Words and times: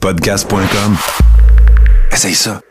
Podcast.com. 0.00 0.96
Essaye 2.10 2.34
ça. 2.34 2.62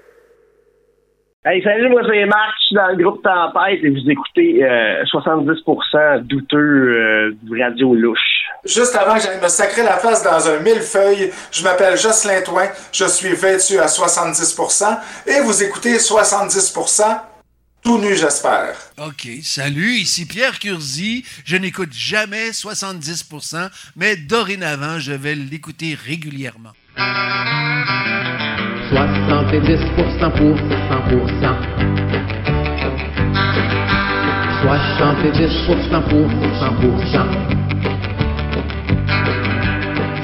Hey, 1.46 1.62
salut, 1.64 1.90
moi 1.90 2.02
c'est 2.10 2.26
Marc, 2.26 2.56
je 2.60 2.66
suis 2.66 2.76
dans 2.76 2.88
le 2.88 3.04
groupe 3.04 3.22
Tempête 3.22 3.84
et 3.84 3.90
vous 3.90 4.10
écoutez 4.10 4.64
euh, 4.64 5.04
70% 5.06 6.24
douteux 6.24 6.58
euh, 6.58 7.38
du 7.44 7.62
radio 7.62 7.94
louche. 7.94 8.18
Juste 8.66 8.96
avant 8.96 9.14
que 9.16 9.22
j'aille 9.22 9.40
me 9.40 9.48
sacrer 9.48 9.84
la 9.84 9.98
face 9.98 10.24
dans 10.24 10.50
un 10.50 10.60
millefeuille, 10.60 11.32
je 11.52 11.64
m'appelle 11.64 11.98
Jocelyn 11.98 12.42
Toin, 12.42 12.68
je 12.92 13.06
suis 13.06 13.34
vêtu 13.36 13.78
à 13.78 13.86
70% 13.86 14.98
et 15.28 15.42
vous 15.42 15.64
écoutez 15.64 15.98
70% 15.98 17.04
tout 17.84 17.98
nu, 18.00 18.16
j'espère. 18.16 18.76
OK, 18.98 19.28
salut, 19.44 19.94
ici 19.94 20.26
Pierre 20.26 20.60
Curzi. 20.60 21.24
Je 21.46 21.56
n'écoute 21.56 21.94
jamais 21.94 22.50
70%, 22.50 23.70
mais 23.96 24.18
dorénavant, 24.18 25.00
je 25.00 25.14
vais 25.14 25.36
l'écouter 25.36 25.96
régulièrement. 25.96 26.72
70% 28.92 30.32
pour 30.32 30.56
100%. 30.56 31.80
70% 34.64 36.02
pour 36.10 36.28
100%. 36.60 37.50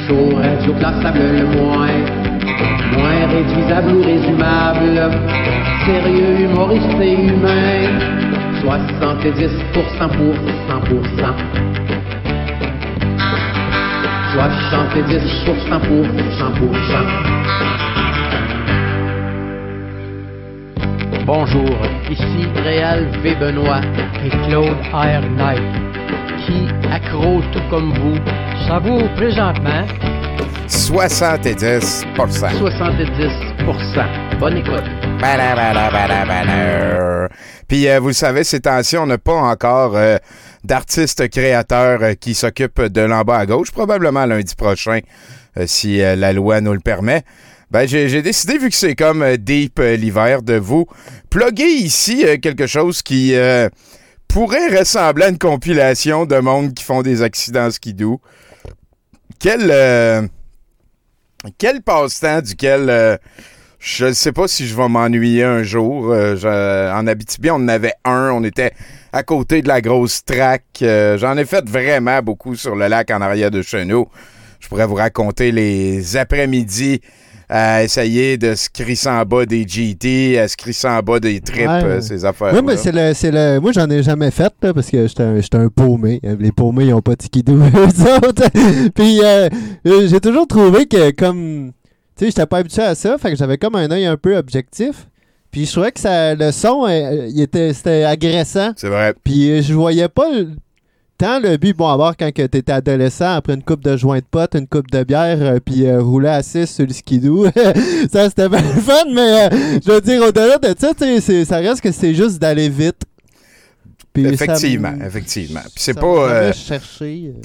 Show 0.07 0.35
radio 0.35 0.73
classable 0.73 1.19
le 1.19 1.45
moins, 1.57 1.97
moins 2.97 3.21
réduisable 3.31 3.91
ou 3.95 4.01
résumable, 4.03 4.97
sérieux, 5.85 6.35
humoriste 6.41 7.01
et 7.01 7.13
humain. 7.13 7.75
70% 8.63 10.09
pour 10.09 10.35
100%. 10.69 12.14
70% 14.35 15.79
pour 15.87 16.03
100%. 16.03 16.11
Bonjour, 21.25 21.77
ici 22.09 22.45
Réal 22.61 23.07
V. 23.23 23.33
Benoît 23.35 23.79
et 24.25 24.29
Claude 24.45 24.75
R. 24.91 25.21
Knight, 25.37 25.61
qui, 26.45 26.67
accro 26.91 27.41
tout 27.53 27.63
comme 27.69 27.93
vous, 27.93 28.17
savoure 28.67 29.07
présentement 29.15 29.85
70% 30.67 32.05
70%. 32.17 34.05
Bonne 34.39 34.57
écoute. 34.57 34.83
Puis, 37.67 37.87
euh, 37.87 37.99
vous 37.99 38.07
le 38.07 38.13
savez, 38.13 38.43
ces 38.43 38.59
temps-ci, 38.59 38.97
on 38.97 39.07
n'a 39.07 39.17
pas 39.17 39.33
encore 39.33 39.95
euh, 39.95 40.17
d'artistes 40.65 41.29
créateurs 41.29 42.01
euh, 42.01 42.13
qui 42.13 42.33
s'occupent 42.33 42.81
de 42.81 43.01
l'en 43.01 43.21
bas 43.21 43.37
à 43.37 43.45
gauche. 43.45 43.71
Probablement 43.71 44.25
lundi 44.25 44.55
prochain, 44.55 44.99
euh, 45.57 45.65
si 45.67 46.01
euh, 46.01 46.15
la 46.15 46.33
loi 46.33 46.61
nous 46.61 46.73
le 46.73 46.79
permet. 46.79 47.23
Ben, 47.71 47.87
j'ai 47.87 48.21
décidé, 48.21 48.57
vu 48.57 48.69
que 48.69 48.75
c'est 48.75 48.95
comme 48.95 49.37
deep 49.37 49.79
l'hiver, 49.79 50.41
de 50.43 50.53
vous 50.53 50.85
plugger 51.29 51.67
ici 51.67 52.23
quelque 52.39 52.67
chose 52.67 53.01
qui 53.01 53.33
pourrait 54.27 54.77
ressembler 54.77 55.25
à 55.25 55.29
une 55.29 55.39
compilation 55.39 56.25
de 56.25 56.37
monde 56.37 56.73
qui 56.73 56.83
font 56.83 57.01
des 57.01 57.23
accidents 57.23 57.71
skidoo. 57.71 58.21
Quel, 59.39 60.29
quel 61.57 61.81
passe-temps 61.81 62.43
duquel 62.43 63.19
je 63.87 64.05
ne 64.05 64.13
sais 64.13 64.31
pas 64.31 64.47
si 64.47 64.65
je 64.65 64.75
vais 64.75 64.87
m'ennuyer 64.89 65.43
un 65.43 65.61
jour. 65.61 66.11
Euh, 66.11 66.35
je- 66.35 66.91
en 66.91 67.05
Abitibi, 67.05 67.51
on 67.51 67.55
en 67.57 67.67
avait 67.67 67.93
un. 68.03 68.31
On 68.31 68.43
était 68.43 68.71
à 69.13 69.21
côté 69.21 69.61
de 69.61 69.67
la 69.67 69.79
grosse 69.79 70.25
track. 70.25 70.63
Euh, 70.81 71.19
J'en 71.19 71.37
ai 71.37 71.45
fait 71.45 71.63
vraiment 71.69 72.19
beaucoup 72.23 72.55
sur 72.55 72.75
le 72.75 72.87
lac 72.87 73.11
en 73.11 73.21
arrière 73.21 73.51
de 73.51 73.61
chez 73.61 73.85
nous. 73.85 74.07
Je 74.59 74.67
pourrais 74.67 74.87
vous 74.87 74.95
raconter 74.95 75.51
les 75.51 76.17
après-midi 76.17 76.99
à 77.47 77.83
essayer 77.83 78.39
de 78.39 78.55
se 78.55 78.69
crisser 78.71 79.07
en 79.07 79.21
bas 79.23 79.45
des 79.45 79.67
GT, 79.67 80.39
à 80.39 80.47
se 80.47 80.57
crisser 80.57 80.87
en 80.87 81.01
bas 81.01 81.19
des 81.19 81.39
trips, 81.41 81.59
Ouais. 81.67 81.83
euh, 81.83 82.01
ces 82.01 82.25
affaires. 82.25 82.55
Oui, 82.55 82.61
mais 82.65 82.77
c'est 82.77 82.91
le, 82.91 83.13
c'est 83.13 83.29
le. 83.29 83.59
Moi, 83.59 83.71
j'en 83.71 83.87
ai 83.91 84.01
jamais 84.01 84.31
fait, 84.31 84.51
là, 84.63 84.73
parce 84.73 84.89
que 84.89 85.05
j'étais 85.05 85.21
un, 85.21 85.39
j'étais 85.39 85.57
un 85.57 85.67
paumé. 85.69 86.19
Les 86.39 86.51
paumés, 86.51 86.85
ils 86.85 86.93
ont 86.95 87.01
pas 87.03 87.15
de 87.15 87.21
skidoo, 87.21 87.53
eux 87.75 88.25
autres. 88.27 88.49
Puis, 88.95 89.19
euh, 89.23 89.47
j'ai 90.07 90.19
toujours 90.19 90.47
trouvé 90.47 90.87
que, 90.87 91.11
comme. 91.11 91.71
Tu 92.17 92.23
sais, 92.25 92.31
j'étais 92.31 92.45
pas 92.45 92.59
habitué 92.59 92.81
à 92.81 92.95
ça, 92.95 93.17
fait 93.17 93.31
que 93.31 93.35
j'avais 93.37 93.57
comme 93.57 93.75
un 93.75 93.89
œil 93.91 94.05
un 94.05 94.17
peu 94.17 94.37
objectif. 94.37 95.07
Puis, 95.51 95.65
je 95.65 95.71
trouvais 95.71 95.91
que 95.91 95.99
ça, 95.99 96.33
le 96.35 96.51
son, 96.51 96.85
euh, 96.87 97.27
il 97.29 97.41
était, 97.41 97.73
c'était 97.73 98.03
agressant. 98.03 98.71
C'est 98.75 98.89
vrai. 98.89 99.13
Puis, 99.23 99.51
euh, 99.51 99.61
je 99.61 99.73
voyais 99.73 100.07
pas 100.09 100.29
le- 100.31 100.49
tant 101.17 101.39
le 101.39 101.55
but, 101.57 101.75
bon, 101.75 101.87
à 101.87 101.95
voir 101.95 102.15
quand 102.17 102.29
t'étais 102.33 102.71
adolescent, 102.71 103.35
après 103.35 103.53
une 103.53 103.63
coupe 103.63 103.81
de 103.83 103.95
joint 103.95 104.19
de 104.19 104.25
potes, 104.29 104.55
une 104.55 104.67
coupe 104.67 104.91
de 104.91 105.03
bière, 105.03 105.37
euh, 105.41 105.59
puis 105.63 105.85
euh, 105.87 106.01
rouler 106.01 106.27
à 106.29 106.43
6 106.43 106.67
sur 106.67 106.85
le 106.85 106.91
skidoo. 106.93 107.45
ça, 108.11 108.29
c'était 108.29 108.49
bien 108.49 108.61
le 108.61 108.81
fun, 108.81 108.93
mais 109.13 109.45
euh, 109.45 109.79
je 109.85 109.91
veux 109.91 110.01
dire, 110.01 110.21
au-delà 110.23 110.57
de 110.57 110.73
ça, 110.77 110.91
c'est- 110.97 111.45
ça 111.45 111.57
reste 111.57 111.79
que 111.81 111.91
c'est 111.91 112.13
juste 112.13 112.39
d'aller 112.39 112.67
vite. 112.69 113.01
Puis 114.13 114.25
Effectivement, 114.27 114.91
me- 114.93 115.05
effectivement. 115.05 115.59
Puis 115.63 115.73
c'est 115.83 115.93
pas. 115.99 116.29
euh. 116.29 116.53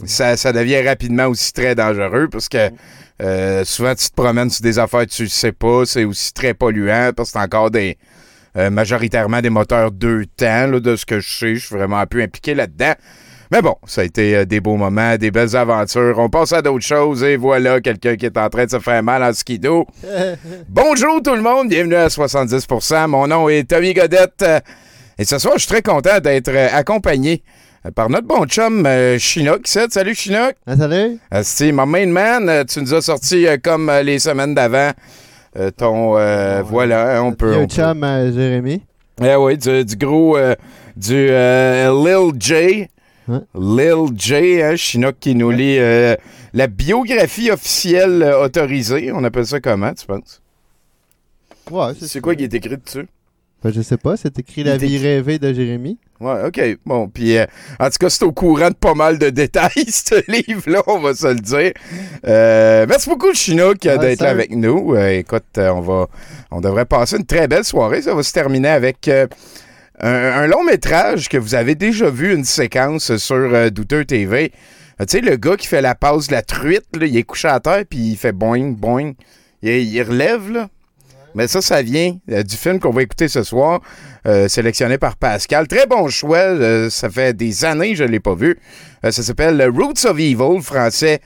ça, 0.07 0.37
ça 0.37 0.53
devient 0.53 0.83
rapidement 0.83 1.27
aussi 1.27 1.53
très 1.53 1.75
dangereux 1.75 2.29
parce 2.31 2.49
que 2.49 2.71
euh, 3.21 3.65
souvent 3.65 3.95
tu 3.95 4.09
te 4.09 4.15
promènes 4.15 4.51
sur 4.51 4.63
des 4.63 4.79
affaires 4.79 5.07
que 5.07 5.11
tu 5.11 5.29
sais 5.29 5.53
pas, 5.53 5.85
c'est 5.85 6.05
aussi 6.05 6.33
très 6.33 6.55
polluant 6.55 7.13
parce 7.15 7.31
que 7.31 7.39
c'est 7.39 7.45
encore 7.45 7.71
des 7.71 7.99
euh, 8.57 8.71
majoritairement 8.71 9.41
des 9.41 9.51
moteurs 9.51 9.93
deux 9.93 10.27
temps, 10.27 10.67
là, 10.67 10.81
de 10.81 10.97
ce 10.97 11.07
que 11.07 11.21
je 11.21 11.33
sais. 11.33 11.55
Je 11.55 11.67
suis 11.67 11.77
vraiment 11.77 11.99
un 11.99 12.07
peu 12.07 12.21
impliqué 12.21 12.55
là-dedans. 12.55 12.95
Mais 13.53 13.63
bon, 13.63 13.77
ça 13.85 14.01
a 14.01 14.05
été 14.05 14.37
euh, 14.37 14.45
des 14.45 14.61
beaux 14.61 14.77
moments, 14.77 15.17
des 15.17 15.31
belles 15.31 15.57
aventures. 15.57 16.19
On 16.19 16.29
passe 16.29 16.53
à 16.53 16.63
d'autres 16.63 16.85
choses 16.85 17.23
et 17.23 17.37
voilà 17.37 17.81
quelqu'un 17.81 18.17
qui 18.17 18.27
est 18.27 18.39
en 18.39 18.49
train 18.49 18.65
de 18.65 18.71
se 18.71 18.79
faire 18.79 19.03
mal 19.03 19.23
en 19.23 19.33
skido. 19.33 19.87
Bonjour 20.69 21.21
tout 21.23 21.35
le 21.35 21.43
monde, 21.43 21.69
bienvenue 21.69 21.97
à 21.97 22.09
70%. 22.09 23.09
Mon 23.09 23.27
nom 23.27 23.49
est 23.49 23.69
Tommy 23.69 23.93
Godette 23.95 24.43
euh, 24.43 24.61
et 25.19 25.25
ce 25.25 25.39
soir, 25.39 25.55
je 25.57 25.61
suis 25.61 25.69
très 25.69 25.83
content 25.83 26.19
d'être 26.21 26.55
accompagné 26.73 27.43
par 27.95 28.11
notre 28.11 28.27
bon 28.27 28.45
chum 28.47 28.85
euh, 28.87 29.19
Chinook. 29.19 29.67
Salut 29.67 30.15
Chinook. 30.15 30.55
Ah, 30.67 30.77
salut. 30.77 31.19
c'est 31.43 31.73
my 31.73 31.87
main 31.87 32.07
man. 32.07 32.49
Euh, 32.49 32.65
tu 32.65 32.81
nous 32.83 32.93
as 32.95 33.03
sorti 33.03 33.47
euh, 33.47 33.57
comme 33.63 33.89
euh, 33.89 34.03
les 34.03 34.19
semaines 34.19 34.55
d'avant. 34.55 34.91
euh, 35.57 35.71
ton 35.71 36.17
euh, 36.19 36.63
voilà, 36.63 37.17
hein, 37.19 37.23
on 37.23 37.33
peut. 37.33 37.53
Il 37.53 37.55
y 37.55 37.57
a 37.57 37.61
on 37.61 37.65
un 37.65 38.25
chum 38.29 38.35
Jérémy. 38.35 38.83
Eh 39.23 39.35
oui, 39.37 39.57
du, 39.59 39.85
du 39.85 39.97
gros 39.97 40.37
euh, 40.37 40.55
du 40.97 41.29
euh, 41.31 41.91
Lil 42.05 42.33
J. 42.41 42.89
Lil 43.55 44.07
J, 44.17 44.63
hein, 44.63 44.77
Chinook 44.77 45.17
qui 45.21 45.35
nous 45.35 45.51
lit 45.51 45.79
euh, 45.79 46.17
la 46.53 46.67
biographie 46.67 47.51
officielle 47.51 48.23
euh, 48.23 48.45
autorisée. 48.45 49.11
On 49.15 49.23
appelle 49.25 49.47
ça 49.47 49.61
comment, 49.61 49.93
tu 49.95 50.07
penses? 50.07 50.41
Ouais, 51.71 51.93
C'est 52.01 52.21
quoi 52.21 52.35
qui 52.35 52.45
est 52.45 52.55
écrit 52.55 52.77
dessus? 52.77 53.07
Ben, 53.63 53.73
je 53.73 53.83
sais 53.83 53.99
pas, 53.99 54.17
c'est 54.17 54.39
écrit 54.39 54.65
La 54.65 54.79
vie 54.79 54.97
rêvée 54.97 55.39
de 55.39 55.53
Jérémy. 55.53 55.99
Ouais, 56.19 56.45
OK. 56.47 56.61
Bon, 56.87 57.09
puis 57.09 57.37
euh, 57.37 57.45
en 57.79 57.87
tout 57.91 57.99
cas, 58.01 58.09
c'est 58.11 58.25
au 58.25 58.33
courant 58.33 58.69
de 58.69 58.75
pas 58.75 58.95
mal 58.95 59.19
de 59.19 59.29
détails, 59.31 59.71
ce 59.87 60.23
livre-là, 60.31 60.83
on 60.87 60.99
va 60.99 61.15
se 61.15 61.27
le 61.27 61.41
dire. 61.41 61.73
Euh, 62.27 62.87
merci 62.89 63.09
beaucoup, 63.09 63.33
Chinook, 63.35 63.79
Ouais, 63.85 63.99
d'être 63.99 64.23
là 64.23 64.31
avec 64.31 64.51
nous. 64.51 64.95
Euh, 64.95 65.19
écoute, 65.19 65.59
on 65.59 65.81
va, 65.81 66.09
on 66.51 66.61
devrait 66.61 66.87
passer 66.87 67.17
une 67.17 67.27
très 67.27 67.49
belle 67.49 67.65
soirée. 67.65 68.03
Ça 68.03 68.15
va 68.15 68.23
se 68.23 68.33
terminer 68.33 68.69
avec 68.69 69.09
un, 69.09 69.29
un 70.09 70.47
long 70.47 70.65
métrage 70.65 71.29
que 71.29 71.37
vous 71.37 71.55
avez 71.55 71.75
déjà 71.75 72.09
vu, 72.09 72.35
une 72.35 72.45
séquence 72.45 73.17
sur 73.17 73.71
Douteux 73.71 74.07
TV. 74.07 74.53
Tu 75.01 75.07
sais, 75.09 75.21
le 75.21 75.37
gars 75.37 75.57
qui 75.57 75.67
fait 75.67 75.83
la 75.83 75.95
pause 75.95 76.29
de 76.29 76.33
la 76.33 76.43
truite, 76.43 76.85
là, 76.99 77.07
il 77.07 77.17
est 77.17 77.23
couché 77.23 77.49
à 77.49 77.61
terre, 77.61 77.85
puis 77.89 77.99
il 77.99 78.17
fait 78.17 78.33
boing, 78.33 78.73
boing. 78.73 79.13
Il, 79.63 79.71
il 79.71 80.03
relève, 80.03 80.51
là. 80.51 80.69
Mais 81.35 81.47
ça, 81.49 81.61
ça 81.61 81.83
vient 81.83 82.17
euh, 82.31 82.43
du 82.43 82.57
film 82.57 82.81
qu'on 82.81 82.91
va 82.91 83.03
écouter 83.03 83.29
ce 83.29 83.43
soir, 83.43 83.81
euh, 84.27 84.49
sélectionné 84.49 84.99
par 84.99 85.17
Pascal. 85.17 85.69
Très 85.69 85.87
bon 85.87 86.09
choix. 86.09 86.39
euh, 86.39 86.91
ça 86.91 87.09
fait 87.09 87.37
des 87.37 87.65
années 87.65 87.93
que 87.93 87.99
je 87.99 88.05
ne 88.05 88.09
l'ai 88.09 88.21
pas 88.21 88.35
vu. 88.35 88.59
Ça 89.03 89.23
s'appelle 89.23 89.63
Roots 89.75 90.05
of 90.05 90.19
Evil, 90.19 90.61
français. 90.63 91.21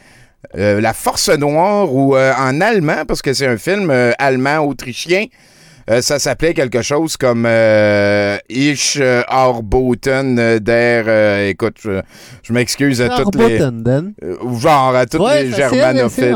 La 0.52 0.92
Force 0.92 1.30
Noire 1.30 1.92
ou 1.92 2.16
en 2.16 2.60
allemand, 2.60 3.04
parce 3.08 3.22
que 3.22 3.32
c'est 3.32 3.46
un 3.46 3.56
film 3.56 3.90
allemand-autrichien. 4.18 5.26
Euh, 5.90 6.00
ça 6.00 6.18
s'appelait 6.18 6.54
quelque 6.54 6.80
chose 6.80 7.16
comme 7.18 7.44
euh, 7.46 8.38
Ich 8.48 8.96
euh, 9.00 9.22
Arboten 9.28 10.38
euh, 10.38 10.58
der. 10.58 11.48
écoute, 11.48 11.76
je, 11.82 12.00
je 12.42 12.52
m'excuse 12.54 13.02
à 13.02 13.10
toutes 13.10 13.34
les. 13.34 13.60
Euh, 13.60 14.04
genre 14.58 14.94
à 14.96 15.04
tous 15.04 15.18
Ouais, 15.18 15.44
les 15.44 15.52
germanophiles. 15.52 16.30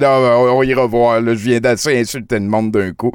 Non, 0.00 0.08
on, 0.08 0.58
on 0.58 0.62
ira 0.62 0.86
voir. 0.86 1.20
là, 1.20 1.32
je 1.34 1.38
viens 1.44 1.58
d'assez 1.58 1.98
insulter 2.00 2.36
le 2.38 2.46
monde 2.46 2.70
d'un 2.70 2.92
coup. 2.92 3.12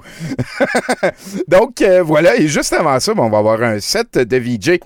Donc, 1.47 1.81
euh, 1.81 2.01
voilà. 2.03 2.35
Et 2.35 2.47
juste 2.47 2.73
avant 2.73 2.99
ça, 2.99 3.13
ben, 3.13 3.23
on 3.23 3.29
va 3.29 3.37
avoir 3.37 3.61
un 3.63 3.79
set 3.79 4.17
de 4.17 4.37
VJ 4.37 4.79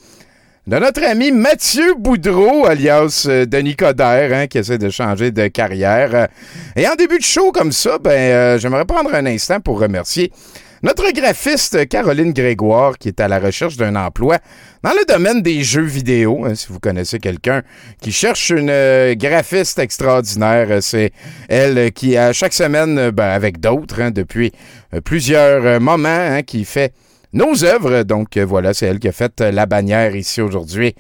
de 0.68 0.77
notre 0.77 1.04
ami 1.04 1.31
Mathieu 1.31 1.95
Boudreau, 1.97 2.68
alias 2.68 3.27
Denis 3.47 3.75
Coderre, 3.75 4.31
hein, 4.33 4.47
qui 4.47 4.59
essaie 4.59 4.77
de 4.77 4.89
changer 4.92 5.31
de 5.31 5.47
carrière. 5.47 6.27
Et 6.75 6.88
en 6.88 6.94
début 6.94 7.18
de 7.18 7.24
show 7.24 7.51
comme 7.51 7.71
ça, 7.71 7.97
ben, 7.97 8.59
j'aimerais 8.59 8.86
prendre 8.86 9.13
un 9.15 9.25
instant 9.25 9.59
pour 9.59 9.80
remercier 9.80 10.31
Notre 10.83 11.12
graphiste 11.12 11.88
Caroline 11.89 12.33
Grégoire, 12.33 12.98
qui 12.98 13.10
est 13.10 13.19
à 13.19 13.28
la 13.28 13.38
recherche 13.38 13.78
d'un 13.78 13.95
emploi 13.95 14.39
dans 14.81 14.89
le 14.89 15.06
domaine 15.07 15.44
des 15.44 15.62
jeux 15.62 15.83
vidéo, 15.83 16.44
hein, 16.44 16.56
si 16.56 16.69
vous 16.69 16.80
connaissez 16.80 17.19
quelqu'un 17.19 17.62
qui 18.01 18.12
cherche 18.12 18.50
une 18.50 18.72
euh, 18.72 19.13
graphiste 19.13 19.78
extraordinaire, 19.78 20.72
euh, 20.72 20.81
c'est 20.81 21.12
elle 21.50 21.92
qui, 21.92 22.18
à 22.18 22.33
chaque 22.33 22.54
semaine, 22.54 22.98
euh, 22.98 23.12
ben, 23.12 23.30
avec 23.30 23.60
d'autres, 23.60 24.01
hein, 24.01 24.10
depuis 24.10 24.54
plusieurs 25.06 25.80
moments, 25.80 26.10
hein, 26.10 26.42
qui 26.42 26.66
fait 26.66 26.94
nos 27.31 27.63
œuvres. 27.63 28.01
Donc 28.01 28.39
voilà, 28.39 28.74
c'est 28.74 28.88
elle 28.88 28.98
qui 28.98 29.07
a 29.07 29.12
fait 29.12 29.39
la 29.39 29.68
bannière 29.68 30.16
ici 30.16 30.42
aujourd'hui. 30.42 30.95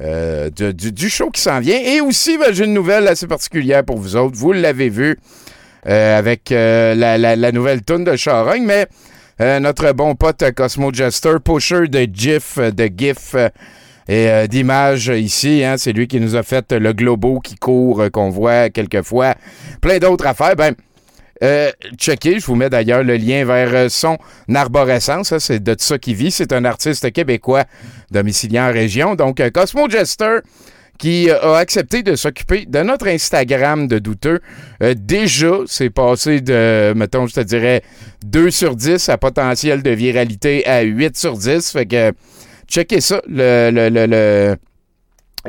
du, 0.00 1.08
show 1.08 1.30
qui 1.30 1.40
s'en 1.40 1.60
vient. 1.60 1.78
Et 1.78 2.00
aussi, 2.00 2.36
ben, 2.36 2.52
j'ai 2.52 2.64
une 2.64 2.74
nouvelle 2.74 3.06
assez 3.06 3.28
particulière 3.28 3.84
pour 3.84 3.98
vous 3.98 4.16
autres. 4.16 4.36
Vous 4.36 4.52
l'avez 4.52 4.88
vu 4.88 5.20
avec 5.84 6.50
la, 6.50 7.16
la- 7.16 7.52
nouvelle 7.52 7.84
tune 7.84 8.02
de 8.02 8.16
Charogne, 8.16 8.64
mais 8.66 8.86
euh, 9.40 9.58
notre 9.60 9.92
bon 9.92 10.14
pote 10.14 10.42
euh, 10.42 10.50
Cosmo 10.50 10.92
Jester, 10.92 11.36
pusher 11.42 11.88
de 11.88 12.06
GIF, 12.12 12.58
euh, 12.58 12.70
de 12.70 12.90
GIF 12.94 13.34
et 14.08 14.48
d'images 14.48 15.06
ici, 15.06 15.62
hein, 15.62 15.76
c'est 15.78 15.92
lui 15.92 16.08
qui 16.08 16.18
nous 16.18 16.34
a 16.34 16.42
fait 16.42 16.72
le 16.72 16.92
globo 16.92 17.38
qui 17.38 17.54
court, 17.54 18.02
qu'on 18.12 18.28
voit 18.28 18.68
quelquefois, 18.68 19.36
plein 19.80 19.98
d'autres 19.98 20.26
affaires. 20.26 20.56
Ben, 20.56 20.74
euh, 21.42 21.70
checkez, 21.96 22.40
je 22.40 22.46
vous 22.46 22.56
mets 22.56 22.68
d'ailleurs 22.68 23.02
le 23.02 23.16
lien 23.16 23.44
vers 23.44 23.90
son 23.90 24.18
arborescence, 24.52 25.32
hein, 25.32 25.38
c'est 25.38 25.62
de 25.62 25.74
ça 25.78 25.96
qu'il 25.98 26.16
vit. 26.16 26.30
C'est 26.30 26.52
un 26.52 26.64
artiste 26.64 27.10
québécois 27.12 27.64
domicilié 28.10 28.60
en 28.60 28.72
région. 28.72 29.14
Donc, 29.14 29.40
Cosmo 29.52 29.88
Jester, 29.88 30.38
qui 31.00 31.30
euh, 31.30 31.54
a 31.54 31.58
accepté 31.58 32.02
de 32.02 32.14
s'occuper 32.14 32.66
de 32.66 32.78
notre 32.82 33.08
Instagram 33.08 33.88
de 33.88 33.98
douteux. 33.98 34.40
Euh, 34.82 34.94
déjà, 34.96 35.56
c'est 35.66 35.90
passé 35.90 36.40
de, 36.42 36.92
mettons, 36.94 37.26
je 37.26 37.34
te 37.34 37.40
dirais, 37.40 37.82
2 38.24 38.50
sur 38.50 38.76
10 38.76 39.08
à 39.08 39.16
potentiel 39.18 39.82
de 39.82 39.90
viralité 39.90 40.64
à 40.66 40.82
8 40.82 41.16
sur 41.16 41.36
10. 41.38 41.70
Fait 41.72 41.86
que, 41.86 42.12
checkez 42.68 43.00
ça, 43.00 43.22
le, 43.26 43.70
le, 43.72 43.88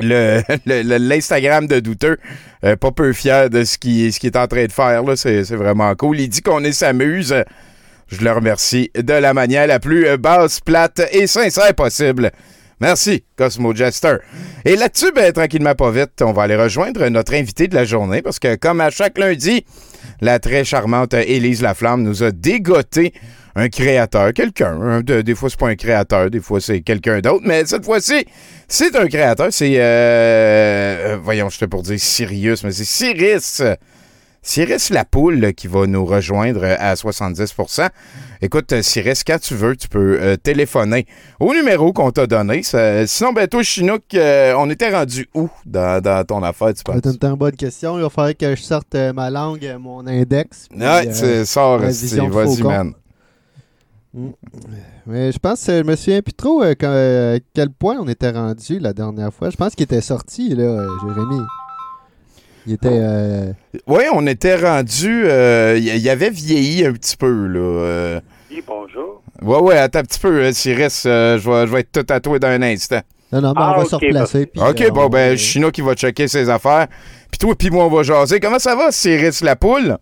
le, 0.00 0.42
le- 0.66 0.96
l'Instagram 0.98 1.66
de 1.66 1.80
Douteux. 1.80 2.16
Euh, 2.64 2.76
pas 2.76 2.90
peu 2.92 3.12
fier 3.12 3.50
de 3.50 3.62
ce 3.64 3.76
qu'il 3.76 4.10
ce 4.12 4.26
est 4.26 4.36
en 4.36 4.46
train 4.46 4.64
de 4.64 4.72
faire. 4.72 5.02
C'est 5.16 5.42
vraiment 5.54 5.94
cool. 5.94 6.18
Il 6.18 6.28
dit 6.28 6.40
qu'on 6.40 6.64
est 6.64 6.72
s'amuse. 6.72 7.34
Je 8.08 8.24
le 8.24 8.32
remercie 8.32 8.90
de 8.94 9.12
la 9.12 9.34
manière 9.34 9.66
la 9.66 9.80
plus 9.80 10.16
basse, 10.18 10.60
plate 10.60 11.02
et 11.12 11.26
sincère 11.26 11.74
possible. 11.74 12.30
Merci, 12.86 13.22
Cosmo 13.36 13.72
Jester. 13.72 14.16
Et 14.64 14.74
là-dessus, 14.74 15.12
ben, 15.14 15.32
tranquillement, 15.32 15.76
pas 15.76 15.92
vite, 15.92 16.20
on 16.20 16.32
va 16.32 16.42
aller 16.42 16.56
rejoindre 16.56 17.06
notre 17.10 17.32
invité 17.34 17.68
de 17.68 17.76
la 17.76 17.84
journée 17.84 18.22
parce 18.22 18.40
que, 18.40 18.56
comme 18.56 18.80
à 18.80 18.90
chaque 18.90 19.18
lundi, 19.18 19.64
la 20.20 20.40
très 20.40 20.64
charmante 20.64 21.14
Élise 21.14 21.62
Laflamme 21.62 22.02
nous 22.02 22.24
a 22.24 22.32
dégoté 22.32 23.12
un 23.54 23.68
créateur, 23.68 24.32
quelqu'un. 24.32 24.76
hein, 24.82 25.00
de- 25.00 25.22
des 25.22 25.36
fois, 25.36 25.48
c'est 25.48 25.60
pas 25.60 25.68
un 25.68 25.76
créateur, 25.76 26.28
des 26.28 26.40
fois, 26.40 26.60
c'est 26.60 26.80
quelqu'un 26.80 27.20
d'autre, 27.20 27.44
mais 27.46 27.64
cette 27.66 27.84
fois-ci, 27.84 28.26
c'est 28.66 28.96
un 28.96 29.06
créateur. 29.06 29.48
C'est, 29.52 29.74
euh, 29.76 29.82
euh, 31.12 31.18
voyons, 31.22 31.50
je 31.50 31.58
te 31.60 31.66
pour 31.66 31.82
dire 31.84 32.00
Sirius, 32.00 32.64
mais 32.64 32.72
c'est 32.72 32.84
Cyrus. 32.84 33.62
Cyrus 34.44 34.90
Lapoule 34.90 35.52
qui 35.54 35.68
va 35.68 35.86
nous 35.86 36.04
rejoindre 36.04 36.64
à 36.64 36.94
70% 36.94 37.88
Écoute, 38.40 38.72
euh, 38.72 38.82
Cyrus, 38.82 39.22
quand 39.22 39.38
tu 39.40 39.54
veux, 39.54 39.76
tu 39.76 39.88
peux 39.88 40.18
euh, 40.20 40.36
téléphoner 40.36 41.06
au 41.38 41.54
numéro 41.54 41.92
qu'on 41.92 42.10
t'a 42.10 42.26
donné. 42.26 42.64
Ça- 42.64 43.06
sinon, 43.06 43.32
ben 43.32 43.46
toi, 43.46 43.62
Chinook, 43.62 44.02
euh, 44.14 44.52
on 44.58 44.68
était 44.68 44.90
rendu 44.92 45.28
où 45.34 45.48
dans, 45.64 46.02
dans 46.02 46.24
ton 46.26 46.42
affaire, 46.42 46.68
tu 46.74 46.78
C'est 46.78 46.84
penses? 47.02 47.18
une 47.22 47.34
bonne 47.36 47.54
question. 47.54 47.96
Il 47.98 48.02
va 48.02 48.10
falloir 48.10 48.36
que 48.36 48.56
je 48.56 48.62
sorte 48.62 48.94
euh, 48.96 49.12
ma 49.12 49.30
langue, 49.30 49.64
euh, 49.64 49.78
mon 49.78 50.04
index. 50.08 50.66
puis, 51.04 51.08
euh, 51.08 51.12
c'est 51.12 51.44
Steve. 51.44 52.10
vision 52.10 52.28
de 52.28 52.32
Vas-y, 52.32 52.62
man. 52.64 52.92
Mais 55.06 55.32
je 55.32 55.38
pense, 55.38 55.68
euh, 55.68 55.82
je 55.82 55.86
me 55.88 55.96
souviens 55.96 56.20
plus 56.20 56.34
trop 56.34 56.62
euh, 56.62 56.74
euh, 56.82 57.36
à 57.36 57.40
quel 57.54 57.70
point 57.70 57.96
on 58.00 58.08
était 58.08 58.30
rendu 58.30 58.78
la 58.78 58.92
dernière 58.92 59.32
fois. 59.32 59.50
Je 59.50 59.56
pense 59.56 59.74
qu'il 59.74 59.84
était 59.84 60.00
sorti, 60.02 60.50
là, 60.50 60.64
euh, 60.64 60.88
Jérémy. 61.06 61.40
Il 62.66 62.74
était. 62.74 62.88
euh, 62.90 63.52
Oui, 63.86 64.04
on 64.12 64.26
était 64.26 64.56
rendu. 64.56 65.24
euh, 65.26 65.74
Il 65.78 65.98
y, 65.98 66.08
avait 66.10 66.30
vieilli 66.30 66.84
un 66.86 66.92
petit 66.92 67.16
peu, 67.16 67.46
là. 67.46 67.58
euh. 67.58 68.20
Oui, 68.50 68.62
bonjour. 68.66 69.22
Ouais, 69.40 69.58
ouais, 69.58 69.78
attends 69.78 70.00
un 70.00 70.04
petit 70.04 70.20
peu, 70.20 70.28
euh, 70.42 70.52
Cyrus. 70.52 71.04
euh, 71.06 71.38
je 71.38 71.50
vais 71.50 71.66
je 71.66 71.72
vais 71.72 71.80
être 71.80 71.92
tout 71.92 72.02
tatoué 72.02 72.38
dans 72.38 72.48
un 72.48 72.62
instant. 72.62 73.00
Non, 73.32 73.40
non, 73.40 73.48
mais 73.56 73.62
Ah, 73.64 73.74
on 73.76 73.80
va 73.80 73.84
se 73.86 73.94
replacer. 73.96 74.50
OK, 74.56 74.80
euh, 74.82 74.90
bon, 74.90 75.04
on- 75.06 75.08
ben, 75.08 75.36
Chino 75.38 75.70
qui 75.70 75.80
va 75.80 75.94
checker 75.94 76.28
ses 76.28 76.50
affaires. 76.50 76.86
Puis 77.30 77.38
toi, 77.38 77.54
puis 77.58 77.70
moi, 77.70 77.86
on 77.86 77.88
va 77.88 78.02
jaser. 78.02 78.38
Comment 78.40 78.58
ça 78.58 78.76
va, 78.76 78.90
Cyrus 78.92 79.42
Lapoule? 79.42 79.96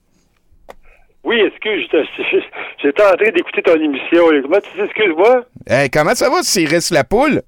Oui, 1.23 1.37
excuse, 1.47 1.87
j'étais- 2.83 3.03
en 3.03 3.17
train 3.17 3.31
d'écouter 3.31 3.63
ton 3.63 3.75
émission. 3.75 4.25
Comment 4.43 4.59
tu 4.61 4.71
dis, 4.79 4.85
excuse-moi? 4.85 5.45
Hey, 5.67 5.91
comment 5.91 6.15
ça 6.15 6.29
va, 6.31 6.43
Cyrus 6.43 6.91
Lapoule? 6.91 7.43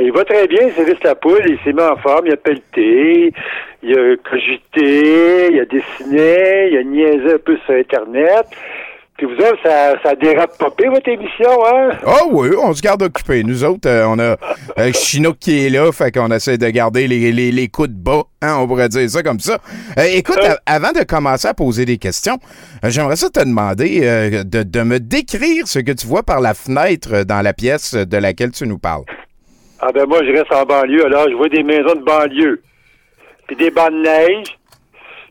Il 0.00 0.12
va 0.12 0.24
très 0.24 0.46
bien, 0.46 0.60
c'est 0.76 1.04
la 1.04 1.14
poule, 1.14 1.42
il 1.46 1.58
s'est 1.64 1.72
mis 1.72 1.82
en 1.82 1.96
forme, 1.96 2.26
il 2.26 2.32
a 2.32 2.36
pelleté, 2.36 3.32
il 3.82 3.92
a 3.98 4.16
cogité, 4.28 5.48
il 5.52 5.60
a 5.60 5.64
dessiné, 5.64 6.68
il 6.70 6.78
a 6.78 6.82
niaisé 6.82 7.34
un 7.34 7.38
peu 7.38 7.56
sur 7.64 7.74
Internet. 7.74 8.46
Puis 9.16 9.26
vous 9.26 9.34
autres, 9.34 9.58
ça, 9.64 10.00
ça 10.00 10.14
dérape 10.14 10.56
pas 10.58 10.70
pire, 10.70 10.92
votre 10.92 11.08
émission, 11.08 11.50
hein? 11.66 11.90
Ah 12.06 12.20
oui, 12.30 12.50
on 12.56 12.72
se 12.72 12.80
garde 12.80 13.02
occupé. 13.02 13.42
Nous 13.42 13.64
autres, 13.64 13.88
euh, 13.88 14.04
on 14.06 14.16
a 14.20 14.36
euh, 14.78 14.92
Chinook 14.92 15.38
qui 15.40 15.66
est 15.66 15.70
là, 15.70 15.90
fait 15.90 16.12
qu'on 16.12 16.30
essaie 16.30 16.56
de 16.56 16.68
garder 16.68 17.08
les, 17.08 17.32
les, 17.32 17.50
les 17.50 17.66
coups 17.66 17.88
de 17.88 17.96
bas, 17.96 18.22
hein, 18.42 18.58
on 18.60 18.68
pourrait 18.68 18.88
dire 18.88 19.10
ça 19.10 19.24
comme 19.24 19.40
ça. 19.40 19.58
Euh, 19.98 20.04
écoute, 20.12 20.38
avant 20.66 20.92
de 20.92 21.02
commencer 21.02 21.48
à 21.48 21.54
poser 21.54 21.84
des 21.84 21.98
questions, 21.98 22.38
j'aimerais 22.84 23.16
ça 23.16 23.28
te 23.28 23.40
demander 23.40 24.44
de, 24.44 24.62
de 24.62 24.82
me 24.82 25.00
décrire 25.00 25.66
ce 25.66 25.80
que 25.80 25.90
tu 25.90 26.06
vois 26.06 26.22
par 26.22 26.40
la 26.40 26.54
fenêtre 26.54 27.24
dans 27.24 27.42
la 27.42 27.52
pièce 27.52 27.94
de 27.94 28.16
laquelle 28.18 28.52
tu 28.52 28.68
nous 28.68 28.78
parles. 28.78 29.02
Ah 29.80 29.88
ben 29.92 30.06
moi, 30.06 30.20
je 30.24 30.30
reste 30.30 30.52
en 30.52 30.64
banlieue, 30.64 31.06
alors 31.06 31.28
je 31.28 31.34
vois 31.34 31.48
des 31.48 31.64
maisons 31.64 31.96
de 31.96 32.04
banlieue. 32.04 32.62
Puis 33.48 33.56
des 33.56 33.70
bancs 33.70 33.90
de 33.90 34.02
neige, 34.02 34.58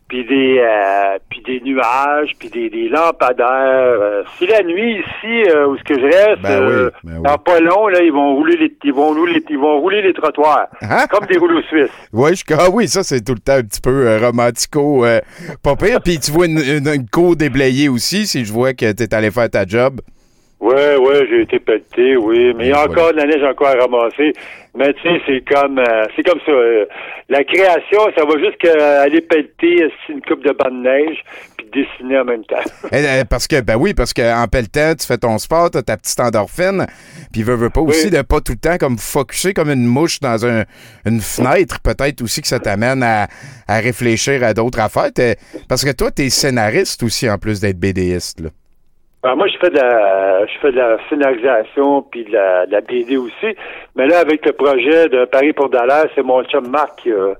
puis 0.10 0.25
des 0.25 0.60
euh, 0.60 1.18
puis 1.30 1.42
des 1.46 1.60
nuages, 1.62 2.31
puis 2.40 2.50
des, 2.50 2.69
des 2.69 2.90
lampadaires. 2.90 3.48
Euh, 3.50 4.24
si 4.38 4.48
la 4.48 4.64
nuit 4.64 5.00
ici, 5.00 5.50
euh, 5.50 5.68
où 5.68 5.78
ce 5.78 5.84
que 5.84 6.00
je 6.00 6.06
reste, 6.06 6.42
Ben 6.42 6.66
oui, 6.66 6.74
euh, 6.74 6.90
ben 7.04 7.14
oui. 7.18 7.24
dans 7.24 7.38
pas 7.38 7.60
long, 7.60 7.88
là, 7.88 8.02
ils 8.02 8.12
vont 8.12 8.36
rouler 8.36 8.56
les 8.58 8.74
ils 8.84 8.94
vont 8.94 9.10
rouler 9.10 9.44
ils 9.50 9.58
vont 9.58 9.80
rouler 9.80 10.02
les 10.02 10.14
trottoirs. 10.14 10.68
Hein? 10.81 11.06
Comme 11.10 11.25
des 11.28 11.38
rouleaux 11.38 11.62
suisses. 11.64 11.92
Ouais, 12.14 12.34
je, 12.36 12.44
ah 12.58 12.69
oui, 12.72 12.88
ça, 12.88 13.04
c'est 13.04 13.24
tout 13.24 13.34
le 13.34 13.40
temps 13.40 13.58
un 13.58 13.64
petit 13.64 13.81
peu 13.81 14.18
romantico, 14.19 15.06
pas 15.62 15.75
pire. 15.75 16.00
Puis 16.04 16.19
tu 16.19 16.31
vois 16.31 16.46
une, 16.48 16.58
une, 16.60 16.88
une 16.88 17.10
cour 17.10 17.36
déblayée 17.36 17.90
aussi, 17.90 18.25
si 18.25 18.46
je 18.46 18.52
vois 18.52 18.74
que 18.74 18.92
t'es 18.94 19.14
allé 19.14 19.30
faire 19.30 19.50
ta 19.50 19.66
job. 19.66 20.00
Ouais, 20.60 20.96
ouais, 20.98 21.28
j'ai 21.30 21.42
été 21.42 21.60
pelleté, 21.60 22.18
oui. 22.18 22.54
Mais 22.58 22.66
il 22.68 22.69
y 22.69 22.74
a 22.74 22.84
encore 22.84 23.12
de 23.12 23.18
la 23.18 23.25
neige 23.25 23.44
encore 23.44 23.68
à 23.68 23.75
ramasser. 23.75 24.34
Mais 24.77 24.94
tu 24.94 25.01
sais, 25.01 25.21
c'est 25.25 25.44
comme 25.53 25.79
euh, 25.79 26.06
c'est 26.15 26.24
comme 26.24 26.39
ça. 26.45 26.51
euh, 26.51 26.85
la 27.29 27.44
création, 27.44 28.00
ça 28.15 28.24
va 28.25 28.38
jusqu'à 28.39 29.01
aller 29.01 29.21
pelleter 29.21 29.83
euh, 29.83 29.89
une 30.09 30.21
coupe 30.21 30.44
de 30.45 30.51
bandes 30.53 30.83
de 30.83 30.88
neige 30.89 31.18
puis 31.57 31.68
dessiner 31.74 32.19
en 32.19 32.25
même 32.25 32.45
temps. 32.45 32.62
Eh, 32.91 33.24
parce 33.29 33.47
que, 33.47 33.59
ben 33.62 33.75
oui, 33.75 33.94
parce 33.94 34.13
qu'en 34.13 34.45
pelletant, 34.50 34.94
tu 35.00 35.06
fais 35.07 35.18
ton 35.18 35.37
sport, 35.40 35.71
t'as 35.71 35.81
ta 35.81 35.97
petite 35.97 36.19
endorphine, 36.19 36.85
puis 37.33 37.42
veux, 37.44 37.56
veux 37.56 37.69
pas 37.71 37.81
Oui. 37.81 37.90
aussi 37.90 38.09
de 38.11 38.21
pas 38.21 38.40
tout 38.40 38.54
le 38.54 38.59
temps 38.59 38.78
comme 38.78 38.97
focusser 38.97 39.54
comme 39.54 39.69
une 39.71 39.85
mouche 39.85 40.19
dans 40.19 40.45
un- 40.45 40.63
une 41.06 41.21
fenêtre. 41.21 41.80
Peut-être 41.81 42.21
aussi 42.21 42.42
que 42.42 42.47
ça 42.47 42.59
t'amène 42.59 43.02
à, 43.04 43.28
à 43.68 43.80
réfléchir 43.80 44.44
à 44.44 44.54
d'autres 44.54 44.80
affaires. 44.80 45.09
Parce 45.68 45.83
que 45.83 45.92
toi, 45.92 46.11
t'es 46.11 46.30
scénariste 46.30 47.02
aussi, 47.04 47.30
en 47.30 47.37
plus 47.37 47.59
d'être 47.59 47.80
BDiste. 47.80 48.42
Là. 48.42 48.49
Alors, 49.24 49.38
moi, 49.38 49.47
je 49.47 49.57
fais 49.57 49.69
de 49.69 49.76
la, 49.78 50.45
je 50.45 50.59
fais 50.62 50.71
de 50.71 50.78
la 50.78 50.97
scénarisation 51.09 52.04
puis 52.04 52.24
de 52.26 52.31
la, 52.31 52.66
de 52.66 52.71
la 52.71 52.81
BD 52.81 53.18
aussi. 53.18 53.56
Mais 53.95 54.07
là, 54.07 54.19
avec 54.19 54.45
le 54.45 54.54
projet 54.54 55.09
de 55.09 55.26
Paris 55.26 55.54
pour 55.54 55.69
Dallas, 55.69 56.06
c'est 56.16 56.24
mon 56.24 56.44
chum 56.44 56.68
Marc 56.69 57.02
qui 57.02 57.12
a, 57.12 57.33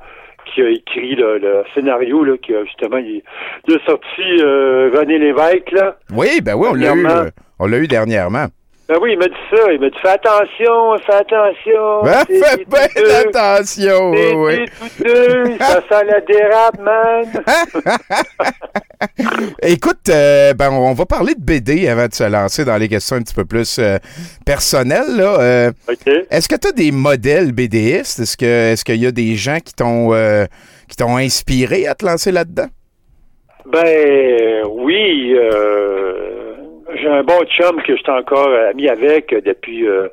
qui 0.46 0.62
a 0.62 0.69
écrit 0.69 1.15
le, 1.15 1.38
le 1.38 1.63
scénario, 1.74 2.24
là, 2.24 2.38
qui 2.38 2.55
a 2.55 2.63
justement, 2.65 2.98
il, 2.98 3.22
il 3.67 3.75
a 3.75 3.79
sorti 3.86 4.41
euh, 4.41 4.89
René 4.93 5.19
Lévesque, 5.19 5.72
là. 5.72 5.96
Oui, 6.13 6.41
ben 6.41 6.55
oui, 6.55 6.67
on 6.72 6.74
l'a 6.74 6.96
eu, 6.96 7.05
euh, 7.05 7.29
on 7.60 7.67
l'a 7.67 7.77
eu 7.77 7.88
dernièrement. 7.88 8.48
Ben 8.88 8.98
oui, 9.01 9.12
il 9.13 9.20
m'a 9.20 9.27
dit 9.27 9.34
ça. 9.51 9.72
Il 9.72 9.82
m'a 9.82 9.89
dit, 9.89 9.98
fais 10.01 10.10
attention, 10.10 10.98
fais 11.06 11.15
attention. 11.15 12.03
Ben, 12.03 12.24
fais 12.25 12.65
bien 12.65 13.20
attention, 13.20 14.12
oui, 14.12 14.65
douteux, 14.82 15.58
ça 15.60 15.82
sent 15.89 16.06
la 16.06 16.22
dérape, 16.22 16.79
man. 16.79 17.44
Écoute, 19.62 20.10
euh, 20.10 20.53
ben, 20.53 20.72
on 20.72 20.94
va 20.94 21.06
parler 21.06 21.36
de 21.36 21.41
BD 21.41 21.88
avant 21.88 22.08
de 22.08 22.13
se 22.13 22.24
lancer 22.24 22.63
dans 22.63 22.77
les 22.77 22.88
questions 22.88 23.17
un 23.17 23.22
petit 23.22 23.34
peu 23.34 23.46
plus 23.46 23.77
euh, 23.77 23.98
personnelles. 24.46 25.17
Là. 25.17 25.39
Euh, 25.39 25.72
OK. 25.89 26.13
Est-ce 26.32 26.48
que 26.48 26.56
tu 26.56 26.70
as 26.70 26.72
des 26.72 26.91
modèles 26.91 27.51
BDistes? 27.51 28.20
Est-ce 28.20 28.84
qu'il 28.84 28.96
y 28.96 29.06
a 29.06 29.12
des 29.12 29.36
gens 29.36 29.60
qui 29.60 29.74
t'ont 29.74 30.13
euh, 30.13 30.46
qui 30.88 30.96
t'ont 30.96 31.17
inspiré 31.17 31.88
à 31.88 31.96
te 31.96 32.06
lancer 32.06 32.32
là-dedans? 32.32 32.67
Ben 33.72 34.63
oui, 34.70 35.36
euh, 35.36 36.46
j'ai 36.96 37.08
un 37.08 37.24
bon 37.24 37.39
chum 37.46 37.82
que 37.84 37.96
j'étais 37.96 38.12
encore 38.12 38.50
ami 38.70 38.88
avec 38.89 39.34
euh, 39.34 39.41
depuis 39.41 39.88
euh, 39.88 40.08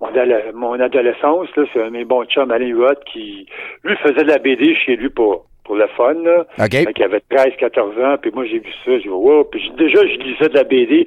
mon, 0.00 0.08
mon 0.54 0.80
adolescence. 0.80 1.48
Là, 1.56 1.64
c'est 1.72 1.82
un 1.82 1.86
de 1.86 1.90
mes 1.90 2.04
bons 2.04 2.24
chums, 2.24 2.50
Alain 2.50 2.66
Huot, 2.68 2.94
qui 3.12 3.46
lui 3.84 3.96
faisait 3.96 4.24
de 4.24 4.28
la 4.28 4.38
BD 4.38 4.74
chez 4.74 4.96
lui 4.96 5.08
pour 5.10 5.46
pour 5.64 5.76
le 5.76 5.86
fun. 5.96 6.14
Là. 6.14 6.46
OK. 6.58 6.70
Fait 6.72 6.92
qu'il 6.94 7.04
avait 7.04 7.20
13, 7.28 7.52
14 7.58 7.98
ans, 8.00 8.16
puis 8.20 8.30
moi 8.34 8.44
j'ai 8.46 8.58
vu 8.58 8.70
ça, 8.84 8.92
j'ai 8.92 9.00
dit 9.00 9.08
wow, 9.08 9.44
puis 9.44 9.60
j'ai- 9.60 9.84
déjà 9.84 10.00
je 10.06 10.18
lisais 10.18 10.48
de 10.48 10.54
la 10.54 10.64
BD. 10.64 11.06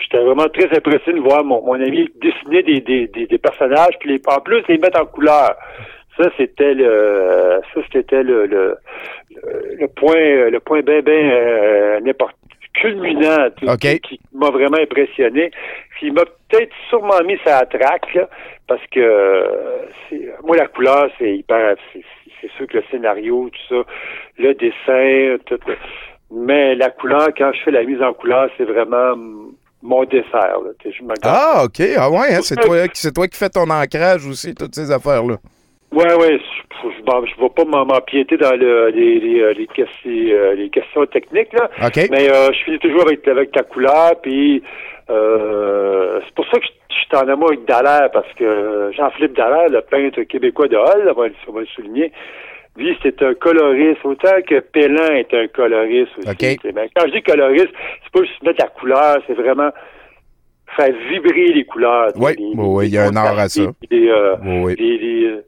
J'étais 0.00 0.18
vraiment 0.22 0.48
très 0.48 0.66
impressionné 0.76 1.18
de 1.18 1.24
voir 1.24 1.42
mon, 1.44 1.62
mon 1.64 1.74
ami 1.74 2.08
dessiner 2.20 2.62
des, 2.62 2.80
des, 2.80 3.06
des, 3.08 3.26
des 3.26 3.38
personnages, 3.38 3.94
puis 3.98 4.10
les, 4.10 4.20
en 4.26 4.40
plus 4.40 4.62
les 4.68 4.78
mettre 4.78 5.00
en 5.00 5.06
couleur. 5.06 5.54
Ça, 6.18 6.28
c'était 6.36 6.74
le 6.74 7.60
ça 7.74 7.80
c'était 7.92 8.22
le, 8.22 8.46
le, 8.46 8.76
le, 9.80 9.88
point 9.88 10.50
le 10.50 10.58
point 10.60 10.80
bien 10.82 11.00
bien 11.00 11.30
euh, 11.30 12.00
n'importe 12.00 12.36
culminant 12.80 13.48
tout- 13.56 13.68
qui 14.00 14.20
m'a 14.32 14.50
vraiment 14.50 14.78
impressionné. 14.78 15.50
Il 16.02 16.12
m'a 16.12 16.24
peut-être 16.48 16.72
sûrement 16.88 17.20
mis 17.24 17.38
ça 17.44 17.58
à 17.58 17.66
traque, 17.66 18.14
là, 18.14 18.28
parce 18.66 18.82
que 18.92 19.00
euh, 19.00 19.86
c'est- 20.08 20.32
moi 20.44 20.56
la 20.56 20.66
couleur, 20.68 21.08
c'est 21.18 21.36
hyper 21.36 21.76
c'est 22.40 22.50
sûr 22.56 22.66
que 22.68 22.76
le 22.76 22.84
scénario, 22.90 23.50
tout 23.50 23.74
ça, 23.84 23.90
le 24.38 24.54
dessin, 24.54 25.36
tout 25.46 25.58
le- 25.66 25.76
mais 26.30 26.74
la 26.76 26.90
couleur, 26.90 27.28
quand 27.36 27.50
je 27.52 27.62
fais 27.64 27.70
la 27.72 27.82
mise 27.82 28.00
en 28.00 28.12
couleur, 28.12 28.48
c'est 28.56 28.64
vraiment 28.64 29.16
mon 29.82 30.04
dessert. 30.04 30.60
Là. 30.64 30.70
Je 30.84 30.90
Ah, 31.24 31.62
OK. 31.64 31.80
Ah 31.96 32.10
ouais, 32.10 32.34
hein, 32.34 32.40
c'est 32.42 32.56
toi, 32.56 32.76
c'est 32.92 33.12
toi 33.12 33.26
qui 33.26 33.38
fais 33.38 33.48
ton 33.48 33.68
ancrage 33.70 34.26
aussi, 34.26 34.54
toutes 34.54 34.74
ces 34.74 34.90
affaires-là. 34.90 35.36
Ouais, 35.90 36.14
ouais, 36.14 36.38
je 36.38 36.88
je 36.88 37.40
vais 37.40 37.48
pas 37.48 37.64
m'empiéter 37.64 38.36
dans 38.36 38.54
le, 38.54 38.88
les, 38.90 39.18
les, 39.20 39.40
euh, 39.40 39.52
les, 39.54 39.66
questions, 39.66 40.10
euh, 40.10 40.54
les 40.54 40.68
questions 40.68 41.06
techniques, 41.06 41.52
là. 41.54 41.70
OK. 41.86 42.08
Mais 42.10 42.30
euh, 42.30 42.52
je 42.52 42.64
finis 42.64 42.78
toujours 42.78 43.02
avec, 43.02 43.26
avec 43.26 43.52
ta 43.52 43.62
couleur, 43.62 44.20
puis 44.20 44.62
euh, 45.10 46.20
c'est 46.24 46.34
pour 46.34 46.44
ça 46.50 46.58
que 46.58 46.66
je, 46.66 46.70
je 46.94 46.94
suis 47.00 47.16
en 47.16 47.28
amour 47.28 47.48
avec 47.48 47.64
Dallaire, 47.64 48.10
parce 48.12 48.30
que 48.34 48.90
Jean-Philippe 48.96 49.34
Dallaire, 49.36 49.68
le 49.70 49.80
peintre 49.80 50.22
québécois 50.22 50.68
de 50.68 50.76
Hall, 50.76 51.10
on 51.10 51.20
va, 51.20 51.28
le- 51.28 51.34
on 51.48 51.52
va 51.52 51.60
le 51.60 51.66
souligner, 51.66 52.12
lui, 52.76 52.96
c'est 53.02 53.20
un 53.22 53.34
coloriste, 53.34 54.04
autant 54.04 54.40
que 54.46 54.60
Pellin 54.60 55.14
est 55.16 55.32
un 55.34 55.48
coloriste 55.48 56.12
aussi. 56.18 56.28
OK. 56.28 56.36
tu 56.38 56.46
sais. 56.68 56.72
Mais 56.74 56.88
quand 56.94 57.06
je 57.06 57.12
dis 57.12 57.22
coloriste, 57.22 57.72
c'est 58.04 58.12
pas 58.12 58.24
juste 58.26 58.42
mettre 58.42 58.62
la 58.62 58.68
couleur, 58.68 59.16
c'est 59.26 59.32
vraiment 59.34 59.70
faire 60.76 60.94
vibrer 61.10 61.46
les 61.54 61.64
couleurs. 61.64 62.10
Oui, 62.16 62.32
les- 62.38 62.44
oui, 62.44 62.54
oui, 62.56 62.86
il 62.88 62.94
y 62.94 62.98
a 62.98 63.04
un 63.06 63.16
art 63.16 63.38
à 63.38 63.48
ça. 63.48 63.62
euh, 63.62 64.36
Oui, 64.44 64.76
euh, 65.26 65.40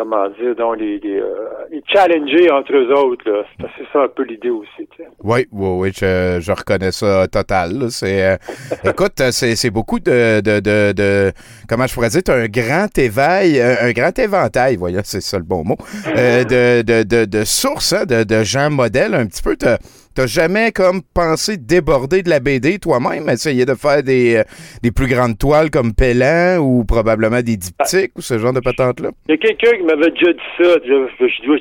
comment 0.00 0.28
dire, 0.30 0.54
donc 0.56 0.78
les, 0.78 0.98
les, 1.00 1.20
euh, 1.20 1.26
les 1.70 1.82
challenger 1.86 2.50
entre 2.50 2.72
eux 2.74 2.90
autres, 2.94 3.28
là. 3.30 3.42
C'est 3.76 3.84
ça 3.92 4.04
un 4.04 4.08
peu 4.08 4.22
l'idée 4.24 4.48
aussi. 4.50 4.88
Oui, 5.22 5.46
oui, 5.52 5.68
oui, 5.78 5.92
je, 5.94 6.38
je 6.40 6.52
reconnais 6.52 6.90
ça 6.92 7.28
total. 7.28 7.78
là. 7.78 7.86
C'est, 7.90 8.24
euh, 8.24 8.36
écoute, 8.90 9.20
euh, 9.20 9.30
c'est, 9.30 9.54
c'est 9.56 9.70
beaucoup 9.70 9.98
de, 10.00 10.40
de, 10.40 10.60
de, 10.60 10.92
de- 10.92 11.32
comment 11.68 11.86
je 11.86 11.94
pourrais 11.94 12.08
dire, 12.08 12.22
un 12.28 12.46
grand 12.46 12.96
éveil, 12.98 13.60
un, 13.60 13.92
grand 13.92 14.18
éventail, 14.18 14.76
voilà, 14.76 15.00
c'est 15.04 15.20
ça 15.20 15.36
le 15.38 15.44
bon 15.44 15.64
mot, 15.64 15.76
euh, 16.16 16.44
de, 16.82 16.82
de, 16.82 17.02
de, 17.02 17.24
de 17.26 17.44
sources, 17.44 17.92
hein, 17.92 18.04
de, 18.06 18.24
de 18.24 18.42
gens 18.42 18.70
modèles 18.70 19.14
un 19.14 19.26
petit 19.26 19.42
peu. 19.42 19.56
T'as, 19.56 19.76
t'as 20.20 20.26
jamais 20.26 20.70
comme 20.72 21.00
pensé 21.14 21.56
déborder 21.56 22.22
de 22.22 22.28
la 22.30 22.40
BD 22.40 22.78
toi-même, 22.78 23.28
essayer 23.30 23.64
de 23.64 23.74
faire 23.74 24.02
des, 24.02 24.36
euh, 24.36 24.42
des 24.82 24.90
plus 24.90 25.06
grandes 25.06 25.38
toiles 25.38 25.70
comme 25.70 25.92
Pellan 25.94 26.58
ou 26.58 26.84
probablement 26.84 27.40
des 27.40 27.56
diptyques 27.56 28.12
ou 28.16 28.20
ce 28.20 28.38
genre 28.38 28.52
de 28.52 28.60
patentes-là? 28.60 29.10
Il 29.28 29.32
y 29.32 29.34
a 29.34 29.36
quelqu'un 29.38 29.76
qui 29.78 29.82
m'avait 29.84 30.10
déjà 30.10 30.32
dit 30.32 30.50
ça. 30.58 30.74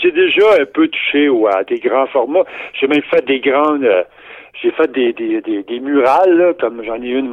J'ai 0.02 0.12
déjà 0.12 0.62
un 0.62 0.66
peu 0.66 0.88
touché 0.88 1.30
à 1.56 1.64
des 1.64 1.80
grands 1.80 2.08
formats. 2.08 2.44
J'ai 2.80 2.88
même 2.88 3.02
fait 3.10 3.26
des 3.26 3.40
grandes. 3.40 3.84
euh, 3.84 4.04
j'ai 4.62 4.72
fait 4.72 4.92
des, 4.92 5.14
des, 5.14 5.40
des, 5.42 5.64
des 5.64 5.80
murales, 5.80 6.36
là, 6.38 6.54
comme 6.60 6.84
j'en 6.86 7.02
ai 7.02 7.08
une, 7.08 7.32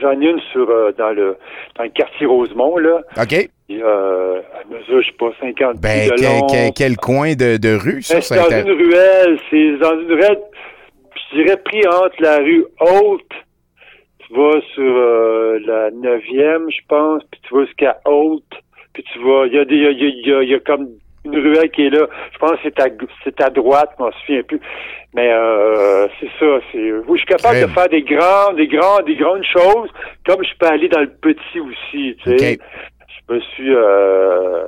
j'en 0.00 0.20
ai 0.20 0.24
une 0.26 0.40
sur 0.52 0.68
euh, 0.68 0.90
dans 0.98 1.10
le 1.10 1.36
dans 1.76 1.84
le 1.84 1.90
quartier 1.90 2.26
Rosemont, 2.26 2.76
là. 2.78 3.02
OK? 3.22 3.34
Et, 3.68 3.80
euh, 3.82 4.40
à 4.40 4.64
mesure, 4.74 5.00
je 5.02 5.06
sais 5.06 5.16
pas, 5.18 5.30
50 5.40 5.80
Ben, 5.80 6.08
de 6.08 6.14
quel, 6.16 6.24
long. 6.24 6.46
quel- 6.48 6.72
quel 6.74 6.96
coin 6.96 7.34
de, 7.34 7.56
de 7.56 7.74
rue, 7.76 8.02
ça? 8.02 8.20
Ça 8.20 8.34
c'est 8.34 8.36
dans 8.36 8.48
intér- 8.56 8.64
une 8.66 8.72
ruelle. 8.84 9.38
C'est 9.50 9.76
dans 9.78 10.00
une 10.00 10.12
ruelle, 10.12 10.38
je 11.32 11.36
dirais, 11.42 11.56
pris 11.64 11.86
entre 11.86 12.20
la 12.20 12.38
rue 12.38 12.64
Haute. 12.80 13.32
Tu 14.26 14.34
vas 14.34 14.60
sur 14.74 14.82
euh, 14.96 15.58
la 15.64 15.90
9e, 15.90 16.68
je 16.70 16.80
pense, 16.88 17.22
puis 17.30 17.40
tu 17.46 17.54
vas 17.54 17.64
jusqu'à 17.64 18.00
Haute. 18.04 18.42
Puis 18.92 19.04
tu 19.12 19.18
vas, 19.20 19.46
il 19.46 19.54
y 19.54 19.58
a 19.58 19.64
des, 19.64 19.74
il 19.76 20.26
y 20.26 20.32
a, 20.32 20.32
y 20.32 20.32
a- 20.32 20.42
y 20.42 20.54
a 20.54 20.58
comme 20.60 20.88
une 21.24 21.36
ruelle 21.38 21.70
qui 21.70 21.86
est 21.86 21.90
là. 21.90 22.06
Je 22.32 22.38
pense 22.38 22.52
que 22.52 22.58
c'est 22.64 22.80
à, 22.80 22.86
c'est 23.24 23.40
à 23.40 23.50
droite, 23.50 23.90
je 23.98 24.02
m'en 24.04 24.10
souviens 24.12 24.42
plus. 24.42 24.60
Mais 25.14 25.30
euh, 25.32 26.08
c'est 26.18 26.30
ça. 26.40 26.60
C'est, 26.72 26.78
je 26.88 27.16
suis 27.16 27.26
capable 27.26 27.56
Crème. 27.56 27.68
de 27.68 27.72
faire 27.74 27.88
des 27.88 28.02
grands, 28.02 28.52
des 28.54 28.66
grands, 28.66 29.02
des 29.02 29.16
grandes 29.16 29.44
choses, 29.44 29.90
comme 30.26 30.42
je 30.44 30.50
peux 30.58 30.66
aller 30.66 30.88
dans 30.88 31.00
le 31.00 31.10
petit 31.10 31.60
aussi. 31.60 32.16
Tu 32.24 32.38
sais, 32.38 32.58
je 33.28 33.34
me 33.34 33.40
suis. 33.40 33.74
Euh, 33.74 34.66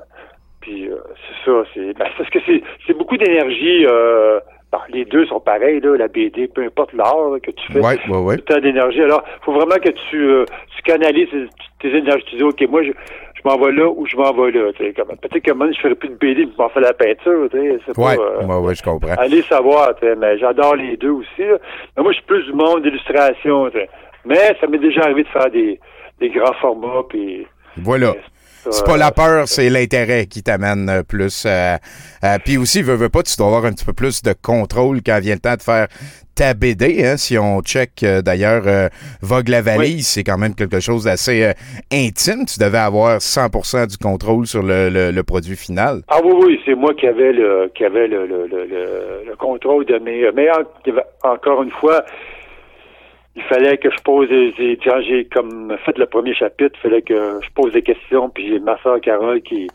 puis 0.60 0.88
euh, 0.88 0.96
c'est 1.16 1.50
ça, 1.50 1.64
c'est 1.74 1.94
ben, 1.98 2.06
parce 2.16 2.30
que 2.30 2.38
c'est 2.46 2.62
c'est 2.86 2.94
beaucoup 2.96 3.16
d'énergie. 3.16 3.86
Euh, 3.86 4.40
bon, 4.72 4.78
les 4.90 5.04
deux 5.04 5.26
sont 5.26 5.40
pareils 5.40 5.80
là, 5.80 5.96
la 5.96 6.08
BD, 6.08 6.48
peu 6.48 6.62
importe 6.64 6.92
l'art 6.92 7.14
que 7.42 7.50
tu 7.50 7.72
fais. 7.72 7.80
Ouais, 7.80 7.98
ouais, 8.08 8.16
ouais. 8.18 8.36
Tout 8.38 8.44
le 8.48 8.54
temps 8.54 8.60
d'énergie. 8.60 9.02
Alors, 9.02 9.22
faut 9.42 9.52
vraiment 9.52 9.76
que 9.76 9.90
tu, 9.90 10.16
euh, 10.28 10.44
tu 10.76 10.82
canalises 10.82 11.28
tes, 11.30 11.90
tes 11.90 11.96
énergies. 11.96 12.24
Tu 12.26 12.36
dis, 12.36 12.42
ok, 12.42 12.60
moi 12.68 12.82
je, 12.82 12.90
je 12.90 13.40
m'en 13.44 13.56
vais 13.58 13.72
là 13.72 13.88
ou 13.88 14.06
je 14.06 14.16
m'en 14.16 14.32
vais 14.32 14.50
là. 14.50 14.72
tu 14.76 14.92
Peut-être 14.92 15.38
que 15.42 15.52
moi 15.52 15.70
je 15.72 15.80
ferai 15.80 15.94
plus 15.94 16.08
de 16.10 16.14
BD, 16.16 16.46
mais 16.46 16.52
je 16.56 16.62
m'en 16.62 16.68
fais 16.68 16.80
la 16.80 16.92
peinture. 16.92 17.48
tu 17.50 17.56
sais, 17.58 17.78
C'est 17.86 17.98
Ouais, 17.98 18.16
pas. 18.16 18.22
euh, 18.22 18.44
ouais, 18.46 18.66
ouais, 18.66 18.74
je 18.74 18.82
comprends. 18.82 19.14
Allez 19.18 19.42
savoir, 19.42 19.94
tu 19.96 20.06
sais, 20.06 20.16
mais 20.16 20.36
j'adore 20.38 20.76
les 20.76 20.96
deux 20.96 21.10
aussi. 21.10 21.38
là. 21.42 21.58
Mais 21.96 22.02
moi, 22.02 22.12
je 22.12 22.16
suis 22.18 22.26
plus 22.26 22.44
du 22.44 22.52
monde 22.52 22.82
d'illustration. 22.82 23.70
tu 23.70 23.78
sais. 23.78 23.88
Mais 24.24 24.56
ça 24.60 24.66
m'est 24.66 24.78
déjà 24.78 25.02
arrivé 25.04 25.22
de 25.22 25.28
faire 25.28 25.50
des, 25.50 25.78
des 26.20 26.28
grands 26.30 26.52
formats. 26.54 27.02
Puis, 27.08 27.46
Voilà. 27.78 28.14
C'est 28.70 28.84
pas 28.84 28.96
la 28.96 29.10
peur, 29.10 29.48
c'est 29.48 29.70
l'intérêt 29.70 30.26
qui 30.26 30.42
t'amène 30.42 30.88
euh, 30.88 31.02
plus. 31.02 31.44
euh, 31.46 31.76
euh, 32.24 32.38
Puis 32.44 32.56
aussi, 32.58 32.82
veux, 32.82 32.94
veux 32.94 33.08
pas, 33.08 33.22
tu 33.22 33.36
dois 33.36 33.46
avoir 33.46 33.64
un 33.64 33.72
petit 33.72 33.84
peu 33.84 33.92
plus 33.92 34.22
de 34.22 34.34
contrôle 34.40 35.00
quand 35.04 35.18
vient 35.20 35.34
le 35.34 35.40
temps 35.40 35.56
de 35.56 35.62
faire 35.62 35.88
ta 36.34 36.54
BD. 36.54 37.04
Hein, 37.04 37.16
si 37.16 37.36
on 37.38 37.60
check 37.62 38.02
euh, 38.02 38.22
d'ailleurs 38.22 38.62
euh, 38.66 38.88
Vogue 39.22 39.48
la 39.48 39.60
valise, 39.62 40.06
c'est 40.06 40.22
quand 40.24 40.38
même 40.38 40.54
quelque 40.54 40.78
chose 40.80 41.04
d'assez 41.04 41.42
euh, 41.44 41.52
intime. 41.92 42.44
Tu 42.46 42.58
devais 42.60 42.78
avoir 42.78 43.18
100% 43.18 43.86
du 43.88 43.96
contrôle 43.98 44.46
sur 44.46 44.62
le, 44.62 44.88
le- 44.90 45.10
le 45.10 45.22
produit 45.24 45.56
final. 45.56 46.02
Ah 46.08 46.18
oui, 46.24 46.32
oui, 46.44 46.60
c'est 46.64 46.74
moi 46.74 46.94
qui 46.94 47.06
avais 47.06 47.32
le 47.32 47.70
qui 47.74 47.84
avait 47.84 48.06
le, 48.06 48.26
le, 48.26 48.46
le, 48.46 48.66
le- 48.66 49.22
le 49.26 49.36
contrôle 49.36 49.84
de 49.86 49.98
mes. 49.98 50.30
Mais 50.34 50.48
en- 50.50 51.28
encore 51.32 51.62
une 51.62 51.72
fois, 51.72 52.04
il 53.38 53.44
fallait 53.44 53.78
que 53.78 53.88
je 53.90 54.02
pose 54.02 54.28
quand 54.84 55.00
j'ai 55.02 55.24
comme 55.26 55.76
fait 55.84 55.96
le 55.96 56.06
premier 56.06 56.34
chapitre, 56.34 56.76
il 56.78 56.82
fallait 56.82 57.02
que 57.02 57.38
je 57.42 57.48
pose 57.54 57.72
des 57.72 57.82
questions, 57.82 58.28
puis 58.30 58.48
j'ai 58.48 58.58
ma 58.58 58.76
soeur 58.82 59.00
Carole 59.00 59.40
qui 59.42 59.68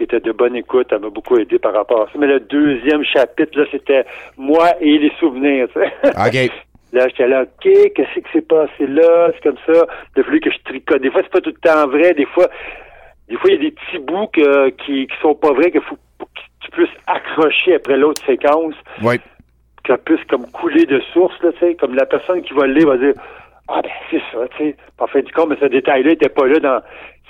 était 0.00 0.20
de 0.20 0.32
bonne 0.32 0.56
écoute, 0.56 0.88
elle 0.90 0.98
m'a 1.00 1.08
beaucoup 1.10 1.38
aidé 1.38 1.58
par 1.58 1.72
rapport 1.72 2.02
à 2.02 2.06
ça. 2.06 2.18
Mais 2.18 2.26
le 2.26 2.40
deuxième 2.40 3.02
chapitre, 3.04 3.58
là, 3.58 3.64
c'était 3.70 4.04
moi 4.36 4.72
et 4.80 4.98
les 4.98 5.12
souvenirs. 5.20 5.68
OK. 6.04 6.50
Là, 6.92 7.08
j'étais 7.08 7.26
là, 7.26 7.42
OK, 7.42 7.68
qu'est-ce 7.94 8.20
qui 8.20 8.32
s'est 8.32 8.42
passé 8.42 8.86
là? 8.86 9.30
C'est 9.34 9.42
comme 9.42 9.58
ça. 9.66 9.86
Il 10.16 10.20
a 10.20 10.24
fallu 10.24 10.40
que 10.40 10.50
je 10.50 10.56
tricote. 10.64 11.02
Des 11.02 11.10
fois, 11.10 11.20
c'est 11.24 11.32
pas 11.32 11.40
tout 11.40 11.50
le 11.50 11.60
temps 11.70 11.86
vrai. 11.88 12.14
Des 12.14 12.24
fois, 12.26 12.46
des 13.28 13.36
fois, 13.36 13.50
il 13.50 13.54
y 13.54 13.58
a 13.58 13.60
des 13.68 13.72
petits 13.72 13.98
bouts 13.98 14.28
que- 14.32 14.68
qui, 14.70 15.06
qui 15.08 15.14
sont 15.20 15.34
pas 15.34 15.52
vrais, 15.52 15.72
qu'il 15.72 15.80
faut 15.82 15.96
que 15.96 16.24
tu 16.60 16.70
puisses 16.70 16.96
accrocher 17.08 17.74
après 17.74 17.96
l'autre 17.96 18.24
séquence, 18.24 18.74
Oui. 19.02 19.16
Qu'elle 19.86 19.98
puisse 19.98 20.24
comme 20.28 20.46
couler 20.50 20.86
de 20.86 21.00
source, 21.12 21.34
là, 21.42 21.50
tu 21.52 21.66
sais. 21.66 21.74
Comme 21.74 21.94
la 21.94 22.06
personne 22.06 22.42
qui 22.42 22.52
va 22.54 22.66
le 22.66 22.74
lire 22.74 22.88
va 22.88 22.96
dire, 22.98 23.14
ah 23.68 23.80
ben, 23.82 23.90
c'est 24.10 24.22
ça, 24.32 24.46
tu 24.56 24.64
sais. 24.64 24.76
En 24.98 25.06
fin 25.06 25.20
du 25.20 25.32
compte, 25.32 25.50
mais 25.50 25.56
ce 25.60 25.66
détail-là 25.66 26.12
était 26.12 26.28
pas 26.28 26.46
là 26.46 26.58
dans, 26.60 26.80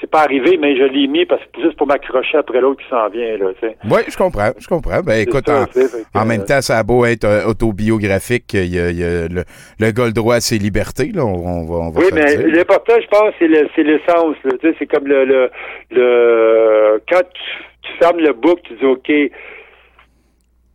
c'est 0.00 0.10
pas 0.10 0.20
arrivé, 0.20 0.58
mais 0.60 0.76
je 0.76 0.82
l'ai 0.84 1.06
mis 1.06 1.25
parce 1.25 1.40
que 1.52 1.62
juste 1.62 1.76
pour 1.78 1.86
m'accrocher 1.86 2.36
après 2.36 2.60
l'autre 2.60 2.82
qui 2.82 2.88
s'en 2.90 3.08
vient, 3.08 3.38
là, 3.38 3.46
tu 3.58 3.66
sais. 3.66 3.76
Oui, 3.90 4.00
je 4.08 4.16
comprends, 4.16 4.50
je 4.58 4.66
comprends. 4.68 5.00
Ben 5.00 5.20
écoute, 5.26 5.44
ça, 5.46 5.62
en, 5.62 5.66
que, 5.66 6.28
même 6.28 6.42
euh, 6.42 6.44
temps, 6.44 6.60
ça 6.60 6.78
a 6.78 6.82
beau 6.82 7.06
être 7.06 7.25
euh, 7.25 7.46
autobiographique, 7.46 8.52
il 8.52 8.75
y 8.75 8.78
a, 8.78 8.90
il 8.90 8.98
y 8.98 9.04
a 9.04 9.28
le, 9.28 9.44
le 9.80 9.86
le 10.06 10.12
droit 10.12 10.34
à 10.34 10.40
ses 10.40 10.58
libertés, 10.58 11.10
là, 11.14 11.25
on, 11.25 11.34
on 11.34 11.64
va, 11.64 11.75
on 11.86 11.90
va 11.90 12.00
Oui, 12.00 12.06
le 12.10 12.14
mais 12.14 12.36
l'important, 12.50 12.94
je 13.00 13.06
pense, 13.08 13.32
c'est 13.38 13.48
le, 13.48 13.68
c'est 13.75 13.82
l'essence. 13.84 14.36
là. 14.44 14.50
Tu 14.60 14.68
sais, 14.68 14.76
c'est 14.78 14.86
comme 14.86 15.06
le, 15.06 15.25
le, 15.25 15.50
le 15.92 17.02
quand 17.10 17.22
tu, 17.32 17.42
tu 17.82 17.92
fermes 17.98 18.18
le 18.20 18.34
book, 18.34 18.60
tu 18.64 18.75
dis 18.75 18.84
OK, 18.84 19.10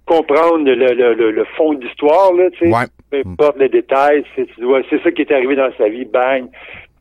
comprendre 0.05 0.65
le, 0.65 0.75
le, 0.75 1.13
le, 1.13 1.31
le 1.31 1.45
fond 1.57 1.73
de 1.73 1.83
l'histoire, 1.85 2.33
là, 2.33 2.49
tu 2.51 2.59
sais. 2.59 2.73
Ouais. 2.73 2.85
Peu 3.09 3.21
importe 3.25 3.57
les 3.59 3.69
détails, 3.69 4.23
c'est, 4.35 4.47
c'est 4.89 5.03
ça 5.03 5.11
qui 5.11 5.21
est 5.21 5.31
arrivé 5.31 5.55
dans 5.55 5.69
sa 5.77 5.89
vie, 5.89 6.05
bang. 6.05 6.45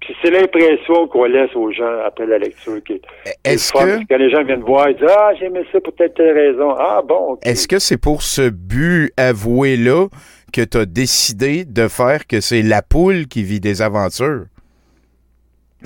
Puis 0.00 0.16
c'est 0.23 0.30
l'impression 0.30 1.07
qu'on 1.09 1.25
laisse 1.25 1.54
aux 1.54 1.71
gens 1.73 2.00
après 2.07 2.26
la 2.26 2.38
lecture 2.38 2.83
qui 2.83 2.95
est, 2.95 3.02
est 3.26 3.52
Est-ce 3.52 3.73
que- 3.73 3.97
Puis 3.99 4.07
Quand 4.09 4.16
les 4.16 4.30
gens 4.30 4.42
viennent 4.45 4.62
voir, 4.62 4.88
ils 4.88 4.97
disent 4.97 5.07
Ah, 5.09 5.33
j'ai 5.38 5.45
aimé 5.47 5.61
ça 5.71 5.80
pour 5.80 5.95
telle 5.95 6.12
telle 6.14 6.33
raison. 6.37 6.75
Ah 6.78 7.02
bon. 7.07 7.37
Est-ce 7.42 7.69
que 7.69 7.78
c'est 7.78 7.99
pour 7.99 8.23
ce 8.23 8.49
but 8.49 9.12
avoué-là 9.19 10.07
que 10.52 10.62
tu 10.62 10.78
as 10.78 10.87
décidé 10.87 11.64
de 11.66 11.87
faire 11.87 12.26
que 12.26 12.40
c'est 12.40 12.62
la 12.62 12.80
poule 12.83 13.26
qui 13.26 13.42
vit 13.42 13.61
des 13.61 13.83
aventures? 13.83 14.47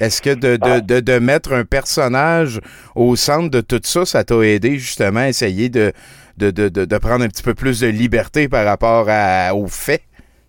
Est-ce 0.01 0.23
que 0.23 0.35
de, 0.35 0.59
Ah. 0.61 0.81
de, 0.81 0.95
de, 0.95 1.01
de 1.01 1.19
mettre 1.19 1.53
un 1.53 1.65
personnage 1.65 2.61
au 2.97 3.15
centre 3.17 3.51
de 3.51 3.61
tout 3.61 3.81
ça, 3.85 4.05
ça 4.05 4.25
t'a 4.25 4.41
aidé 4.43 4.77
justement 4.79 5.21
à 5.21 5.29
essayer 5.29 5.69
de, 5.69 5.93
de, 6.37 6.51
de, 6.51 6.69
de, 6.69 6.99
prendre 6.99 7.25
un 7.25 7.29
petit 7.29 7.43
peu 7.43 7.55
plus 7.55 7.81
de 7.81 7.89
liberté 7.89 8.49
par 8.49 8.65
rapport 8.65 9.07
à, 9.09 9.55
aux 9.55 9.67
faits? 9.67 10.03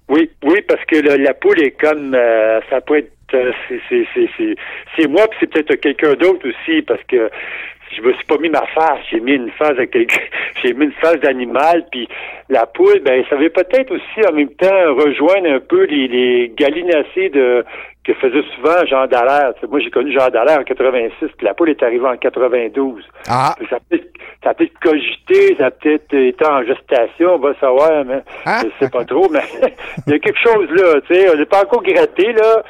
Oui, 0.09 0.29
oui, 0.43 0.61
parce 0.67 0.83
que 0.85 0.97
la 0.97 1.33
poule 1.33 1.61
est 1.61 1.71
comme 1.71 2.13
euh, 2.13 2.59
ça 2.69 2.81
peut 2.81 2.97
être 2.97 3.11
euh, 3.33 3.51
c'est 4.95 5.07
moi 5.07 5.27
puis 5.27 5.37
c'est 5.39 5.51
peut-être 5.51 5.75
quelqu'un 5.81 6.13
d'autre 6.13 6.47
aussi 6.47 6.83
parce 6.83 7.01
que 7.07 7.29
je 7.95 8.01
me 8.01 8.13
suis 8.13 8.25
pas 8.25 8.37
mis 8.37 8.49
ma 8.49 8.65
face, 8.67 8.99
j'ai 9.09 9.19
mis 9.19 9.33
une 9.33 9.51
face 9.51 9.77
j'ai 10.63 10.73
mis 10.73 10.85
une 10.85 10.91
face 10.93 11.19
d'animal, 11.21 11.85
puis 11.91 12.07
la 12.49 12.65
poule, 12.65 12.99
ben, 12.99 13.23
ça 13.29 13.35
veut 13.35 13.49
peut-être 13.49 13.91
aussi 13.91 14.27
en 14.27 14.33
même 14.33 14.53
temps 14.55 14.95
rejoindre 14.95 15.49
un 15.49 15.59
peu 15.59 15.85
les, 15.85 16.07
les 16.07 16.47
de 16.49 17.65
que 18.05 18.13
faisait 18.13 18.43
souvent 18.55 18.85
Jean 18.85 19.07
Dallaire. 19.07 19.53
Tu 19.55 19.62
sais, 19.62 19.67
moi, 19.67 19.79
j'ai 19.79 19.89
connu 19.89 20.12
Jean 20.12 20.29
Dallaire 20.29 20.59
en 20.59 20.63
86, 20.63 21.13
puis 21.38 21.45
la 21.45 21.53
poule 21.55 21.69
est 21.71 21.81
arrivée 21.83 22.05
en 22.07 22.17
92. 22.17 23.03
Ah, 23.27 23.55
Ça 23.69 23.77
a 23.77 23.79
peut-être 23.89 24.07
ça 24.43 24.51
a 24.51 24.53
peut-être 24.53 24.77
cogité, 24.79 25.55
ça 25.57 25.65
a 25.67 25.71
peut-être 25.71 26.13
été 26.13 26.45
en 26.47 26.63
gestation, 26.63 27.33
on 27.35 27.39
va 27.39 27.55
savoir, 27.59 28.05
mais 28.05 28.21
Ah. 28.45 28.62
je 28.63 28.85
sais 28.85 28.91
pas 28.91 29.03
trop, 29.05 29.27
mais 29.31 29.39
il 30.07 30.13
y 30.13 30.15
a 30.15 30.19
quelque 30.19 30.39
chose 30.39 30.69
là, 30.69 31.01
tu 31.07 31.15
sais, 31.15 31.29
on 31.33 31.35
n'est 31.38 31.45
pas 31.45 31.63
encore 31.63 31.81
gratté, 31.81 32.31
là, 32.33 32.62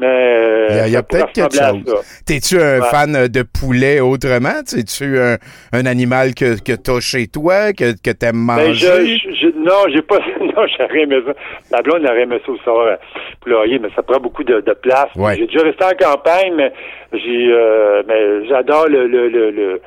mais... 0.00 0.86
il 0.86 0.92
y 0.92 0.96
a, 0.96 1.02
peut-être 1.02 1.32
quelque 1.32 1.54
chose. 1.54 2.22
T'es-tu 2.26 2.60
un 2.60 2.80
Ouais. 2.80 2.86
fan 2.90 3.28
de 3.28 3.42
poulet 3.42 4.00
autrement? 4.00 4.60
Es-tu 4.76 5.18
un, 5.18 5.36
un 5.72 5.86
animal 5.86 6.34
que, 6.34 6.60
que 6.62 6.72
t'as 6.72 7.00
chez 7.00 7.26
toi, 7.26 7.72
que, 7.72 7.92
que 8.00 8.10
t'aimes 8.10 8.46
Ben, 8.46 8.68
manger? 8.68 9.18
je, 9.18 9.30
je- 9.34 9.58
non, 9.58 9.84
j'ai 9.92 10.02
pas, 10.02 10.18
non, 10.40 10.66
j'aurais 10.78 11.00
aimé 11.02 11.16
ça. 11.26 11.32
Ma 11.72 11.82
blonde 11.82 12.04
aurait 12.04 12.22
aimé 12.22 12.40
ça 12.46 12.52
au 12.52 12.56
soir, 12.58 12.96
poulailler, 13.40 13.78
mais 13.78 13.88
ça 13.96 14.02
prend 14.02 14.20
beaucoup 14.20 14.44
de, 14.44 14.60
de 14.60 14.72
place. 14.74 15.08
Ouais. 15.16 15.36
J'ai 15.36 15.46
déjà 15.46 15.60
resté 15.62 15.84
en 15.84 16.12
campagne, 16.12 16.54
mais 16.56 16.72
j'ai, 17.12 17.48
euh, 17.52 18.02
mais 18.06 18.46
j'adore 18.48 18.86
le, 18.88 19.06
le, 19.06 19.28
le, 19.28 19.50
le, 19.50 19.80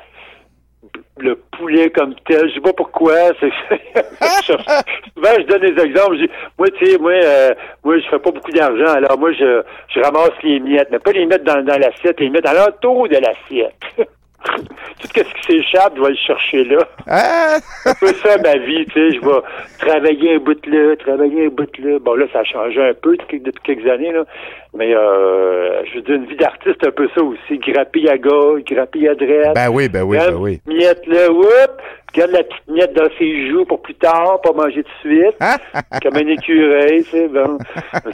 le 1.18 1.36
poulet 1.36 1.90
comme 1.90 2.14
tel. 2.26 2.48
Je 2.48 2.54
sais 2.54 2.60
pas 2.60 2.72
pourquoi. 2.72 3.14
C'est, 3.40 3.50
souvent, 4.44 5.38
je 5.38 5.46
donne 5.46 5.60
des 5.60 5.82
exemples. 5.82 6.16
Je 6.16 6.22
dis, 6.24 6.30
moi, 6.58 6.68
tu 6.78 6.86
sais, 6.86 6.98
moi, 6.98 7.12
euh, 7.12 7.54
moi, 7.84 7.98
je 7.98 8.08
fais 8.08 8.18
pas 8.18 8.30
beaucoup 8.30 8.52
d'argent. 8.52 8.92
Alors, 8.94 9.18
moi, 9.18 9.32
je, 9.32 9.62
je 9.88 10.00
ramasse 10.00 10.42
les 10.42 10.60
miettes, 10.60 10.88
mais 10.90 10.98
pas 10.98 11.12
les 11.12 11.26
mettre 11.26 11.44
dans, 11.44 11.64
dans 11.64 11.78
l'assiette, 11.78 12.20
les 12.20 12.30
mettre 12.30 12.50
à 12.50 12.54
l'entour 12.54 13.08
de 13.08 13.16
l'assiette. 13.16 13.74
Tout 14.44 15.08
ce 15.08 15.12
qui 15.12 15.42
s'échappe, 15.46 15.94
je 15.96 16.02
vais 16.02 16.10
le 16.10 16.16
chercher 16.16 16.64
là. 16.64 16.78
Ah! 17.08 17.56
C'est 17.82 17.90
un 17.90 17.94
peu 17.94 18.06
ça 18.08 18.38
ma 18.38 18.56
vie, 18.58 18.86
tu 18.86 18.92
sais. 18.92 19.16
Je 19.16 19.20
vais 19.20 19.40
travailler 19.78 20.34
un 20.34 20.38
bout 20.38 20.66
là, 20.66 20.96
travailler 20.96 21.46
un 21.46 21.48
bout 21.48 21.70
là. 21.78 21.98
Bon, 22.00 22.14
là, 22.14 22.26
ça 22.32 22.40
a 22.40 22.44
changé 22.44 22.80
un 22.80 22.94
peu 22.94 23.16
depuis, 23.16 23.40
depuis 23.40 23.62
quelques 23.64 23.88
années, 23.88 24.12
là. 24.12 24.24
Mais, 24.74 24.94
euh, 24.94 25.82
je 25.86 25.96
veux 25.96 26.02
dire, 26.02 26.14
une 26.14 26.24
vie 26.26 26.36
d'artiste, 26.36 26.76
c'est 26.80 26.88
un 26.88 26.92
peu 26.92 27.08
ça 27.14 27.22
aussi. 27.22 27.58
Grappiller 27.58 28.10
à 28.10 28.18
gauche, 28.18 28.62
grappiller 28.64 29.10
à 29.10 29.14
droite. 29.14 29.54
Ben 29.54 29.68
oui, 29.70 29.88
ben 29.88 30.02
oui, 30.02 30.16
ben 30.18 30.34
oui. 30.34 30.60
Miette 30.66 31.06
là, 31.06 31.30
whoop, 31.30 31.70
garde 32.14 32.30
la 32.30 32.42
petite 32.42 32.68
miette 32.68 32.94
dans 32.94 33.08
ses 33.18 33.50
joues 33.50 33.66
pour 33.66 33.82
plus 33.82 33.94
tard, 33.96 34.40
pas 34.42 34.52
manger 34.52 34.82
tout 34.82 35.08
de 35.08 35.14
suite. 35.14 35.36
comme 36.02 36.16
un 36.16 36.26
écureuil, 36.26 37.04
tu 37.04 37.10
sais, 37.10 37.28
bon. 37.28 37.58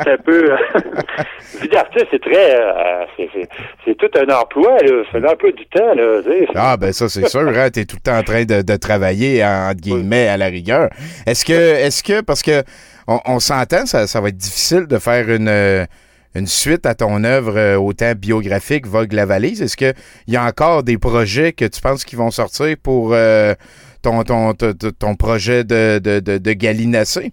C'est 0.03 0.11
un 0.11 0.17
peu... 0.19 0.51
vie 1.61 1.69
d'artiste, 1.69 2.07
c'est 2.11 2.23
très... 2.23 2.61
euh, 2.61 3.05
c'est- 3.17 3.29
c'est- 3.33 3.49
c'est 3.85 3.95
tout 3.97 4.11
un 4.19 4.29
emploi, 4.35 4.77
là. 4.83 5.03
C'est 5.13 5.19
un 5.19 5.25
emploi 5.29 5.53
du 5.53 5.65
temps, 5.67 5.95
là, 5.95 6.18
tu. 6.23 6.47
Ah, 6.55 6.77
ben 6.77 6.93
ça, 6.93 7.09
c'est 7.09 7.29
sûr, 7.29 7.49
hein, 7.49 7.71
t'es 7.71 7.85
tout 7.85 7.97
le 7.97 8.01
temps 8.03 8.19
en 8.19 8.23
train 8.23 8.45
de, 8.45 8.63
de 8.63 8.77
travailler, 8.77 9.45
en- 9.45 9.71
entre 9.71 9.81
guillemets, 9.81 10.29
à 10.29 10.37
la 10.37 10.47
rigueur. 10.47 10.91
Est-ce 11.27 11.45
que, 11.45 11.53
est-ce 11.53 12.03
que, 12.03 12.21
parce 12.21 12.43
que 12.43 12.63
on, 13.07 13.21
on 13.27 13.41
s'entend, 13.41 13.87
ça, 13.87 14.07
ça 14.07 14.21
va 14.21 14.29
être 14.29 14.37
difficile 14.37 14.87
de 14.87 14.99
faire 14.99 15.31
une, 15.31 15.49
euh, 15.49 15.87
une 16.35 16.47
suite 16.47 16.85
à 16.87 16.95
ton 16.95 17.25
œuvre 17.25 17.57
euh, 17.57 17.77
autant 17.77 18.13
biographique, 18.15 18.87
Vogue 18.87 19.13
la 19.13 19.25
valise. 19.27 19.63
Est-ce 19.63 19.77
qu'il 19.77 19.95
y 20.29 20.37
a 20.37 20.45
encore 20.45 20.83
des 20.83 20.99
projets 20.99 21.53
que 21.53 21.65
tu 21.65 21.81
penses 21.81 22.05
qui 22.05 22.17
vont 22.17 22.31
sortir 22.31 22.77
pour 22.83 23.11
euh, 23.15 23.55
ton, 24.03 24.23
ton, 24.25 24.53
ton, 24.55 24.73
ton 24.75 25.15
projet 25.17 25.65
de, 25.65 25.99
de, 26.03 26.21
de, 26.21 26.39
de 26.39 26.53
gallinacé? 26.53 27.33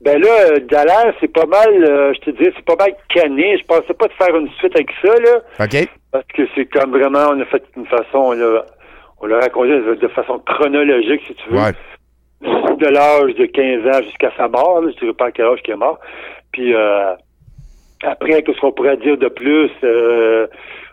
Ben 0.00 0.20
là, 0.20 0.28
euh, 0.28 0.60
Dallaire, 0.60 1.12
c'est 1.20 1.32
pas 1.32 1.46
mal, 1.46 1.84
euh, 1.84 2.12
je 2.14 2.20
te 2.20 2.30
dis, 2.30 2.48
c'est 2.54 2.64
pas 2.64 2.76
mal 2.76 2.94
canné. 3.08 3.58
Je 3.58 3.64
pensais 3.64 3.94
pas 3.94 4.06
de 4.06 4.12
faire 4.12 4.36
une 4.36 4.48
suite 4.52 4.74
avec 4.76 4.90
ça, 5.02 5.12
là. 5.18 5.40
OK? 5.64 5.88
Parce 6.12 6.26
que 6.34 6.42
c'est 6.54 6.66
comme 6.66 6.92
vraiment, 6.92 7.30
on 7.30 7.40
a 7.40 7.44
fait 7.46 7.64
une 7.76 7.86
façon, 7.86 8.18
on 8.18 8.32
l'a, 8.32 8.64
on 9.20 9.26
l'a 9.26 9.40
raconté 9.40 9.70
de 9.70 10.08
façon 10.08 10.38
chronologique, 10.38 11.22
si 11.26 11.34
tu 11.34 11.50
veux. 11.50 11.58
Ouais. 11.58 11.72
De 12.76 12.86
l'âge 12.86 13.34
de 13.34 13.46
15 13.46 13.86
ans 13.88 14.02
jusqu'à 14.04 14.30
sa 14.36 14.46
mort, 14.46 14.80
là, 14.80 14.92
je 14.94 15.00
dirais 15.00 15.12
pas 15.14 15.26
à 15.26 15.32
quel 15.32 15.46
âge 15.46 15.60
qu'il 15.62 15.74
est 15.74 15.78
mort. 15.78 15.98
Puis 16.52 16.72
euh, 16.72 17.14
après, 18.04 18.42
qu'est-ce 18.42 18.60
qu'on 18.60 18.72
pourrait 18.72 18.96
dire 18.98 19.18
de 19.18 19.28
plus? 19.28 19.70
Euh, 19.82 20.46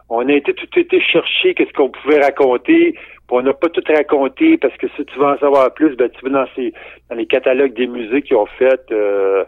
on 0.09 0.27
a 0.27 0.33
été 0.33 0.53
tout 0.53 0.79
été 0.79 0.99
chercher 0.99 1.53
qu'est-ce 1.53 1.73
qu'on 1.73 1.89
pouvait 1.89 2.19
raconter. 2.19 2.95
Puis 3.27 3.37
on 3.37 3.41
n'a 3.41 3.53
pas 3.53 3.69
tout 3.69 3.81
raconté 3.87 4.57
parce 4.57 4.75
que 4.77 4.87
si 4.95 5.05
tu 5.05 5.17
veux 5.19 5.25
en 5.25 5.37
savoir 5.37 5.73
plus, 5.73 5.95
ben 5.95 6.09
tu 6.09 6.23
vas 6.29 6.43
dans 6.43 6.47
ces 6.55 6.73
dans 7.09 7.15
les 7.15 7.25
catalogues 7.25 7.73
des 7.73 7.87
musées 7.87 8.21
qui 8.21 8.35
ont 8.35 8.45
fait 8.45 8.81
euh, 8.91 9.43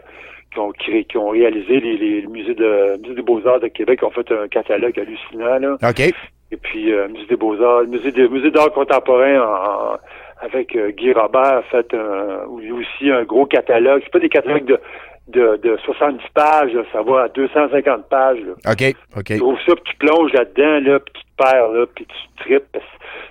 qui 0.52 0.58
ont 0.58 0.72
créé, 0.72 1.04
qui 1.04 1.16
ont 1.18 1.28
réalisé 1.28 1.78
les, 1.80 1.96
les, 1.96 2.26
musées 2.26 2.54
de 2.54 2.96
musée 3.02 3.14
des 3.14 3.22
Beaux-Arts 3.22 3.60
de 3.60 3.68
Québec 3.68 4.02
ont 4.02 4.10
fait 4.10 4.30
un 4.32 4.48
catalogue 4.48 4.98
hallucinant 4.98 5.58
là. 5.58 5.76
OK. 5.88 6.00
Et 6.50 6.56
puis 6.56 6.92
euh, 6.92 7.08
musée 7.08 7.26
des 7.26 7.36
Beaux-Arts, 7.36 7.82
le 7.82 7.88
musée 7.88 8.10
des 8.10 8.28
musée 8.28 8.50
d'art 8.50 8.72
contemporain 8.72 9.40
en- 9.40 9.92
en- 9.94 9.98
avec 10.40 10.74
euh, 10.76 10.90
Guy 10.92 11.12
Robert 11.12 11.58
a 11.58 11.62
fait 11.62 11.92
un, 11.94 12.46
aussi 12.48 13.10
un 13.10 13.24
gros 13.24 13.44
catalogue. 13.46 14.00
C'est 14.04 14.12
pas 14.12 14.18
des 14.20 14.28
catalogues 14.28 14.64
de 14.66 14.80
de, 15.28 15.56
de 15.62 15.76
70 15.84 16.22
pages, 16.32 16.72
là, 16.72 16.82
ça 16.90 17.02
va 17.02 17.24
à 17.24 17.28
250 17.28 18.08
pages. 18.08 18.38
Là. 18.40 18.72
OK. 18.72 18.94
OK. 19.14 19.24
Tu 19.26 19.36
trouves 19.38 19.58
ça, 19.66 19.74
puis 19.74 19.84
tu 19.92 19.96
plonges 19.98 20.32
là-dedans, 20.32 20.80
là, 20.90 21.00
puis 21.00 21.22
perds, 21.38 21.68
là, 21.72 21.86
puis 21.94 22.06
tu 22.06 22.44
tripes, 22.44 22.76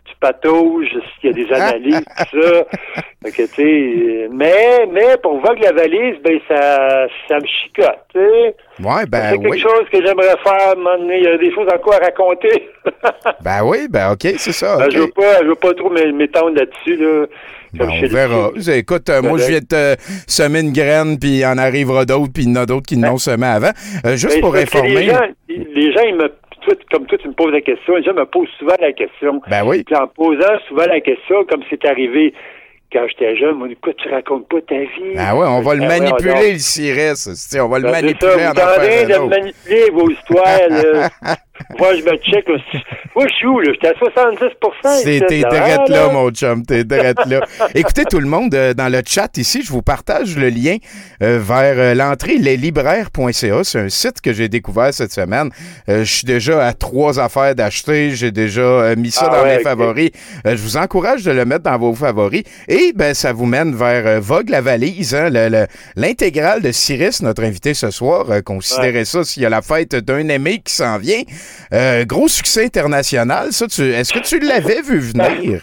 tu 0.05 0.13
patauges, 0.19 0.87
s'il 1.19 1.29
y 1.29 1.33
a 1.33 1.45
des 1.45 1.53
analyses, 1.53 2.05
tout 2.31 2.41
ça. 2.41 2.63
Fait 3.25 3.31
que, 3.31 4.27
mais, 4.29 4.85
mais 4.91 5.17
pour 5.21 5.39
Vogue 5.41 5.59
la 5.61 5.71
valise, 5.73 6.15
ben, 6.23 6.39
ça, 6.47 7.07
ça 7.27 7.35
me 7.39 7.45
chicote, 7.45 7.99
tu 8.13 8.19
sais. 8.19 8.55
Ouais, 8.83 9.01
c'est 9.01 9.09
ben 9.09 9.31
quelque 9.31 9.49
oui. 9.49 9.59
chose 9.59 9.83
que 9.91 9.97
j'aimerais 10.05 10.35
faire. 10.43 10.75
Il 10.77 11.23
y 11.23 11.27
a 11.27 11.37
des 11.37 11.53
choses 11.53 11.67
encore 11.73 11.95
à 11.95 12.05
raconter. 12.05 12.69
Ben 13.43 13.63
oui, 13.65 13.87
ben 13.89 14.11
OK, 14.11 14.21
c'est 14.37 14.53
ça. 14.53 14.77
Ben, 14.77 14.89
je 14.89 14.99
veux 14.99 15.09
pas, 15.11 15.41
je 15.41 15.47
veux 15.47 15.55
pas 15.55 15.73
trop 15.73 15.89
m'é- 15.89 16.11
m'étendre 16.11 16.55
là-dessus, 16.57 16.95
là. 16.95 17.25
Ben, 17.73 17.89
on 17.89 18.07
verra. 18.07 18.49
Écoute, 18.75 19.09
euh, 19.09 19.21
moi, 19.21 19.37
je 19.37 19.47
viens 19.47 19.59
de 19.59 19.65
te 19.65 19.95
semer 20.27 20.61
une 20.61 20.71
graine, 20.71 21.19
puis 21.19 21.39
il 21.39 21.45
en 21.45 21.57
arrivera 21.57 22.05
d'autres, 22.05 22.31
puis 22.33 22.43
il 22.43 22.49
y 22.49 22.57
en 22.57 22.61
a 22.61 22.65
d'autres 22.65 22.85
qui 22.87 22.95
l'ont 22.95 23.17
semé 23.17 23.45
avant. 23.45 23.71
Euh, 24.05 24.15
juste 24.15 24.35
Ben, 24.35 24.41
pour 24.41 24.55
c'est 24.55 24.63
informer. 24.63 24.89
Les 24.95 25.05
gens, 25.05 25.21
les 25.49 25.91
gens, 25.93 26.01
ils 26.07 26.15
me, 26.15 26.31
toi, 26.67 26.75
comme 26.91 27.05
toi, 27.05 27.17
tu 27.17 27.27
me 27.27 27.33
poses 27.33 27.51
la 27.53 27.61
question, 27.61 27.95
les 27.95 28.03
gens 28.03 28.13
me 28.13 28.25
posent 28.25 28.49
souvent 28.59 28.75
la 28.79 28.91
question. 28.93 29.41
Ben 29.49 29.63
oui. 29.65 29.83
Puis 29.83 29.95
en 29.95 30.07
posant 30.07 30.59
souvent 30.67 30.85
la 30.85 30.99
question, 31.01 31.43
comme 31.45 31.61
c'est 31.69 31.83
arrivé 31.85 32.33
quand 32.91 33.05
j'étais 33.09 33.35
jeune, 33.35 33.55
moi, 33.55 33.67
pourquoi 33.81 33.93
tu 33.95 34.09
racontes 34.09 34.47
pas 34.47 34.61
ta 34.61 34.75
vie? 34.79 35.13
Ah 35.17 35.35
ouais, 35.35 35.45
on 35.47 35.61
va 35.61 35.73
le 35.75 35.81
Ben 35.81 35.89
ouais, 35.89 35.99
manipuler, 35.99 36.29
alors. 36.31 36.43
le 36.43 36.57
cirès. 36.57 37.15
c'est- 37.35 37.59
On 37.59 37.67
va 37.67 37.79
le 37.79 37.83
Ben, 37.85 37.91
manipuler 37.91 38.31
ça, 38.31 38.37
vous 38.37 38.59
en 38.59 38.81
faire 38.81 39.19
de 39.19 39.29
manipuler 39.29 39.89
vos 39.91 40.09
histoires, 40.09 40.69
là. 40.69 41.09
Moi, 41.79 41.95
je 41.95 42.03
me 42.03 42.15
check, 42.17 42.47
là. 42.47 42.55
Moi, 43.15 43.25
je 43.27 43.33
suis 43.35 43.47
où, 43.47 43.59
là? 43.59 43.71
J'étais 43.73 43.87
à 43.89 43.93
70 43.97 44.37
C'est- 45.03 45.25
T'es 45.27 45.41
Ah, 45.45 45.83
là, 45.87 46.09
mon 46.09 46.29
chum, 46.31 46.65
t'es 46.65 46.83
drette 46.83 47.25
là. 47.25 47.41
Écoutez, 47.75 48.03
tout 48.05 48.19
le 48.19 48.27
monde, 48.27 48.53
euh, 48.55 48.73
dans 48.73 48.89
le 48.91 49.01
chat 49.05 49.35
ici, 49.37 49.63
je 49.63 49.71
vous 49.71 49.81
partage 49.81 50.37
le 50.37 50.49
lien 50.49 50.77
euh, 51.23 51.39
vers 51.41 51.75
euh, 51.77 51.93
l'entrée 51.93 52.37
leslibraires.ca. 52.37 53.63
C'est 53.63 53.79
un 53.79 53.89
site 53.89 54.21
que 54.21 54.33
j'ai 54.33 54.49
découvert 54.49 54.93
cette 54.93 55.11
semaine. 55.11 55.49
Je 55.87 56.03
suis 56.03 56.25
déjà 56.25 56.65
à 56.65 56.73
trois 56.73 57.19
affaires 57.19 57.55
d'acheter. 57.55 58.11
J'ai 58.11 58.31
déjà 58.31 58.95
mis 58.95 59.11
ça 59.11 59.29
Ah 59.31 59.37
dans 59.37 59.43
ouais, 59.43 59.57
mes 59.57 59.63
favoris. 59.63 60.11
Je 60.45 60.55
vous 60.55 60.77
encourage 60.77 61.23
de 61.23 61.31
le 61.31 61.45
mettre 61.45 61.63
dans 61.63 61.77
vos 61.77 61.93
favoris. 61.93 62.43
Et 62.67 62.93
ben, 62.95 63.13
ça 63.13 63.33
vous 63.33 63.45
mène 63.45 63.75
vers 63.75 64.21
Vogue 64.21 64.49
la 64.49 64.61
valise, 64.61 65.15
hein, 65.15 65.29
le- 65.29 65.49
le- 65.49 65.67
l'intégrale 65.95 66.61
de 66.61 66.71
Cyrus, 66.71 67.21
notre 67.21 67.43
invité 67.43 67.73
ce 67.73 67.91
soir. 67.91 68.25
Considérez 68.45 69.05
ça 69.05 69.23
s'il 69.23 69.43
y 69.43 69.45
a 69.45 69.49
la 69.49 69.61
fête 69.61 69.95
d'un 69.95 70.27
aimé 70.29 70.61
qui 70.63 70.73
s'en 70.73 70.97
vient. 70.97 71.21
Euh, 71.73 72.05
gros 72.05 72.27
succès 72.27 72.65
international. 72.65 73.51
Ça, 73.51 73.67
tu, 73.67 73.81
est-ce 73.81 74.13
que 74.13 74.19
tu 74.19 74.39
l'avais 74.39 74.81
vu 74.81 74.99
venir? 74.99 75.61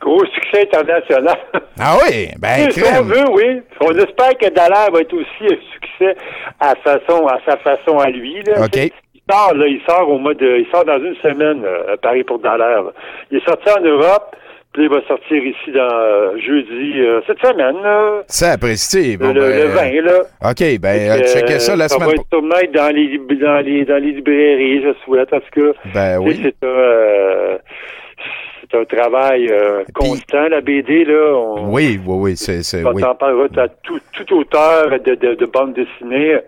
Gros 0.00 0.24
succès 0.26 0.62
international. 0.62 1.38
Ah 1.78 1.96
oui, 2.02 2.28
ben 2.38 2.70
Si 2.70 2.82
on 2.82 3.02
veut, 3.02 3.28
oui. 3.32 3.62
On 3.80 3.96
espère 3.96 4.36
que 4.38 4.48
Dallaire 4.50 4.90
va 4.92 5.00
être 5.00 5.14
aussi 5.14 5.44
un 5.44 5.56
succès 5.72 6.16
à, 6.60 6.74
façon, 6.76 7.26
à 7.26 7.38
sa 7.46 7.56
façon 7.58 7.98
à 7.98 8.08
lui. 8.10 8.42
Là, 8.42 8.64
OK. 8.64 8.76
Il 8.76 9.22
sort, 9.30 9.54
là, 9.54 9.66
il 9.66 9.80
sort 9.88 10.08
au 10.10 10.18
mois 10.18 10.34
de. 10.34 10.58
Il 10.58 10.66
sort 10.70 10.84
dans 10.84 10.98
une 10.98 11.14
semaine, 11.22 11.62
euh, 11.64 11.94
à 11.94 11.96
Paris 11.96 12.24
pour 12.24 12.40
Dallaire. 12.40 12.82
Il 13.30 13.38
est 13.38 13.44
sorti 13.44 13.68
en 13.70 13.80
Europe, 13.80 14.34
puis 14.72 14.84
il 14.84 14.88
va 14.88 15.02
sortir 15.06 15.44
ici 15.44 15.70
dans 15.72 15.80
euh, 15.92 16.38
jeudi 16.38 17.00
euh, 17.00 17.20
cette 17.26 17.38
semaine, 17.40 17.82
là. 17.82 18.22
Ça 18.26 18.52
apprécie. 18.52 19.16
Bon, 19.18 19.32
le, 19.32 19.40
le 19.40 19.74
ben, 19.74 19.92
20, 19.92 20.00
là. 20.02 20.20
OK, 20.50 20.80
ben, 20.80 21.10
euh, 21.10 21.20
que, 21.20 21.26
checkez 21.26 21.58
ça 21.58 21.76
la 21.76 21.88
ça 21.88 21.96
semaine 21.96 22.08
va 22.08 22.14
être 22.62 22.72
dans 22.72 22.88
les, 22.94 23.18
dans, 23.18 23.60
les, 23.64 23.84
dans 23.84 24.02
les 24.02 24.12
librairies, 24.12 24.82
je 24.82 24.92
souhaite, 25.04 25.28
tout 25.28 25.72
cas. 25.72 25.78
Ben 25.92 26.18
oui. 26.20 26.40
C'est 26.42 26.66
un, 26.66 26.70
euh, 26.70 27.58
c'est 28.62 28.78
un 28.78 28.84
travail 28.84 29.48
euh, 29.50 29.84
constant, 29.94 30.48
la 30.48 30.62
BD, 30.62 31.04
là. 31.04 31.34
On, 31.36 31.70
Oui, 31.70 32.00
oui, 32.06 32.16
oui, 32.18 32.36
c'est, 32.36 32.82
quand 32.82 32.94
oui. 32.94 33.02
on 33.06 33.14
parlera 33.14 33.48
à 33.62 33.68
tout, 33.68 34.00
tout 34.14 34.34
auteur 34.38 34.88
de, 34.90 35.14
de, 35.14 35.34
de 35.34 35.46
bande 35.46 35.74
dessinée. 35.74 36.38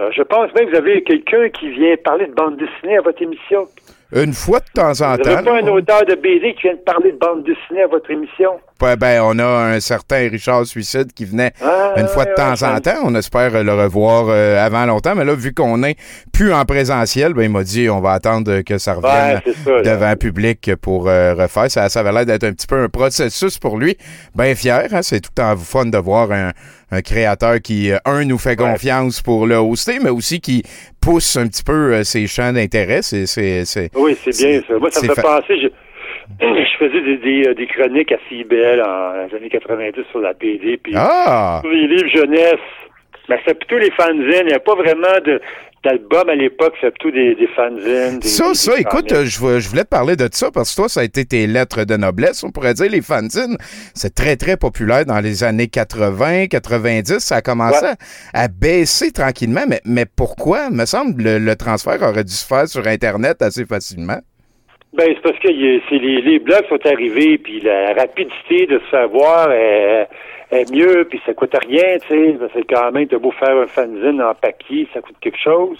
Euh, 0.00 0.10
je 0.12 0.22
pense 0.22 0.54
même 0.54 0.66
que 0.66 0.70
vous 0.70 0.76
avez 0.76 1.02
quelqu'un 1.02 1.48
qui 1.48 1.70
vient 1.70 1.96
parler 1.96 2.26
de 2.26 2.34
bande 2.34 2.56
dessinée 2.56 2.98
à 2.98 3.00
votre 3.00 3.20
émission. 3.20 3.66
Une 4.14 4.32
fois 4.32 4.60
de 4.60 4.64
temps 4.72 5.02
en 5.02 5.16
Vous 5.16 5.22
temps. 5.22 5.30
n'avez 5.30 5.44
pas 5.44 5.58
un 5.58 5.66
auteur 5.68 6.04
de 6.06 6.14
BD 6.14 6.54
qui 6.54 6.62
vient 6.62 6.72
de 6.74 6.78
parler 6.78 7.12
de 7.12 7.18
bande 7.18 7.44
dessinée 7.44 7.82
à 7.82 7.86
votre 7.88 8.10
émission? 8.10 8.52
Ben, 8.80 9.20
on 9.22 9.38
a 9.38 9.44
un 9.44 9.80
certain 9.80 10.28
Richard 10.30 10.64
Suicide 10.64 11.12
qui 11.12 11.26
venait 11.26 11.52
Ah, 11.60 11.92
une 11.96 12.06
fois 12.08 12.24
de 12.24 12.30
ouais, 12.30 12.34
temps 12.36 12.54
ouais, 12.54 12.64
en 12.64 12.80
temps. 12.80 13.00
On 13.04 13.14
espère 13.16 13.62
le 13.62 13.74
revoir 13.74 14.26
euh, 14.28 14.64
avant 14.64 14.86
longtemps. 14.86 15.14
Mais 15.14 15.24
là, 15.26 15.34
vu 15.34 15.52
qu'on 15.52 15.82
est 15.82 15.96
plus 16.32 16.54
en 16.54 16.64
présentiel, 16.64 17.34
ben, 17.34 17.42
il 17.42 17.50
m'a 17.50 17.64
dit 17.64 17.90
on 17.90 18.00
va 18.00 18.12
attendre 18.12 18.60
que 18.62 18.78
ça 18.78 18.94
revienne 18.94 19.42
ça. 19.64 19.82
devant 19.82 20.10
le 20.10 20.16
public 20.16 20.74
pour 20.76 21.08
euh, 21.08 21.34
refaire. 21.34 21.70
Ça, 21.70 21.88
ça 21.90 22.00
avait 22.00 22.12
l'air 22.12 22.24
d'être 22.24 22.44
un 22.44 22.52
petit 22.52 22.66
peu 22.66 22.84
un 22.84 22.88
processus 22.88 23.58
pour 23.58 23.76
lui. 23.76 23.98
Bien 24.34 24.54
fier. 24.54 24.86
Hein? 24.92 25.02
C'est 25.02 25.20
tout 25.20 25.30
le 25.36 25.42
temps 25.42 25.56
fun 25.56 25.84
de 25.86 25.98
voir 25.98 26.30
un, 26.32 26.52
un 26.90 27.02
créateur 27.02 27.60
qui, 27.62 27.90
euh, 27.92 27.98
un, 28.04 28.24
nous 28.24 28.38
fait 28.38 28.56
confiance 28.56 29.20
pour 29.22 29.46
le 29.46 29.56
hoster, 29.56 29.98
mais 30.02 30.10
aussi 30.10 30.40
qui 30.40 30.62
pousse 31.00 31.36
un 31.36 31.46
petit 31.48 31.62
peu 31.62 31.94
euh, 31.94 32.04
ses 32.04 32.26
champs 32.26 32.52
d'intérêt. 32.52 33.02
C'est, 33.02 33.26
c'est, 33.26 33.64
c'est... 33.64 33.90
Oui, 33.94 34.16
c'est 34.22 34.36
bien 34.42 34.60
ça. 34.66 34.78
Moi, 34.78 34.90
ça 34.90 35.02
me 35.02 35.14
fait 35.14 35.20
fa- 35.20 35.40
penser, 35.40 35.60
je, 35.60 35.68
je 36.40 36.76
faisais 36.78 37.00
des, 37.02 37.16
des, 37.18 37.48
euh, 37.48 37.54
des 37.54 37.66
chroniques 37.66 38.12
à 38.12 38.18
CIBL 38.28 38.82
en 38.82 39.26
les 39.30 39.36
années 39.36 39.50
90 39.50 40.00
sur 40.10 40.20
la 40.20 40.32
BD, 40.32 40.78
puis 40.82 40.92
Ah! 40.96 41.60
les 41.64 41.86
livres 41.88 42.08
jeunesse. 42.14 42.54
Ben, 43.28 43.36
c'est 43.46 43.58
plutôt 43.58 43.76
les 43.76 43.90
fanzines. 43.90 44.24
Il 44.40 44.46
n'y 44.46 44.52
a 44.54 44.58
pas 44.58 44.74
vraiment 44.74 45.20
de 45.22 45.38
d'album 45.84 46.28
à 46.28 46.34
l'époque, 46.34 46.74
c'est 46.80 46.90
plutôt 46.90 47.10
des, 47.10 47.34
des 47.34 47.46
fanzines. 47.48 48.18
Des, 48.18 48.26
Ça, 48.28 48.48
des- 48.48 48.54
ça, 48.54 48.72
écoute, 48.78 49.08
je, 49.24 49.38
vou- 49.38 49.58
je 49.60 49.68
voulais 49.68 49.84
te 49.84 49.88
parler 49.88 50.16
de 50.16 50.28
ça 50.32 50.50
parce 50.50 50.70
que 50.70 50.76
toi, 50.80 50.88
ça 50.88 51.00
a 51.00 51.04
été 51.04 51.24
tes 51.24 51.46
lettres 51.46 51.84
de 51.84 51.96
noblesse, 51.96 52.42
on 52.44 52.50
pourrait 52.50 52.74
dire, 52.74 52.90
les 52.90 53.00
fanzines. 53.02 53.56
C'est 53.94 54.14
très, 54.14 54.36
très 54.36 54.56
populaire 54.56 55.04
dans 55.06 55.20
les 55.20 55.44
années 55.44 55.68
80, 55.68 56.46
90. 56.48 57.18
Ça 57.20 57.36
a 57.36 57.42
commencé 57.42 57.84
Ouais. 57.84 57.92
à, 58.34 58.42
à 58.44 58.48
baisser 58.48 59.12
tranquillement. 59.12 59.62
Mais, 59.68 59.80
mais 59.84 60.04
pourquoi? 60.06 60.70
Me 60.70 60.84
semble 60.84 61.22
le, 61.22 61.38
le 61.38 61.56
transfert 61.56 62.02
aurait 62.02 62.24
dû 62.24 62.32
se 62.32 62.46
faire 62.46 62.66
sur 62.68 62.86
Internet 62.86 63.40
assez 63.42 63.64
facilement. 63.64 64.18
Ben, 64.94 65.04
c'est 65.06 65.20
parce 65.22 65.38
que 65.38 65.48
il 65.50 65.60
y 65.60 65.76
a- 65.76 65.80
c'est 65.88 65.98
les, 65.98 66.22
les 66.22 66.38
blogs 66.38 66.66
sont 66.68 66.80
arrivés, 66.86 67.38
puis 67.38 67.60
la 67.60 67.92
rapidité 67.94 68.66
de 68.66 68.78
se 68.78 68.90
faire 68.90 69.08
voir 69.10 69.48
est, 70.50 70.70
mieux, 70.70 71.06
puis 71.08 71.20
ça 71.26 71.34
coûte 71.34 71.54
rien, 71.66 71.98
tu 72.00 72.08
sais. 72.08 72.38
C'est 72.54 72.64
quand 72.68 72.90
même, 72.92 73.06
de 73.06 73.16
beau 73.16 73.30
faire 73.32 73.56
un 73.56 73.66
fanzine 73.66 74.22
en 74.22 74.34
papier, 74.34 74.88
ça 74.92 75.00
coûte 75.00 75.16
quelque 75.20 75.38
chose. 75.38 75.78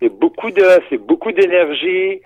C'est 0.00 0.08
beaucoup 0.08 0.50
de, 0.50 0.64
c'est 0.90 0.98
beaucoup 0.98 1.32
d'énergie. 1.32 2.20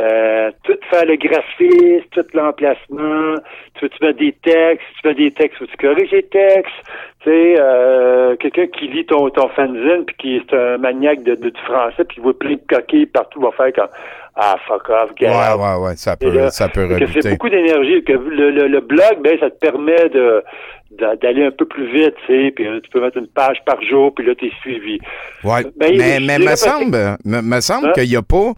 Euh, 0.00 0.52
tout 0.62 0.78
faire 0.90 1.06
le 1.06 1.16
graphisme, 1.16 2.06
tout 2.12 2.24
l'emplacement, 2.32 3.34
tu 3.74 3.80
veux 3.82 3.88
tu 3.88 4.04
mets 4.04 4.12
des 4.12 4.32
textes, 4.32 4.86
tu 5.02 5.08
mets 5.08 5.14
des 5.14 5.32
textes, 5.32 5.58
tu 5.58 5.76
corriges 5.76 6.12
les 6.12 6.22
textes, 6.22 6.72
tu 7.24 7.30
sais, 7.30 7.56
euh, 7.58 8.36
quelqu'un 8.36 8.66
qui 8.68 8.86
lit 8.88 9.04
ton, 9.06 9.28
ton 9.30 9.48
fanzine 9.48 10.04
puis 10.06 10.16
qui 10.18 10.36
est 10.36 10.52
un 10.54 10.78
maniaque 10.78 11.22
de, 11.24 11.34
de- 11.34 11.50
du 11.50 11.60
français 11.66 12.04
puis 12.04 12.18
il 12.18 12.22
voit 12.22 12.38
plein 12.38 12.52
de 12.54 12.60
coquilles 12.68 13.06
partout, 13.06 13.40
va 13.40 13.50
faire 13.52 13.72
comme 13.74 13.88
ah 14.40 14.54
fuck 14.68 14.88
off, 14.88 15.10
get 15.18 15.28
Ouais, 15.28 15.34
ouais, 15.34 15.84
ouais, 15.84 15.96
ça 15.96 16.16
peut, 16.16 16.30
là, 16.30 16.50
ça 16.50 16.68
peut 16.68 16.86
Fait 16.86 17.00
que 17.00 17.06
c'est 17.06 17.06
rebuter. 17.06 17.30
beaucoup 17.30 17.48
d'énergie. 17.48 18.04
Que 18.04 18.12
le, 18.12 18.50
le, 18.52 18.68
le 18.68 18.80
blog, 18.80 19.18
ben, 19.20 19.36
ça 19.40 19.50
te 19.50 19.58
permet 19.58 20.08
de 20.10 20.44
d'a- 20.92 21.16
d'aller 21.16 21.44
un 21.46 21.50
peu 21.50 21.64
plus 21.64 21.86
vite, 21.90 22.14
tu 22.24 22.32
sais, 22.46 22.50
puis 22.52 22.64
euh, 22.68 22.78
tu 22.80 22.88
peux 22.90 23.00
mettre 23.00 23.16
une 23.18 23.26
page 23.26 23.56
par 23.66 23.82
jour, 23.82 24.14
puis 24.14 24.24
là, 24.24 24.34
t'es 24.36 24.52
suivi. 24.60 25.00
Ouais. 25.42 25.64
Ben, 25.76 25.92
mais 25.98 26.20
mais 26.20 26.38
dirais 26.38 26.52
me 26.52 26.56
semble, 26.56 27.16
me, 27.24 27.42
me 27.42 27.60
semble 27.60 27.88
Hein? 27.88 27.92
qu'il 27.96 28.08
n'y 28.08 28.14
a 28.16 28.22
pas. 28.22 28.52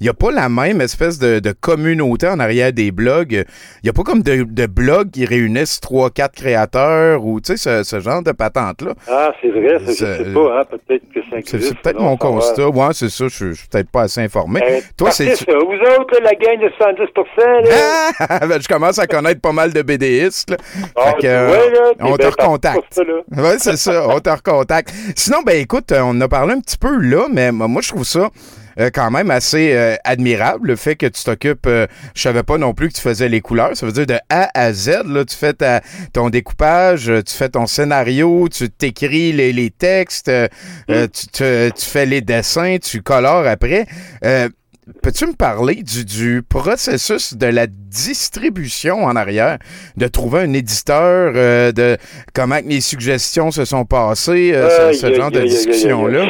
Il 0.00 0.04
n'y 0.04 0.08
a 0.08 0.14
pas 0.14 0.30
la 0.30 0.48
même 0.48 0.80
espèce 0.80 1.18
de, 1.18 1.38
de 1.38 1.52
communauté 1.52 2.28
en 2.28 2.38
arrière 2.40 2.72
des 2.72 2.90
blogs. 2.90 3.32
Il 3.32 3.84
n'y 3.84 3.90
a 3.90 3.92
pas 3.92 4.02
comme 4.02 4.22
de, 4.22 4.44
de 4.44 4.66
blogs 4.66 5.10
qui 5.10 5.24
réunissent 5.24 5.80
trois, 5.80 6.10
quatre 6.10 6.34
créateurs 6.34 7.24
ou 7.24 7.40
tu 7.40 7.56
sais, 7.56 7.82
ce, 7.82 7.82
ce 7.84 8.00
genre 8.00 8.22
de 8.22 8.32
patente-là. 8.32 8.92
Ah, 9.08 9.32
c'est 9.40 9.48
vrai, 9.50 9.78
je 9.86 9.92
sais 9.92 10.24
pas, 10.34 10.60
hein, 10.60 10.64
peut-être 10.70 11.02
que 11.14 11.20
ça 11.22 11.26
C'est 11.30 11.38
existe. 11.38 11.68
c'est 11.68 11.78
peut-être 11.80 12.00
mon 12.00 12.16
ça 12.18 12.24
va. 12.26 12.30
constat. 12.32 12.68
Ouais, 12.68 12.88
c'est 12.92 13.08
ça. 13.08 13.24
Je 13.28 13.46
je 13.46 13.52
suis 13.52 13.68
peut-être 13.68 13.90
pas 13.90 14.02
assez 14.02 14.20
informé. 14.20 14.60
Euh, 14.62 14.80
Toi, 14.96 15.10
c'est. 15.10 15.26
Vous 15.46 16.00
autres, 16.00 16.20
la 16.22 16.34
gang 16.34 16.58
de 16.60 16.68
110%, 16.68 17.68
là. 17.68 17.76
Ah! 18.18 18.40
Ben, 18.46 18.60
je 18.62 18.68
commence 18.68 18.98
à 18.98 19.06
connaître 19.06 19.40
pas 19.40 19.52
mal 19.52 19.72
de 19.72 19.82
BDistes. 19.82 20.50
là. 20.50 20.56
Ah, 20.96 21.02
Fait 21.10 21.12
que, 21.14 21.20
tu 21.20 21.26
euh, 21.26 21.46
vois, 21.46 21.56
là, 21.70 21.92
t'es 21.96 22.04
on 22.04 22.16
te 22.16 22.26
recontacte. 22.26 23.00
Oui, 23.36 23.50
c'est 23.58 23.76
ça, 23.76 24.06
on 24.08 24.20
te 24.20 24.30
recontacte. 24.30 24.92
Sinon, 25.16 25.38
ben 25.44 25.60
écoute, 25.60 25.90
euh, 25.92 26.00
on 26.04 26.20
a 26.20 26.28
parlé 26.28 26.54
un 26.54 26.60
petit 26.60 26.78
peu 26.78 26.96
là, 26.98 27.26
mais 27.32 27.50
moi 27.52 27.80
je 27.82 27.88
trouve 27.88 28.04
ça 28.04 28.30
euh, 28.78 28.90
quand 28.92 29.10
même 29.10 29.30
assez 29.30 29.72
euh, 29.74 29.96
admirable, 30.04 30.68
le 30.68 30.76
fait 30.76 30.96
que 30.96 31.06
tu 31.06 31.22
t'occupes, 31.24 31.66
euh, 31.66 31.86
je 32.14 32.22
savais 32.22 32.42
pas 32.42 32.58
non 32.58 32.74
plus 32.74 32.88
que 32.88 32.94
tu 32.94 33.00
faisais 33.00 33.28
les 33.28 33.40
couleurs, 33.40 33.76
ça 33.76 33.86
veut 33.86 33.92
dire 33.92 34.06
de 34.06 34.18
A 34.28 34.50
à 34.54 34.72
Z, 34.72 35.02
là, 35.06 35.24
tu 35.24 35.36
fais 35.36 35.52
ta, 35.54 35.80
ton 36.12 36.30
découpage, 36.30 37.08
euh, 37.08 37.22
tu 37.22 37.34
fais 37.34 37.48
ton 37.48 37.66
scénario, 37.66 38.48
tu 38.48 38.68
t'écris 38.70 39.32
les, 39.32 39.52
les 39.52 39.70
textes, 39.70 40.28
euh, 40.28 40.48
euh, 40.90 41.06
tu, 41.12 41.26
te- 41.28 41.68
tu 41.70 41.84
fais 41.86 42.06
les 42.06 42.20
dessins, 42.20 42.76
tu 42.82 43.02
colores 43.02 43.46
après. 43.46 43.86
Euh, 44.24 44.48
Peux-tu 45.02 45.26
me 45.26 45.32
parler 45.32 45.82
du, 45.82 46.04
du 46.04 46.42
processus 46.48 47.34
de 47.34 47.46
la 47.48 47.66
distribution 47.66 49.04
en 49.04 49.16
arrière, 49.16 49.58
de 49.96 50.06
trouver 50.06 50.40
un 50.42 50.52
éditeur, 50.52 51.32
euh, 51.34 51.72
de 51.72 51.96
comment 52.32 52.60
les 52.64 52.80
suggestions 52.80 53.50
se 53.50 53.64
sont 53.64 53.84
passées, 53.84 54.52
euh, 54.54 54.68
ce- 54.92 55.06
genre 55.14 55.30
de 55.32 55.40
discussion-là? 55.48 56.28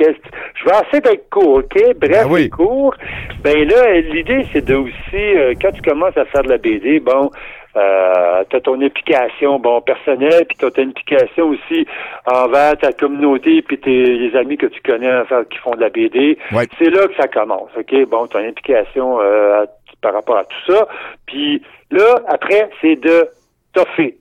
Je 0.00 0.64
vais 0.64 0.76
essayer 0.86 1.00
d'être 1.00 1.28
court, 1.30 1.58
OK? 1.58 1.74
Bref, 1.96 2.24
Ben 2.24 2.26
oui. 2.30 2.42
et 2.42 2.48
court. 2.48 2.94
Ben 3.42 3.68
là, 3.68 4.00
l'idée, 4.00 4.46
c'est 4.52 4.64
de 4.64 4.74
aussi, 4.74 5.16
euh, 5.16 5.54
quand 5.60 5.72
tu 5.72 5.82
commences 5.82 6.16
à 6.16 6.24
faire 6.26 6.42
de 6.42 6.48
la 6.48 6.58
BD, 6.58 7.00
bon, 7.00 7.30
euh, 7.76 8.44
tu 8.50 8.56
as 8.56 8.60
ton 8.60 8.80
implication, 8.80 9.58
bon, 9.58 9.80
personnelle, 9.80 10.46
puis 10.48 10.56
tu 10.58 10.64
as 10.64 10.82
une 10.82 10.90
implication 10.90 11.48
aussi 11.48 11.86
envers 12.26 12.76
ta 12.78 12.92
communauté, 12.92 13.62
puis 13.62 13.78
tes 13.78 14.04
les 14.04 14.36
amis 14.36 14.56
que 14.56 14.66
tu 14.66 14.80
connais 14.82 15.12
enfin, 15.20 15.44
qui 15.44 15.58
font 15.58 15.72
de 15.72 15.80
la 15.80 15.90
BD. 15.90 16.38
Ouais. 16.52 16.66
C'est 16.78 16.90
là 16.90 17.06
que 17.06 17.14
ça 17.16 17.28
commence, 17.28 17.70
OK? 17.76 17.94
Bon, 18.08 18.26
ton 18.26 18.38
implication 18.38 19.20
euh, 19.20 19.64
par 20.00 20.14
rapport 20.14 20.38
à 20.38 20.44
tout 20.44 20.72
ça. 20.72 20.88
Puis 21.26 21.62
là, 21.90 22.20
après, 22.28 22.68
c'est 22.80 22.96
de 22.96 23.28
toffer, 23.72 24.16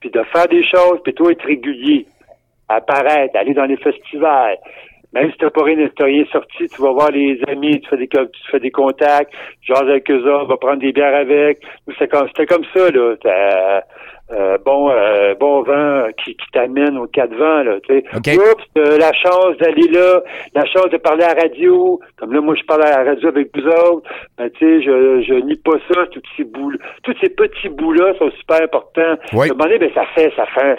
puis 0.00 0.10
de 0.10 0.22
faire 0.32 0.46
des 0.48 0.64
choses, 0.64 1.00
puis 1.02 1.12
toi, 1.14 1.32
être 1.32 1.44
régulier 1.44 2.06
apparaître, 2.70 3.36
aller 3.36 3.54
dans 3.54 3.64
les 3.64 3.76
festivals. 3.76 4.56
Même 5.12 5.30
si 5.32 5.38
t'as 5.38 5.50
pas 5.50 5.64
rien, 5.64 5.88
t'as 5.96 6.04
rien 6.04 6.24
sorti, 6.30 6.68
tu 6.68 6.82
vas 6.82 6.92
voir 6.92 7.10
les 7.10 7.40
amis, 7.48 7.80
tu 7.80 7.88
fais 7.88 7.96
des, 7.96 8.08
tu 8.08 8.50
fais 8.50 8.60
des 8.60 8.70
contacts, 8.70 9.32
genre 9.62 9.82
avec 9.82 10.10
eux 10.10 10.22
autres, 10.32 10.46
va 10.46 10.56
prendre 10.56 10.80
des 10.80 10.92
bières 10.92 11.16
avec. 11.16 11.62
C'était 11.88 12.08
comme, 12.08 12.28
c'était 12.28 12.46
comme 12.46 12.64
ça, 12.72 12.90
là. 12.90 13.16
T'as, 13.20 13.82
euh, 14.32 14.58
bon, 14.64 14.90
euh, 14.90 15.34
bon 15.34 15.62
vent 15.62 16.06
qui, 16.22 16.36
qui 16.36 16.50
t'amène 16.52 16.96
aux 16.96 17.08
quatre 17.08 17.34
vents, 17.34 17.64
là, 17.64 17.80
tu 17.80 17.94
sais. 17.94 18.04
OK. 18.16 18.38
Oups, 18.38 18.64
t'as 18.74 18.96
la 18.96 19.12
chance 19.12 19.56
d'aller 19.58 19.88
là, 19.88 20.22
la 20.54 20.64
chance 20.66 20.88
de 20.90 20.98
parler 20.98 21.24
à 21.24 21.34
la 21.34 21.42
radio. 21.42 21.98
Comme 22.16 22.32
là, 22.32 22.40
moi, 22.40 22.54
je 22.54 22.64
parle 22.64 22.84
à 22.84 23.02
la 23.02 23.10
radio 23.10 23.28
avec 23.28 23.50
vous 23.52 23.66
autres. 23.66 24.08
Ben, 24.38 24.48
tu 24.50 24.58
sais, 24.60 24.82
je, 24.82 25.22
je 25.26 25.34
nie 25.34 25.56
pas 25.56 25.78
ça, 25.92 26.06
tous 26.12 26.22
ces 26.36 26.44
bouts, 26.44 26.72
tous 27.02 27.16
ces 27.20 27.30
petits 27.30 27.70
bouts-là 27.70 28.14
sont 28.18 28.30
super 28.38 28.62
importants. 28.62 29.16
Oui. 29.32 29.48
Un 29.50 29.54
moment 29.54 29.64
donné, 29.64 29.78
ben, 29.78 29.90
ça 29.94 30.04
fait, 30.14 30.32
ça 30.36 30.46
fait, 30.46 30.78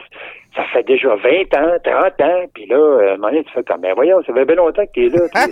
ça 0.55 0.63
fait 0.73 0.83
déjà 0.83 1.15
20 1.15 1.21
ans, 1.55 1.77
30 1.83 2.21
ans, 2.21 2.43
puis 2.53 2.65
là, 2.65 2.75
euh, 2.75 3.11
à 3.11 3.13
un 3.13 3.15
moment 3.17 3.29
donné, 3.29 3.43
tu 3.45 3.53
fais 3.53 3.63
comme, 3.63 3.81
ben 3.81 3.93
voyons, 3.95 4.21
ça 4.23 4.33
fait 4.33 4.45
bien 4.45 4.55
longtemps 4.55 4.85
que 4.85 4.91
t'es 4.93 5.07
là. 5.07 5.47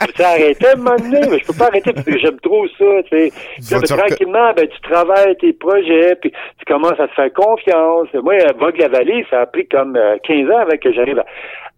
tu 0.00 0.12
tu 0.14 0.22
arrêté 0.22 0.66
à 0.66 0.72
un 0.72 0.76
moment 0.76 0.96
donné, 0.96 1.20
mais 1.30 1.38
je 1.38 1.46
peux 1.46 1.56
pas 1.56 1.66
arrêter 1.66 1.92
parce 1.92 2.06
que 2.06 2.18
j'aime 2.18 2.40
trop 2.40 2.66
ça, 2.66 3.02
tu 3.04 3.08
sais. 3.10 3.32
Puis 3.56 3.70
là, 3.70 3.78
ben, 3.78 3.96
tranquillement, 3.96 4.52
ben, 4.54 4.68
tu 4.68 4.80
travailles 4.80 5.36
tes 5.36 5.52
projets, 5.52 6.16
puis 6.16 6.32
tu 6.32 6.64
commences 6.66 6.98
à 6.98 7.06
te 7.06 7.14
faire 7.14 7.32
confiance. 7.32 8.08
Moi, 8.14 8.34
euh, 8.34 8.52
Vogue 8.58 8.78
la 8.78 8.88
Vallée, 8.88 9.24
ça 9.30 9.42
a 9.42 9.46
pris 9.46 9.68
comme 9.68 9.96
euh, 9.96 10.16
15 10.24 10.50
ans 10.50 10.58
avant 10.58 10.76
que 10.76 10.92
j'arrive 10.92 11.20
à, 11.20 11.26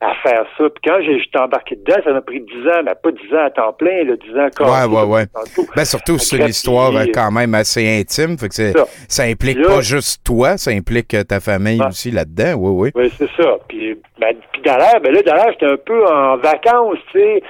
à 0.02 0.14
faire 0.22 0.44
ça. 0.56 0.64
Puis 0.70 0.80
quand 0.84 0.98
j'ai 1.02 1.20
embarqué 1.38 1.76
dedans, 1.76 2.00
ça 2.02 2.12
m'a 2.12 2.22
pris 2.22 2.40
10 2.40 2.68
ans, 2.68 2.82
mais 2.84 2.92
pas 3.02 3.10
10 3.10 3.34
ans 3.34 3.44
à 3.44 3.50
temps 3.50 3.72
plein, 3.74 4.04
là, 4.04 4.16
10 4.16 4.30
ans 4.30 4.48
Ouais, 4.60 4.84
encore. 4.84 5.08
ouais, 5.08 5.14
ouais. 5.14 5.26
Tantôt. 5.26 5.68
Ben 5.76 5.84
surtout, 5.84 6.16
c'est 6.18 6.38
une 6.38 6.48
histoire 6.48 6.96
euh, 6.96 7.02
puis, 7.02 7.12
quand 7.12 7.30
même 7.30 7.54
assez 7.54 7.86
intime, 8.00 8.38
fait 8.38 8.48
que 8.48 8.54
Ça. 8.54 8.84
ça 9.08 9.22
implique 9.24 9.58
Là- 9.58 9.68
pas 9.68 9.80
juste 9.82 10.24
toi, 10.24 10.56
ça 10.56 10.70
implique 10.70 11.12
euh, 11.14 11.22
ta 11.22 11.38
famille 11.40 11.80
Ouais. 11.80 11.86
aussi 11.88 12.10
là-dedans, 12.10 12.54
oui, 12.58 12.90
oui. 12.94 13.02
Oui, 13.02 13.12
c'est 13.16 13.30
ça. 13.42 13.58
Puis, 13.68 13.98
ben, 14.18 14.34
puis 14.52 14.62
Dallaire, 14.62 15.00
ben 15.02 15.12
là, 15.12 15.22
Dallaire, 15.22 15.52
j'étais 15.52 15.66
un 15.72 15.76
peu 15.76 16.06
en 16.06 16.36
vacances, 16.38 16.98
tu 17.12 17.18
sais. 17.20 17.42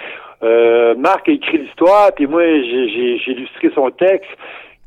Euh, 0.43 0.95
Marc 0.97 1.29
a 1.29 1.33
écrit 1.33 1.59
l'histoire, 1.59 2.11
puis 2.17 2.27
moi, 2.27 2.43
j'ai 2.43 3.33
illustré 3.33 3.71
son 3.75 3.91
texte 3.91 4.31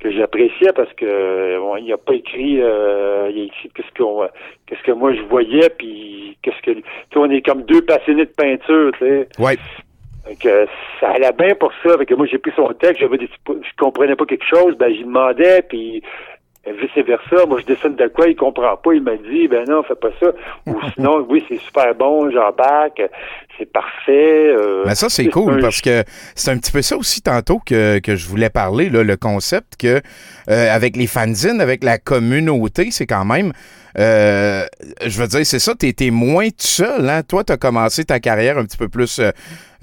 que 0.03 0.11
j'appréciais 0.11 0.73
parce 0.75 0.91
que 0.93 1.57
bon, 1.57 1.77
il 1.77 1.91
a 1.91 1.97
pas 1.97 2.13
écrit, 2.13 2.61
euh, 2.61 3.31
il 3.33 3.41
a 3.41 3.43
écrit 3.45 3.69
qu'est-ce 3.73 3.93
qu'on, 3.97 4.27
qu'est-ce 4.67 4.83
que 4.83 4.91
moi 4.91 5.13
je 5.13 5.21
voyais, 5.21 5.69
puis 5.69 6.37
qu'est-ce 6.41 6.61
que, 6.61 6.71
tu 6.71 6.81
sais, 6.81 7.17
on 7.17 7.29
est 7.29 7.41
comme 7.41 7.63
deux 7.63 7.81
passionnés 7.81 8.25
de 8.25 8.31
peinture, 8.31 8.91
tu 8.99 9.05
sais. 9.05 9.27
Ouais. 9.39 9.57
Ça 10.99 11.09
allait 11.09 11.33
bien 11.33 11.55
pour 11.55 11.71
ça. 11.83 11.97
Fait 11.97 12.05
que 12.05 12.13
moi, 12.13 12.25
j'ai 12.25 12.37
pris 12.37 12.53
son 12.55 12.67
texte, 12.73 13.01
j'avais 13.01 13.17
des, 13.17 13.29
je 13.47 13.75
comprenais 13.77 14.15
pas 14.15 14.25
quelque 14.25 14.45
chose, 14.45 14.75
ben, 14.77 14.93
j'y 14.93 15.03
demandais, 15.03 15.61
puis 15.67 16.01
vice 16.65 17.05
versa. 17.05 17.45
Moi, 17.45 17.59
je 17.59 17.65
dessine 17.65 17.95
de 17.95 18.07
quoi, 18.07 18.27
il 18.27 18.35
comprend 18.35 18.77
pas. 18.77 18.93
Il 18.93 19.03
m'a 19.03 19.15
dit, 19.17 19.47
ben 19.47 19.65
non, 19.67 19.83
fais 19.83 19.95
pas 19.95 20.11
ça. 20.19 20.31
Ou 20.67 20.79
sinon, 20.93 21.25
oui, 21.29 21.43
c'est 21.47 21.57
super 21.57 21.93
bon, 21.95 22.29
j'embarque. 22.31 23.01
C'est 23.57 23.71
parfait. 23.71 24.47
euh, 24.49 24.83
Mais 24.85 24.95
ça, 24.95 25.09
c'est 25.09 25.27
un- 25.27 25.29
cool 25.29 25.61
parce 25.61 25.81
que 25.81 26.03
c'est 26.35 26.51
un 26.51 26.57
petit 26.57 26.71
peu 26.71 26.81
ça 26.81 26.97
aussi 26.97 27.21
tantôt 27.21 27.59
que, 27.65 27.99
que 27.99 28.15
je 28.15 28.27
voulais 28.27 28.49
parler, 28.49 28.89
là, 28.89 29.03
le 29.03 29.15
concept 29.17 29.75
que 29.79 30.01
euh, 30.49 30.75
avec 30.75 30.95
les 30.97 31.07
fanzines, 31.07 31.61
avec 31.61 31.83
la 31.83 31.97
communauté, 31.97 32.89
c'est 32.91 33.05
quand 33.07 33.25
même. 33.25 33.51
euh, 33.99 34.63
je 35.05 35.21
veux 35.21 35.27
dire, 35.27 35.45
c'est 35.45 35.59
ça, 35.59 35.73
t'es 35.75 35.93
t'es 35.93 36.09
moins 36.09 36.47
tout 36.47 36.53
seul. 36.57 37.07
Hein? 37.09 37.21
Toi, 37.27 37.43
t'as 37.43 37.57
commencé 37.57 38.03
ta 38.03 38.19
carrière 38.19 38.57
un 38.57 38.65
petit 38.65 38.75
peu 38.77 38.89
plus, 38.89 39.19
euh, 39.19 39.31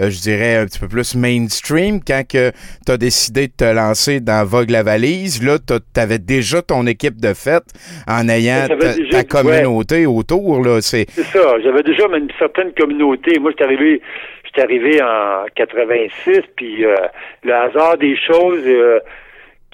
je 0.01 0.21
dirais, 0.21 0.57
un 0.57 0.67
petit 0.67 0.81
peu 0.81 0.89
plus 0.89 1.15
mainstream 1.15 2.01
quand 2.05 2.27
que 2.27 2.51
t'as 2.85 2.97
décidé 2.97 3.47
de 3.47 3.53
te 3.57 3.65
lancer 3.65 4.19
dans 4.19 4.45
Vogue 4.45 4.71
la 4.71 4.83
valise. 4.83 5.41
Là, 5.45 5.59
t'as- 5.65 5.79
t'avais 5.93 6.19
déjà 6.19 6.61
ton 6.61 6.87
équipe 6.89 7.21
de 7.21 7.35
fête 7.35 7.63
en 8.09 8.29
ayant 8.29 8.67
ta, 8.67 8.75
déjà- 8.95 9.11
ta 9.23 9.25
communauté 9.25 10.07
autour. 10.07 10.61
C'est 10.81 11.07
ça. 11.33 11.61
J'avais 11.63 11.83
déjà 11.85 12.05
une 12.07 12.29
certaine 12.39 12.73
communauté. 12.79 13.39
Moi, 13.39 13.53
j'étais 13.61 13.65
arrivé, 13.65 14.03
j'étais 14.45 14.63
arrivé 14.63 15.03
en 15.03 15.45
86, 15.55 16.41
puis 16.57 16.85
euh, 16.85 16.95
le 17.43 17.55
hasard 17.55 17.99
des 17.99 18.17
choses 18.17 18.63
euh, 18.67 19.01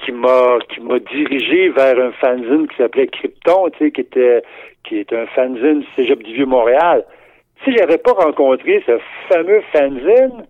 qui 0.05 0.13
m'a 0.13 0.59
qui 0.69 0.81
m'a 0.81 0.99
dirigé 0.99 1.69
vers 1.71 1.99
un 1.99 2.13
fanzine 2.13 2.67
qui 2.69 2.77
s'appelait 2.77 3.07
Krypton, 3.07 3.71
tu 3.71 3.79
sais, 3.79 3.91
qui 3.91 4.01
était 4.03 4.43
qui 4.85 4.99
est 4.99 5.13
un 5.13 5.27
fanzine 5.35 5.81
du 5.81 5.87
Cégep 5.97 6.23
du 6.23 6.35
Vieux-Montréal. 6.35 7.05
Si 7.65 7.75
j'avais 7.77 7.99
pas 7.99 8.13
rencontré 8.13 8.83
ce 8.87 8.99
fameux 9.29 9.63
fanzine, 9.73 10.47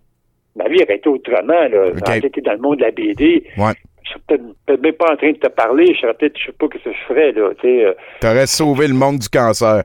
ma 0.55 0.67
vie 0.67 0.83
aurait 0.83 0.97
été 0.97 1.09
autrement. 1.09 1.53
Là. 1.53 1.91
J'aurais 1.95 2.17
été 2.17 2.41
dans 2.41 2.53
le 2.53 2.59
monde 2.59 2.77
de 2.77 2.83
la 2.83 2.91
BD. 2.91 3.43
Ouais. 3.57 3.73
Je 4.03 4.11
serais 4.11 4.21
peut-être 4.27 4.43
peut-être 4.65 4.81
même 4.81 4.93
pas 4.93 5.13
en 5.13 5.15
train 5.17 5.31
de 5.31 5.37
te 5.37 5.47
parler. 5.47 5.93
Je 5.93 5.99
serais 6.01 6.13
peut-être, 6.13 6.37
je 6.37 6.45
sais 6.45 6.51
pas 6.51 6.67
ce 6.73 6.83
que 6.83 6.93
je 6.93 7.05
ferais, 7.07 7.31
là. 7.31 7.49
Tu 7.59 7.67
sais, 7.67 7.85
euh, 7.85 7.93
T'aurais 8.21 8.47
sauvé 8.47 8.87
le 8.87 8.93
monde 8.93 9.19
du 9.19 9.29
cancer. 9.29 9.83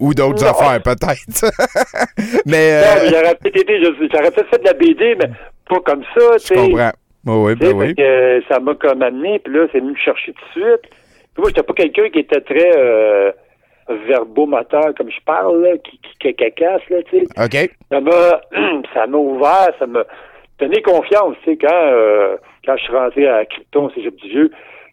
Ou 0.00 0.14
d'autres 0.14 0.42
Non. 0.44 0.50
affaires, 0.50 0.82
peut-être. 0.82 1.52
mais 2.46 2.80
Non, 2.80 2.86
euh, 2.86 3.00
mais 3.02 3.08
j'aurais 3.10 3.34
peut-être 3.36 3.56
été, 3.56 3.78
je- 3.84 4.08
j'aurais 4.12 4.30
peut-être 4.30 4.48
fait 4.48 4.58
de 4.58 4.64
la 4.66 4.72
BD, 4.72 5.14
mais 5.16 5.30
pas 5.68 5.80
comme 5.80 6.02
ça, 6.16 6.38
tu 6.38 6.54
je 6.54 6.60
comprends. 6.60 6.90
Oh 7.28 7.44
oui, 7.46 7.54
ben 7.54 7.72
oui. 7.74 7.94
que 7.94 8.42
ça 8.48 8.58
m'a 8.60 8.74
comme 8.74 9.02
amené, 9.02 9.38
puis 9.40 9.52
là, 9.54 9.66
c'est 9.70 9.80
venu 9.80 9.90
me 9.92 9.96
chercher 9.96 10.32
tout 10.32 10.58
de 10.58 10.64
suite. 10.64 10.82
Puis 10.90 11.38
moi, 11.42 11.48
j'étais 11.48 11.62
pas 11.62 11.74
quelqu'un 11.74 12.08
qui 12.08 12.20
était 12.20 12.40
très 12.40 12.72
euh, 12.78 13.30
verbomoteur, 14.08 14.94
comme 14.96 15.10
je 15.10 15.20
parle, 15.26 15.62
là, 15.62 15.76
qui, 15.84 16.00
qui, 16.20 16.34
cacasse, 16.34 16.80
là, 16.88 17.02
tu 17.10 17.18
sais. 17.20 17.24
OK. 17.44 17.70
Ça 17.90 18.00
m'a, 18.00 18.40
ça 18.94 19.06
m'a 19.06 19.18
ouvert, 19.18 19.70
ça 19.78 19.86
m'a 19.86 20.04
donné 20.58 20.80
confiance, 20.82 21.36
tu 21.44 21.50
sais, 21.52 21.56
quand, 21.58 21.68
euh, 21.74 22.36
quand 22.64 22.76
je 22.76 22.82
suis 22.84 22.92
rentré 22.92 23.28
à 23.28 23.44
Krypton, 23.44 23.90
c'est 23.94 24.00
du 24.00 24.28
Vieux, 24.28 24.50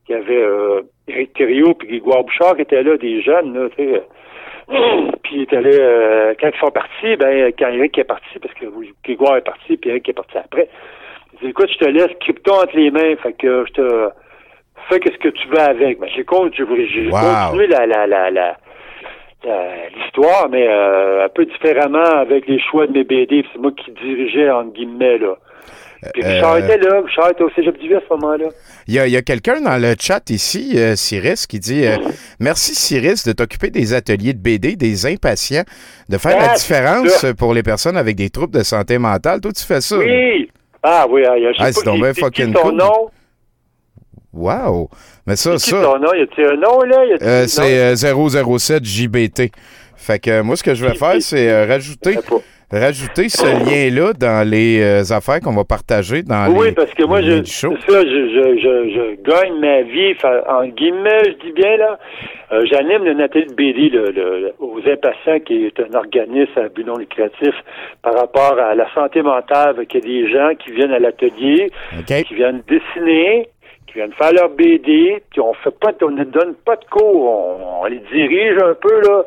il 0.09 0.11
y 0.11 0.15
avait 0.15 0.41
euh, 0.43 0.81
Eric 1.07 1.33
Thériault 1.33 1.73
puis 1.75 1.87
Grégoire 1.87 2.23
Bouchard 2.23 2.55
qui 2.55 2.61
étaient 2.63 2.83
là, 2.83 2.97
des 2.97 3.21
jeunes, 3.21 3.53
là, 3.53 3.69
tu 3.77 3.83
sais. 3.85 4.01
Puis 5.23 5.36
il 5.36 5.41
était 5.43 5.62
là, 5.62 5.69
euh, 5.69 6.34
quand 6.39 6.49
ils 6.53 6.60
sont 6.60 6.71
partis, 6.71 7.15
ben, 7.17 7.51
quand 7.58 7.69
Eric 7.69 7.97
est 7.97 8.03
parti, 8.03 8.39
parce 8.41 8.53
que 8.56 8.65
Grégoire 9.03 9.38
est 9.38 9.41
parti, 9.41 9.77
puis 9.77 9.89
Eric 9.89 10.10
est 10.10 10.13
parti 10.13 10.38
après, 10.38 10.67
il 11.34 11.39
dit, 11.39 11.47
écoute, 11.49 11.69
je 11.71 11.77
te 11.77 11.89
laisse 11.89 12.12
Krypton 12.19 12.53
entre 12.53 12.75
les 12.75 12.91
mains, 12.91 13.15
fait 13.21 13.34
que 13.34 13.65
je 13.67 13.73
te 13.73 14.10
fais 14.89 14.99
qu'est-ce 14.99 15.17
que 15.17 15.30
tu 15.30 15.47
veux 15.49 15.60
avec. 15.60 15.99
Ben, 15.99 16.10
j'ai 16.15 16.23
con- 16.23 16.49
j'ai 16.53 16.65
j'ai 16.88 17.08
Wow. 17.08 17.19
continué 17.19 17.67
la, 17.67 17.86
la, 17.86 18.08
la, 18.08 18.30
la, 18.32 18.58
la- 19.45 19.89
l'histoire, 19.95 20.49
mais 20.49 20.65
euh, 20.67 21.25
un 21.25 21.30
peu 21.30 21.45
différemment 21.45 21.99
avec 21.99 22.47
les 22.47 22.60
choix 22.60 22.88
de 22.88 22.93
mes 22.93 23.03
BD. 23.03 23.43
puis 23.43 23.49
C'est 23.53 23.60
moi 23.62 23.71
qui 23.71 23.91
dirigeais, 23.91 24.49
entre 24.49 24.73
guillemets, 24.73 25.17
là. 25.17 25.36
Puis 26.13 26.23
Richard 26.23 26.53
Euh, 26.55 26.60
était 26.60 26.77
là, 26.77 27.01
était 27.31 27.43
au 27.43 27.49
Cégep 27.55 27.77
du 27.79 27.88
Vieux 27.88 27.97
à 27.97 28.01
ce 28.07 28.13
moment-là. 28.15 28.45
Il 28.88 28.93
y 28.93 28.99
a, 28.99 29.07
il 29.07 29.13
y 29.13 29.17
a 29.17 29.21
quelqu'un 29.21 29.62
dans 29.62 29.77
le 29.81 29.95
chat 29.99 30.29
ici, 30.29 30.73
euh, 30.75 30.95
Cyrus, 30.95 31.47
qui 31.47 31.60
dit 31.60 31.86
euh, 31.86 31.97
Merci 32.39 32.75
Cyrus 32.75 33.25
de 33.25 33.31
t'occuper 33.31 33.69
des 33.71 33.93
ateliers 33.93 34.33
de 34.33 34.39
BD, 34.39 34.75
des 34.75 35.05
impatients, 35.05 35.63
de 36.10 36.17
faire 36.17 36.38
la 36.38 36.51
Ah, 36.51 36.55
différence 36.55 37.25
pour 37.38 37.53
les 37.53 37.63
personnes 37.63 37.97
avec 37.97 38.15
des 38.15 38.29
troubles 38.29 38.53
de 38.57 38.63
santé 38.63 38.97
mentale. 38.97 39.41
Toi, 39.41 39.51
tu 39.53 39.63
fais 39.63 39.81
ça. 39.81 39.97
Oui! 39.97 40.49
Ah 40.83 41.05
oui, 41.10 41.23
ah, 41.27 41.33
je 41.38 41.45
sais 41.57 41.57
Ah, 41.60 41.71
pas 41.83 42.13
c'est 42.13 42.19
fucking 42.19 42.53
ton 42.53 42.62
cool. 42.62 42.75
nom? 42.75 43.10
Wow. 44.33 44.89
Mais 45.25 45.36
ça, 45.36 45.57
ça, 45.57 45.81
ton 45.81 45.99
nom? 45.99 46.13
Y 46.13 46.21
a-tu 46.21 46.45
un 46.45 46.55
nom, 46.57 46.81
là? 46.83 47.05
Y 47.05 47.17
euh, 47.23 47.47
c'est 47.47 47.79
euh, 48.13 48.57
007 48.60 48.86
JBT. 48.86 49.51
Fait 49.95 50.19
que 50.19 50.29
euh, 50.29 50.43
moi, 50.43 50.55
ce 50.55 50.63
que 50.63 50.75
je 50.75 50.86
vais 50.86 50.93
faire, 50.95 51.15
c'est 51.21 51.49
euh, 51.49 51.65
rajouter, 51.65 52.17
rajouter 52.71 53.30
ce 53.30 53.45
lien-là 53.45 54.13
dans 54.13 54.47
les 54.49 54.82
euh, 54.82 55.15
affaires 55.15 55.39
qu'on 55.39 55.53
va 55.56 55.63
partager 55.63 56.21
dans 56.23 56.47
Oui, 56.51 56.67
les. 56.67 56.71
parce 56.73 56.93
que 56.93 57.03
moi, 57.06 57.21
je, 57.21 57.43
ça, 57.43 57.67
je, 57.88 58.03
je, 58.03 58.58
je, 58.60 58.89
je 58.93 59.21
gagne 59.30 59.60
ma 59.60 59.82
vie, 59.84 60.13
en 60.49 60.67
guillemets, 60.67 61.23
je 61.25 61.45
dis 61.47 61.53
bien, 61.53 61.77
là. 61.77 61.97
Euh, 62.51 62.65
J'anime 62.71 63.03
le 63.03 63.23
atelier 63.23 63.45
de 63.45 63.53
BD 63.53 63.89
le, 63.89 64.12
le- 64.12 64.53
aux 64.60 64.80
impatients, 64.89 65.39
qui 65.45 65.65
est 65.65 65.80
un 65.80 65.93
organisme 65.97 66.58
à 66.58 66.69
but 66.69 66.86
non 66.86 66.97
lucratif 66.97 67.53
par 68.01 68.13
rapport 68.15 68.58
à 68.60 68.73
la 68.75 68.91
santé 68.93 69.21
mentale. 69.21 69.75
Il 69.93 69.93
y 69.95 69.97
a 69.97 70.01
des 70.01 70.32
gens 70.32 70.49
qui 70.58 70.71
viennent 70.71 70.93
à 70.93 70.99
l'atelier, 70.99 71.69
qui 72.06 72.34
viennent 72.36 72.62
dessiner, 72.67 73.49
qui 73.88 73.93
viennent 73.95 74.13
faire 74.13 74.32
leur 74.34 74.49
BD, 74.49 75.21
puis 75.32 75.39
on 75.41 75.53
fait 75.53 75.77
pas, 75.80 75.91
on 76.01 76.12
ne 76.12 76.23
donne 76.25 76.53
pas 76.65 76.75
de 76.75 76.86
cours, 76.89 77.23
on, 77.30 77.82
on 77.84 77.86
les 77.86 78.01
dirige 78.13 78.58
un 78.62 78.73
peu, 78.75 79.01
là. 79.01 79.23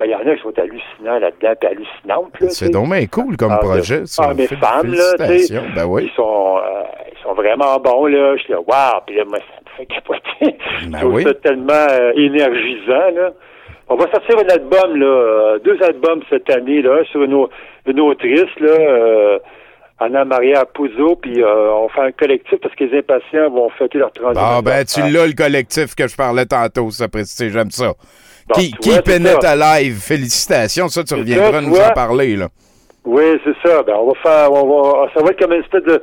Ben, 0.00 0.06
il 0.06 0.12
y 0.12 0.14
en 0.14 0.20
a 0.20 0.34
qui 0.34 0.42
sont 0.42 0.58
hallucinants 0.58 1.18
là-dedans, 1.18 1.52
puis 1.60 1.68
hallucinantes, 1.68 2.32
C'est 2.52 2.70
donc 2.70 2.88
bien 2.88 3.06
cool 3.06 3.36
comme 3.36 3.52
Ah, 3.52 3.58
projet. 3.58 4.02
ah, 4.18 4.32
mes 4.34 4.46
femmes, 4.46 4.94
là, 4.94 5.12
tu 5.12 5.18
sais, 5.18 5.26
félicitations. 5.26 5.62
Ben 5.76 5.84
oui. 5.84 6.10
Ils 6.10 6.16
sont, 6.16 6.56
euh, 6.56 6.82
ils 7.12 7.22
sont 7.22 7.34
vraiment 7.34 7.78
bons, 7.78 8.06
là. 8.06 8.34
Je 8.38 8.42
suis 8.44 8.52
là, 8.54 8.60
wow! 8.60 9.00
Puis 9.06 9.16
là, 9.16 9.24
moi, 9.28 9.38
ça 9.38 9.60
me 9.62 9.76
fait 9.76 9.86
capoter. 9.86 10.56
Ben 10.88 11.04
oui. 11.04 11.22
ça 11.22 11.34
tellement 11.34 11.86
euh, 11.90 12.12
énergisant, 12.16 13.10
là. 13.14 13.30
On 13.92 13.96
va 13.96 14.10
sortir 14.10 14.38
un 14.38 14.48
album, 14.48 14.96
là, 14.96 15.06
euh, 15.06 15.58
deux 15.58 15.76
albums 15.82 16.22
cette 16.30 16.48
année, 16.48 16.80
là, 16.80 17.02
sur 17.10 17.22
une, 17.22 17.46
une 17.86 18.00
autrice, 18.00 18.46
là, 18.60 18.70
euh, 18.70 19.38
Anna 19.98 20.24
Maria 20.24 20.64
Puzo, 20.64 21.16
puis 21.16 21.42
euh, 21.42 21.72
on 21.74 21.88
fait 21.90 22.00
un 22.00 22.12
collectif 22.12 22.58
parce 22.62 22.74
que 22.74 22.84
les 22.84 22.98
impatients 23.00 23.50
vont 23.50 23.68
fêter 23.70 23.98
leur 23.98 24.12
30 24.12 24.34
Ah, 24.38 24.60
ben, 24.64 24.82
tu 24.84 25.00
l'as, 25.12 25.26
le 25.26 25.34
collectif 25.34 25.94
que 25.94 26.06
je 26.08 26.16
parlais 26.16 26.46
tantôt, 26.46 26.90
ça, 26.90 27.08
Prestige, 27.08 27.52
j'aime 27.52 27.70
ça. 27.70 27.92
Bon, 28.54 28.60
qui 28.80 29.02
Peanut 29.04 29.42
ça. 29.42 29.50
Alive, 29.52 29.98
félicitations. 30.00 30.88
Ça, 30.88 31.04
tu 31.04 31.14
reviendras 31.14 31.52
ça, 31.52 31.60
nous 31.60 31.76
en 31.76 31.90
parler, 31.92 32.36
là. 32.36 32.48
Oui, 33.04 33.24
c'est 33.44 33.68
ça. 33.68 33.82
Ben, 33.82 33.94
on 33.96 34.08
va 34.08 34.14
faire, 34.22 34.52
on 34.52 34.66
va, 34.92 35.08
ça 35.14 35.22
va 35.22 35.30
être 35.30 35.38
comme 35.40 35.52
une 35.52 35.62
espèce 35.62 35.84
de, 35.84 36.02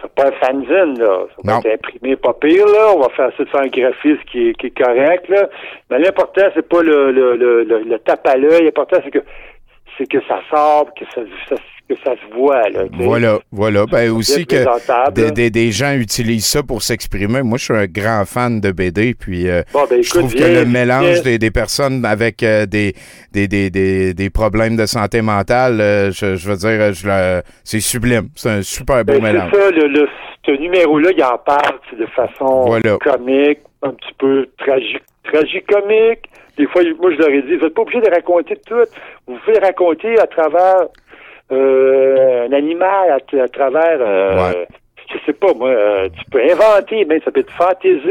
c'est 0.00 0.10
pas 0.14 0.28
un 0.28 0.32
fanzine, 0.46 0.98
là. 0.98 1.26
Ça 1.28 1.42
va 1.44 1.52
Non. 1.54 1.58
être 1.60 1.74
imprimé 1.74 2.16
pas 2.16 2.32
pire, 2.34 2.66
là. 2.66 2.92
On 2.94 3.00
va 3.00 3.08
faire 3.10 3.28
essayer 3.28 3.44
de 3.44 3.50
faire 3.50 3.60
un 3.62 3.66
graphisme 3.68 4.22
qui 4.30 4.48
est, 4.48 4.54
qui 4.54 4.66
est 4.68 4.78
correct, 4.82 5.28
là. 5.28 5.48
Mais 5.90 5.98
l'important, 5.98 6.42
c'est 6.54 6.66
pas 6.68 6.82
le, 6.82 7.10
le, 7.10 7.36
le, 7.36 7.64
le, 7.64 7.80
le 7.82 7.98
tape 7.98 8.26
à 8.26 8.36
l'œil. 8.36 8.64
L'important, 8.64 8.98
c'est 9.04 9.10
que, 9.10 9.22
c'est 9.98 10.06
que 10.06 10.18
ça 10.26 10.40
sort, 10.50 10.86
que 10.94 11.04
ça, 11.14 11.20
ça- 11.48 11.56
que 11.88 11.94
ça 12.04 12.12
se 12.16 12.34
voit, 12.36 12.68
là. 12.68 12.84
Voilà, 12.98 13.38
voilà. 13.50 13.86
Ben, 13.86 14.10
aussi 14.10 14.46
que 14.46 15.10
des, 15.12 15.30
des, 15.30 15.50
des 15.50 15.72
gens 15.72 15.94
utilisent 15.94 16.46
ça 16.46 16.62
pour 16.62 16.82
s'exprimer. 16.82 17.42
Moi, 17.42 17.58
je 17.58 17.64
suis 17.64 17.74
un 17.74 17.86
grand 17.86 18.24
fan 18.26 18.60
de 18.60 18.70
BD, 18.72 19.14
puis 19.14 19.48
euh, 19.48 19.62
Bon, 19.72 19.84
ben, 19.88 20.02
je 20.02 20.10
trouve 20.10 20.34
que 20.34 20.44
le 20.44 20.64
mélange 20.66 21.22
des, 21.22 21.38
des 21.38 21.50
personnes 21.50 22.04
avec 22.04 22.42
euh, 22.42 22.66
des, 22.66 22.94
des, 23.32 23.48
des, 23.48 23.70
des, 23.70 24.14
des 24.14 24.30
problèmes 24.30 24.76
de 24.76 24.86
santé 24.86 25.22
mentale, 25.22 25.80
euh, 25.80 26.10
je, 26.12 26.36
je 26.36 26.48
veux 26.50 26.56
dire, 26.56 26.92
je 26.92 27.40
c'est 27.64 27.80
sublime. 27.80 28.28
C'est 28.34 28.50
un 28.50 28.62
super 28.62 29.04
beau 29.04 29.14
Ben, 29.14 29.22
mélange. 29.22 29.50
ça, 29.52 29.70
le, 29.70 29.86
le, 29.88 30.08
ce 30.44 30.52
numéro-là, 30.52 31.10
il 31.16 31.22
en 31.24 31.38
parle 31.38 31.78
de 31.98 32.06
façon 32.06 32.66
Voilà. 32.66 32.96
comique, 32.98 33.60
un 33.82 33.90
petit 33.90 34.12
peu 34.18 34.46
tragique, 34.58 35.02
tragicomique. 35.24 36.24
Des 36.56 36.66
fois, 36.66 36.82
moi, 37.00 37.10
je 37.12 37.18
leur 37.18 37.28
ai 37.28 37.42
dit, 37.42 37.56
vous 37.56 37.64
n'êtes 37.64 37.74
pas 37.74 37.82
obligé 37.82 38.00
de 38.00 38.10
raconter 38.10 38.56
tout. 38.66 38.74
Vous 39.26 39.36
pouvez 39.44 39.58
raconter 39.58 40.18
à 40.18 40.26
travers 40.26 40.86
euh, 41.52 42.46
un 42.48 42.52
animal, 42.52 43.10
à, 43.10 43.42
à 43.42 43.48
travers, 43.48 43.98
euh, 44.00 44.48
Ouais. 44.50 44.68
Je 45.10 45.18
sais 45.26 45.32
pas, 45.32 45.52
moi, 45.54 45.70
euh, 45.70 46.08
tu 46.10 46.24
peux 46.30 46.42
inventer, 46.42 47.04
mais 47.06 47.20
ça 47.24 47.30
peut 47.30 47.40
être 47.40 47.52
fantaisiste. 47.52 48.02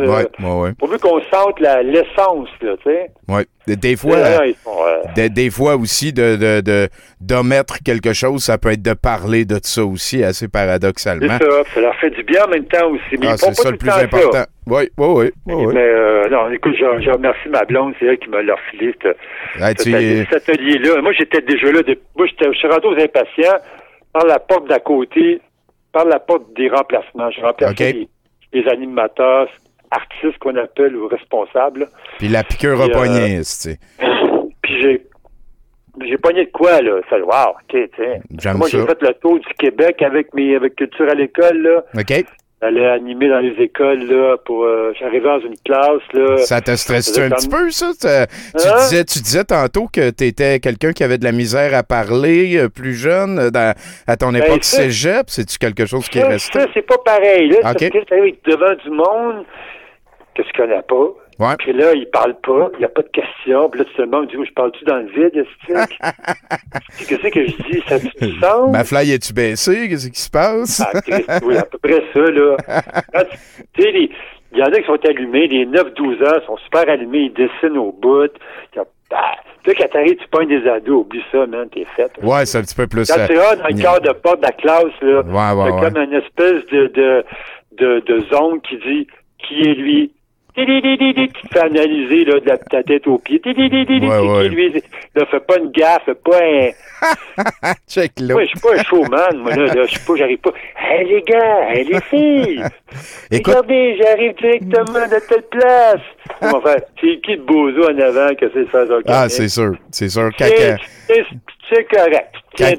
euh, 0.00 0.06
Ouais, 0.06 0.26
ouais, 0.40 0.60
ouais. 0.60 0.70
Pourvu 0.78 0.98
qu'on 0.98 1.20
sente 1.22 1.60
l'essence, 1.60 2.48
là, 2.62 2.74
tu 2.82 2.90
sais. 2.90 3.10
ouais. 3.28 3.44
Des, 3.66 3.96
fois, 3.96 4.16
Là, 4.18 4.42
euh, 4.42 4.52
sont, 4.62 4.70
des, 5.16 5.28
des 5.28 5.50
fois 5.50 5.74
aussi, 5.74 6.12
de, 6.12 6.36
de, 6.36 6.60
de, 6.60 6.88
d'omettre 7.20 7.78
quelque 7.84 8.12
chose, 8.12 8.44
ça 8.44 8.58
peut 8.58 8.70
être 8.70 8.82
de 8.82 8.94
parler 8.94 9.44
de 9.44 9.58
ça 9.60 9.84
aussi, 9.84 10.22
assez 10.22 10.44
c'est 10.46 10.52
paradoxalement. 10.52 11.36
ça, 11.38 11.64
ça 11.74 11.80
leur 11.80 11.94
fait 11.96 12.10
du 12.10 12.22
bien 12.22 12.44
en 12.44 12.48
même 12.48 12.64
temps 12.66 12.88
aussi. 12.90 13.16
Mais 13.20 13.26
Ah, 13.28 13.34
ils 13.34 13.38
font 13.38 13.52
c'est 13.52 13.56
pas 13.56 13.62
ça 13.64 13.70
le 13.72 13.76
tout 13.76 13.86
plus 13.86 13.90
temps 13.90 13.96
important. 14.18 14.44
Oui, 14.68 14.82
oui, 14.98 15.06
oui. 15.08 15.30
oui, 15.46 15.54
oui. 15.66 15.74
Mais 15.74 15.80
euh, 15.82 16.28
non, 16.28 16.48
écoute, 16.50 16.74
je, 16.78 17.02
je 17.04 17.10
remercie 17.10 17.48
ma 17.48 17.64
blonde, 17.64 17.94
c'est 17.98 18.06
elle 18.06 18.18
qui 18.18 18.28
m'a 18.28 18.40
leur 18.42 18.58
filé 18.70 18.94
Ah, 19.60 19.74
tu- 19.74 19.90
cet 20.30 20.48
atelier-là. 20.48 21.02
Moi, 21.02 21.12
j'étais 21.18 21.40
déjà 21.40 21.72
là. 21.72 21.82
de- 21.82 21.98
moi, 22.16 22.26
j'étais- 22.28 22.52
je 22.52 22.58
suis 22.58 22.68
rentré 22.68 22.88
aux 22.88 23.00
impatients 23.02 23.58
par 24.12 24.26
la 24.26 24.38
porte 24.38 24.68
d'à 24.68 24.78
côté, 24.78 25.40
par 25.96 26.04
la 26.04 26.18
porte 26.18 26.52
des 26.54 26.68
remplacements. 26.68 27.30
Je 27.30 27.40
remplaçais 27.40 27.72
OK. 27.72 27.78
les, 27.94 28.08
les 28.52 28.68
animateurs, 28.68 29.48
artistes 29.90 30.38
qu'on 30.40 30.54
appelle 30.56 30.94
ou 30.94 31.08
responsables. 31.08 31.88
Puis 32.18 32.28
la 32.28 32.44
piqûre 32.44 32.78
a 32.82 32.84
Puis, 32.84 32.92
euh, 32.92 32.98
pogné, 32.98 33.38
tu 33.38 33.44
sais? 33.44 33.78
Puis 34.62 34.82
j'ai 34.82 35.06
j'ai 36.04 36.18
pogné 36.18 36.44
de 36.44 36.50
quoi, 36.50 36.82
là? 36.82 37.00
Ça, 37.08 37.16
wow, 37.16 37.52
OK, 37.52 37.70
tu 37.70 37.90
sais. 37.96 38.20
J'aime 38.38 38.58
Moi, 38.58 38.68
j'ai 38.68 38.84
fait 38.84 39.00
le 39.00 39.14
tour 39.14 39.38
du 39.38 39.48
Québec 39.58 40.02
avec 40.02 40.34
mes 40.34 40.54
avec 40.54 40.76
Culture 40.76 41.08
à 41.08 41.14
l'école, 41.14 41.62
là. 41.62 41.82
OK? 41.98 42.26
J'allais 42.66 42.86
animer 42.88 43.28
dans 43.28 43.38
les 43.38 43.52
écoles, 43.62 44.02
là, 44.04 44.36
pour... 44.44 44.64
euh, 44.64 44.92
J'arrivais 44.98 45.24
dans 45.28 45.38
une 45.40 45.54
classe, 45.64 46.02
là... 46.12 46.36
Ça 46.38 46.60
te 46.60 46.74
stresse 46.74 47.16
un 47.18 47.30
petit 47.30 47.48
peu, 47.48 47.70
ça? 47.70 47.92
Tu, 47.92 48.08
tu 48.60 48.66
Hein? 48.68 48.74
disais, 48.80 49.04
tu 49.04 49.20
disais 49.20 49.44
tantôt 49.44 49.86
que 49.92 50.10
tu 50.10 50.24
étais 50.24 50.58
quelqu'un 50.58 50.92
qui 50.92 51.04
avait 51.04 51.18
de 51.18 51.24
la 51.24 51.30
misère 51.32 51.74
à 51.74 51.84
parler 51.84 52.56
euh, 52.56 52.68
plus 52.68 52.94
jeune, 52.94 53.38
euh, 53.38 53.50
dans- 53.50 53.72
à 54.08 54.16
ton 54.16 54.34
époque 54.34 54.48
Ben, 54.48 54.62
ça- 54.62 54.82
cégep. 54.82 55.26
C'est-tu 55.28 55.58
quelque 55.58 55.86
chose 55.86 56.08
qui 56.08 56.18
est 56.18 56.24
resté? 56.26 56.58
ça, 56.58 56.66
c'est 56.74 56.82
pas 56.86 56.98
pareil, 56.98 57.50
là. 57.50 57.58
Ok. 57.58 57.62
Parce 57.62 57.76
que 57.76 58.04
t'arrives 58.04 58.36
devant 58.44 58.74
du 58.82 58.90
monde 58.90 59.44
que 60.34 60.42
tu 60.42 60.52
connais 60.56 60.82
pas. 60.88 61.06
Ouais. 61.38 61.54
Puis 61.58 61.72
là, 61.74 61.92
il 61.92 62.06
parle 62.06 62.34
pas, 62.40 62.70
il 62.74 62.78
n'y 62.78 62.84
a 62.84 62.88
pas 62.88 63.02
de 63.02 63.08
questions. 63.08 63.68
Puis 63.68 63.80
là, 63.80 63.84
tu 63.86 63.94
te 63.94 64.02
demandes, 64.02 64.26
dis, 64.28 64.36
je 64.42 64.52
parle-tu 64.54 64.84
dans 64.84 64.96
le 64.96 65.06
vide, 65.06 65.36
est-ce 65.36 65.66
que? 65.66 65.94
Qu'est-ce 67.08 67.28
que 67.28 67.46
je 67.46 67.56
dis? 67.70 67.82
Ça 67.88 67.96
a 67.96 67.98
du 67.98 68.38
sens? 68.40 68.72
Ma 68.72 68.84
fly, 68.84 69.12
es-tu 69.12 69.32
baissé? 69.32 69.88
Qu'est-ce 69.88 70.08
qui 70.08 70.20
se 70.20 70.30
passe? 70.30 70.80
Ah, 70.80 71.38
oui, 71.44 71.56
à 71.56 71.64
peu 71.64 71.78
près 71.78 72.02
ça, 72.12 72.20
là. 72.20 72.56
Tu 73.22 73.28
tu 73.74 73.82
sais, 73.82 73.90
les- 73.92 74.10
il 74.52 74.58
y 74.58 74.62
en 74.62 74.66
a 74.66 74.80
qui 74.80 74.86
sont 74.86 74.98
allumés, 75.06 75.48
les 75.48 75.66
9-12 75.66 76.22
ans 76.26 76.40
sont 76.46 76.56
super 76.58 76.88
allumés, 76.88 77.30
ils 77.30 77.34
dessinent 77.34 77.76
au 77.76 77.92
bout. 77.92 78.30
Bah, 79.10 79.18
tu 79.62 79.70
sais, 79.70 79.76
quand 79.76 79.88
t'arrives, 79.92 80.16
tu 80.16 80.28
pognes 80.28 80.48
des 80.48 80.66
ados, 80.68 81.02
oublie 81.04 81.22
ça, 81.30 81.46
man, 81.46 81.68
t'es 81.68 81.84
fait. 81.94 82.10
ouais, 82.22 82.46
c'est 82.46 82.58
un 82.58 82.62
petit 82.62 82.74
peu 82.74 82.86
plus. 82.86 83.06
Quand 83.12 83.20
euh, 83.20 83.26
tu 83.26 83.38
rentres 83.38 83.62
dans 83.62 83.68
le 83.76 83.82
quart 83.82 84.00
de 84.00 84.12
porte 84.12 84.38
de 84.40 84.46
la 84.46 84.52
classe, 84.52 84.84
là, 85.02 85.20
Ouais, 85.22 85.62
ouais, 85.62 85.68
c'est 85.70 85.74
ouais. 85.74 85.80
comme 85.92 86.02
une 86.02 86.14
espèce 86.14 86.66
de, 86.72 86.86
de, 86.86 87.24
de, 87.72 88.00
de 88.00 88.20
zone 88.32 88.60
qui 88.62 88.78
dit 88.78 89.06
qui 89.46 89.60
est 89.60 89.74
lui? 89.74 90.12
Te 90.56 91.48
fait 91.52 91.60
analyser 91.60 92.24
là, 92.24 92.40
de 92.40 92.46
la, 92.48 92.56
ta 92.56 92.82
tête 92.82 93.06
aux 93.06 93.18
pieds. 93.18 93.40
Ouais, 93.44 94.48
lui? 94.48 94.72
Là, 95.14 95.26
fais 95.30 95.40
pas 95.40 95.58
une 95.58 95.70
gaffe, 95.70 96.02
fais 96.06 96.14
pas 96.14 96.38
un. 96.42 97.72
Check 97.88 98.12
là. 98.20 98.32
Moi, 98.34 98.44
je 98.44 98.48
suis 98.48 98.60
pas 98.60 98.74
un 98.74 98.82
showman, 98.84 99.36
moi, 99.42 99.54
là. 99.54 99.66
là. 99.66 99.84
Je 99.84 99.90
suis 99.90 100.00
pas, 100.00 100.16
j'arrive 100.16 100.38
pas. 100.38 100.50
Hey, 100.80 101.06
les 101.08 101.22
gars, 101.22 101.70
hey, 101.70 101.84
les 101.84 102.00
filles! 102.00 102.62
Écoute- 103.30 103.54
Regardez, 103.54 103.98
j'arrive 104.02 104.34
directement 104.36 105.06
de 105.06 105.28
telle 105.28 105.42
place! 105.50 106.00
Faire, 106.40 106.76
c'est 107.00 107.20
qui 107.20 107.36
de 107.36 107.42
bozo 107.42 107.84
en 107.90 107.98
avant 107.98 108.34
que 108.34 108.46
c'est 108.54 108.70
ça, 108.70 108.84
Ah, 109.08 109.28
c'est 109.28 109.48
sûr. 109.48 109.74
C'est 109.90 110.08
sûr. 110.08 110.30
c'est 110.38 111.84
correct. 111.84 112.34
Tiens. 112.56 112.74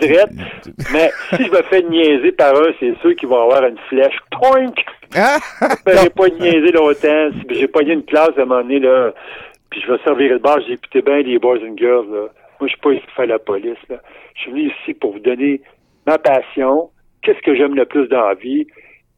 Mais 0.92 1.12
si 1.30 1.46
je 1.46 1.52
me 1.52 1.62
fais 1.64 1.82
niaiser 1.84 2.32
par 2.32 2.56
un, 2.56 2.68
c'est 2.80 2.98
sûr 3.00 3.16
qu'ils 3.16 3.30
vont 3.30 3.42
avoir 3.42 3.64
une 3.66 3.78
flèche. 3.90 4.18
Poink! 4.32 4.84
Ah! 5.16 5.38
Je 5.62 5.92
me 5.92 6.10
pas 6.10 6.30
niaiser 6.30 6.72
longtemps. 6.72 7.30
Si 7.32 7.60
J'ai 7.60 7.68
pogné 7.68 7.94
une 7.94 8.04
classe 8.04 8.32
à 8.38 8.42
un 8.42 8.46
moment 8.46 8.62
donné, 8.62 8.80
là. 8.80 9.12
Puis 9.70 9.82
je 9.82 9.92
vais 9.92 10.00
servir 10.04 10.32
le 10.34 10.40
bar. 10.40 10.60
J'ai 10.68 10.74
écouté 10.74 11.02
bien 11.02 11.22
les 11.22 11.40
boys 11.40 11.58
and 11.58 11.78
girls, 11.78 12.08
là. 12.12 12.28
Moi, 12.60 12.68
je 12.68 12.68
suis 12.68 12.82
pas 12.82 12.92
ici 12.92 13.04
pour 13.06 13.14
faire 13.14 13.28
la 13.28 13.40
police, 13.40 13.78
là. 13.90 13.98
Je 14.36 14.42
suis 14.42 14.52
venu 14.52 14.72
ici 14.82 14.94
pour 14.94 15.14
vous 15.14 15.20
donner 15.20 15.62
ma 16.06 16.18
passion. 16.18 16.90
Qu'est-ce 17.22 17.42
que 17.42 17.56
j'aime 17.56 17.76
le 17.76 17.86
plus 17.86 18.08
dans 18.08 18.28
la 18.28 18.34
vie? 18.34 18.68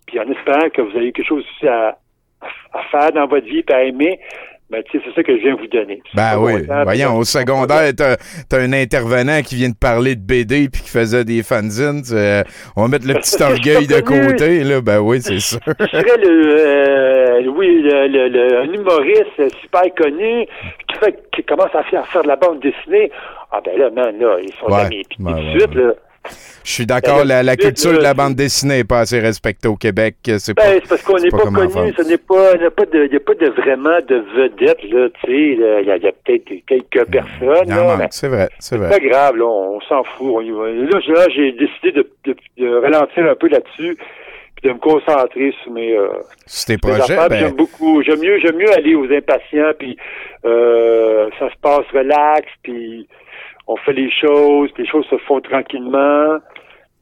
Puis 0.08 0.20
en 0.20 0.30
espérant 0.30 0.70
que 0.70 0.82
vous 0.82 0.98
ayez 0.98 1.12
quelque 1.12 1.28
chose 1.28 1.46
à, 1.64 1.98
à 2.74 2.84
faire 2.92 3.12
dans 3.12 3.28
votre 3.28 3.46
vie, 3.46 3.64
puis 3.64 3.76
à 3.76 3.84
aimer. 3.84 4.20
Ben, 4.72 4.84
tu 4.84 5.00
sais, 5.00 5.04
c'est 5.08 5.16
ça 5.16 5.24
que 5.24 5.36
je 5.36 5.42
viens 5.42 5.56
vous 5.56 5.66
donner. 5.68 6.00
Ben 6.14 6.38
oui. 6.40 6.62
Voyons, 6.84 7.10
puis- 7.10 7.18
au 7.20 7.24
secondaire, 7.24 7.92
t'as 7.98 8.18
t'as 8.48 8.60
un 8.62 8.72
intervenant 8.74 9.42
qui 9.42 9.56
vient 9.56 9.70
de 9.70 9.76
parler 9.76 10.16
de 10.16 10.22
BD 10.22 10.70
puis 10.70 10.82
qui 10.84 10.90
faisait 10.90 11.26
des 11.26 11.42
fanzines. 11.42 12.04
sais, 12.04 12.44
on 12.76 12.84
va 12.84 12.88
mettre 12.88 13.08
le 13.08 13.16
petit 13.16 13.42
orgueil 13.44 13.88
de 13.88 14.00
côté, 14.02 14.64
là. 14.64 14.80
Ben 14.82 15.00
oui, 15.00 15.22
c'est 15.22 15.40
sûr. 15.40 15.60
Je 15.66 15.86
serais 15.88 16.18
le, 16.18 16.56
euh, 16.60 17.52
oui, 17.58 17.82
le, 17.82 18.08
le- 18.08 18.28
le- 18.30 18.60
un 18.60 18.72
humoriste 18.74 19.58
super 19.62 19.84
connu 19.98 20.46
qui, 20.88 21.00
fait, 21.00 21.20
qui 21.36 21.44
commence 21.44 21.74
à 21.74 21.84
faire, 21.84 22.06
faire 22.08 22.22
de 22.24 22.28
la 22.28 22.36
bande 22.36 22.60
dessinée. 22.60 23.12
Ah 23.52 23.62
ben 23.66 23.76
là, 23.78 23.90
man, 23.90 24.16
là, 24.20 24.38
ils 24.44 24.54
sont 24.54 24.68
Ouais, 24.72 24.88
pieds 24.90 25.04
ouais, 25.20 25.32
tout 25.34 25.40
de 25.40 25.60
suite, 25.60 25.74
là. 25.76 25.94
Je 26.64 26.72
suis 26.72 26.86
d'accord, 26.86 27.26
la, 27.26 27.42
la 27.42 27.56
culture 27.56 27.92
de 27.92 27.98
la 27.98 28.04
là, 28.04 28.14
bande 28.14 28.36
dessinée 28.36 28.78
n'est 28.78 28.84
pas 28.84 29.00
assez 29.00 29.20
respectée 29.20 29.68
au 29.68 29.76
Québec. 29.76 30.16
C'est 30.38 30.54
pas. 30.54 30.64
Ben, 30.64 30.80
c'est 30.84 30.90
parce 30.90 31.02
qu'on 31.02 31.18
n'est 31.18 31.30
pas 31.30 31.38
pas, 31.38 31.44
connu, 31.46 31.94
il 31.98 32.08
n'y 32.08 32.14
a 32.14 32.18
pas 33.20 33.34
de, 33.34 33.50
vraiment 33.50 33.98
de 34.08 34.24
vedette, 34.36 34.84
là, 34.84 35.10
tu 35.10 35.32
sais, 35.32 35.82
il 35.82 35.86
y 35.88 36.08
a, 36.08 36.12
peut-être 36.12 36.66
quelques 36.68 37.10
personnes, 37.10 37.70
là, 37.70 37.84
manque, 37.84 38.00
mais 38.00 38.08
c'est 38.12 38.28
vrai, 38.28 38.50
c'est 38.60 38.78
vrai. 38.78 38.90
pas 38.90 39.00
grave, 39.00 39.38
là, 39.38 39.46
on, 39.46 39.82
s'en 39.82 40.04
fout, 40.04 40.28
on 40.28 40.42
y 40.42 40.52
va. 40.52 40.70
Là, 40.70 41.28
j'ai 41.34 41.52
décidé 41.54 41.92
de, 41.92 42.10
de, 42.26 42.36
de 42.58 42.76
ralentir 42.76 43.26
un 43.26 43.36
peu 43.36 43.48
là-dessus, 43.48 43.98
puis 44.56 44.70
de 44.70 44.74
me 44.74 44.80
concentrer 44.80 45.54
sur 45.64 45.72
mes, 45.72 45.96
euh, 45.96 46.10
tes 46.68 46.78
projets, 46.78 47.16
ben, 47.16 47.40
J'aime 47.40 47.56
beaucoup. 47.56 48.04
J'aime 48.04 48.20
mieux, 48.20 48.40
j'aime 48.40 48.58
mieux 48.58 48.72
aller 48.72 48.96
aux 48.96 49.12
impatients, 49.12 49.72
puis 49.78 49.98
euh, 50.46 51.30
ça 51.40 51.50
se 51.50 51.56
passe 51.62 51.86
relax, 51.94 52.48
puis 52.64 53.08
on 53.70 53.78
fait 53.78 53.94
les 53.94 54.10
choses, 54.10 54.72
les 54.80 54.86
choses 54.88 55.06
se 55.06 55.18
font 55.20 55.40
tranquillement. 55.42 56.40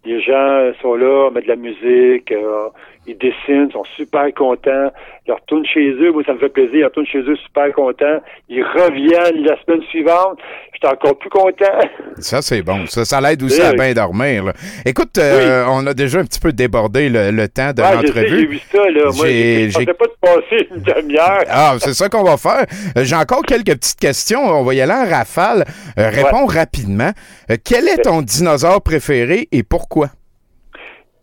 Les 0.03 0.21
gens 0.21 0.69
sont 0.81 0.95
là, 0.95 1.27
on 1.27 1.31
met 1.31 1.41
de 1.41 1.47
la 1.47 1.55
musique, 1.55 2.29
euh, 2.31 2.67
ils 3.07 3.17
dessinent, 3.17 3.71
sont 3.71 3.85
super 3.95 4.33
contents. 4.33 4.91
Ils 5.27 5.33
retournent 5.33 5.65
chez 5.65 5.89
eux, 6.01 6.11
moi 6.13 6.23
ça 6.25 6.33
me 6.33 6.39
fait 6.39 6.47
plaisir, 6.49 6.73
ils 6.75 6.83
retournent 6.85 7.05
chez 7.05 7.19
eux 7.19 7.35
super 7.45 7.71
contents. 7.73 8.21
Ils 8.47 8.63
reviennent 8.63 9.43
la 9.43 9.61
semaine 9.63 9.81
suivante, 9.89 10.39
j'étais 10.73 10.87
encore 10.87 11.17
plus 11.17 11.29
content. 11.29 11.65
ça, 12.17 12.41
c'est 12.41 12.61
bon. 12.61 12.85
Ça, 12.87 13.03
ça 13.03 13.19
l'aide 13.19 13.43
aussi 13.43 13.61
à 13.61 13.73
bien 13.73 13.93
dormir. 13.93 14.45
là. 14.45 14.53
Écoute, 14.85 15.17
euh, 15.17 15.65
on 15.69 15.85
a 15.85 15.93
déjà 15.93 16.19
un 16.19 16.23
petit 16.25 16.39
peu 16.39 16.53
débordé 16.53 17.09
le, 17.09 17.31
le 17.31 17.47
temps 17.49 17.73
de 17.73 17.81
Ouais, 17.81 17.87
sais, 17.89 17.97
j'ai 18.01 18.07
l'entrevue. 18.07 18.47
vu 18.47 18.59
ça, 18.71 18.77
là. 18.89 19.03
Moi, 19.15 19.27
je 19.27 19.73
pensais 19.73 19.93
pas 19.93 20.05
de 20.05 20.15
passer 20.21 20.67
une 20.73 20.81
demi-heure. 20.81 21.43
Ah, 21.49 21.75
c'est 21.79 21.93
ça 21.93 22.07
qu'on 22.07 22.23
va 22.23 22.37
faire. 22.37 22.65
Euh, 22.97 23.03
J'ai 23.03 23.15
encore 23.15 23.41
quelques 23.41 23.75
petites 23.77 23.99
questions. 23.99 24.39
On 24.41 24.63
va 24.63 24.73
y 24.75 24.81
aller 24.81 24.93
en 24.93 25.05
rafale. 25.09 25.65
Euh, 25.99 26.09
réponds 26.09 26.45
rapidement. 26.45 27.11
Euh, 27.51 27.55
quel 27.63 27.87
est 27.89 28.03
ton 28.03 28.21
dinosaure 28.21 28.81
préféré 28.81 29.47
et 29.51 29.63
pourquoi? 29.63 30.07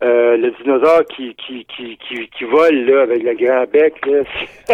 Euh, 0.05 0.37
le 0.37 0.51
dinosaure 0.63 1.03
qui, 1.17 1.35
qui, 1.35 1.65
qui, 1.75 1.97
qui, 2.07 2.29
qui 2.37 2.45
vole, 2.45 2.85
là, 2.85 3.03
avec 3.03 3.23
le 3.23 3.35
grand 3.35 3.65
bec, 3.73 3.95
là. 4.07 4.23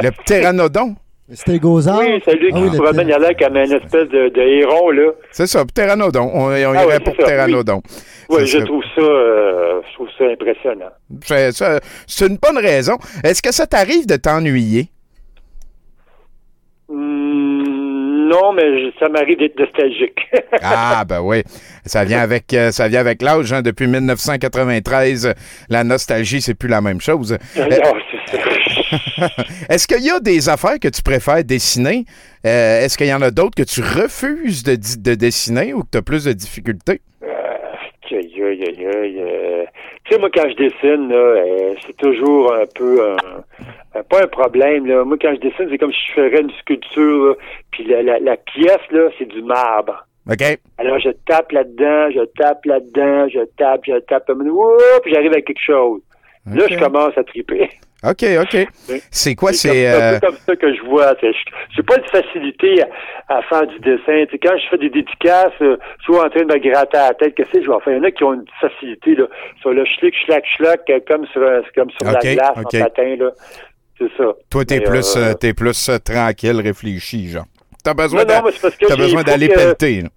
Le 0.03 0.11
pteranodon. 0.11 0.97
Stégosaure? 1.33 2.01
Oui, 2.01 2.21
c'est 2.25 2.35
lui 2.35 2.49
Ah 2.53 2.57
qui 2.57 2.63
oui, 2.65 2.71
se 2.73 2.83
promène, 2.83 3.07
l'air 3.07 3.37
comme 3.39 3.57
une 3.57 3.73
espèce 3.73 4.09
de, 4.09 4.29
de 4.31 4.41
héron, 4.41 4.91
là. 4.91 5.13
C'est 5.31 5.47
ça, 5.47 5.65
pteranodon. 5.65 6.29
On, 6.35 6.47
on 6.47 6.51
irait 6.57 6.77
Ah 6.77 6.87
ouais, 6.89 6.99
pour 6.99 7.15
ça, 7.15 7.23
pteranodon. 7.23 7.81
Oui, 8.29 8.47
je 8.47 8.59
trouve 8.59 8.83
ça, 8.97 9.01
euh, 9.03 9.81
je 9.89 9.95
trouve 9.95 10.09
ça 10.19 10.25
impressionnant. 10.25 10.91
C'est 11.25 11.53
ça- 11.53 11.79
c'est 12.09 12.27
une 12.27 12.37
bonne 12.37 12.59
raison. 12.59 12.97
Est-ce 13.23 13.41
que 13.43 13.53
ça 13.53 13.67
t'arrive 13.69 14.07
de 14.09 14.17
t'ennuyer? 14.17 14.89
Hmm, 16.89 17.30
non, 18.31 18.53
mais 18.53 18.91
ça 18.99 19.09
m'arrive 19.09 19.39
d'être 19.39 19.59
nostalgique. 19.59 20.19
Ah, 20.63 21.05
ben 21.09 21.21
oui. 21.23 21.43
Ça 21.87 22.05
vient 22.05 22.21
avec, 22.21 22.53
euh, 22.55 22.71
ça 22.71 22.89
vient 22.89 23.01
avec 23.01 23.23
l'âge. 23.23 23.53
hein. 23.53 23.63
Depuis 23.63 23.87
1993, 23.87 25.35
la 25.69 25.85
nostalgie, 25.85 26.41
c'est 26.41 26.55
plus 26.55 26.69
la 26.69 26.81
même 26.81 27.01
chose. 27.01 27.37
Euh, 27.57 27.65
Non, 27.65 27.93
c'est 28.31 28.37
ça. 28.37 29.29
Est-ce 29.69 29.87
qu'il 29.87 30.05
y 30.05 30.11
a 30.11 30.21
des 30.21 30.49
affaires 30.49 30.79
que 30.81 30.89
tu 30.89 31.03
préfères 31.03 31.45
dessiner? 31.45 32.05
Euh, 32.47 32.85
Est-ce 32.85 32.97
qu'il 32.99 33.07
y 33.07 33.15
en 33.15 33.23
a 33.23 33.31
d'autres 33.31 33.55
que 33.57 33.63
tu 33.63 33.81
refuses 33.81 34.63
de, 34.63 34.77
de 34.77 35.15
dessiner 35.15 35.73
ou 35.75 35.83
que 35.83 35.89
tu 35.93 35.99
as 35.99 36.03
plus 36.03 36.25
de 36.25 36.33
difficultés? 36.33 37.01
Euh, 37.23 37.27
Tu 38.09 38.17
sais, 40.15 40.19
moi, 40.19 40.29
quand 40.35 40.49
je 40.49 40.57
dessine, 40.57 41.11
euh, 41.13 41.75
c'est 41.87 41.97
toujours 41.97 42.53
un 42.55 42.65
peu 42.75 43.13
un- 43.13 43.17
pas 44.09 44.23
un 44.23 44.27
problème. 44.27 44.87
Là. 44.87 45.05
Moi, 45.05 45.17
quand 45.21 45.35
je 45.35 45.41
dessine, 45.41 45.69
c'est 45.71 45.79
comme 45.79 45.93
si 45.93 46.01
je 46.09 46.13
ferais 46.13 46.41
une 46.41 46.51
sculpture. 46.61 47.27
là. 47.29 47.35
Puis 47.73 47.85
la, 47.85 48.03
la, 48.03 48.19
la 48.21 48.37
pièce, 48.37 48.79
là, 48.91 49.09
c'est 49.19 49.27
du 49.29 49.43
marbre. 49.43 50.07
OK? 50.31 50.43
Alors, 50.79 50.99
je 51.01 51.11
tape 51.27 51.51
là-dedans, 51.53 52.11
je 52.11 52.25
tape 52.39 52.65
là-dedans, 52.65 53.29
je 53.29 53.41
tape, 53.57 53.81
je 53.87 53.99
tape, 54.01 54.31
puis 55.03 55.13
j'arrive 55.13 55.33
à 55.33 55.41
quelque 55.41 55.61
chose. 55.65 56.01
Là, 56.47 56.65
je 56.69 56.79
commence 56.79 57.17
à 57.19 57.25
triper. 57.25 57.69
OK, 58.03 58.25
OK. 58.41 58.67
C'est 59.11 59.35
quoi? 59.35 59.53
C'est 59.53 59.87
euh, 59.87 60.17
un 60.17 60.21
peu 60.21 60.27
comme 60.29 60.37
ça 60.37 60.57
que 60.57 60.75
je 60.75 60.81
vois. 60.85 61.13
je- 61.21 61.83
pas 61.83 61.99
de 61.99 62.07
facilité 62.09 62.83
à, 63.29 63.37
à 63.39 63.43
faire 63.43 63.67
du 63.67 63.79
dessin. 63.81 64.25
Tu 64.25 64.31
sais, 64.33 64.39
quand 64.39 64.57
je 64.57 64.69
fais 64.71 64.79
des 64.79 64.89
dédicaces, 64.89 65.53
euh, 65.61 65.77
je 65.99 66.05
suis 66.05 66.15
en 66.15 66.31
train 66.31 66.45
de 66.47 66.55
me 66.55 66.59
gratter 66.59 66.97
à 66.97 67.09
la 67.09 67.15
tête. 67.15 67.35
Qu'est-ce 67.35 67.51
que 67.51 67.63
je 67.63 67.71
vais 67.71 67.81
faire? 67.85 67.93
Il 67.93 67.97
y 67.99 68.01
en 68.01 68.05
a 68.05 68.11
qui 68.11 68.25
ont 68.25 68.33
une 68.33 68.45
facilité 68.59 69.17
là, 69.17 69.27
sur 69.61 69.73
le 69.75 69.85
schlick, 69.85 70.15
schlack, 70.25 70.45
schlack, 70.57 70.81
euh, 70.89 71.01
comme 71.07 71.27
sur, 71.27 71.43
un- 71.43 71.61
comme 71.75 71.91
sur 71.91 72.11
la 72.11 72.21
glace 72.21 72.53
ok. 72.57 72.75
en 72.75 72.81
patin. 72.85 73.17
Là. 73.19 73.31
C'est 74.01 74.11
ça. 74.17 74.33
Toi, 74.49 74.65
t'es 74.65 74.81
plus, 74.81 75.17
euh, 75.17 75.31
euh, 75.31 75.35
t'es 75.35 75.53
plus 75.53 75.89
euh, 75.91 75.99
tranquille, 75.99 76.61
réfléchi, 76.61 77.29
genre. 77.29 77.45
T'as 77.85 77.95
besoin 77.95 78.25
d'aller 78.25 79.49
que- 79.49 79.55
pelleter. 79.55 80.03
là. 80.03 80.09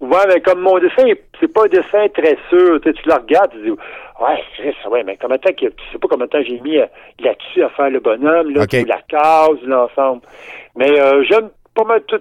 Ouais, 0.00 0.18
mais 0.26 0.40
comme 0.40 0.60
mon 0.60 0.78
dessin, 0.80 1.04
c'est 1.38 1.52
pas 1.52 1.64
un 1.64 1.68
dessin 1.68 2.08
très 2.12 2.36
sûr. 2.50 2.80
Tu, 2.80 2.88
sais, 2.88 2.94
tu 2.94 3.08
le 3.08 3.14
regardes, 3.14 3.52
tu 3.52 3.62
dis, 3.62 3.70
ouais, 3.70 4.42
Chris, 4.56 4.74
ouais, 4.90 5.04
mais 5.04 5.16
combien 5.20 5.36
de 5.36 5.42
temps 5.42 5.52
que, 5.52 5.66
tu 5.66 5.84
sais 5.92 5.98
pas 5.98 6.08
combien 6.08 6.26
de 6.26 6.30
temps 6.30 6.42
j'ai 6.44 6.58
mis 6.60 6.78
euh, 6.78 6.86
là-dessus 7.20 7.62
à 7.62 7.68
faire 7.70 7.88
le 7.90 8.00
bonhomme, 8.00 8.50
là, 8.50 8.66
la 8.88 9.00
case, 9.08 9.62
l'ensemble. 9.64 10.22
Mais 10.74 10.90
euh, 11.00 11.22
j'aime 11.28 11.50
pas 11.76 11.84
mal 11.84 12.02
tout 12.08 12.20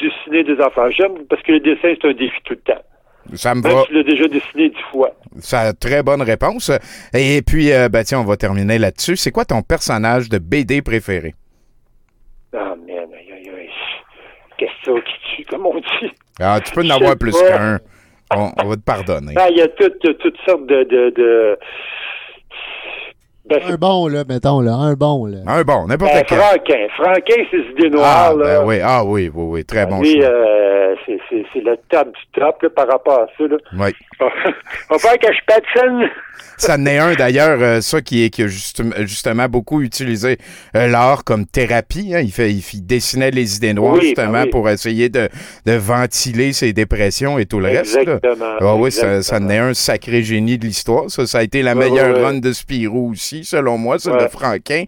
dessiner 0.00 0.44
des 0.44 0.62
enfants. 0.62 0.88
J'aime 0.90 1.24
parce 1.28 1.42
que 1.42 1.50
le 1.52 1.60
dessin, 1.60 1.94
c'est 2.00 2.08
un 2.08 2.12
défi 2.12 2.36
tout 2.44 2.54
le 2.54 2.60
temps. 2.74 2.82
Ça 3.34 3.54
me 3.54 3.62
Même 3.62 3.72
va. 3.72 3.82
tu 3.86 3.92
l'as 3.94 4.02
déjà 4.02 4.28
dessiné 4.28 4.68
dix 4.70 4.82
fois. 4.90 5.10
Ça, 5.38 5.72
très 5.72 6.02
bonne 6.02 6.22
réponse. 6.22 6.70
Et 7.12 7.42
puis, 7.42 7.72
euh, 7.72 7.88
ben, 7.88 8.04
tiens, 8.04 8.20
on 8.20 8.24
va 8.24 8.36
terminer 8.36 8.78
là-dessus. 8.78 9.16
C'est 9.16 9.30
quoi 9.30 9.44
ton 9.44 9.62
personnage 9.62 10.28
de 10.28 10.38
BD 10.38 10.82
préféré? 10.82 11.34
Ah, 12.54 12.74
man, 12.76 12.88
aïe, 12.88 13.32
aïe, 13.32 13.50
aïe. 13.58 13.68
Qu'est-ce 14.58 14.90
que 14.90 14.98
ça 14.98 15.00
qui 15.04 15.36
tue, 15.36 15.44
comme 15.44 15.66
on 15.66 15.78
dit? 15.78 16.12
Ah, 16.40 16.60
tu 16.64 16.72
peux 16.72 16.82
en 16.82 16.90
avoir 16.90 17.16
plus 17.16 17.32
qu'un. 17.32 17.78
On, 18.34 18.50
on 18.62 18.68
va 18.68 18.76
te 18.76 18.80
pardonner. 18.82 19.34
Ah, 19.36 19.48
il 19.50 19.58
y 19.58 19.62
a 19.62 19.68
toutes, 19.68 20.00
toutes 20.18 20.36
sortes 20.46 20.66
de, 20.66 20.82
de, 20.84 21.10
de... 21.10 21.58
Ben, 23.48 23.60
Un 23.64 23.76
bon, 23.76 24.08
là, 24.08 24.24
mettons, 24.28 24.60
là. 24.60 24.72
Un 24.74 24.94
bon, 24.94 25.26
là. 25.26 25.38
Un 25.46 25.62
bon, 25.62 25.86
n'importe 25.86 26.12
ben, 26.12 26.24
quel. 26.26 26.38
Franquin. 26.38 26.86
Franquin, 26.96 27.42
ses 27.50 27.58
idées 27.72 27.90
noires, 27.90 28.32
Ah, 28.32 28.34
là. 28.36 28.44
ben 28.60 28.66
oui, 28.66 28.80
ah 28.82 29.04
oui, 29.04 29.30
oui, 29.32 29.44
oui, 29.50 29.64
très 29.64 29.86
bon 29.86 30.00
Lui, 30.00 30.14
choix. 30.20 30.24
euh, 30.30 30.94
c'est- 31.06 31.18
c'est 31.30 31.44
c'est 31.52 31.60
le 31.60 31.76
top 31.88 32.08
du 32.08 32.40
top 32.40 32.60
là, 32.62 32.70
par 32.70 32.88
rapport 32.88 33.20
à 33.20 33.26
ça. 33.38 33.44
Là. 33.44 33.56
Oui. 33.78 33.92
On 34.90 34.96
va 34.96 35.16
que 35.18 35.26
je 35.32 35.38
Patson. 35.46 36.08
Ça 36.58 36.76
en 36.76 36.86
est 36.86 36.98
un 36.98 37.14
d'ailleurs, 37.14 37.58
euh, 37.60 37.80
ça 37.80 38.00
qui 38.00 38.24
est 38.24 38.30
qui 38.30 38.42
a 38.42 38.46
justement, 38.46 38.94
justement 39.00 39.46
beaucoup 39.48 39.82
utilisé 39.82 40.38
euh, 40.74 40.86
l'art 40.86 41.22
comme 41.24 41.44
thérapie. 41.46 42.12
hein. 42.14 42.20
Il, 42.22 42.32
fait, 42.32 42.50
il, 42.50 42.62
il 42.74 42.86
dessinait 42.86 43.30
les 43.30 43.56
idées 43.56 43.74
noires 43.74 43.94
Oui, 43.94 44.00
justement 44.06 44.32
ben 44.32 44.44
oui. 44.44 44.50
pour 44.50 44.68
essayer 44.68 45.08
de, 45.10 45.28
de 45.66 45.72
ventiler 45.72 46.52
ses 46.52 46.72
dépressions 46.72 47.38
et 47.38 47.44
tout 47.46 47.60
le 47.60 47.66
reste. 47.68 47.94
là. 47.96 48.00
Exactement. 48.14 48.46
Ah 48.60 48.74
oui, 48.76 48.90
ça, 48.90 49.00
ça 49.00 49.36
en 49.36 49.38
exactement. 49.38 49.50
est 49.50 49.58
un 49.58 49.74
sacré 49.74 50.22
génie 50.22 50.56
de 50.58 50.64
l'histoire. 50.66 51.10
Ça, 51.10 51.26
ça 51.26 51.38
a 51.38 51.42
été 51.42 51.62
la 51.62 51.74
meilleure 51.74 52.22
run 52.22 52.38
de 52.38 52.52
Spirou 52.52 53.10
aussi, 53.12 53.35
selon 53.44 53.78
moi, 53.78 53.98
celle 53.98 54.14
de 54.14 54.18
Ouais. 54.18 54.28
Franquin. 54.28 54.84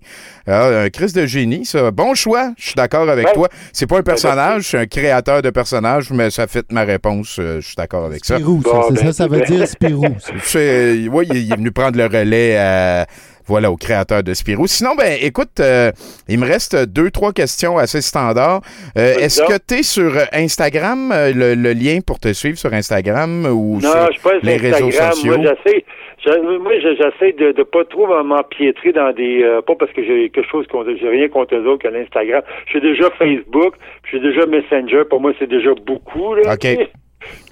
Ah, 0.46 0.66
un 0.84 0.88
Christ 0.90 1.14
de 1.16 1.26
génie, 1.26 1.64
ça. 1.64 1.90
Bon 1.90 2.14
choix, 2.14 2.52
je 2.56 2.66
suis 2.66 2.74
d'accord 2.74 3.08
avec 3.08 3.26
Ouais. 3.26 3.32
toi. 3.34 3.48
C'est 3.72 3.86
pas 3.86 3.98
un 3.98 4.02
personnage, 4.02 4.62
c'est 4.68 4.78
un 4.78 4.86
créateur 4.86 5.42
de 5.42 5.50
personnages, 5.50 6.10
mais 6.10 6.30
ça 6.30 6.46
fait 6.46 6.64
ma 6.72 6.84
réponse. 6.84 7.36
euh, 7.38 7.60
je 7.60 7.66
suis 7.66 7.76
d'accord 7.76 8.04
avec 8.06 8.24
ça. 8.24 8.36
Spirou, 8.36 8.62
ça. 8.64 8.70
Bon, 8.70 8.88
ben, 8.90 8.96
ça, 9.06 9.12
ça 9.12 9.26
veut 9.28 9.40
ben. 9.40 9.46
dire 9.56 9.66
Spirou. 9.68 10.06
oui, 10.54 11.26
il 11.30 11.36
il 11.36 11.52
est 11.52 11.56
venu 11.56 11.70
prendre 11.70 11.96
le 11.96 12.06
relais 12.06 12.56
à- 12.56 13.06
voilà, 13.46 13.70
au 13.70 13.76
créateur 13.78 14.22
de 14.22 14.34
Spirou. 14.34 14.66
Sinon, 14.66 14.94
ben, 14.94 15.16
écoute, 15.22 15.58
euh, 15.60 15.90
il 16.28 16.38
me 16.38 16.46
reste 16.46 16.76
deux, 16.76 17.10
trois 17.10 17.32
questions 17.32 17.78
assez 17.78 18.02
standards. 18.02 18.60
Euh, 18.98 19.14
Est-ce 19.16 19.40
que 19.40 19.54
tu 19.66 19.76
es 19.76 19.82
sur 19.82 20.12
Instagram, 20.34 21.10
euh, 21.12 21.32
le, 21.32 21.54
le 21.54 21.72
lien 21.72 22.00
pour 22.06 22.18
te 22.18 22.30
suivre 22.34 22.58
sur 22.58 22.74
Instagram 22.74 23.46
ou 23.46 23.80
Non, 23.80 23.90
sur 23.90 24.06
je 24.08 24.12
suis 24.12 24.20
pas 24.20 24.30
sur 24.32 24.40
les 24.42 24.56
réseaux 24.58 24.90
sociaux? 24.90 25.38
Moi, 25.38 25.54
j'essaie. 25.64 25.84
Je- 26.24 26.58
Moi, 26.58 26.72
je- 26.80 26.94
j'essaie 26.96 27.32
de, 27.32 27.52
de 27.52 27.62
pas 27.62 27.84
trop 27.84 28.06
m'empiétrer 28.22 28.92
dans 28.92 29.12
des. 29.12 29.42
euh, 29.42 29.60
pas 29.62 29.74
parce 29.74 29.92
que 29.92 30.02
j'ai 30.02 30.30
quelque 30.30 30.48
chose 30.50 30.66
contre. 30.66 30.90
J'ai 31.00 31.08
rien 31.08 31.28
contre 31.28 31.54
eux 31.56 31.66
autres 31.66 31.82
que 31.82 31.88
l'Instagram. 31.88 32.42
J'ai 32.72 32.80
déjà 32.80 33.10
Facebook, 33.10 33.74
j'ai 34.10 34.20
déjà 34.20 34.46
Messenger. 34.46 35.04
Pour 35.08 35.20
moi, 35.20 35.32
c'est 35.38 35.48
déjà 35.48 35.70
beaucoup. 35.74 36.34
Là, 36.34 36.54
OK. 36.54 36.88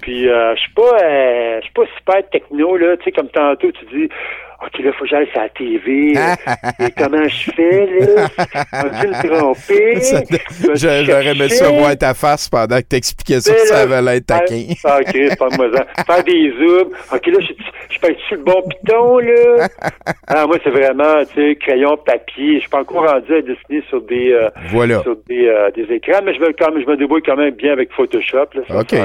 Puis 0.01 0.27
euh, 0.29 0.55
je 0.55 0.61
suis 0.61 0.73
pas 0.73 0.97
euh, 1.03 1.57
je 1.59 1.63
suis 1.65 1.73
pas 1.73 1.85
super 1.97 2.29
techno 2.29 2.77
là, 2.77 2.95
tu 2.97 3.03
sais 3.03 3.11
comme 3.11 3.27
tantôt 3.29 3.69
tu 3.71 3.85
dis 3.93 4.09
OK 4.59 4.79
là 4.83 4.91
faut 4.93 5.03
que 5.03 5.09
j'aille 5.09 5.27
sur 5.31 5.39
la 5.41 5.49
TV. 5.49 6.11
et 6.79 6.91
comment 6.97 7.27
je 7.27 7.51
fais 7.51 7.85
là? 7.85 8.27
As-tu 8.71 9.07
me 9.07 9.27
tromper? 9.37 9.99
Ça- 10.01 11.03
J'aurais 11.03 11.27
aimé 11.27 11.49
ça 11.49 11.69
voir 11.69 11.95
ta 11.97 12.13
face 12.13 12.49
pendant 12.49 12.77
que 12.77 12.87
t'expliquais 12.87 13.39
ça, 13.39 13.51
Mais 13.51 13.65
ça 13.65 13.75
là, 13.75 13.81
avait 13.81 14.01
l'air 14.01 14.21
taquin. 14.25 14.63
Ah, 14.83 14.99
ok, 14.99 15.09
c'est 15.13 15.37
pas 15.37 15.49
moi 15.55 15.67
ça. 15.75 16.03
Faire 16.05 16.23
des 16.23 16.51
zooms. 16.57 16.89
Ok, 17.13 17.25
là, 17.27 17.37
je, 17.39 17.99
peux 17.99 18.09
être 18.11 18.19
sur 18.27 18.37
le 18.37 18.43
bon 18.43 18.61
piton, 18.69 19.17
là? 19.19 19.67
Ah, 20.29 20.45
moi, 20.45 20.57
c'est 20.63 20.69
vraiment, 20.69 21.23
tu 21.25 21.35
sais, 21.35 21.55
crayon, 21.55 21.95
papier. 22.05 22.55
Je 22.55 22.59
suis 22.61 22.69
pas 22.69 22.81
encore 22.81 23.09
rendu 23.09 23.33
à 23.33 23.41
dessiner 23.41 23.81
sur 23.87 24.01
des, 24.01 24.33
euh, 24.33 24.49
Voilà. 24.71 25.01
sur 25.01 25.15
des, 25.27 25.47
euh, 25.47 25.71
des 25.71 25.83
écrans, 25.93 26.19
mais 26.23 26.33
je 26.33 26.39
me, 26.41 26.51
quand 26.51 26.71
même, 26.71 26.83
je 26.83 26.89
me 26.89 26.97
débrouille 26.97 27.21
quand 27.25 27.37
même 27.37 27.51
bien 27.51 27.71
avec 27.71 27.91
Photoshop, 27.93 28.47
là. 28.53 28.61
ça, 28.67 28.79
OK. 28.79 28.95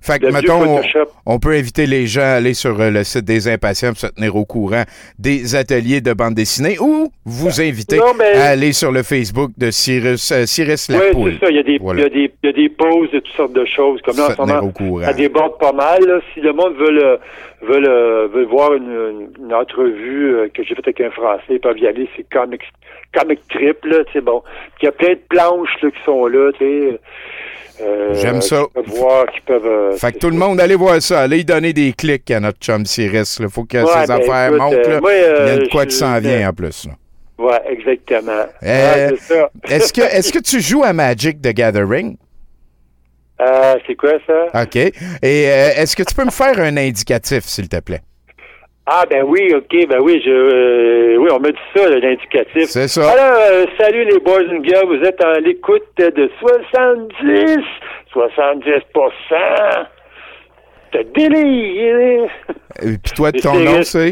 Fait 0.00 0.18
que, 0.18 0.26
mettons, 0.32 0.78
on, 0.78 0.80
on 1.26 1.38
peut 1.38 1.52
inviter 1.52 1.86
les 1.86 2.06
gens 2.06 2.22
à 2.22 2.36
aller 2.36 2.54
sur 2.54 2.80
euh, 2.80 2.90
le 2.90 3.04
site 3.04 3.24
des 3.24 3.48
impatients 3.48 3.90
pour 3.90 3.98
se 3.98 4.06
tenir 4.06 4.34
au 4.34 4.44
courant 4.46 4.84
des 5.18 5.54
ateliers 5.54 6.00
de 6.00 6.12
bande 6.12 6.34
dessinée 6.34 6.78
ou 6.80 7.10
vous 7.24 7.60
inviter 7.60 7.96
Non, 7.96 8.14
mais- 8.18 8.32
à 8.38 8.46
aller 8.50 8.72
sur 8.72 8.92
le 8.92 9.02
Facebook 9.02 9.50
de 9.58 9.70
Cyrus, 9.70 10.32
euh, 10.32 10.46
Cyrus 10.46 10.88
Oui, 10.88 10.96
Lapoule. 10.96 11.32
c'est 11.34 11.46
ça. 11.46 11.50
Il 11.50 11.56
y, 11.56 11.60
a 11.60 11.62
des, 11.62 11.78
Voilà. 11.78 12.00
il, 12.00 12.02
y 12.02 12.06
a 12.06 12.08
des, 12.10 12.32
il 12.42 12.46
y 12.46 12.48
a 12.48 12.52
des 12.52 12.68
pauses 12.68 13.10
de 13.10 13.18
toutes 13.20 13.34
sortes 13.36 13.52
de 13.52 13.64
choses. 13.64 14.00
Comme 14.02 14.16
là, 14.16 14.28
en 14.28 14.34
ce 14.34 14.40
moment, 14.40 14.72
ça 15.02 15.12
déborde 15.12 15.58
pas 15.58 15.72
mal. 15.72 16.04
Là. 16.06 16.20
Si 16.34 16.40
le 16.40 16.52
monde 16.52 16.74
veut, 16.76 16.90
le, 16.90 17.18
veut, 17.62 17.80
le, 17.80 18.28
veut 18.32 18.44
voir 18.44 18.74
une, 18.74 19.28
entrevue 19.52 20.34
euh, 20.34 20.48
que 20.52 20.62
j'ai 20.64 20.74
faite 20.74 20.86
avec 20.88 21.00
un 21.00 21.10
Français, 21.10 21.42
ils 21.50 21.60
peuvent 21.60 21.78
y 21.78 21.86
aller. 21.86 22.08
C'est 22.16 22.26
Comic, 22.32 22.62
comic 23.14 23.40
Trip. 23.48 23.84
Là, 23.84 23.98
bon. 24.22 24.42
Il 24.80 24.86
y 24.86 24.88
a 24.88 24.92
plein 24.92 25.10
de 25.10 25.20
planches 25.28 25.76
là, 25.82 25.90
qui 25.90 26.02
sont 26.04 26.26
là. 26.26 26.50
tu 26.58 26.64
sais. 26.64 27.00
Euh, 27.82 28.14
J'aime 28.14 28.40
ça. 28.40 28.62
Qui 28.64 28.72
peuvent 28.82 28.94
voir, 28.96 29.26
qui 29.32 29.40
peuvent... 29.40 29.66
euh, 29.66 29.92
Fait 29.96 30.12
que 30.12 30.18
tout 30.18 30.30
le 30.30 30.36
monde, 30.36 30.60
allez 30.60 30.74
voir 30.76 31.00
ça. 31.02 31.22
Allez 31.22 31.42
donner 31.44 31.72
des 31.72 31.92
clics 31.92 32.30
à 32.30 32.38
notre 32.40 32.58
chum 32.60 32.86
Cyrus. 32.86 33.38
Il 33.40 33.48
faut 33.48 33.64
que 33.64 33.78
Ouais, 33.78 34.02
ses 34.02 34.06
ben, 34.08 34.20
affaires 34.20 34.48
écoute, 34.48 34.60
montent. 34.60 34.74
euh, 34.74 34.88
là. 34.90 35.00
moi, 35.00 35.12
Il 35.14 35.46
y 35.46 35.50
a 35.50 35.56
de 35.58 35.68
quoi 35.68 35.86
qui 35.86 35.96
s'en 35.96 36.18
vient 36.20 36.48
en 36.48 36.52
plus. 36.52 36.86
là. 36.86 36.92
Ouais, 37.44 37.60
exactement. 37.70 38.44
Ouais, 38.62 39.14
ça. 39.18 39.50
Est-ce 39.68 39.92
que, 39.92 40.00
est-ce 40.02 40.32
que 40.32 40.38
tu 40.38 40.60
joues 40.60 40.84
à 40.84 40.92
Magic 40.92 41.40
the 41.42 41.48
Gathering? 41.52 42.16
C'est 43.86 43.96
quoi 43.96 44.12
ça? 44.26 44.62
OK. 44.62 44.76
Et 44.76 44.92
est-ce 45.44 45.96
que 45.96 46.04
tu 46.04 46.14
peux 46.14 46.24
me 46.24 46.30
faire 46.30 46.58
un 46.60 46.76
indicatif, 46.76 47.44
s'il 47.44 47.68
te 47.68 47.80
plaît? 47.80 48.00
Ah 48.86 49.04
ben 49.08 49.22
oui, 49.24 49.54
ok, 49.54 49.86
ben 49.88 50.00
oui, 50.02 50.20
je 50.24 50.30
euh, 50.30 51.16
oui, 51.16 51.28
on 51.30 51.38
m'a 51.38 51.52
dit 51.52 51.58
ça, 51.74 51.88
l'indicatif. 51.88 52.64
C'est 52.64 52.88
ça. 52.88 53.12
Alors, 53.12 53.38
euh, 53.52 53.64
salut 53.78 54.04
les 54.04 54.18
boys 54.18 54.42
and 54.50 54.64
girls, 54.64 54.86
vous 54.86 55.04
êtes 55.04 55.22
à 55.22 55.38
l'écoute 55.38 55.84
de 55.98 56.28
70, 56.40 57.58
70 58.12 58.64
de 60.92 61.02
délire. 61.14 62.28
Et 62.82 62.98
puis 62.98 63.12
toi, 63.14 63.30
ton 63.30 63.54
nom, 63.54 63.82
c'est? 63.82 64.10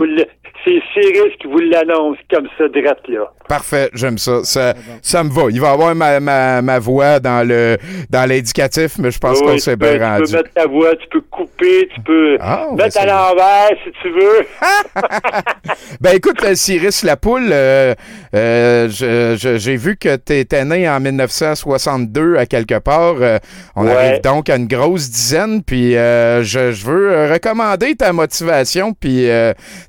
C'est 0.64 0.80
Cyrus 0.92 1.32
qui 1.40 1.46
vous 1.46 1.58
l'annonce 1.58 2.18
comme 2.30 2.46
ça, 2.58 2.68
drette 2.68 3.08
là. 3.08 3.30
Parfait, 3.48 3.90
j'aime 3.94 4.18
ça. 4.18 4.44
Ça, 4.44 4.74
ça 5.02 5.24
me 5.24 5.30
va. 5.30 5.44
Il 5.50 5.61
va 5.61 5.70
avoir 5.70 5.94
ma, 5.94 6.20
ma, 6.20 6.61
ma 6.62 6.78
voix 6.78 7.18
dans 7.18 7.46
le 7.46 7.78
dans 8.11 8.28
l'indicatif, 8.28 8.92
mais 8.98 9.11
je 9.11 9.18
pense 9.18 9.40
Oui, 9.40 9.46
qu'on 9.46 9.58
s'est 9.58 9.72
tu 9.72 9.78
peux- 9.78 9.88
bien 9.88 9.98
Tu 9.98 10.04
rendu. 10.04 10.30
peux 10.32 10.36
mettre 10.38 10.52
ta 10.54 10.66
voix, 10.66 10.96
tu 10.96 11.08
peux 11.08 11.20
couper, 11.22 11.88
tu 11.94 12.00
peux 12.02 12.36
Ah, 12.40 12.66
mettre 12.72 12.82
à 12.82 12.86
essayer. 12.88 13.06
l'envers 13.06 13.68
si 13.84 13.90
tu 14.02 14.11
veux. 14.11 14.46
Ben 16.00 16.14
écoute, 16.16 16.42
euh, 16.44 16.54
Cyrus 16.54 17.02
Lapoule, 17.02 17.48
euh, 17.52 17.94
euh, 18.34 18.88
j'ai 18.88 19.76
vu 19.76 19.96
que 19.96 20.16
tu 20.16 20.34
étais 20.34 20.64
né 20.64 20.88
en 20.88 21.00
1962 21.00 22.36
à 22.36 22.46
quelque 22.46 22.78
part. 22.78 23.16
Euh, 23.20 23.38
on 23.76 23.84
Ouais. 23.86 23.92
arrive 23.92 24.20
donc 24.22 24.48
à 24.48 24.56
une 24.56 24.66
grosse 24.66 25.11
dizaine, 25.11 25.62
puis 25.62 25.96
euh, 25.96 26.42
je, 26.42 26.72
je 26.72 26.86
veux 26.86 27.32
recommander 27.32 27.94
ta 27.96 28.12
motivation, 28.12 28.92
puis 28.92 29.26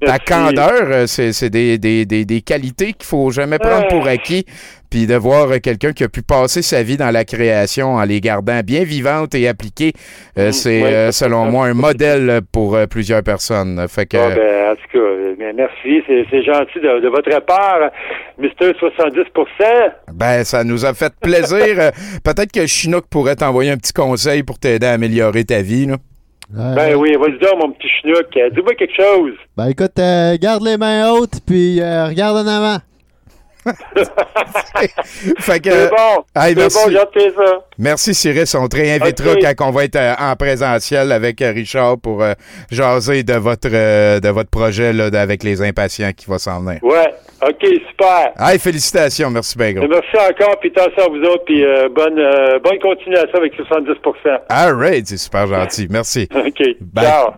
ta 0.05 0.19
candeur. 0.19 0.60
Euh, 0.69 1.07
C'est 1.07 1.49
des, 1.49 1.77
des, 1.77 2.05
des, 2.05 2.25
des 2.25 2.41
qualités 2.41 2.93
qu'il 2.93 3.05
faut 3.05 3.31
jamais 3.31 3.59
prendre 3.59 3.87
pour 3.87 4.07
acquis. 4.07 4.45
Puis 4.89 5.07
de 5.07 5.15
voir 5.15 5.49
euh, 5.49 5.59
quelqu'un 5.59 5.93
qui 5.93 6.03
a 6.03 6.09
pu 6.09 6.21
passer 6.21 6.61
sa 6.61 6.83
vie 6.83 6.97
dans 6.97 7.11
la 7.11 7.23
création 7.23 7.93
en 7.95 8.03
les 8.03 8.19
gardant 8.19 8.59
bien 8.61 8.83
vivantes 8.83 9.33
et 9.35 9.47
appliquées, 9.47 9.93
euh, 10.37 10.49
Mm, 10.49 10.51
c'est 10.51 10.81
ouais, 10.83 11.11
selon 11.11 11.45
moi 11.45 11.67
un 11.67 11.73
modèle 11.73 12.41
pour 12.51 12.77
plusieurs 12.89 13.23
personnes. 13.23 13.85
Fait 13.87 14.05
que, 14.05 14.17
Ah, 14.17 14.29
ben, 14.35 14.71
en 14.71 14.75
tout 14.75 14.91
cas, 14.91 15.35
ben, 15.39 15.55
merci, 15.55 16.03
c'est 16.29 16.43
gentil 16.43 16.79
de, 16.81 16.99
de 16.99 17.07
votre 17.07 17.39
part, 17.45 17.89
Mister 18.37 18.71
70% 18.71 19.91
Ben, 20.13 20.43
ça 20.43 20.63
nous 20.65 20.85
a 20.85 20.93
fait 20.93 21.13
plaisir. 21.21 21.91
Peut-être 22.23 22.51
que 22.51 22.65
Chinook 22.67 23.05
pourrait 23.09 23.35
t'envoyer 23.37 23.71
un 23.71 23.77
petit 23.77 23.93
conseil 23.93 24.43
pour 24.43 24.59
t'aider 24.59 24.87
à 24.87 24.91
améliorer 24.93 25.45
ta 25.45 25.61
vie. 25.61 25.85
Là. 25.85 25.95
Ouais. 26.53 26.75
Ben 26.75 26.95
oui, 26.95 27.15
vas-y 27.15 27.39
donc, 27.39 27.61
mon 27.61 27.71
petit 27.71 27.87
chinook, 27.87 28.27
dis-moi 28.53 28.73
quelque 28.75 28.95
chose. 28.95 29.33
Ben 29.55 29.69
écoute, 29.69 29.97
euh, 29.99 30.37
garde 30.37 30.63
les 30.63 30.77
mains 30.77 31.09
hautes, 31.11 31.39
puis 31.45 31.79
euh, 31.79 32.07
regarde 32.07 32.45
en 32.45 32.47
avant. 32.47 32.77
fait 35.39 35.59
que, 35.59 35.69
C'est 35.71 35.89
bon, 35.89 36.23
hey, 36.35 36.53
c'est 36.53 36.55
merci. 36.55 36.93
bon, 37.35 37.43
merci 37.77 38.13
Cyrus. 38.13 38.55
On 38.55 38.67
te 38.67 38.75
réinvitera 38.75 39.33
Ok. 39.33 39.43
quand 39.57 39.67
on 39.69 39.71
va 39.71 39.83
être 39.83 39.95
euh, 39.95 40.13
en 40.19 40.35
présentiel 40.35 41.11
avec 41.11 41.41
euh, 41.41 41.51
Richard 41.51 41.97
pour 41.99 42.23
euh, 42.23 42.33
jaser 42.71 43.23
de 43.23 43.33
votre, 43.33 43.69
euh, 43.71 44.19
de 44.19 44.29
votre 44.29 44.49
projet 44.49 44.93
là, 44.93 45.09
avec 45.19 45.43
les 45.43 45.61
impatients 45.61 46.11
qui 46.15 46.25
va 46.27 46.39
s'en 46.39 46.61
venir. 46.61 46.83
Ouais, 46.83 47.13
ok, 47.47 47.65
super. 47.89 48.31
Hey, 48.39 48.57
félicitations. 48.59 49.29
Merci 49.29 49.57
bien 49.57 49.73
gros. 49.73 49.85
Et 49.85 49.87
Merci 49.87 50.17
encore, 50.17 50.59
puis 50.59 50.71
attention 50.75 51.03
à 51.05 51.09
vous 51.09 51.21
autres, 51.23 51.43
puis 51.45 51.63
euh, 51.63 51.89
bonne, 51.89 52.17
euh, 52.17 52.59
bonne 52.59 52.79
continuation 52.79 53.37
avec 53.37 53.53
70% 53.53 54.39
All 54.49 54.73
right, 54.75 55.05
c'est 55.07 55.17
super 55.17 55.47
gentil. 55.47 55.87
Merci. 55.89 56.27
OK, 56.35 56.61
Bye. 56.81 57.05
ciao. 57.05 57.31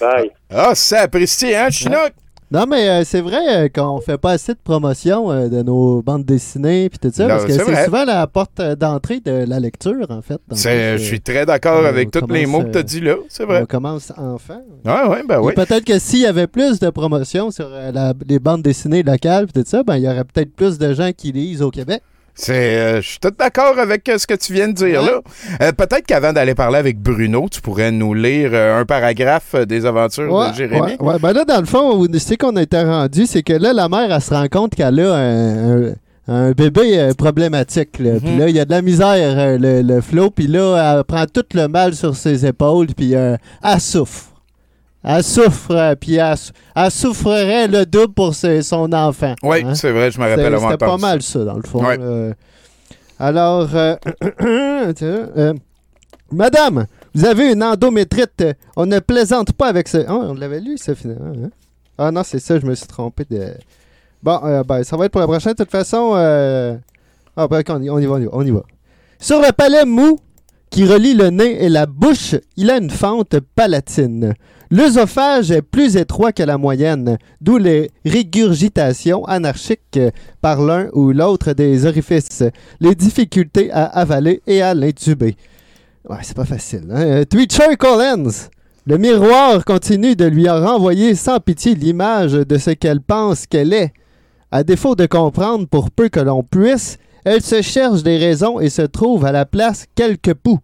Bye. 0.00 0.30
Ah, 0.50 0.74
ça 0.74 1.00
apprécie, 1.02 1.54
hein, 1.54 1.68
Chinook? 1.70 2.12
Non, 2.50 2.64
mais 2.68 2.88
euh, 2.88 3.02
c'est 3.04 3.20
vrai 3.20 3.64
euh, 3.64 3.68
qu'on 3.68 4.00
fait 4.00 4.18
pas 4.18 4.30
assez 4.32 4.52
de 4.54 4.58
promotion 4.62 5.32
euh, 5.32 5.48
de 5.48 5.62
nos 5.62 6.00
bandes 6.00 6.24
dessinées 6.24 6.88
puis 6.88 6.98
tout 7.00 7.10
ça, 7.12 7.24
Non, 7.24 7.28
parce 7.30 7.44
que 7.46 7.52
c'est 7.52 7.84
souvent 7.84 8.04
la 8.04 8.24
porte 8.28 8.60
d'entrée 8.60 9.18
de 9.18 9.44
la 9.48 9.58
lecture, 9.58 10.06
en 10.10 10.22
fait. 10.22 10.38
Donc, 10.48 10.58
euh, 10.66 10.96
Je 10.96 11.02
suis 11.02 11.20
très 11.20 11.44
d'accord 11.44 11.84
avec 11.84 12.10
tous 12.12 12.24
les 12.28 12.46
mots 12.46 12.62
que 12.62 12.70
tu 12.70 12.78
as 12.78 12.82
dit 12.84 13.00
là. 13.00 13.16
C'est 13.28 13.44
vrai. 13.44 13.62
On 13.62 13.66
commence 13.66 14.12
enfant. 14.16 14.62
Ouais, 14.84 15.08
ouais, 15.08 15.22
ben 15.28 15.40
oui. 15.40 15.54
Peut-être 15.54 15.84
que 15.84 15.98
s'il 15.98 16.20
y 16.20 16.26
avait 16.26 16.46
plus 16.46 16.78
de 16.78 16.88
promotion 16.90 17.50
sur 17.50 17.68
la- 17.68 18.14
les 18.28 18.38
bandes 18.38 18.62
dessinées 18.62 19.02
locales 19.02 19.46
puis 19.48 19.62
tout 19.62 19.68
ça, 19.68 19.82
ben 19.82 19.96
il 19.96 20.04
y 20.04 20.08
aurait 20.08 20.24
peut-être 20.24 20.54
plus 20.54 20.78
de 20.78 20.94
gens 20.94 21.10
qui 21.16 21.32
lisent 21.32 21.62
au 21.62 21.70
Québec. 21.72 22.00
C'est, 22.38 22.76
euh, 22.76 23.00
je 23.00 23.08
suis 23.08 23.18
tout 23.18 23.30
d'accord 23.38 23.78
avec 23.78 24.06
euh, 24.10 24.18
ce 24.18 24.26
que 24.26 24.34
tu 24.34 24.52
viens 24.52 24.68
de 24.68 24.74
dire 24.74 25.00
Ouais. 25.02 25.06
là. 25.06 25.20
Euh, 25.62 25.72
peut-être 25.72 26.04
qu'avant 26.06 26.32
d'aller 26.34 26.54
parler 26.54 26.76
avec 26.76 26.98
Bruno, 27.00 27.46
tu 27.50 27.62
pourrais 27.62 27.90
nous 27.90 28.12
lire 28.12 28.52
un 28.54 28.84
paragraphe 28.84 29.54
des 29.66 29.86
aventures 29.86 30.30
Ouais, 30.32 30.50
de 30.50 30.54
Jérémy. 30.54 30.80
ouais, 30.82 30.96
ouais. 31.00 31.18
Ben 31.18 31.32
là, 31.32 31.44
dans 31.46 31.60
le 31.60 31.66
fond, 31.66 32.06
c'est 32.18 32.36
qu'on 32.36 32.54
a 32.56 32.62
été 32.62 32.80
rendu, 32.82 33.24
c'est 33.26 33.42
que 33.42 33.54
là, 33.54 33.72
la 33.72 33.88
mère, 33.88 34.12
elle 34.12 34.20
se 34.20 34.34
rend 34.34 34.46
compte 34.48 34.74
qu'elle 34.74 35.00
a 35.00 35.14
un, 35.14 35.86
un- 35.88 35.92
un 36.28 36.50
bébé 36.52 36.98
euh, 36.98 37.12
problématique. 37.14 37.98
là. 38.00 38.18
Puis 38.20 38.32
Mhm. 38.32 38.38
là, 38.40 38.48
il 38.50 38.56
y 38.56 38.60
a 38.60 38.64
de 38.66 38.70
la 38.70 38.82
misère, 38.82 39.38
euh, 39.38 39.58
le, 39.58 39.80
le 39.82 40.00
flot. 40.00 40.30
Puis 40.30 40.46
là, 40.48 40.96
elle 40.98 41.04
prend 41.04 41.24
tout 41.32 41.44
le 41.54 41.68
mal 41.68 41.94
sur 41.94 42.16
ses 42.16 42.44
épaules. 42.44 42.88
Puis 42.96 43.14
euh, 43.14 43.36
elle 43.64 43.80
souffre. 43.80 44.24
Elle 45.06 45.22
souffre, 45.22 45.70
euh, 45.74 45.94
puis 45.94 46.16
elle, 46.16 46.34
elle 46.74 46.90
souffrerait 46.90 47.68
le 47.68 47.86
double 47.86 48.12
pour 48.12 48.34
ses- 48.34 48.62
son 48.62 48.92
enfant. 48.92 49.34
Oui, 49.42 49.62
hein. 49.64 49.74
c'est 49.74 49.92
vrai, 49.92 50.10
je 50.10 50.18
me 50.20 50.28
rappelle 50.28 50.54
avoir 50.54 50.72
c'était 50.72 50.84
pas 50.84 50.96
mal 50.98 51.22
ça, 51.22 51.44
dans 51.44 51.54
le 51.56 51.62
fond. 51.62 51.84
Ouais. 51.84 51.98
Alors, 53.18 53.68
euh, 53.74 53.96
tiens, 54.94 55.28
euh, 55.36 55.54
Madame, 56.30 56.86
vous 57.14 57.24
avez 57.24 57.52
une 57.52 57.62
endométrite. 57.62 58.44
On 58.76 58.84
ne 58.84 58.98
plaisante 58.98 59.52
pas 59.52 59.68
avec 59.68 59.88
ce... 59.88 59.98
Oh, 60.08 60.22
on 60.28 60.34
l'avait 60.34 60.60
lu, 60.60 60.76
ça, 60.76 60.94
finalement. 60.94 61.32
hein? 61.46 61.50
Ah 61.96 62.10
non, 62.10 62.22
c'est 62.24 62.40
ça, 62.40 62.58
je 62.60 62.66
me 62.66 62.74
suis 62.74 62.86
trompé 62.86 63.24
de... 63.30 63.52
Bon, 64.22 64.38
euh, 64.44 64.62
ben, 64.64 64.82
ça 64.84 64.96
va 64.96 65.06
être 65.06 65.12
pour 65.12 65.20
la 65.20 65.26
prochaine. 65.26 65.52
De 65.52 65.58
toute 65.62 65.70
façon, 65.70 66.12
euh... 66.16 66.76
ah, 67.36 67.46
ben, 67.48 67.60
ok, 67.60 67.66
on, 67.70 67.82
y, 67.82 67.88
on 67.90 67.98
y 67.98 68.06
va, 68.06 68.12
on 68.14 68.18
y 68.18 68.24
va, 68.24 68.30
on 68.34 68.42
y 68.46 68.50
va. 68.50 68.62
Sur 69.18 69.40
le 69.40 69.50
palais 69.52 69.84
mou 69.86 70.18
qui 70.68 70.84
relie 70.84 71.14
le 71.14 71.30
nez 71.30 71.64
et 71.64 71.68
la 71.70 71.86
bouche, 71.86 72.34
il 72.56 72.70
a 72.70 72.76
une 72.76 72.90
fente 72.90 73.38
palatine. 73.54 74.34
L'œsophage 74.70 75.52
est 75.52 75.62
plus 75.62 75.96
étroit 75.96 76.32
que 76.32 76.42
la 76.42 76.58
moyenne, 76.58 77.18
d'où 77.40 77.56
les 77.56 77.90
régurgitations 78.04 79.24
anarchiques 79.26 80.00
par 80.40 80.60
l'un 80.60 80.88
ou 80.92 81.12
l'autre 81.12 81.52
des 81.52 81.86
orifices, 81.86 82.42
les 82.80 82.94
difficultés 82.96 83.70
à 83.70 83.84
avaler 83.84 84.42
et 84.46 84.62
à 84.62 84.74
l'intuber. 84.74 85.36
Ouais, 86.08 86.18
c'est 86.22 86.36
pas 86.36 86.44
facile. 86.44 86.88
Hein? 86.90 87.02
Euh, 87.02 87.24
Twitcher 87.24 87.76
Collins, 87.78 88.48
le 88.86 88.98
miroir 88.98 89.64
continue 89.64 90.16
de 90.16 90.24
lui 90.24 90.48
renvoyer 90.48 91.14
sans 91.14 91.38
pitié 91.38 91.74
l'image 91.74 92.32
de 92.32 92.58
ce 92.58 92.70
qu'elle 92.70 93.00
pense 93.00 93.46
qu'elle 93.46 93.72
est. 93.72 93.92
À 94.50 94.62
défaut 94.62 94.94
de 94.94 95.06
comprendre 95.06 95.66
pour 95.66 95.90
peu 95.90 96.08
que 96.08 96.20
l'on 96.20 96.42
puisse, 96.42 96.98
elle 97.24 97.42
se 97.42 97.62
cherche 97.62 98.04
des 98.04 98.18
raisons 98.18 98.60
et 98.60 98.70
se 98.70 98.82
trouve 98.82 99.24
à 99.24 99.32
la 99.32 99.44
place 99.44 99.86
quelque 99.96 100.30
poux. 100.30 100.60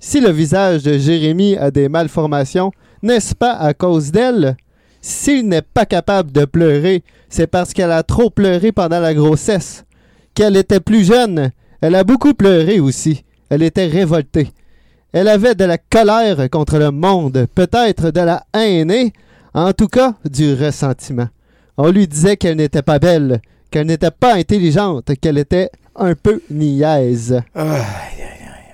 Si 0.00 0.20
le 0.20 0.30
visage 0.30 0.82
de 0.82 0.98
Jérémie 0.98 1.56
a 1.56 1.70
des 1.70 1.88
malformations, 1.88 2.72
n'est-ce 3.02 3.34
pas 3.34 3.52
à 3.52 3.74
cause 3.74 4.12
d'elle? 4.12 4.56
S'il 5.00 5.48
n'est 5.48 5.62
pas 5.62 5.86
capable 5.86 6.32
de 6.32 6.44
pleurer, 6.44 7.02
c'est 7.28 7.46
parce 7.46 7.72
qu'elle 7.72 7.90
a 7.90 8.02
trop 8.02 8.30
pleuré 8.30 8.72
pendant 8.72 9.00
la 9.00 9.14
grossesse. 9.14 9.84
Qu'elle 10.34 10.56
était 10.56 10.80
plus 10.80 11.04
jeune, 11.04 11.50
elle 11.80 11.94
a 11.94 12.04
beaucoup 12.04 12.34
pleuré 12.34 12.78
aussi. 12.80 13.24
Elle 13.50 13.62
était 13.62 13.86
révoltée. 13.86 14.50
Elle 15.12 15.28
avait 15.28 15.54
de 15.54 15.64
la 15.64 15.78
colère 15.78 16.48
contre 16.50 16.78
le 16.78 16.90
monde, 16.90 17.46
peut-être 17.54 18.10
de 18.10 18.20
la 18.20 18.44
haine 18.54 19.10
en 19.54 19.72
tout 19.72 19.88
cas, 19.88 20.14
du 20.24 20.54
ressentiment. 20.54 21.28
On 21.76 21.90
lui 21.90 22.06
disait 22.06 22.36
qu'elle 22.36 22.56
n'était 22.56 22.82
pas 22.82 22.98
belle, 22.98 23.40
qu'elle 23.70 23.86
n'était 23.86 24.10
pas 24.10 24.34
intelligente, 24.34 25.10
qu'elle 25.20 25.38
était 25.38 25.70
un 25.96 26.14
peu 26.14 26.40
niaise. 26.50 27.42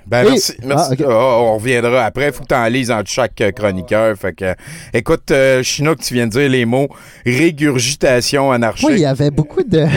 Ben, 0.09 0.25
Et- 0.25 0.29
merci. 0.29 0.53
merci. 0.63 0.95
Ah, 0.99 1.03
ok. 1.03 1.05
Oh, 1.07 1.43
on 1.51 1.57
reviendra 1.57 2.03
après. 2.05 2.27
Il 2.27 2.33
faut 2.33 2.41
que 2.41 2.47
tu 2.47 2.55
en 2.55 2.65
lises 2.65 2.89
entre 2.89 3.09
chaque 3.09 3.39
euh, 3.41 3.51
chroniqueur. 3.51 4.17
Fait 4.17 4.33
que, 4.33 4.55
écoute, 4.93 5.29
euh, 5.29 5.61
Chinook, 5.61 5.99
tu 5.99 6.15
viens 6.15 6.25
de 6.25 6.31
dire 6.31 6.49
les 6.49 6.65
mots 6.65 6.87
régurgitation 7.25 8.51
anarchique. 8.51 8.87
Oui, 8.89 8.95
il 8.95 9.01
y 9.01 9.05
avait 9.05 9.31
beaucoup 9.31 9.63
de. 9.63 9.79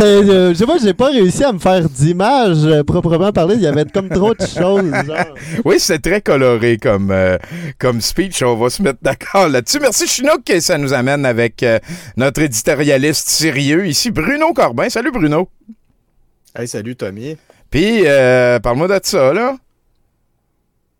Euh, 0.00 0.52
je 0.52 0.58
sais 0.58 0.66
pas, 0.66 0.76
j'ai 0.82 0.94
pas 0.94 1.08
réussi 1.10 1.42
à 1.44 1.52
me 1.52 1.58
faire 1.58 1.88
d'image 1.88 2.64
euh, 2.64 2.84
proprement 2.84 3.32
parlé. 3.32 3.54
Il 3.56 3.62
y 3.62 3.66
avait 3.66 3.84
comme 3.86 4.08
trop 4.08 4.34
de 4.34 4.40
choses. 4.40 4.56
genre. 4.58 4.80
Oui, 5.64 5.76
c'est 5.78 5.98
très 6.00 6.20
coloré 6.20 6.76
comme, 6.76 7.10
euh, 7.10 7.36
comme 7.78 8.00
speech. 8.00 8.42
On 8.42 8.56
va 8.56 8.70
se 8.70 8.82
mettre 8.82 8.98
d'accord 9.02 9.48
là-dessus. 9.48 9.78
Merci, 9.80 10.06
Chinook. 10.06 10.48
Et 10.50 10.60
ça 10.60 10.78
nous 10.78 10.92
amène 10.92 11.24
avec 11.26 11.62
euh, 11.62 11.78
notre 12.16 12.42
éditorialiste 12.42 13.28
sérieux 13.28 13.86
ici, 13.86 14.10
Bruno 14.10 14.52
Corbin. 14.52 14.88
Salut, 14.88 15.10
Bruno. 15.10 15.48
Hey, 16.56 16.66
salut 16.68 16.96
Tommy. 16.96 17.36
Puis, 17.70 18.02
euh, 18.06 18.58
parle-moi 18.60 18.88
de 18.88 19.00
ça, 19.02 19.32
là. 19.32 19.56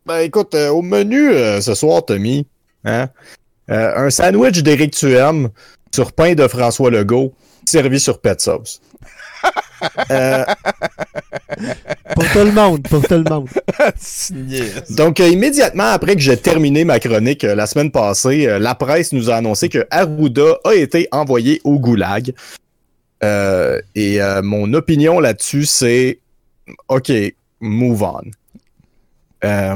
Ben 0.06 0.20
écoute, 0.20 0.54
euh, 0.54 0.70
au 0.70 0.82
menu 0.82 1.30
euh, 1.30 1.60
ce 1.60 1.74
soir, 1.74 2.04
Tommy, 2.04 2.46
hein, 2.84 3.08
euh, 3.70 4.06
un 4.06 4.10
sandwich 4.10 4.62
d'Éric 4.62 4.94
Tuem 4.94 5.50
sur 5.94 6.12
pain 6.12 6.34
de 6.34 6.46
François 6.48 6.90
Legault, 6.90 7.34
servi 7.66 8.00
sur 8.00 8.20
pet 8.20 8.40
sauce. 8.40 8.80
Euh, 10.10 10.44
Pour 12.14 12.24
tout 12.32 12.38
le 12.40 12.50
monde, 12.50 12.82
pour 12.88 13.00
tout 13.06 13.14
le 13.14 13.22
monde. 13.30 13.48
donc, 14.90 15.20
euh, 15.20 15.28
immédiatement 15.28 15.84
après 15.84 16.16
que 16.16 16.20
j'ai 16.20 16.36
terminé 16.36 16.84
ma 16.84 16.98
chronique 16.98 17.44
euh, 17.44 17.54
la 17.54 17.66
semaine 17.68 17.92
passée, 17.92 18.48
euh, 18.48 18.58
la 18.58 18.74
presse 18.74 19.12
nous 19.12 19.30
a 19.30 19.36
annoncé 19.36 19.68
que 19.68 19.86
Arruda 19.92 20.58
a 20.64 20.74
été 20.74 21.06
envoyé 21.12 21.60
au 21.62 21.78
goulag. 21.78 22.32
Euh, 23.22 23.80
et 23.94 24.20
euh, 24.20 24.42
mon 24.42 24.74
opinion 24.74 25.20
là-dessus, 25.20 25.66
c'est 25.66 26.18
OK, 26.88 27.12
move 27.60 28.02
on. 28.02 28.22
Euh, 29.44 29.74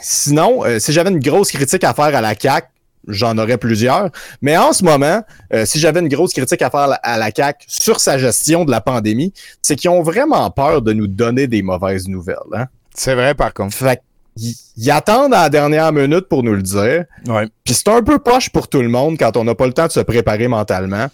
sinon, 0.00 0.64
euh, 0.64 0.78
si 0.78 0.92
j'avais 0.92 1.10
une 1.10 1.20
grosse 1.20 1.52
critique 1.52 1.84
à 1.84 1.94
faire 1.94 2.14
à 2.14 2.20
la 2.20 2.34
CAC, 2.34 2.70
j'en 3.06 3.38
aurais 3.38 3.58
plusieurs. 3.58 4.10
Mais 4.42 4.56
en 4.56 4.72
ce 4.72 4.84
moment, 4.84 5.22
euh, 5.52 5.64
si 5.64 5.78
j'avais 5.78 6.00
une 6.00 6.08
grosse 6.08 6.32
critique 6.32 6.62
à 6.62 6.70
faire 6.70 6.98
à 7.02 7.18
la 7.18 7.30
CAC 7.30 7.64
sur 7.66 8.00
sa 8.00 8.18
gestion 8.18 8.64
de 8.64 8.70
la 8.70 8.80
pandémie, 8.80 9.32
c'est 9.62 9.76
qu'ils 9.76 9.90
ont 9.90 10.02
vraiment 10.02 10.50
peur 10.50 10.82
de 10.82 10.92
nous 10.92 11.06
donner 11.06 11.46
des 11.46 11.62
mauvaises 11.62 12.08
nouvelles. 12.08 12.36
Hein? 12.52 12.66
C'est 12.94 13.14
vrai, 13.14 13.34
par 13.34 13.54
contre. 13.54 13.74
Fait 13.74 14.02
qu'ils 14.36 14.54
ils 14.76 14.90
attendent 14.90 15.34
à 15.34 15.42
la 15.42 15.50
dernière 15.50 15.92
minute 15.92 16.28
pour 16.28 16.42
nous 16.42 16.54
le 16.54 16.62
dire. 16.62 17.04
Ouais. 17.26 17.48
Puis 17.64 17.74
c'est 17.74 17.88
un 17.88 18.02
peu 18.02 18.18
poche 18.18 18.50
pour 18.50 18.68
tout 18.68 18.82
le 18.82 18.88
monde 18.88 19.18
quand 19.18 19.36
on 19.36 19.44
n'a 19.44 19.54
pas 19.54 19.66
le 19.66 19.72
temps 19.72 19.86
de 19.86 19.92
se 19.92 20.00
préparer 20.00 20.48
mentalement. 20.48 21.06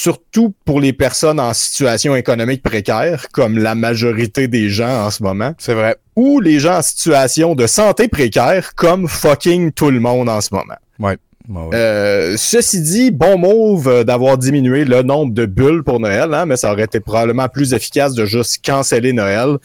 Surtout 0.00 0.54
pour 0.64 0.80
les 0.80 0.94
personnes 0.94 1.38
en 1.38 1.52
situation 1.52 2.16
économique 2.16 2.62
précaire, 2.62 3.26
comme 3.32 3.58
la 3.58 3.74
majorité 3.74 4.48
des 4.48 4.70
gens 4.70 5.04
en 5.04 5.10
ce 5.10 5.22
moment. 5.22 5.52
C'est 5.58 5.74
vrai. 5.74 5.96
Ou 6.16 6.40
les 6.40 6.58
gens 6.58 6.78
en 6.78 6.82
situation 6.82 7.54
de 7.54 7.66
santé 7.66 8.08
précaire, 8.08 8.74
comme 8.74 9.06
fucking 9.06 9.72
tout 9.72 9.90
le 9.90 10.00
monde 10.00 10.30
en 10.30 10.40
ce 10.40 10.54
moment. 10.54 10.78
Ouais. 10.98 11.18
Ouais. 11.50 11.76
Euh, 11.76 12.34
ceci 12.38 12.80
dit, 12.80 13.10
bon 13.10 13.36
move 13.36 13.88
euh, 13.88 14.02
d'avoir 14.02 14.38
diminué 14.38 14.86
le 14.86 15.02
nombre 15.02 15.34
de 15.34 15.44
bulles 15.44 15.82
pour 15.82 16.00
Noël, 16.00 16.32
hein, 16.32 16.46
mais 16.46 16.56
ça 16.56 16.72
aurait 16.72 16.84
été 16.84 17.00
probablement 17.00 17.48
plus 17.50 17.74
efficace 17.74 18.14
de 18.14 18.24
juste 18.24 18.64
canceller 18.64 19.12
Noël. 19.12 19.58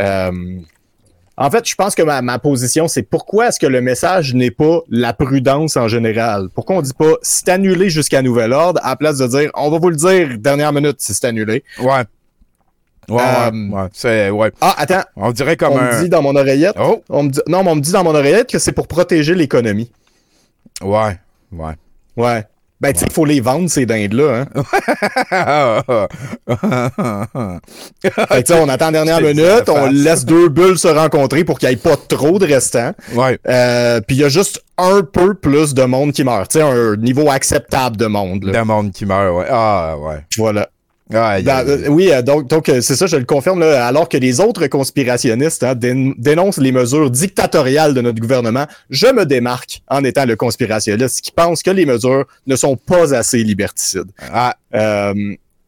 Euh, 0.00 0.32
en 1.38 1.50
fait, 1.50 1.68
je 1.68 1.74
pense 1.74 1.94
que 1.94 2.02
ma, 2.02 2.22
ma 2.22 2.38
position, 2.38 2.88
c'est 2.88 3.02
pourquoi 3.02 3.48
est-ce 3.48 3.60
que 3.60 3.66
le 3.66 3.80
message 3.80 4.34
n'est 4.34 4.50
pas 4.50 4.80
la 4.88 5.12
prudence 5.12 5.76
en 5.76 5.86
général? 5.88 6.48
Pourquoi 6.54 6.76
on 6.76 6.82
dit 6.82 6.94
pas 6.96 7.12
c'est 7.22 7.48
annulé 7.50 7.90
jusqu'à 7.90 8.22
nouvel 8.22 8.52
ordre, 8.52 8.80
à 8.82 8.90
la 8.90 8.96
place 8.96 9.18
de 9.18 9.26
dire 9.26 9.50
on 9.54 9.70
va 9.70 9.78
vous 9.78 9.90
le 9.90 9.96
dire 9.96 10.38
dernière 10.38 10.72
minute 10.72 10.96
si 11.00 11.12
c'est 11.14 11.26
annulé? 11.26 11.62
Ouais. 11.80 12.04
Ouais, 13.08 13.22
Euh, 13.22 13.50
ouais, 13.52 13.68
ouais. 13.82 13.88
C'est, 13.92 14.30
ouais. 14.30 14.50
Ah, 14.60 14.74
attends, 14.78 15.02
On 15.14 15.30
dirait 15.30 15.56
comme 15.56 15.74
on 15.74 15.78
un. 15.78 15.92
me 15.98 16.02
dit 16.02 16.08
dans 16.08 16.22
mon 16.22 16.34
oreillette. 16.34 16.74
Oh! 16.80 17.02
On 17.08 17.22
me 17.24 17.28
dit, 17.30 17.40
non, 17.46 17.62
mais 17.62 17.70
on 17.70 17.76
me 17.76 17.80
dit 17.80 17.92
dans 17.92 18.02
mon 18.02 18.14
oreillette 18.14 18.50
que 18.50 18.58
c'est 18.58 18.72
pour 18.72 18.88
protéger 18.88 19.34
l'économie. 19.36 19.92
Ouais. 20.82 21.16
Ouais. 21.52 21.74
Ouais. 22.16 22.44
Ben, 22.80 22.92
tu 22.92 22.98
sais, 23.00 23.06
il 23.08 23.12
faut 23.12 23.24
les 23.24 23.40
vendre, 23.40 23.70
ces 23.70 23.86
dindes-là. 23.86 24.44
Hein? 24.44 25.82
Fait 28.02 28.10
que, 28.12 28.40
tu 28.42 28.52
sais, 28.52 28.60
on 28.60 28.68
attend 28.68 28.86
la 28.86 28.92
dernière 28.92 29.20
minute, 29.20 29.68
on 29.68 29.86
laisse 29.90 30.24
deux 30.24 30.48
bulles 30.48 30.78
se 30.78 30.88
rencontrer 30.88 31.44
pour 31.44 31.58
qu'il 31.58 31.68
n'y 31.68 31.74
ait 31.74 31.78
pas 31.78 31.96
trop 31.96 32.38
de 32.38 32.46
restants. 32.46 32.92
ouais. 33.14 33.38
Euh, 33.48 34.00
Puis 34.06 34.16
il 34.16 34.20
y 34.20 34.24
a 34.24 34.28
juste 34.28 34.62
un 34.78 35.02
peu 35.02 35.34
plus 35.34 35.72
de 35.74 35.84
monde 35.84 36.12
qui 36.12 36.22
meurt. 36.22 36.50
Tu 36.50 36.58
sais, 36.58 36.64
un 36.64 36.96
niveau 36.96 37.30
acceptable 37.30 37.96
de 37.96 38.06
monde. 38.06 38.44
là. 38.44 38.52
D'un 38.52 38.64
monde 38.64 38.92
qui 38.92 39.06
meurt, 39.06 39.34
ouais. 39.36 39.46
Ah, 39.50 39.96
ouais. 39.98 40.18
Voilà. 40.36 40.68
Ah, 41.14 41.40
Dans- 41.40 41.66
euh, 41.68 41.86
oui, 41.88 42.10
euh, 42.10 42.20
donc 42.20 42.48
donc 42.48 42.68
euh, 42.68 42.80
c'est 42.80 42.96
ça, 42.96 43.06
je 43.06 43.16
le 43.16 43.24
confirme. 43.24 43.60
Là, 43.60 43.86
alors 43.86 44.08
que 44.08 44.16
les 44.16 44.40
autres 44.40 44.66
conspirationnistes 44.66 45.62
hein, 45.62 45.74
dén- 45.74 46.14
dénoncent 46.18 46.58
les 46.58 46.72
mesures 46.72 47.10
dictatoriales 47.10 47.94
de 47.94 48.00
notre 48.00 48.18
gouvernement, 48.20 48.66
je 48.90 49.06
me 49.06 49.24
démarque 49.24 49.82
en 49.88 50.02
étant 50.02 50.24
le 50.24 50.34
conspirationniste 50.34 51.20
qui 51.20 51.30
pense 51.30 51.62
que 51.62 51.70
les 51.70 51.86
mesures 51.86 52.24
ne 52.46 52.56
sont 52.56 52.76
pas 52.76 53.14
assez 53.14 53.42
liberticides. 53.44 54.10
ah, 54.32 54.54
Euh, 54.74 55.14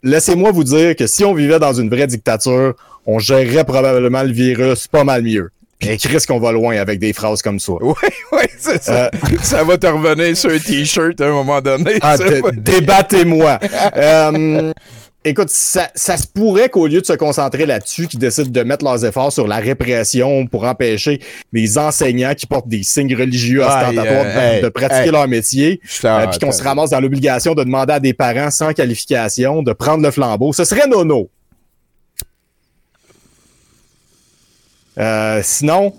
Laissez-moi 0.03 0.53
vous 0.53 0.62
dire 0.64 0.95
que 0.95 1.07
si 1.09 1.24
on 1.24 1.34
vivait 1.34 1.59
dans 1.59 1.72
une 1.72 1.91
vraie 1.91 2.07
dictature, 2.07 2.74
on 3.05 3.18
gérerait 3.18 3.64
probablement 3.64 4.22
le 4.22 4.30
virus 4.32 4.86
pas 4.86 5.03
mal 5.05 5.22
mieux. 5.22 5.51
Puis 5.80 5.97
Chris 5.99 6.24
qu'on 6.26 6.41
va 6.41 6.51
loin 6.53 6.76
avec 6.76 6.99
des 6.99 7.12
phrases 7.12 7.43
comme 7.43 7.59
ça. 7.61 7.72
ouais, 7.74 7.95
ouais, 8.32 8.49
c'est 8.59 8.82
ça. 8.82 9.11
ça 9.43 9.62
va 9.64 9.76
te 9.78 9.86
revenir 9.86 10.36
sur 10.36 10.51
un 10.51 10.59
t-shirt 10.59 11.20
à 11.20 11.26
un 11.26 11.32
moment 11.32 11.61
donné. 11.61 11.99
Ah, 12.01 12.16
débattez-moi. 12.53 13.59
Euh, 13.97 14.72
écoute, 15.29 15.49
ça, 15.51 15.91
ça 15.95 16.16
se 16.16 16.26
pourrait 16.26 16.68
qu'au 16.68 16.87
lieu 16.87 17.01
de 17.01 17.07
se 17.07 17.12
concentrer 17.12 17.66
là-dessus, 17.66 18.07
qu'ils 18.09 18.18
décident 18.18 18.51
de 18.51 18.62
mettre 18.62 18.85
leurs 18.85 19.05
efforts 19.05 19.33
sur 19.33 19.47
la 19.47 19.57
répression 19.57 20.47
pour 20.47 20.64
empêcher 20.64 21.20
les 21.53 21.79
enseignants 21.79 22.35
qui 22.35 22.47
portent 22.47 22.68
des 22.68 22.83
signes 22.83 23.14
religieux 23.14 23.61
ostentatoires 23.62 24.24
de- 24.24 24.29
euh, 24.29 24.61
de, 24.61 24.66
hey, 24.66 24.70
pratiquer 24.70 25.07
hey. 25.07 25.11
leur 25.11 25.29
métier, 25.29 25.81
euh, 26.05 26.26
puis 26.29 26.39
qu'on 26.39 26.53
se 26.53 26.62
ramasse 26.62 26.91
dans 26.91 27.01
l'obligation 27.01 27.55
de 27.55 27.64
demander 27.64 27.95
à 27.95 28.01
des 28.01 28.14
parents 28.14 28.51
sans 28.51 28.72
qualification 28.72 29.62
de 29.62 29.72
prendre 29.72 30.03
le 30.03 30.11
flambeau. 30.11 30.53
Ce 30.53 30.64
serait 30.64 30.87
nono. 30.87 31.31
Euh, 34.99 35.41
sinon, 35.45 35.95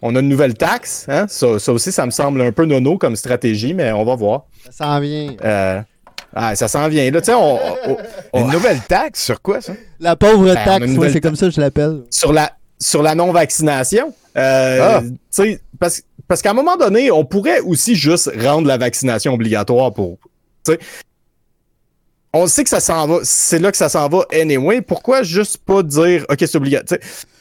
on 0.00 0.14
a 0.16 0.20
une 0.20 0.28
nouvelle 0.28 0.54
taxe. 0.54 1.04
Hein? 1.08 1.26
Ça, 1.28 1.58
ça 1.58 1.72
aussi, 1.72 1.92
ça 1.92 2.06
me 2.06 2.10
semble 2.10 2.40
un 2.40 2.52
peu 2.52 2.64
nono 2.64 2.96
comme 2.98 3.16
stratégie, 3.16 3.74
mais 3.74 3.92
on 3.92 4.04
va 4.04 4.14
voir. 4.14 4.44
Ça 4.64 4.84
s'en 4.84 5.00
vient. 5.00 5.34
Euh, 5.44 5.80
ah, 6.34 6.54
ça 6.56 6.68
s'en 6.68 6.88
vient. 6.88 7.10
Là, 7.10 7.20
tu 7.20 7.26
sais, 7.26 7.34
on, 7.34 7.56
on- 7.56 7.96
on- 8.32 8.44
Une 8.46 8.52
nouvelle 8.52 8.80
taxe 8.80 9.24
sur 9.24 9.40
quoi, 9.42 9.60
ça? 9.60 9.72
La 10.00 10.16
pauvre 10.16 10.44
Ben, 10.54 10.54
taxe, 10.64 10.86
moi, 10.88 11.10
c'est 11.10 11.20
comme 11.20 11.36
ça 11.36 11.46
que 11.46 11.52
je 11.52 11.60
l'appelle. 11.60 12.02
sur 12.10 12.32
la 12.32 12.52
sur 12.80 13.02
la 13.02 13.14
non-vaccination. 13.16 14.14
Euh, 14.36 14.78
Ah. 14.98 15.00
tu 15.02 15.16
sais, 15.30 15.60
Parce, 15.80 16.02
parce 16.28 16.42
qu'à 16.42 16.50
un 16.50 16.54
moment 16.54 16.76
donné, 16.76 17.10
on 17.10 17.24
pourrait 17.24 17.60
aussi 17.60 17.94
juste 17.96 18.30
rendre 18.40 18.68
la 18.68 18.76
vaccination 18.78 19.32
obligatoire 19.34 19.92
pour. 19.92 20.18
tu 20.64 20.72
sais. 20.72 20.78
On 22.32 22.46
sait 22.46 22.62
que 22.62 22.70
ça 22.70 22.80
s'en 22.80 23.06
va, 23.06 23.18
c'est 23.22 23.58
là 23.58 23.70
que 23.70 23.76
ça 23.76 23.88
s'en 23.88 24.08
va 24.08 24.24
anyway. 24.32 24.82
Pourquoi 24.82 25.22
juste 25.22 25.58
pas 25.58 25.82
dire 25.82 26.24
OK, 26.28 26.36
c'est 26.40 26.56
obligatoire? 26.56 27.00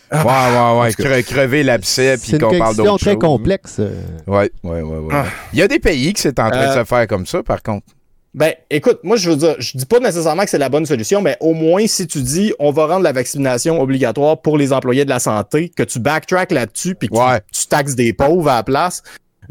Ouais, 0.10 0.18
ouais, 0.20 0.24
ouais. 0.24 0.88
En 0.88 0.90
tout 0.90 1.04
cas. 1.04 1.10
cre- 1.20 1.24
crever 1.26 1.64
l'abcès 1.64 2.18
puis 2.18 2.28
C'est 2.32 2.38
une 2.38 2.44
qu'on 2.44 2.58
parle 2.58 2.62
question 2.70 2.84
d'autre 2.86 3.04
très 3.04 3.12
chose. 3.12 3.20
complexe. 3.22 3.76
euh. 3.80 3.92
Ouais, 4.26 4.50
ouais, 4.64 4.82
ouais, 4.82 4.98
ouais. 5.00 5.14
Ah. 5.14 5.26
Il 5.52 5.60
y 5.60 5.62
a 5.62 5.68
des 5.68 5.80
pays 5.80 6.14
qui 6.14 6.22
c'est 6.22 6.40
en 6.40 6.50
train 6.50 6.68
de 6.68 6.72
Euh, 6.72 6.80
se 6.80 6.86
faire 6.86 7.06
comme 7.08 7.26
ça, 7.26 7.44
par 7.44 7.62
contre. 7.62 7.86
Ben, 8.34 8.54
écoute, 8.70 9.00
moi, 9.04 9.18
je 9.18 9.30
veux 9.32 9.36
dire, 9.36 9.56
je 9.58 9.78
dis 9.78 9.86
pas 9.86 10.00
nécessairement 10.00 10.44
que 10.44 10.50
c'est 10.50 10.58
la 10.60 10.70
bonne 10.70 10.86
solution, 10.86 11.22
mais 11.22 11.38
au 11.40 11.54
moins, 11.54 11.88
si 11.88 12.06
tu 12.06 12.22
dis, 12.22 12.54
on 12.60 12.72
va 12.72 12.86
rendre 12.86 13.02
la 13.04 13.12
vaccination 13.12 13.82
obligatoire 13.82 14.40
pour 14.42 14.58
les 14.58 14.74
employés 14.74 15.06
de 15.06 15.10
la 15.10 15.20
santé, 15.20 15.70
que 15.70 15.82
tu 15.84 16.00
backtrack 16.00 16.52
là-dessus, 16.52 16.94
puis 16.94 17.08
que 17.10 17.14
tu- 17.16 17.20
Ouais. 17.20 17.42
tu, 17.52 17.66
taxes 17.68 17.96
des 17.96 18.14
pauvres 18.14 18.50
à 18.50 18.58
la 18.58 18.64
place, 18.64 19.02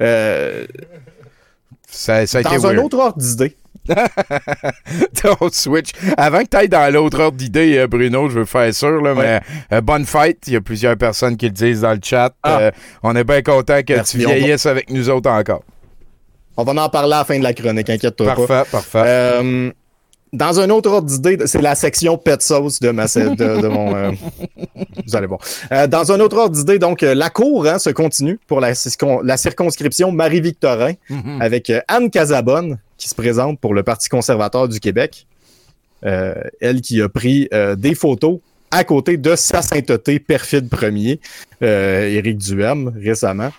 euh, 0.00 0.66
Ça, 1.88 2.26
ça 2.26 2.38
a 2.38 2.40
été 2.42 2.50
dans 2.56 2.66
un 2.66 2.72
weird. 2.74 2.84
autre 2.84 2.98
ordre 2.98 3.18
d'idée. 3.18 3.56
On 5.40 5.48
switch. 5.50 5.90
Avant 6.16 6.40
que 6.42 6.48
tu 6.48 6.56
ailles 6.56 6.68
dans 6.68 6.92
l'autre 6.92 7.20
ordre 7.20 7.36
d'idée, 7.38 7.78
euh, 7.78 7.86
Bruno, 7.86 8.28
je 8.28 8.40
veux 8.40 8.44
faire 8.44 8.72
sûr, 8.74 9.00
là, 9.02 9.14
Ouais. 9.14 9.40
mais 9.70 9.76
euh, 9.76 9.80
bonne 9.80 10.04
fête. 10.04 10.38
Il 10.46 10.52
y 10.52 10.56
a 10.56 10.60
plusieurs 10.60 10.96
personnes 10.96 11.36
qui 11.36 11.46
le 11.46 11.52
disent 11.52 11.80
dans 11.80 11.92
le 11.92 12.00
chat. 12.02 12.32
Ah. 12.42 12.58
Euh, 12.60 12.70
on 13.02 13.14
est 13.16 13.24
bien 13.24 13.42
content 13.42 13.82
que 13.82 13.94
Merci. 13.94 14.18
tu 14.18 14.24
va- 14.24 14.34
vieillisses 14.34 14.66
avec 14.66 14.90
nous 14.90 15.08
autres 15.10 15.30
encore. 15.30 15.62
On 16.57 16.64
va 16.64 16.84
en 16.84 16.88
parler 16.88 17.12
à 17.14 17.18
la 17.18 17.24
fin 17.24 17.38
de 17.38 17.42
la 17.44 17.52
chronique, 17.52 17.88
inquiète-toi 17.90 18.34
pas. 18.34 18.46
Parfait, 18.46 18.70
parfait. 18.70 19.02
Euh, 19.04 19.70
dans 20.32 20.59
un 20.61 20.68
autre 20.70 20.90
ordre 20.90 21.09
d'idée, 21.09 21.38
c'est 21.46 21.61
la 21.62 21.74
section 21.74 22.18
pet 22.18 22.40
sauce 22.42 22.80
de, 22.80 22.90
ma, 22.90 23.04
de, 23.07 23.61
de 23.62 23.68
mon. 23.68 23.94
euh, 23.94 24.11
vous 25.07 25.16
allez 25.16 25.26
voir. 25.26 25.40
Euh, 25.72 25.86
dans 25.86 26.11
un 26.12 26.20
autre 26.20 26.36
ordre 26.36 26.54
d'idée, 26.57 26.78
donc, 26.78 27.02
la 27.02 27.30
cour 27.30 27.66
hein, 27.66 27.78
se 27.78 27.90
continue 27.90 28.38
pour 28.46 28.61
la, 28.61 28.72
circon- 28.72 29.20
la 29.22 29.36
circonscription 29.36 30.11
Marie-Victorin 30.12 30.92
Mhm. 31.11 31.40
avec 31.40 31.72
Anne 31.88 32.11
Casabonne 32.11 32.78
qui 32.98 33.09
se 33.09 33.14
présente 33.14 33.61
pour 33.61 33.72
le 33.74 33.82
Parti 33.82 34.09
conservateur 34.09 34.68
du 34.68 34.80
Québec. 34.80 35.26
Elle 36.02 36.80
qui 36.82 37.00
a 37.02 37.09
pris 37.09 37.48
des 37.76 37.94
photos 37.94 38.38
à 38.70 38.84
côté 38.84 39.16
de 39.16 39.34
sa 39.36 39.61
sainteté 39.62 40.18
perfide 40.18 40.68
premier, 40.68 41.20
Éric 41.61 42.38
Duhem, 42.38 42.92
récemment. 43.02 43.50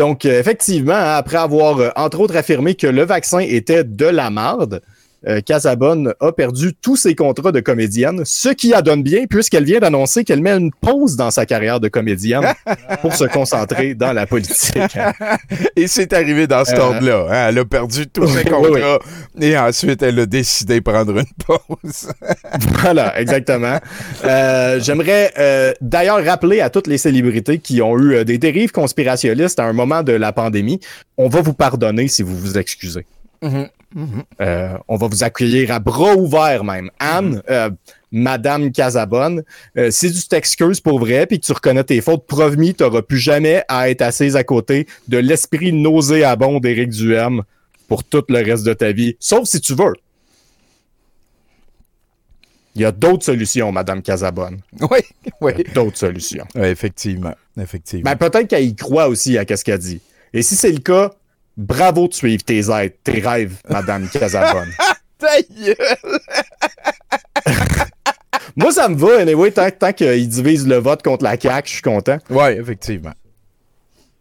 Donc, 0.00 0.24
euh, 0.24 0.40
effectivement, 0.40 0.94
hein, 0.94 1.16
après 1.16 1.36
avoir, 1.36 1.78
euh, 1.78 1.90
entre 1.94 2.20
autres, 2.20 2.34
affirmé 2.34 2.74
que 2.74 2.86
le 2.86 3.02
vaccin 3.02 3.40
était 3.40 3.84
de 3.84 4.06
la 4.06 4.30
marde, 4.30 4.80
euh, 5.28 5.40
Casabonne 5.40 6.14
a 6.20 6.32
perdu 6.32 6.72
tous 6.80 6.96
ses 6.96 7.14
contrats 7.14 7.52
de 7.52 7.60
comédienne, 7.60 8.22
ce 8.24 8.48
qui 8.48 8.72
adonne 8.74 9.02
bien 9.02 9.26
puisqu'elle 9.28 9.64
vient 9.64 9.78
d'annoncer 9.80 10.24
qu'elle 10.24 10.40
met 10.40 10.52
une 10.56 10.70
pause 10.72 11.16
dans 11.16 11.30
sa 11.30 11.44
carrière 11.46 11.78
de 11.80 11.88
comédienne 11.88 12.46
pour 13.02 13.14
se 13.14 13.24
concentrer 13.24 13.94
dans 13.94 14.12
la 14.12 14.26
politique. 14.26 14.96
Et 15.76 15.86
c'est 15.86 16.12
arrivé 16.12 16.46
dans 16.46 16.64
cet 16.64 16.78
Euh, 16.78 16.82
ordre-là. 16.82 17.26
hein. 17.30 17.48
Elle 17.50 17.58
a 17.58 17.64
perdu 17.64 18.06
tous 18.06 18.26
ses 18.28 18.38
oui, 18.44 18.44
oui. 18.44 18.50
contrats 18.80 18.98
et 19.40 19.56
ensuite 19.58 20.02
elle 20.02 20.18
a 20.20 20.26
décidé 20.26 20.76
de 20.76 20.84
prendre 20.84 21.16
une 21.18 21.24
pause. 21.46 22.10
Voilà, 22.80 23.18
exactement. 23.20 23.78
Euh, 24.24 24.80
J'aimerais 24.80 25.32
euh, 25.38 25.72
d'ailleurs 25.80 26.24
rappeler 26.24 26.60
à 26.60 26.70
toutes 26.70 26.86
les 26.86 26.98
célébrités 26.98 27.58
qui 27.58 27.80
ont 27.82 27.98
eu 27.98 28.14
euh, 28.14 28.24
des 28.24 28.38
dérives 28.38 28.72
conspirationnistes 28.72 29.58
à 29.60 29.64
un 29.64 29.72
moment 29.72 30.02
de 30.02 30.12
la 30.12 30.32
pandémie, 30.32 30.80
on 31.16 31.28
va 31.28 31.40
vous 31.42 31.54
pardonner 31.54 32.08
si 32.08 32.22
vous 32.22 32.36
vous 32.36 32.58
excusez. 32.58 33.04
Euh, 34.40 34.78
on 34.88 34.96
va 34.96 35.08
vous 35.08 35.24
accueillir 35.24 35.72
à 35.72 35.78
bras 35.78 36.14
ouverts 36.14 36.64
même. 36.64 36.90
Anne, 36.98 37.42
euh, 37.50 37.70
Madame 38.12 38.70
Casabonne, 38.72 39.42
euh, 39.76 39.90
si 39.90 40.12
tu 40.12 40.28
t'excuses 40.28 40.80
pour 40.80 41.00
vrai 41.00 41.26
puis 41.26 41.40
que 41.40 41.46
tu 41.46 41.52
reconnais 41.52 41.84
tes 41.84 42.00
fautes, 42.00 42.26
promis, 42.26 42.74
tu 42.74 42.82
n'auras 42.82 43.02
plus 43.02 43.18
jamais 43.18 43.62
à 43.68 43.90
être 43.90 44.02
assise 44.02 44.36
à 44.36 44.44
côté 44.44 44.86
de 45.08 45.18
l'esprit 45.18 45.72
nauséabond 45.72 46.60
d'Éric 46.60 46.90
Duhem 46.90 47.42
pour 47.88 48.04
tout 48.04 48.24
le 48.28 48.44
reste 48.44 48.64
de 48.64 48.72
ta 48.72 48.92
vie, 48.92 49.16
sauf 49.18 49.48
si 49.48 49.60
tu 49.60 49.74
veux. 49.74 49.94
Il 52.76 52.82
y 52.82 52.84
a 52.84 52.92
d'autres 52.92 53.24
solutions, 53.24 53.72
Madame 53.72 54.00
Casabonne. 54.00 54.60
oui, 54.90 55.00
oui. 55.40 55.52
D'autres 55.74 55.98
solutions. 55.98 56.46
Oui, 56.54 56.68
effectivement. 56.68 57.34
Effectivement. 57.60 58.08
Ben, 58.08 58.16
peut-être 58.16 58.46
qu'elle 58.46 58.64
y 58.64 58.76
croit 58.76 59.08
aussi 59.08 59.36
à 59.36 59.44
ce 59.44 59.64
qu'elle 59.64 59.78
dit. 59.78 60.00
Et 60.32 60.42
si 60.42 60.54
c'est 60.54 60.70
le 60.70 60.78
cas, 60.78 61.10
bravo 61.60 62.08
de 62.08 62.14
suivre 62.14 62.42
tes 62.42 62.70
aides, 62.70 62.94
tes 63.04 63.20
rêves, 63.20 63.56
Madame 63.68 64.08
Casabonne. 64.12 64.72
Ta 65.18 65.40
gueule! 65.42 66.20
Moi, 68.56 68.72
ça 68.72 68.88
me 68.88 68.96
va, 68.96 69.20
anyway, 69.20 69.50
tant, 69.50 69.70
tant 69.70 69.92
qu'ils 69.92 70.28
divisent 70.28 70.66
le 70.66 70.76
vote 70.76 71.02
contre 71.02 71.24
la 71.24 71.38
CAQ, 71.38 71.68
je 71.68 71.72
suis 71.74 71.82
content. 71.82 72.18
Oui, 72.30 72.48
effectivement. 72.58 73.12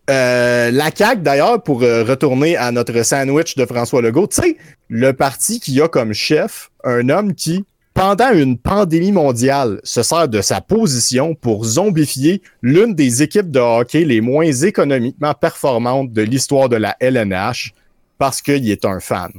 Euh, 0.10 0.72
la 0.72 0.90
CAQ, 0.94 1.22
d'ailleurs, 1.22 1.64
pour 1.64 1.84
euh, 1.84 2.04
retourner 2.04 2.58
à 2.58 2.72
notre 2.72 3.04
sandwich 3.04 3.56
de 3.56 3.66
François 3.66 4.02
Legault, 4.02 4.28
tu 4.28 4.42
sais, 4.42 4.58
le 4.90 5.14
parti 5.14 5.60
qui 5.60 5.82
a 5.82 5.88
comme 5.88 6.14
chef 6.14 6.70
un 6.84 7.10
homme 7.10 7.34
qui, 7.34 7.66
pendant 8.00 8.32
une 8.32 8.58
pandémie 8.58 9.12
mondiale, 9.12 9.82
se 9.84 10.04
sert 10.04 10.30
de 10.30 10.42
sa 10.42 10.62
position 10.62 11.36
pour 11.36 11.66
zombifier 11.66 12.42
l'une 12.62 12.96
des 12.96 13.24
équipes 13.24 13.52
de 13.52 13.60
hockey 13.60 14.06
les 14.06 14.22
moins 14.22 14.50
économiquement 14.50 15.34
performantes 15.34 16.14
de 16.14 16.22
l'histoire 16.22 16.70
de 16.70 16.78
la 16.78 16.96
LNH 17.02 17.74
parce 18.18 18.42
qu'il 18.42 18.70
est 18.72 18.86
un 18.86 19.02
fan. 19.02 19.32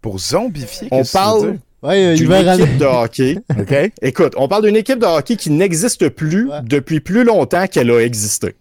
Pour 0.00 0.20
zombifier, 0.20 0.86
On 0.92 1.02
parle? 1.04 1.58
Ouais, 1.82 2.12
euh, 2.12 2.14
d'une 2.14 2.32
équipe 2.32 2.78
de 2.78 2.84
hockey. 2.84 3.38
OK. 3.58 3.74
Écoute, 4.00 4.34
on 4.36 4.46
parle 4.46 4.66
d'une 4.66 4.76
équipe 4.76 5.00
de 5.00 5.06
hockey 5.06 5.34
qui 5.34 5.50
n'existe 5.50 6.08
plus 6.08 6.48
Ouais. 6.48 6.60
depuis 6.62 7.00
plus 7.00 7.24
longtemps 7.24 7.66
qu'elle 7.66 7.90
a 7.90 7.98
existé. 7.98 8.54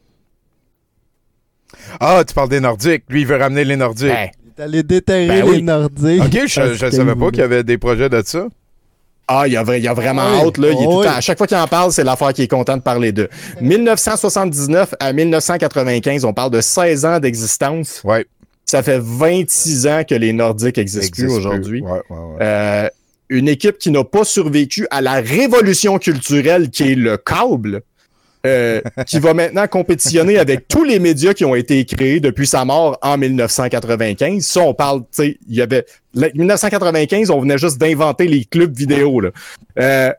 Ah, 1.99 2.23
tu 2.27 2.33
parles 2.33 2.49
des 2.49 2.59
Nordiques. 2.59 3.03
Lui, 3.09 3.21
il 3.21 3.27
veut 3.27 3.37
ramener 3.37 3.65
les 3.65 3.75
Nordiques. 3.75 4.07
Ben, 4.09 4.29
Est 4.57 4.61
allé 4.63 4.83
déterrer 4.83 5.27
Ben 5.41 5.43
oui. 5.47 5.55
les 5.57 5.61
Nordiques. 5.61 6.21
OK, 6.23 6.39
je, 6.47 6.73
je 6.73 6.89
savais 6.91 7.15
pas 7.15 7.29
qu'il 7.29 7.39
y 7.39 7.43
avait 7.43 7.63
des 7.63 7.77
projets 7.77 8.09
de 8.09 8.21
ça. 8.25 8.47
Ah, 9.27 9.43
il 9.47 9.53
y 9.53 9.57
a, 9.57 9.63
vra- 9.63 9.77
il 9.77 9.83
y 9.83 9.87
a 9.87 9.93
vraiment 9.93 10.23
Ah 10.25 10.39
oui. 10.41 10.47
hâte, 10.47 10.57
là. 10.57 10.67
Il 10.71 10.73
est 10.73 10.77
Ah 10.79 10.83
tout 10.83 10.89
le 10.91 10.97
oui. 10.97 11.05
temps- 11.05 11.11
à 11.15 11.21
chaque 11.21 11.37
fois 11.37 11.47
qu'il 11.47 11.57
en 11.57 11.67
parle, 11.67 11.91
c'est 11.93 12.03
l'affaire 12.03 12.33
qui 12.33 12.41
est 12.41 12.47
content 12.47 12.75
de 12.75 12.81
parler 12.81 13.11
d'eux. 13.13 13.29
1979 13.61 14.93
à 14.99 15.13
1995, 15.13 16.25
on 16.25 16.33
parle 16.33 16.51
de 16.51 16.61
16 16.61 17.05
ans 17.05 17.19
d'existence. 17.19 18.01
Ouais. 18.03 18.25
Ça 18.65 18.83
fait 18.83 18.99
26 19.01 19.87
ans 19.87 20.03
que 20.07 20.15
les 20.15 20.33
Nordiques 20.33 20.77
existent 20.77 21.07
Existe 21.07 21.27
plus 21.27 21.33
aujourd'hui. 21.37 21.81
Ouais, 21.81 21.91
ouais, 22.09 22.17
ouais. 22.17 22.35
Euh, 22.41 22.89
une 23.29 23.47
équipe 23.47 23.77
qui 23.77 23.91
n'a 23.91 24.03
pas 24.03 24.23
survécu 24.25 24.87
à 24.91 25.01
la 25.01 25.13
révolution 25.15 25.97
culturelle 25.97 26.69
qui 26.69 26.91
est 26.91 26.95
le 26.95 27.15
câble, 27.17 27.81
euh, 28.45 28.81
qui 29.05 29.19
va 29.19 29.33
maintenant 29.33 29.67
compétitionner 29.67 30.37
avec 30.37 30.67
tous 30.67 30.83
les 30.83 30.99
médias 30.99 31.33
qui 31.33 31.45
ont 31.45 31.55
été 31.55 31.85
créés 31.85 32.19
depuis 32.19 32.47
sa 32.47 32.65
mort 32.65 32.97
en 33.01 33.17
1995. 33.17 34.43
Ça, 34.43 34.61
on 34.61 34.73
parle, 34.73 35.01
tu 35.01 35.05
sais, 35.11 35.37
il 35.47 35.55
y 35.55 35.61
avait... 35.61 35.85
la- 36.13 36.29
1995, 36.33 37.29
on 37.29 37.39
venait 37.41 37.57
juste 37.57 37.77
d'inventer 37.77 38.27
les 38.27 38.45
clubs 38.45 38.75
vidéo, 38.75 39.19
là. 39.21 39.29
Euh, 39.79 40.11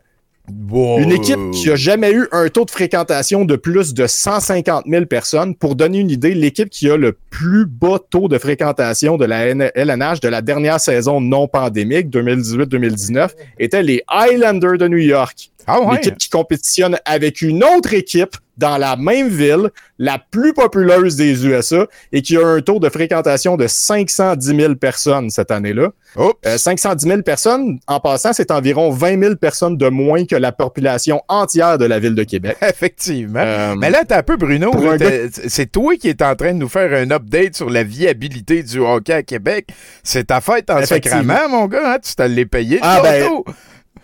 Wow. 0.51 0.99
une 0.99 1.13
équipe 1.13 1.39
qui 1.53 1.71
a 1.71 1.77
jamais 1.77 2.11
eu 2.11 2.27
un 2.33 2.49
taux 2.49 2.65
de 2.65 2.71
fréquentation 2.71 3.45
de 3.45 3.55
plus 3.55 3.95
de 3.95 4.09
150 4.09 4.87
000 4.89 5.07
personnes. 5.07 5.55
Pour 5.55 5.77
donner 5.77 5.99
une 5.99 6.11
idée, 6.11 6.35
l'équipe 6.35 6.69
qui 6.69 6.91
a 6.91 6.97
le 6.97 7.17
plus 7.31 7.65
bas 7.65 7.99
taux 8.11 8.27
de 8.27 8.39
fréquentation 8.39 9.17
de 9.17 9.25
la 9.25 9.47
LNH 9.47 10.21
de 10.21 10.29
la 10.29 10.43
dernière 10.43 10.81
saison 10.81 11.21
non 11.21 11.47
pandémique, 11.47 12.09
2018-2019, 12.09 13.31
était 13.59 13.85
les 13.85 14.03
Highlanders 14.09 14.79
de 14.79 14.89
New 14.89 14.99
York. 14.99 15.53
Ah 15.69 15.81
ouais? 15.81 15.95
L'équipe 15.95 16.19
qui 16.19 16.29
compétitionne 16.29 16.99
avec 17.05 17.41
une 17.41 17.63
autre 17.63 17.95
équipe 17.95 18.37
dans 18.59 18.77
la 18.77 18.97
même 18.97 19.29
ville, 19.29 19.71
la 19.99 20.19
plus 20.19 20.53
populeuse 20.53 21.17
des 21.17 21.47
USA, 21.47 21.87
et 22.13 22.23
qui 22.23 22.37
a 22.37 22.47
un 22.47 22.61
taux 22.61 22.79
de 22.79 22.89
fréquentation 22.89 23.57
de 23.57 23.67
510 23.67 24.57
000 24.57 24.75
personnes 24.75 25.31
cette 25.31 25.51
année-là. 25.51 25.89
Euh, 26.19 26.59
510 26.59 27.07
000 27.07 27.23
personnes, 27.23 27.79
en 27.87 28.01
passant, 28.01 28.33
c'est 28.33 28.51
environ 28.51 28.91
20 28.91 29.21
000 29.21 29.37
personnes 29.37 29.77
de 29.77 29.89
moins 29.89 30.27
que 30.27 30.37
la 30.37 30.53
population 30.53 31.23
entière 31.29 31.79
de 31.79 31.87
la 31.87 31.99
ville 31.99 32.15
de 32.15 32.25
Québec. 32.25 32.57
Effectivement. 32.63 33.41
Euh, 33.43 33.75
Mais 33.77 33.91
là, 33.91 34.05
t'as 34.07 34.19
un 34.19 34.23
peu, 34.23 34.37
Bruno. 34.37 34.71
là, 34.73 34.93
un 34.93 35.29
C'est 35.49 35.73
toi 35.73 35.97
qui 35.97 36.09
es 36.09 36.23
en 36.23 36.35
train 36.35 36.53
de 36.53 36.59
nous 36.59 36.69
faire 36.69 36.93
un 36.93 37.11
update 37.11 37.57
sur 37.57 37.71
la 37.71 37.83
viabilité 37.83 38.63
du 38.63 38.81
hockey 38.81 39.13
à 39.13 39.23
Québec. 39.23 39.69
C'est 40.03 40.27
ta 40.27 40.41
fête 40.41 40.69
en 40.71 40.85
sacrament, 40.85 41.49
mon 41.49 41.67
gars. 41.67 41.95
hein? 41.95 41.99
Tu 42.03 42.47
payé, 42.47 42.77
le 42.77 42.81
Ah, 42.83 43.01
ben. 43.03 43.29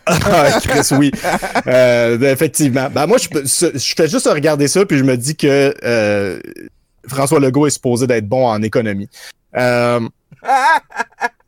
Ah, 0.26 0.58
Chris, 0.62 0.94
oui. 0.98 1.10
Euh, 1.66 2.18
effectivement. 2.32 2.88
Ben, 2.92 3.06
moi, 3.06 3.18
je, 3.18 3.28
fais 3.96 4.08
juste 4.08 4.26
regarder 4.28 4.68
ça, 4.68 4.84
puis 4.86 4.98
je 4.98 5.04
me 5.04 5.16
dis 5.16 5.36
que 5.36 5.74
euh, 5.84 6.38
François 7.06 7.40
Legault 7.40 7.66
est 7.66 7.70
supposé 7.70 8.06
d'être 8.06 8.26
bon 8.28 8.46
en 8.46 8.62
économie. 8.62 9.08
Euh, 9.56 10.00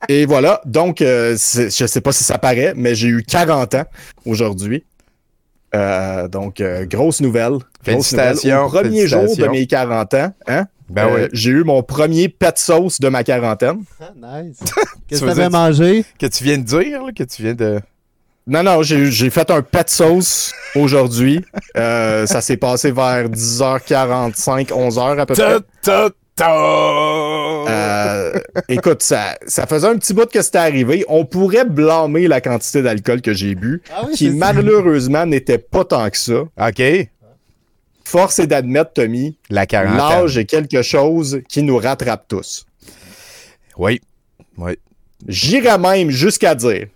et 0.09 0.27
voilà. 0.27 0.61
Donc, 0.65 1.03
euh, 1.03 1.35
c'est- 1.39 1.71
je 1.77 1.87
sais 1.87 2.01
pas 2.01 2.13
si 2.13 2.25
ça 2.25 2.39
paraît, 2.39 2.73
mais 2.77 2.95
j'ai 2.95 3.09
eu 3.09 3.23
40 3.23 3.75
ans 3.75 3.85
aujourd'hui. 4.27 4.85
Euh, 5.75 6.27
donc, 6.29 6.61
euh, 6.61 6.85
grosse 6.87 7.21
nouvelle. 7.21 7.53
Grosse 7.53 7.67
Félicitations, 7.83 8.65
nouvelle. 8.65 8.81
Au 8.87 8.89
premier 8.89 9.07
jour 9.07 9.37
de 9.37 9.47
mes 9.47 9.67
40 9.67 10.15
ans, 10.15 10.35
hein, 10.49 10.67
Ben 10.89 11.07
euh, 11.07 11.25
oui. 11.25 11.29
j'ai 11.33 11.51
eu 11.51 11.63
mon 11.65 11.83
premier 11.85 12.29
pet 12.29 12.59
sauce 12.59 12.99
de 12.99 13.09
ma 13.09 13.23
quarantaine. 13.23 13.85
Ah, 14.01 14.43
nice. 14.43 14.59
Tu 14.65 14.75
Qu'est-ce 15.17 15.21
que 15.23 15.27
t'avais 15.27 15.43
dire- 15.43 15.51
mangé? 15.51 16.05
Que 16.19 16.27
tu 16.27 16.43
viens 16.45 16.59
de 16.59 16.63
dire, 16.65 17.05
là, 17.05 17.13
que 17.13 17.23
tu 17.25 17.43
viens 17.43 17.55
de. 17.55 17.81
Non, 18.47 18.63
non, 18.63 18.83
j'ai 18.83 19.31
fait 19.31 19.51
un 19.51 19.63
pet 19.63 19.89
sauce 19.89 20.53
aujourd'hui. 20.75 21.45
Euh, 21.77 22.27
ça 22.27 22.41
s'est 22.41 22.57
passé 22.57 22.91
vers 22.91 23.29
10h45, 23.29 24.69
11h 24.69 25.19
à 25.19 25.27
peu 25.27 25.35
près. 25.35 25.43
Ta, 25.45 25.61
ta, 25.83 26.11
ta. 26.35 26.57
Euh, 27.69 28.33
écoute, 28.69 29.03
ça, 29.03 29.37
ça 29.47 29.67
faisait 29.67 29.87
un 29.87 29.97
petit 29.99 30.15
bout 30.15 30.29
que 30.29 30.43
c'était 30.43 30.59
arrivé. 30.59 31.05
On 31.09 31.25
pourrait 31.25 31.65
blâmer 31.65 32.27
la 32.27 32.41
quantité 32.41 32.83
d'alcool 32.83 33.21
que 33.21 33.33
j'ai 33.35 33.55
bu, 33.55 33.83
Ah 33.95 34.05
oui, 34.07 34.15
qui 34.15 34.31
malheureusement 34.31 35.27
n'était 35.27 35.59
pas 35.59 35.85
tant 35.85 36.09
que 36.11 36.17
ça. 36.19 36.41
OK. 36.61 36.83
Force 38.05 38.41
est 38.41 38.49
d'admettre, 38.49 38.95
Tommy, 38.95 39.37
l'âge 39.51 40.37
est 40.37 40.45
quelque 40.47 40.83
chose 40.83 41.43
qui 41.49 41.63
nous 41.63 41.77
rattrape 41.77 42.25
tous. 42.27 42.67
Oui. 43.77 44.01
Oui. 44.57 44.73
J'irais 45.29 45.79
même 45.79 46.11
jusqu'à 46.11 46.55
dire 46.57 46.89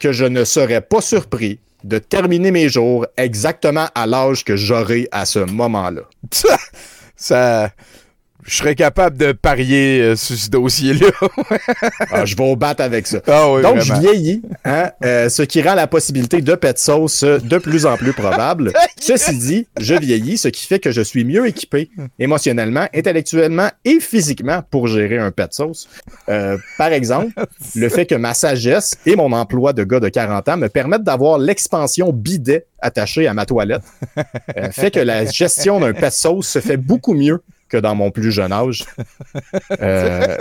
que 0.00 0.12
je 0.12 0.24
ne 0.24 0.44
serais 0.44 0.80
pas 0.80 1.00
surpris 1.00 1.58
de 1.84 1.98
terminer 1.98 2.50
mes 2.50 2.68
jours 2.68 3.06
exactement 3.16 3.86
à 3.94 4.06
l'âge 4.06 4.44
que 4.44 4.56
j'aurai 4.56 5.08
à 5.12 5.24
ce 5.24 5.38
moment-là. 5.38 6.02
Ça, 7.16 7.70
je 8.46 8.56
serais 8.56 8.74
capable 8.74 9.16
de 9.16 9.32
parier 9.32 10.00
euh, 10.00 10.16
sur 10.16 10.36
ce 10.36 10.50
dossier-là. 10.50 11.08
Ah, 12.10 12.24
je 12.24 12.36
vais 12.36 12.44
au 12.44 12.56
bat 12.56 12.74
avec 12.78 13.06
ça. 13.06 13.18
Ah 13.26 13.50
oui, 13.52 13.62
Donc, 13.62 13.80
je 13.80 13.92
vieillis, 13.94 14.42
hein, 14.64 14.90
euh, 15.04 15.28
ce 15.28 15.42
qui 15.42 15.60
rend 15.62 15.74
la 15.74 15.86
possibilité 15.86 16.40
de 16.40 16.54
pet 16.54 16.78
sauce 16.78 17.22
euh, 17.22 17.38
de 17.38 17.58
plus 17.58 17.84
en 17.86 17.96
plus 17.96 18.12
probable. 18.12 18.72
Ceci 19.00 19.36
dit, 19.36 19.66
je 19.78 19.94
vieillis, 19.94 20.38
ce 20.38 20.48
qui 20.48 20.66
fait 20.66 20.78
que 20.78 20.90
je 20.90 21.02
suis 21.02 21.24
mieux 21.24 21.46
équipé 21.46 21.90
émotionnellement, 22.18 22.86
intellectuellement 22.94 23.68
et 23.84 24.00
physiquement 24.00 24.62
pour 24.70 24.86
gérer 24.86 25.18
un 25.18 25.30
pet 25.30 25.52
sauce. 25.52 25.88
Euh, 26.28 26.56
par 26.78 26.92
exemple, 26.92 27.32
le 27.74 27.88
fait 27.88 28.06
que 28.06 28.14
ma 28.14 28.34
sagesse 28.34 28.96
et 29.04 29.16
mon 29.16 29.32
emploi 29.32 29.72
de 29.72 29.84
gars 29.84 30.00
de 30.00 30.08
40 30.08 30.48
ans 30.48 30.56
me 30.56 30.68
permettent 30.68 31.04
d'avoir 31.04 31.38
l'expansion 31.38 32.12
bidet 32.12 32.66
attachée 32.78 33.26
à 33.26 33.34
ma 33.34 33.46
toilette 33.46 33.82
fait 34.70 34.90
que 34.90 35.00
la 35.00 35.24
gestion 35.24 35.80
d'un 35.80 35.92
pet 35.92 36.12
sauce 36.12 36.46
se 36.46 36.60
fait 36.60 36.76
beaucoup 36.76 37.14
mieux 37.14 37.42
que 37.68 37.76
dans 37.76 37.94
mon 37.94 38.10
plus 38.10 38.32
jeune 38.32 38.52
âge. 38.52 38.84
Euh, 39.80 40.36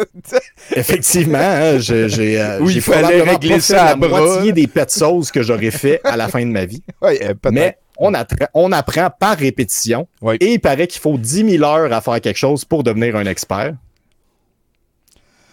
effectivement, 0.75 1.37
hein, 1.37 1.77
j'ai 1.77 2.39
euh, 2.39 2.59
Oui, 2.59 2.73
j'ai 2.73 2.79
il 2.79 2.81
fallait 2.81 3.19
probablement 3.19 3.39
pas 3.39 3.47
fait 3.47 3.59
ça 3.59 3.83
à 3.83 3.89
la 3.89 3.95
bras. 3.95 4.21
moitié 4.21 4.53
des 4.53 4.67
pet 4.67 4.89
sauces 4.89 5.31
que 5.31 5.41
j'aurais 5.41 5.71
fait 5.71 5.99
à 6.03 6.15
la 6.15 6.27
fin 6.27 6.41
de 6.41 6.51
ma 6.51 6.65
vie. 6.65 6.83
Oui, 7.01 7.17
euh. 7.21 7.33
Mais 7.51 7.77
on, 7.97 8.13
apprend 8.13 9.09
par 9.19 9.37
répétition. 9.37 10.07
Oui. 10.21 10.37
Et 10.39 10.53
il 10.53 10.59
paraît 10.59 10.87
qu'il 10.87 11.01
faut 11.01 11.17
10 11.17 11.57
000 11.57 11.63
heures 11.63 11.91
à 11.91 12.01
faire 12.01 12.21
quelque 12.21 12.37
chose 12.37 12.65
pour 12.65 12.83
devenir 12.83 13.15
un 13.15 13.25
expert. 13.25 13.73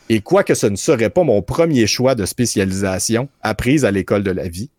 Et 0.09 0.21
quoique 0.21 0.55
ce 0.55 0.67
ne 0.67 0.77
serait 0.77 1.11
pas 1.11 1.25
mon 1.25 1.43
premier 1.43 1.87
choix 1.87 2.15
de 2.15 2.27
spécialisation 2.27 3.29
apprise 3.41 3.85
à 3.85 3.91
l'école 3.91 4.23
de 4.23 4.31
la 4.31 4.49
vie, 4.49 4.71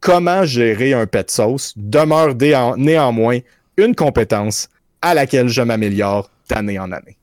comment 0.00 0.44
gérer 0.44 0.92
un 0.92 1.06
pet 1.06 1.30
sauce 1.30 1.72
demeure 1.76 2.34
néanmoins 2.76 3.38
une 3.76 3.94
compétence 3.94 4.68
à 5.08 5.14
laquelle 5.14 5.48
je 5.48 5.62
m'améliore 5.62 6.30
d'année 6.48 6.78
en 6.78 6.90
année. 6.92 7.16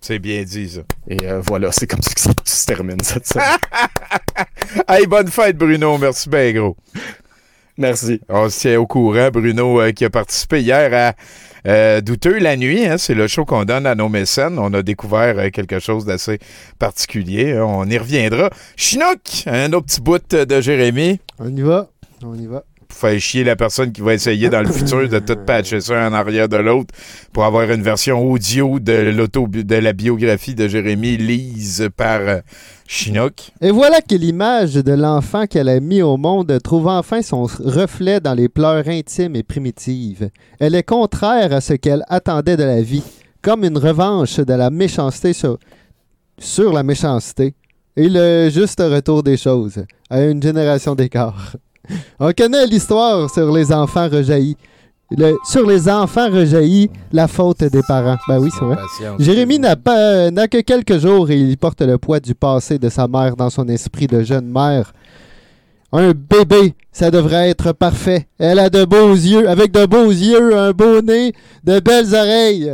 C'est 0.00 0.18
bien 0.18 0.42
dit, 0.44 0.68
ça. 0.68 0.80
Et 1.08 1.18
euh, 1.26 1.40
voilà, 1.46 1.72
c'est 1.72 1.86
comme 1.86 2.02
ça 2.02 2.12
que 2.14 2.20
ça 2.20 2.30
se 2.44 2.66
termine 2.66 3.00
cette 3.02 3.26
semaine. 3.26 3.46
Hey, 4.88 5.06
bonne 5.06 5.28
fête, 5.28 5.56
Bruno. 5.56 5.98
Merci 5.98 6.28
bien, 6.28 6.52
gros. 6.52 6.76
Merci. 7.76 8.20
On 8.28 8.48
se 8.48 8.60
tient 8.60 8.78
au 8.80 8.86
courant, 8.86 9.30
Bruno, 9.32 9.80
euh, 9.80 9.92
qui 9.92 10.04
a 10.04 10.10
participé 10.10 10.60
hier 10.60 10.90
à 10.94 11.68
euh, 11.68 12.00
Douteux 12.00 12.38
la 12.38 12.56
nuit. 12.56 12.86
hein, 12.86 12.96
c'est 12.98 13.14
le 13.14 13.26
show 13.26 13.44
qu'on 13.44 13.64
donne 13.64 13.86
à 13.86 13.94
nos 13.94 14.08
mécènes. 14.08 14.58
On 14.58 14.72
a 14.74 14.82
découvert 14.82 15.38
euh, 15.38 15.50
quelque 15.50 15.80
chose 15.80 16.04
d'assez 16.04 16.38
particulier. 16.78 17.58
on 17.58 17.84
y 17.88 17.98
reviendra. 17.98 18.50
Chinook, 18.76 19.20
un 19.46 19.72
autre 19.72 19.86
petit 19.86 20.00
bout 20.00 20.34
de 20.34 20.60
Jérémy. 20.60 21.20
On 21.38 21.54
y 21.54 21.62
va. 21.62 21.88
On 22.22 22.34
y 22.34 22.46
va. 22.46 22.64
Pour 22.90 22.98
faire 22.98 23.20
chier 23.20 23.44
la 23.44 23.54
personne 23.54 23.92
qui 23.92 24.00
va 24.00 24.14
essayer 24.14 24.50
dans 24.50 24.62
le 24.62 24.70
futur 24.70 25.08
de 25.08 25.20
tout 25.20 25.36
patcher 25.46 25.80
ça 25.80 26.08
en 26.08 26.12
arrière 26.12 26.48
de 26.48 26.56
l'autre 26.56 26.92
pour 27.32 27.44
avoir 27.44 27.70
une 27.70 27.82
version 27.82 28.20
audio 28.20 28.80
de 28.80 28.92
l'auto 28.92 29.46
de 29.48 29.76
la 29.76 29.92
biographie 29.92 30.56
de 30.56 30.66
Jérémy 30.66 31.16
lise 31.16 31.88
par 31.96 32.20
euh, 32.20 32.40
Chinook. 32.88 33.52
Et 33.60 33.70
voilà 33.70 34.00
que 34.00 34.16
l'image 34.16 34.74
de 34.74 34.92
l'enfant 34.92 35.46
qu'elle 35.46 35.68
a 35.68 35.78
mis 35.78 36.02
au 36.02 36.16
monde 36.16 36.58
trouve 36.62 36.88
enfin 36.88 37.22
son 37.22 37.44
reflet 37.44 38.18
dans 38.18 38.34
les 38.34 38.48
pleurs 38.48 38.88
intimes 38.88 39.36
et 39.36 39.44
primitives. 39.44 40.28
Elle 40.58 40.74
est 40.74 40.82
contraire 40.82 41.52
à 41.52 41.60
ce 41.60 41.74
qu'elle 41.74 42.04
attendait 42.08 42.56
de 42.56 42.64
la 42.64 42.82
vie, 42.82 43.04
comme 43.40 43.64
une 43.64 43.78
revanche 43.78 44.40
de 44.40 44.54
la 44.54 44.70
méchanceté 44.70 45.32
sur, 45.32 45.58
sur 46.38 46.72
la 46.72 46.82
méchanceté 46.82 47.54
et 47.96 48.08
le 48.08 48.50
juste 48.50 48.80
retour 48.80 49.22
des 49.22 49.36
choses 49.36 49.84
à 50.10 50.24
une 50.24 50.42
génération 50.42 50.96
d'écart. 50.96 51.54
On 52.18 52.32
connaît 52.32 52.66
l'histoire 52.66 53.30
sur 53.30 53.52
les 53.52 53.72
enfants 53.72 54.08
rejaillis. 54.08 54.56
Le- 55.16 55.36
sur 55.44 55.66
les 55.66 55.88
enfants 55.88 56.30
rejaillis, 56.30 56.88
la 57.12 57.26
faute 57.26 57.64
des 57.64 57.82
parents. 57.88 58.16
Ben 58.28 58.38
oui, 58.38 58.48
c'est 58.56 58.64
vrai. 58.64 58.76
Jérémy 59.18 59.58
n'a 59.58 59.74
pas 59.74 60.30
n'a 60.30 60.46
que 60.46 60.60
quelques 60.60 60.98
jours 60.98 61.30
et 61.30 61.36
il 61.40 61.56
porte 61.58 61.80
le 61.82 61.98
poids 61.98 62.20
du 62.20 62.34
passé 62.34 62.78
de 62.78 62.88
sa 62.88 63.08
mère 63.08 63.34
dans 63.34 63.50
son 63.50 63.66
esprit 63.68 64.06
de 64.06 64.22
jeune 64.22 64.46
mère. 64.46 64.92
Un 65.92 66.12
bébé, 66.12 66.74
ça 66.92 67.10
devrait 67.10 67.50
être 67.50 67.72
parfait. 67.72 68.28
Elle 68.38 68.60
a 68.60 68.70
de 68.70 68.84
beaux 68.84 69.10
yeux, 69.12 69.48
avec 69.48 69.72
de 69.72 69.84
beaux 69.86 70.10
yeux, 70.12 70.56
un 70.56 70.70
beau 70.70 71.02
nez, 71.02 71.32
de 71.64 71.80
belles 71.80 72.14
oreilles. 72.14 72.70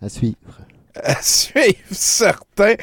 À 0.00 0.08
suivre. 0.08 0.36
À 1.02 1.14
suivre, 1.22 1.76
certain. 1.90 2.74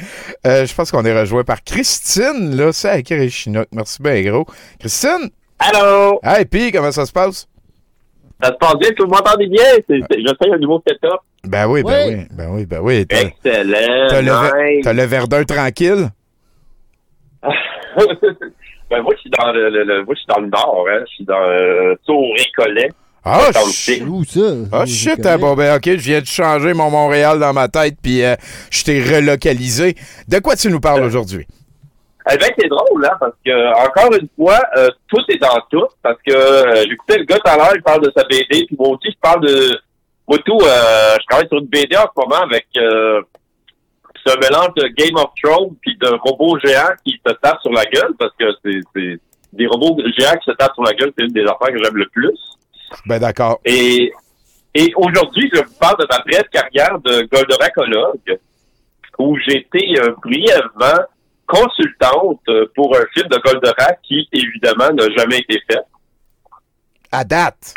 Euh, 0.46 0.66
je 0.66 0.74
pense 0.76 0.92
qu'on 0.92 1.04
est 1.06 1.20
rejoint 1.20 1.44
par 1.44 1.64
Christine, 1.64 2.56
là, 2.56 2.72
sacré 2.72 3.30
Chinook. 3.30 3.68
Merci 3.72 4.02
bien, 4.02 4.22
gros. 4.22 4.46
Christine? 4.80 5.30
Allô? 5.60 6.20
Hey, 6.24 6.46
puis, 6.46 6.72
comment 6.72 6.92
ça 6.92 7.06
se 7.06 7.12
passe? 7.12 7.48
Ça 8.42 8.50
se 8.50 8.56
passe 8.58 8.76
bien? 8.80 8.90
Tout 8.92 9.04
le 9.04 9.10
monde 9.10 9.20
m'entendez 9.26 9.48
bien? 9.48 9.64
C'est- 9.88 10.02
c'est- 10.10 10.20
J'essaie 10.20 10.54
un 10.54 10.58
nouveau 10.58 10.82
setup. 10.88 11.20
Ben 11.46 11.68
oui, 11.68 11.84
ben 11.84 12.08
Oui. 12.10 12.16
oui, 12.16 12.28
ben 12.32 12.50
oui, 12.52 12.66
ben 12.66 12.80
oui. 12.82 13.06
T'as, 13.06 13.22
Excellent. 13.22 14.08
t'as 14.10 14.22
le, 14.22 14.76
nice. 14.76 14.84
t'as 14.84 14.94
le 14.94 15.04
Verdun 15.04 15.44
tranquille? 15.44 16.10
ben, 17.44 19.02
moi, 19.02 19.14
je 19.16 19.20
suis 19.22 19.30
dans 19.30 19.52
le, 19.52 19.70
le- 19.70 19.84
le- 19.84 20.04
moi, 20.06 20.14
je 20.16 20.20
suis 20.20 20.28
dans 20.28 20.40
le 20.42 20.48
nord, 20.48 20.86
hein. 20.90 21.00
Je 21.08 21.14
suis 21.14 21.26
dans 21.26 21.42
euh, 21.42 21.96
Tour-Récollet. 22.06 22.90
Ah, 23.26 23.48
le 23.54 23.72
shit. 23.72 24.04
Ah, 24.72 24.86
shit, 24.86 25.26
hein, 25.26 25.38
bon, 25.38 25.56
ben, 25.56 25.78
ok, 25.78 25.86
je 25.86 25.92
viens 25.96 26.20
de 26.20 26.26
changer 26.26 26.74
mon 26.74 26.90
Montréal 26.90 27.40
dans 27.40 27.54
ma 27.54 27.70
tête, 27.70 27.96
puis 28.02 28.24
euh, 28.24 28.36
je 28.70 28.84
t'ai 28.84 29.02
relocalisé. 29.02 29.96
De 30.28 30.40
quoi 30.40 30.56
tu 30.56 30.70
nous 30.70 30.82
parles 30.82 31.04
aujourd'hui? 31.04 31.48
Eh 32.32 32.38
ben, 32.38 32.50
c'est 32.58 32.68
drôle, 32.68 33.06
hein, 33.06 33.16
parce 33.20 33.36
que, 33.46 33.88
encore 33.88 34.14
une 34.14 34.28
fois, 34.36 34.60
euh, 34.78 34.90
tout 35.08 35.22
est 35.30 35.38
dans 35.38 35.60
tout, 35.70 35.88
parce 36.02 36.18
que 36.26 36.34
euh, 36.34 36.84
j'écoutais 36.90 37.18
le 37.18 37.26
gars 37.26 37.38
tout 37.38 37.52
à 37.52 37.58
l'heure, 37.58 37.74
il 37.76 37.82
parle 37.82 38.02
de 38.02 38.12
sa 38.16 38.24
BD, 38.24 38.66
puis 38.66 38.76
moi 38.78 38.90
aussi, 38.90 39.10
je 39.10 39.20
parle 39.22 39.42
de... 39.46 39.78
Moi, 40.28 40.38
tout, 40.46 40.58
euh, 40.62 41.16
je 41.20 41.26
travaille 41.28 41.48
sur 41.50 41.60
une 41.60 41.68
BD 41.68 41.98
en 41.98 42.04
ce 42.04 42.22
moment 42.22 42.42
avec 42.44 42.66
euh, 42.78 43.22
ce 44.26 44.38
mélange 44.40 44.74
de 44.78 44.88
Game 44.96 45.18
of 45.18 45.32
Thrones 45.42 45.76
puis 45.82 45.98
de 45.98 46.08
robots 46.24 46.58
géants 46.64 46.96
qui 47.06 47.20
se 47.26 47.34
tapent 47.34 47.62
sur 47.62 47.72
la 47.74 47.84
gueule, 47.86 48.14
parce 48.18 48.32
que 48.40 48.46
c'est 48.64 48.80
c'est 48.96 49.20
des 49.52 49.68
robots 49.68 49.98
géants 50.18 50.38
qui 50.38 50.50
se 50.50 50.56
tapent 50.56 50.74
sur 50.76 50.84
la 50.84 50.94
gueule, 50.94 51.12
c'est 51.18 51.26
une 51.26 51.34
des 51.34 51.44
affaires 51.44 51.74
que 51.74 51.84
j'aime 51.84 51.98
le 51.98 52.08
plus. 52.08 52.40
Ben, 53.06 53.20
d'accord. 53.20 53.60
Et, 53.66 54.12
et 54.74 54.94
aujourd'hui, 54.96 55.50
je 55.54 55.60
vous 55.62 55.74
parle 55.80 55.98
de 56.00 56.08
ma 56.10 56.20
brève 56.20 56.48
carrière 56.52 57.00
de 57.00 57.24
goldoracologue, 57.32 58.40
où 59.20 59.38
j'ai 59.48 59.58
été 59.58 60.00
euh, 60.00 60.16
brièvement 60.24 61.04
consultante 61.46 62.42
euh, 62.50 62.66
pour 62.76 62.96
un 62.98 63.04
film 63.14 63.28
de 63.28 63.38
Goldorak 63.38 64.00
qui, 64.04 64.28
évidemment, 64.32 64.90
n'a 64.94 65.08
jamais 65.16 65.38
été 65.40 65.62
fait. 65.70 65.82
À 67.12 67.24
date? 67.24 67.74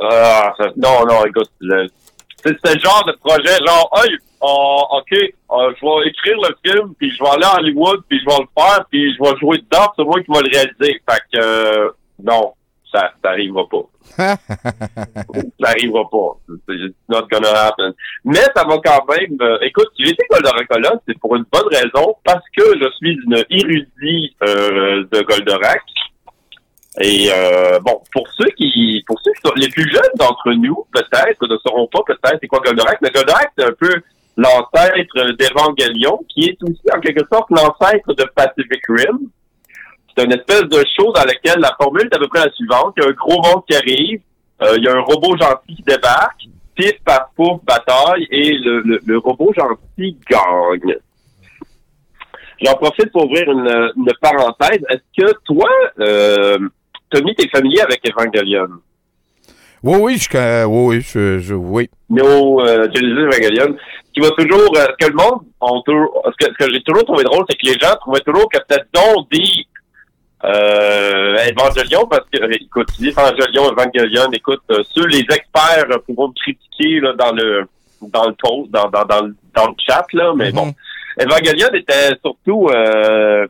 Ah, 0.00 0.54
ça- 0.56 0.70
non, 0.76 1.04
non, 1.06 1.26
écoute, 1.26 1.50
c'est 1.60 2.74
le 2.74 2.80
genre 2.80 3.04
de 3.06 3.12
projet, 3.18 3.58
genre, 3.66 3.90
hey, 3.96 4.16
oh, 4.40 4.82
OK, 4.92 5.12
euh, 5.12 5.72
je 5.76 5.84
vais 5.84 6.08
écrire 6.08 6.36
le 6.40 6.56
film, 6.64 6.94
puis 6.94 7.10
je 7.10 7.22
vais 7.22 7.30
aller 7.30 7.44
à 7.44 7.56
Hollywood, 7.56 8.02
puis 8.08 8.20
je 8.20 8.24
vais 8.24 8.40
le 8.40 8.62
faire, 8.62 8.84
puis 8.88 9.12
je 9.14 9.22
vais 9.22 9.36
jouer 9.40 9.58
dedans, 9.58 9.92
c'est 9.96 10.04
moi 10.04 10.20
qui 10.22 10.30
vais 10.30 10.48
le 10.48 10.56
réaliser. 10.56 11.02
Fait 11.10 11.20
que, 11.32 11.38
euh, 11.38 11.90
non, 12.22 12.54
ça 12.92 13.12
n'arrivera 13.22 13.68
pas. 13.68 13.86
ça 14.16 15.68
arrivera 15.68 16.08
pas. 16.10 16.38
C'est 16.66 16.94
not 17.08 17.26
gonna 17.30 17.66
happen. 17.66 17.92
Mais 18.24 18.40
ça 18.54 18.64
va 18.64 18.78
quand 18.84 19.04
même. 19.08 19.36
euh, 19.40 19.58
écoute, 19.62 19.88
si 19.96 20.04
j'ai 20.04 20.12
été 20.12 20.24
Goldorakologue, 20.30 21.00
c'est 21.06 21.18
pour 21.18 21.36
une 21.36 21.44
bonne 21.52 21.68
raison, 21.70 22.16
parce 22.24 22.44
que 22.56 22.62
je 22.80 22.90
suis 22.96 23.18
une 23.24 23.44
érudit 23.50 24.36
euh, 24.42 25.04
de 25.12 25.22
Goldorak. 25.22 25.82
Et 27.00 27.28
euh, 27.30 27.78
bon, 27.80 28.00
pour 28.12 28.26
ceux 28.36 28.50
qui, 28.56 29.04
pour 29.06 29.20
ceux 29.22 29.32
qui 29.32 29.40
sont 29.48 29.54
les 29.56 29.68
plus 29.68 29.88
jeunes 29.90 30.16
d'entre 30.16 30.52
nous, 30.52 30.86
peut-être 30.92 31.46
ne 31.46 31.56
sauront 31.58 31.86
pas 31.86 32.00
peut-être 32.06 32.38
c'est 32.40 32.48
quoi 32.48 32.60
Goldorak. 32.60 32.98
Mais 33.02 33.10
Goldorak, 33.10 33.52
c'est 33.56 33.64
un 33.64 33.74
peu 33.78 33.94
l'ancêtre 34.36 35.32
d'Evangelion, 35.36 36.20
qui 36.28 36.44
est 36.44 36.62
aussi 36.62 36.82
en 36.94 37.00
quelque 37.00 37.26
sorte 37.30 37.50
l'ancêtre 37.50 38.14
de 38.14 38.24
Pacific 38.34 38.82
Rim. 38.88 39.18
C'est 40.18 40.24
une 40.24 40.32
espèce 40.32 40.62
de 40.62 40.82
show 40.96 41.12
dans 41.12 41.22
lequel 41.22 41.60
la 41.60 41.72
formule 41.80 42.08
est 42.10 42.16
à 42.16 42.18
peu 42.18 42.26
près 42.26 42.44
la 42.44 42.50
suivante. 42.52 42.94
Il 42.96 43.04
y 43.04 43.06
a 43.06 43.10
un 43.10 43.12
gros 43.12 43.40
monde 43.40 43.62
qui 43.68 43.76
arrive, 43.76 44.20
euh, 44.62 44.74
il 44.76 44.82
y 44.84 44.88
a 44.88 44.92
un 44.96 45.00
robot 45.02 45.36
gentil 45.36 45.76
qui 45.76 45.82
débarque, 45.82 46.42
pif, 46.74 46.94
paf, 47.04 47.26
pouf, 47.36 47.62
bataille, 47.64 48.26
et 48.32 48.54
le, 48.58 48.80
le, 48.80 49.00
le 49.06 49.18
robot 49.18 49.52
gentil 49.56 50.16
gagne. 50.28 50.96
j'en 52.64 52.74
profite 52.74 53.12
pour 53.12 53.26
ouvrir 53.26 53.48
une, 53.48 53.92
une 53.96 54.12
parenthèse. 54.20 54.80
Est-ce 54.90 55.24
que 55.24 55.32
toi, 55.44 55.68
euh, 56.00 56.58
Tommy, 57.10 57.34
t'es 57.36 57.48
familier 57.48 57.80
avec 57.82 58.00
Evangelion? 58.08 58.66
Oui, 59.84 59.96
oui, 60.00 60.18
je, 60.18 60.64
oui, 60.66 60.96
oui, 60.96 61.00
je, 61.00 61.38
je- 61.38 61.54
oui. 61.54 61.88
Néo 62.10 62.60
euh, 62.62 62.88
Evangelion, 62.88 63.76
qui 64.12 64.18
va 64.20 64.30
toujours, 64.30 64.76
euh, 64.76 64.86
ce 65.00 65.06
que 65.06 65.12
le 65.12 65.16
monde, 65.16 65.84
toujours- 65.86 66.22
ce 66.26 66.46
que, 66.46 66.52
ce 66.52 66.66
que 66.66 66.72
j'ai 66.74 66.82
toujours 66.82 67.04
trouvé 67.04 67.22
drôle, 67.22 67.44
c'est 67.48 67.56
que 67.56 67.66
les 67.72 67.78
gens 67.78 67.94
trouvaient 68.00 68.18
toujours 68.20 68.48
que 68.48 68.58
c'était 68.68 68.82
donc 68.92 69.30
dit 69.30 69.68
euh, 70.44 71.36
Evangelion, 71.50 72.06
parce 72.06 72.24
que, 72.32 72.38
écoute, 72.62 72.88
Evangelion, 73.00 73.72
Evangelion, 73.72 74.30
écoute, 74.32 74.60
euh, 74.70 74.82
ceux, 74.94 75.06
les 75.06 75.20
experts 75.20 75.86
euh, 75.90 75.98
pourront 76.06 76.28
me 76.28 76.34
critiquer 76.34 77.00
là, 77.00 77.12
dans 77.14 77.32
le 77.32 77.64
dans 78.00 78.26
le 78.28 78.34
post, 78.34 78.70
dans, 78.70 78.88
dans, 78.88 79.04
dans, 79.04 79.22
le- 79.26 79.34
dans 79.56 79.66
le 79.66 79.74
chat, 79.84 80.06
là, 80.12 80.32
mais 80.36 80.52
bon. 80.52 80.72
Evangelion 81.20 81.66
était 81.74 82.10
surtout 82.24 82.68
euh, 82.68 83.44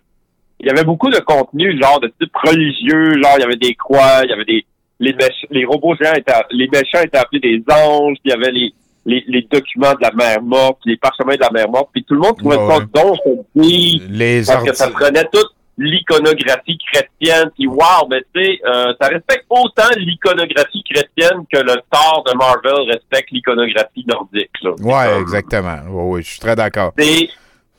il 0.58 0.66
y 0.66 0.70
avait 0.70 0.84
beaucoup 0.84 1.10
de 1.10 1.18
contenu 1.20 1.78
genre 1.80 2.00
de 2.00 2.10
type 2.18 2.34
religieux, 2.34 3.12
genre 3.22 3.34
il 3.36 3.40
y 3.42 3.44
avait 3.44 3.56
des 3.56 3.74
croix, 3.74 4.20
il 4.24 4.30
y 4.30 4.32
avait 4.32 4.46
des 4.46 4.64
les 5.00 5.14
les 5.50 5.64
robots 5.66 5.94
géants 5.96 6.14
étaient 6.14 6.32
les 6.50 6.66
méchants 6.68 7.02
étaient 7.04 7.18
appelés 7.18 7.40
des 7.40 7.62
anges, 7.72 8.16
puis 8.22 8.22
il 8.24 8.30
y 8.30 8.32
avait 8.32 8.50
les 8.50 8.72
les, 9.04 9.22
les 9.28 9.42
documents 9.42 9.92
de 9.92 10.00
la 10.02 10.10
mer 10.12 10.42
morte, 10.42 10.78
les 10.86 10.96
parchemins 10.96 11.34
de 11.34 11.40
la 11.40 11.50
mer 11.50 11.68
morte, 11.68 11.90
puis 11.92 12.02
tout 12.04 12.14
le 12.14 12.20
monde 12.20 12.36
trouvait 12.38 12.56
Ouais, 12.56 12.68
ça 12.68 12.78
ouais. 12.78 12.84
donc 12.94 13.18
dit 13.54 14.02
Les 14.08 14.42
parce 14.46 14.64
que 14.64 14.74
ça 14.74 14.88
prenait 14.88 15.24
toute 15.30 15.50
l'iconographie 15.78 16.78
chrétienne, 16.92 17.50
puis 17.56 17.66
wow, 17.66 18.06
mais 18.10 18.20
tu 18.34 18.44
sais, 18.44 18.58
euh, 18.66 18.92
ça 19.00 19.08
respecte 19.08 19.44
autant 19.48 19.88
l'iconographie 19.96 20.82
chrétienne 20.84 21.44
que 21.52 21.58
le 21.60 21.76
Thor 21.90 22.24
de 22.26 22.36
Marvel 22.36 22.90
respecte 22.92 23.30
l'iconographie 23.30 24.04
nordique. 24.06 24.50
Là. 24.62 24.72
Ouais, 24.80 25.20
exactement. 25.20 25.78
Oui, 25.88 26.02
oui, 26.16 26.22
je 26.22 26.30
suis 26.30 26.40
très 26.40 26.56
d'accord. 26.56 26.92
C'est 26.98 27.28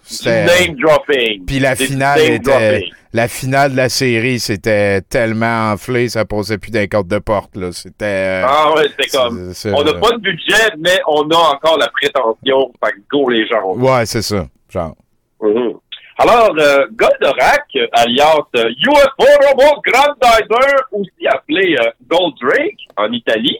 C'était- 0.02 0.46
name 0.46 0.76
dropping. 0.78 1.46
Puis 1.46 1.60
la 1.60 1.76
finale 1.76 2.20
était. 2.22 2.86
La 3.12 3.28
finale 3.28 3.72
de 3.72 3.78
la 3.78 3.90
série, 3.90 4.40
c'était 4.40 5.02
tellement 5.02 5.72
enflé, 5.72 6.10
ça 6.10 6.26
posait 6.26 6.60
plus 6.60 6.70
d'un 6.70 6.86
corde 6.86 7.08
de 7.08 7.18
porte, 7.18 7.56
là. 7.56 7.72
C'était. 7.72 8.06
euh, 8.06 8.46
Ah 8.48 8.72
ouais, 8.76 8.86
c'est 9.00 9.10
comme. 9.18 9.52
On 9.76 9.84
n'a 9.84 9.94
pas 9.96 10.12
de 10.12 10.18
budget, 10.22 10.76
mais 10.78 11.00
on 11.08 11.28
a 11.32 11.36
encore 11.56 11.78
la 11.80 11.88
prétention. 11.90 12.72
Fait 12.84 12.92
que 12.92 12.98
go 13.12 13.28
les 13.30 13.48
gens. 13.48 13.74
Ouais, 13.76 14.06
c'est 14.06 14.22
ça. 14.22 14.46
Genre. 14.70 14.96
Mhm. 15.42 15.74
Alors, 16.22 16.54
euh, 16.60 16.86
Goldorak, 16.92 17.66
euh, 17.78 17.88
alias 17.94 18.44
euh, 18.58 18.70
UFO 18.70 19.26
Robot 19.48 19.82
Grandizer, 19.86 20.84
aussi 20.92 21.28
appelé 21.28 21.76
euh, 21.80 21.90
Goldrake 22.10 22.76
en 22.98 23.10
Italie, 23.14 23.58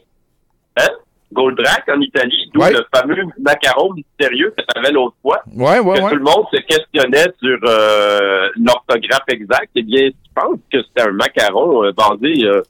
hein? 0.76 0.88
Goldrake 1.32 1.88
en 1.88 2.00
Italie, 2.00 2.50
d'où 2.52 2.60
Ouais. 2.60 2.72
le 2.72 2.84
fameux 2.94 3.22
macaron 3.40 3.94
mystérieux 3.94 4.52
que 4.56 4.62
tu 4.62 4.78
avais 4.78 4.90
l'autre 4.92 5.16
fois, 5.22 5.40
Ouais, 5.56 5.78
ouais, 5.78 6.00
que 6.02 6.08
tout 6.10 6.16
le 6.16 6.22
monde 6.22 6.44
se 6.52 6.60
questionnait 6.60 7.32
sur 7.42 7.58
euh, 7.64 8.48
l'orthographe 8.56 9.24
exact. 9.28 9.70
Eh 9.76 9.82
bien, 9.82 10.08
je 10.10 10.30
pense 10.34 10.58
que 10.70 10.82
c'était 10.82 11.08
un 11.08 11.12
macaron 11.12 11.84
euh, 11.84 11.92
basé 11.92 12.44
euh, 12.44 12.60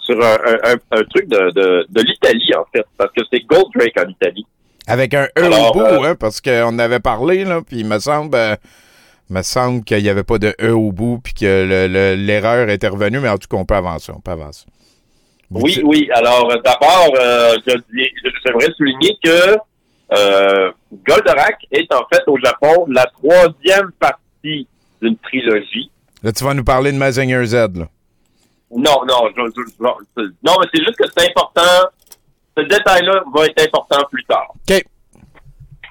sur 0.00 0.20
un, 0.20 0.38
un- 0.64 1.04
truc 1.04 1.28
de, 1.28 1.50
de, 1.52 1.86
de 1.88 2.00
l'Italie, 2.02 2.50
en 2.58 2.64
fait, 2.74 2.86
parce 2.96 3.12
que 3.12 3.20
c'est 3.32 3.40
Goldrake 3.46 3.98
en 4.04 4.08
Italie. 4.08 4.46
Avec 4.88 5.14
un 5.14 5.26
E 5.38 5.44
au 5.46 5.72
bout, 5.74 5.80
euh, 5.82 6.02
hein, 6.02 6.14
parce 6.18 6.40
qu'on 6.40 6.78
avait 6.80 6.98
parlé, 6.98 7.44
là, 7.44 7.60
puis 7.64 7.80
il 7.80 7.86
me 7.86 7.98
semble. 8.00 8.36
Me 9.30 9.42
semble 9.42 9.84
qu'il 9.84 10.02
n'y 10.02 10.08
avait 10.08 10.24
pas 10.24 10.38
de 10.38 10.54
E 10.60 10.72
au 10.72 10.92
bout, 10.92 11.20
puis 11.22 11.34
que 11.34 11.44
le- 11.44 11.86
le- 11.86 12.14
l'erreur 12.14 12.68
était 12.70 12.88
revenue, 12.88 13.20
mais 13.20 13.28
en 13.28 13.36
tout 13.38 13.48
cas, 13.48 13.56
on 13.56 13.64
peut 13.64 13.74
avancer, 13.74 14.12
on 14.14 14.20
peut 14.20 14.30
avancer. 14.30 14.66
Vous- 15.50 15.60
Oui, 15.62 15.80
oui. 15.84 16.08
Alors, 16.14 16.48
d'abord, 16.62 17.10
euh, 17.18 17.56
j'aimerais 17.66 18.72
souligner 18.76 19.16
que 19.24 19.56
euh, 20.16 20.70
Goldorak 21.06 21.58
est 21.70 21.92
en 21.92 22.02
fait 22.12 22.22
au 22.28 22.38
Japon 22.42 22.86
la 22.88 23.04
troisième 23.06 23.92
partie 24.00 24.66
d'une 25.02 25.16
trilogie. 25.18 25.90
Là, 26.22 26.32
tu 26.32 26.44
vas 26.44 26.54
nous 26.54 26.64
parler 26.64 26.92
de 26.92 26.96
Mazinger 26.96 27.44
Z, 27.44 27.54
là. 27.54 27.86
Non, 28.70 29.04
non, 29.06 29.28
je- 29.36 29.50
je- 29.54 29.62
je- 29.78 30.22
non, 30.42 30.54
mais 30.60 30.66
c'est 30.74 30.82
juste 30.84 30.96
que 30.96 31.04
c'est 31.16 31.28
important. 31.30 31.88
Ce 32.56 32.62
détail-là 32.62 33.22
va 33.34 33.46
être 33.46 33.62
important 33.66 33.98
plus 34.10 34.24
tard. 34.24 34.48
OK. 34.54 34.84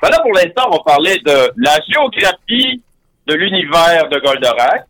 Ben 0.01 0.09
là, 0.09 0.19
pour 0.21 0.33
l'instant, 0.33 0.63
on 0.67 0.71
va 0.77 0.83
parler 0.85 1.17
de 1.25 1.51
la 1.57 1.79
géographie 1.87 2.83
de 3.27 3.33
l'univers 3.33 4.07
de 4.09 4.19
Goldorak. 4.19 4.85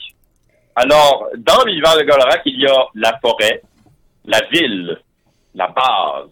Alors, 0.75 1.27
dans 1.38 1.63
l'univers 1.65 1.97
de 1.97 2.03
Goldorak, 2.03 2.41
il 2.45 2.61
y 2.61 2.67
a 2.67 2.85
la 2.93 3.17
forêt, 3.19 3.61
la 4.25 4.39
ville, 4.51 4.97
la 5.55 5.67
base, 5.67 6.29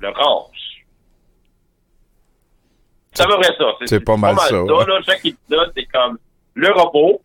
le 0.00 0.08
ranch. 0.10 0.84
Ça 3.14 3.26
me 3.26 3.34
vrai 3.34 3.48
ça. 3.58 3.64
C'est 3.86 4.04
pas 4.04 4.16
mal 4.16 4.36
ça, 4.36 4.62
ouais. 4.62 4.86
là. 4.86 5.00
Chaque 5.04 5.24
épisode, 5.24 5.72
c'est 5.74 5.86
comme 5.86 6.18
le 6.54 6.70
robot, 6.72 7.22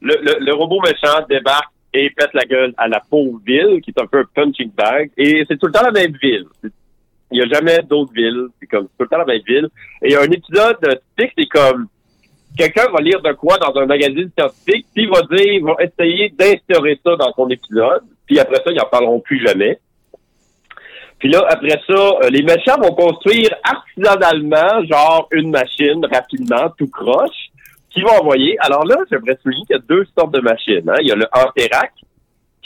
le, 0.00 0.14
le, 0.22 0.38
le 0.44 0.54
robot 0.54 0.80
méchant 0.80 1.26
débarque 1.28 1.72
et 1.92 2.10
pète 2.10 2.30
la 2.34 2.44
gueule 2.44 2.72
à 2.76 2.88
la 2.88 3.00
pauvre 3.00 3.40
ville, 3.44 3.80
qui 3.82 3.90
est 3.90 4.00
un 4.00 4.06
peu 4.06 4.20
un 4.20 4.24
punching 4.34 4.70
bag. 4.70 5.10
Et 5.16 5.44
c'est 5.48 5.58
tout 5.58 5.66
le 5.66 5.72
temps 5.72 5.82
la 5.82 5.90
même 5.90 6.16
ville. 6.22 6.46
Il 7.32 7.40
n'y 7.40 7.42
a 7.42 7.48
jamais 7.48 7.78
d'autres 7.82 8.12
villes. 8.12 8.46
C'est 8.60 8.66
comme 8.66 8.84
tout 8.84 9.00
le 9.00 9.08
temps 9.08 9.18
la 9.18 9.24
même 9.24 9.42
ville. 9.46 9.68
Et 10.02 10.08
il 10.08 10.12
y 10.12 10.16
a 10.16 10.20
un 10.20 10.30
épisode 10.30 10.78
euh, 10.84 10.94
typique, 11.18 11.32
c'est 11.36 11.46
comme 11.46 11.88
quelqu'un 12.56 12.86
va 12.92 13.00
lire 13.00 13.20
de 13.20 13.32
quoi 13.32 13.58
dans 13.58 13.74
un 13.80 13.86
magazine 13.86 14.30
scientifique, 14.36 14.86
puis 14.94 15.06
va 15.06 15.20
dire, 15.22 15.64
va 15.64 15.74
essayer 15.80 16.30
d'instaurer 16.30 16.98
ça 17.04 17.16
dans 17.16 17.32
son 17.34 17.48
épisode, 17.50 18.02
puis 18.26 18.38
après 18.38 18.56
ça, 18.56 18.72
ils 18.72 18.80
en 18.80 18.86
parleront 18.86 19.20
plus 19.20 19.44
jamais. 19.46 19.78
Puis 21.18 21.30
là, 21.30 21.44
après 21.48 21.80
ça, 21.86 21.94
euh, 21.94 22.28
les 22.30 22.42
méchants 22.42 22.78
vont 22.80 22.94
construire 22.94 23.48
artisanalement, 23.64 24.84
genre 24.84 25.28
une 25.32 25.50
machine, 25.50 26.04
rapidement, 26.12 26.70
tout 26.76 26.88
croche, 26.88 27.50
qu'ils 27.90 28.04
vont 28.04 28.20
envoyer. 28.20 28.56
Alors 28.60 28.84
là, 28.84 28.96
j'aimerais 29.10 29.38
souligner 29.42 29.64
qu'il 29.64 29.76
y 29.76 29.78
a 29.78 29.82
deux 29.88 30.06
sortes 30.16 30.34
de 30.34 30.40
machines. 30.40 30.88
Hein. 30.88 30.96
Il 31.00 31.08
y 31.08 31.12
a 31.12 31.14
le 31.14 31.26
Anterac, 31.32 31.92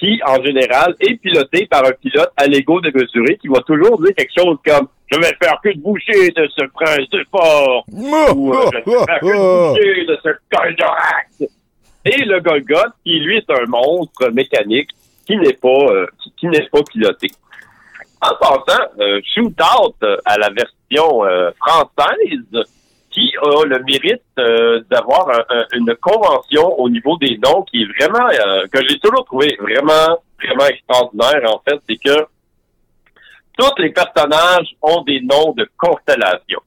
qui, 0.01 0.19
en 0.27 0.43
général, 0.43 0.97
est 0.99 1.15
piloté 1.17 1.67
par 1.67 1.85
un 1.85 1.93
pilote 1.93 2.33
à 2.37 2.47
l'ego 2.47 2.81
démesuré, 2.81 3.37
qui 3.37 3.49
va 3.49 3.61
toujours 3.61 4.01
dire 4.03 4.15
quelque 4.17 4.33
chose 4.37 4.57
comme 4.67 4.89
«Je 5.13 5.19
vais 5.19 5.37
faire 5.41 5.61
que 5.63 5.69
de 5.69 5.79
boucher 5.79 6.31
de 6.31 6.49
ce 6.57 6.65
prince 6.73 7.09
de 7.11 7.23
fort» 7.31 7.85
ou 8.35 8.55
euh, 8.55 8.71
«Je 8.73 8.91
vais 8.91 9.05
faire 9.05 9.21
que 9.21 9.27
de 9.27 9.73
boucher 9.73 10.05
de 10.07 10.19
ce 10.25 10.31
Goldorak». 10.51 11.29
Et 12.07 12.25
le 12.25 12.41
Golgoth, 12.41 12.95
qui, 13.05 13.21
lui, 13.21 13.37
est 13.37 13.51
un 13.51 13.67
monstre 13.67 14.31
mécanique 14.31 14.89
qui 15.27 15.37
n'est 15.37 15.53
pas, 15.53 15.69
euh, 15.69 16.07
qui, 16.23 16.33
qui 16.39 16.47
n'est 16.47 16.67
pas 16.73 16.83
piloté. 16.91 17.29
En 18.23 18.35
passant, 18.37 18.83
euh, 19.01 19.21
Shootout 19.35 19.95
euh, 20.03 20.17
à 20.25 20.39
la 20.39 20.49
version 20.49 21.21
française, 21.59 22.65
qui 23.11 23.33
a 23.43 23.65
le 23.65 23.79
mérite 23.85 24.23
euh, 24.39 24.83
d'avoir 24.91 25.29
un- 25.31 25.45
un- 25.57 25.67
une 25.75 25.95
convention 25.97 26.79
au 26.79 26.89
niveau 26.89 27.17
des 27.19 27.39
noms 27.39 27.63
qui 27.63 27.83
est 27.83 27.87
vraiment, 27.99 28.27
euh, 28.29 28.67
que 28.73 28.79
j'ai 28.89 28.99
toujours 29.01 29.25
trouvé 29.25 29.57
vraiment, 29.61 30.19
vraiment 30.41 30.67
extraordinaire, 30.67 31.43
en 31.53 31.61
fait, 31.69 31.79
c'est 31.89 31.97
que 31.97 32.27
tous 33.59 33.75
les 33.83 33.91
personnages 33.91 34.69
ont 34.81 35.03
des 35.03 35.21
noms 35.21 35.53
de 35.53 35.69
constellations. 35.77 36.63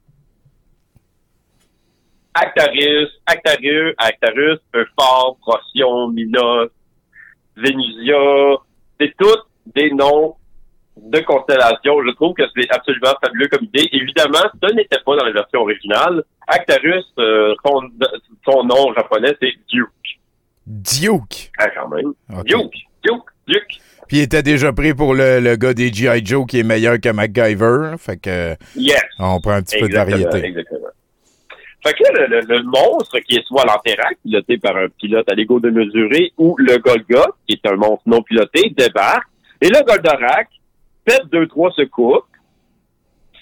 Actarus, 2.33 3.09
Actarus, 3.25 3.93
Actarus, 3.97 4.59
Euphor, 4.75 5.37
Procyon, 5.41 6.07
Minos, 6.09 6.69
Vénusia, 7.55 8.57
c'est 8.99 9.13
tous 9.17 9.37
des 9.67 9.91
noms 9.91 10.35
de 10.97 11.19
constellations. 11.21 12.01
Je 12.05 12.13
trouve 12.15 12.33
que 12.35 12.43
c'est 12.55 12.69
absolument 12.71 13.13
fabuleux 13.23 13.47
comme 13.47 13.63
idée. 13.65 13.87
Évidemment, 13.91 14.43
ce 14.61 14.73
n'était 14.73 14.99
pas 15.05 15.15
dans 15.17 15.25
la 15.25 15.31
version 15.31 15.61
originale. 15.61 16.23
Actarus, 16.47 17.05
euh, 17.19 17.53
son, 17.65 17.81
son 18.47 18.63
nom 18.63 18.93
japonais, 18.93 19.35
c'est 19.41 19.53
Duke. 19.69 19.89
Duke. 20.67 21.51
Ah, 21.57 21.69
quand 21.75 21.89
même. 21.89 22.13
Duke, 22.45 22.73
Duke, 23.03 23.23
Duke. 23.47 23.79
Puis 24.07 24.17
il 24.17 24.21
était 24.23 24.43
déjà 24.43 24.71
pris 24.73 24.93
pour 24.93 25.13
le, 25.13 25.39
le 25.39 25.55
gars 25.55 25.73
des 25.73 25.91
G.I. 25.91 26.25
Joe 26.25 26.45
qui 26.45 26.59
est 26.59 26.63
meilleur 26.63 26.99
que 26.99 27.09
MacGyver. 27.09 27.95
Fait 27.97 28.17
que 28.17 28.55
Yes. 28.75 29.01
on 29.19 29.39
prend 29.39 29.53
un 29.53 29.61
petit 29.61 29.79
peu 29.79 29.87
de 29.89 29.95
variété. 29.95 30.37
Exactement. 30.45 30.87
Fait 31.85 31.93
que 31.93 32.03
là, 32.03 32.27
le, 32.27 32.39
le- 32.39 32.45
le 32.57 32.63
monstre 32.63 33.19
qui 33.19 33.35
est 33.35 33.45
soit 33.45 33.65
l'Anterac, 33.65 34.17
piloté 34.23 34.57
par 34.57 34.77
un 34.77 34.87
pilote 34.97 35.29
à 35.29 35.35
l'ego 35.35 35.59
de 35.59 35.69
mesurer, 35.69 36.31
ou 36.37 36.55
le 36.57 36.77
Golgoth, 36.77 37.35
qui 37.47 37.55
est 37.61 37.69
un 37.69 37.75
monstre 37.75 38.03
non 38.05 38.21
piloté, 38.21 38.73
débarque. 38.77 39.27
Et 39.61 39.67
le 39.67 39.83
Goldorak 39.85 40.47
fait 41.08 41.22
deux, 41.32 41.47
trois 41.47 41.72
secours, 41.72 42.28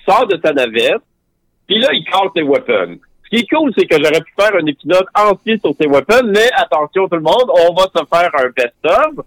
sort 0.06 0.28
de 0.28 0.40
sa 0.44 0.54
navette, 0.54 1.02
puis 1.68 1.80
là, 1.80 1.90
il 1.94 2.04
casse 2.06 2.32
ses 2.36 2.44
weapons. 2.44 2.98
Ce 3.24 3.30
qui 3.30 3.44
est 3.44 3.48
cool, 3.50 3.72
c'est 3.78 3.86
que 3.86 3.96
j'aurais 3.96 4.22
pu 4.22 4.34
faire 4.38 4.54
un 4.56 4.66
épisode 4.66 5.06
entier 5.16 5.58
sur 5.60 5.74
ses 5.80 5.88
weapons, 5.88 6.28
mais 6.28 6.50
attention 6.56 7.08
tout 7.08 7.16
le 7.16 7.22
monde, 7.22 7.50
on 7.50 7.74
va 7.74 7.84
se 7.84 8.06
faire 8.06 8.30
un 8.34 8.50
best-of. 8.50 9.26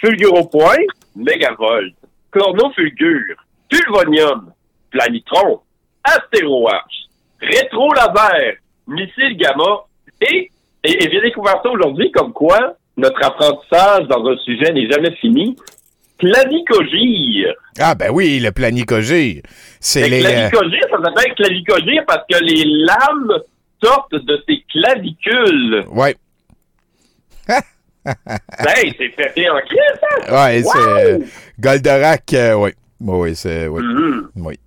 Fulgure 0.00 0.34
au 0.34 0.44
point, 0.44 0.76
Megavolt, 1.14 1.94
Cornofulgure, 2.30 3.36
Pulvonium, 3.70 4.52
Planitron, 4.90 5.60
Astéroarche, 6.04 7.06
Rétro 7.40 7.92
Laser, 7.94 8.56
Missile 8.86 9.36
Gamma 9.38 9.84
et, 10.20 10.50
et, 10.84 11.04
et 11.04 11.10
j'ai 11.10 11.20
découvert 11.22 11.60
ça 11.62 11.70
aujourd'hui 11.70 12.10
comme 12.12 12.32
quoi 12.32 12.76
notre 12.96 13.22
apprentissage 13.24 14.06
dans 14.08 14.26
un 14.26 14.36
sujet 14.38 14.72
n'est 14.72 14.90
jamais 14.90 15.12
fini. 15.16 15.56
Clanicogire. 16.18 17.52
Ah 17.78 17.94
ben 17.94 18.10
oui, 18.12 18.38
le 18.40 18.50
planicogire. 18.52 19.42
C'est 19.80 20.08
les. 20.08 20.24
euh, 20.24 20.28
Clanicogire, 20.50 20.80
ça 20.90 20.96
s'appelle 21.02 21.34
Clanicogire 21.34 22.02
parce 22.06 22.24
que 22.30 22.42
les 22.44 22.64
lames 22.64 23.40
sortent 23.82 24.14
de 24.14 24.42
ses 24.48 24.64
clavicules. 24.72 25.84
Ouais. 25.90 26.16
hey, 27.48 28.94
c'est 28.98 29.08
fait 29.10 29.48
en 29.50 29.58
crise, 29.60 30.00
ça! 30.26 30.46
Ouais, 30.46 30.62
Wow! 30.62 30.70
c'est. 30.72 30.78
euh, 31.12 31.18
Goldorak, 31.60 32.32
euh, 32.34 32.54
oui. 32.54 32.70
Oui, 33.00 33.34
c'est. 33.36 33.66
Oui. 33.68 33.82
Oui. 34.36 34.58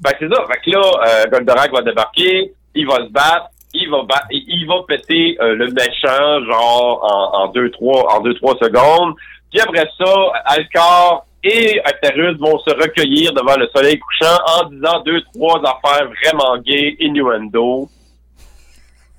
Ben, 0.00 0.10
c'est 0.18 0.28
ça. 0.32 0.44
Fait 0.46 0.60
que 0.64 0.70
là, 0.70 0.82
euh, 1.08 1.24
Goldorak 1.30 1.72
va 1.72 1.82
débarquer, 1.82 2.52
il 2.74 2.86
va 2.86 2.96
se 2.96 3.10
battre, 3.10 3.46
il 3.74 3.90
va 3.90 4.02
battre, 4.02 4.26
il 4.30 4.66
va 4.66 4.74
péter 4.86 5.36
euh, 5.40 5.54
le 5.56 5.66
méchant, 5.72 6.44
genre, 6.46 7.04
en, 7.34 7.38
en 7.44 7.48
deux, 7.52 7.70
trois, 7.70 8.14
en 8.14 8.20
deux, 8.20 8.34
trois 8.34 8.56
secondes. 8.60 9.14
Puis 9.56 9.60
après 9.62 9.88
ça, 9.98 10.12
Alcor 10.44 11.26
et 11.42 11.80
Actarus 11.84 12.36
vont 12.38 12.58
se 12.58 12.70
recueillir 12.74 13.32
devant 13.32 13.56
le 13.56 13.68
soleil 13.74 13.98
couchant 13.98 14.36
en 14.58 14.68
disant 14.68 15.00
deux, 15.04 15.22
trois 15.32 15.58
affaires 15.60 16.08
vraiment 16.22 16.58
gays, 16.58 16.96
innuendo, 17.00 17.88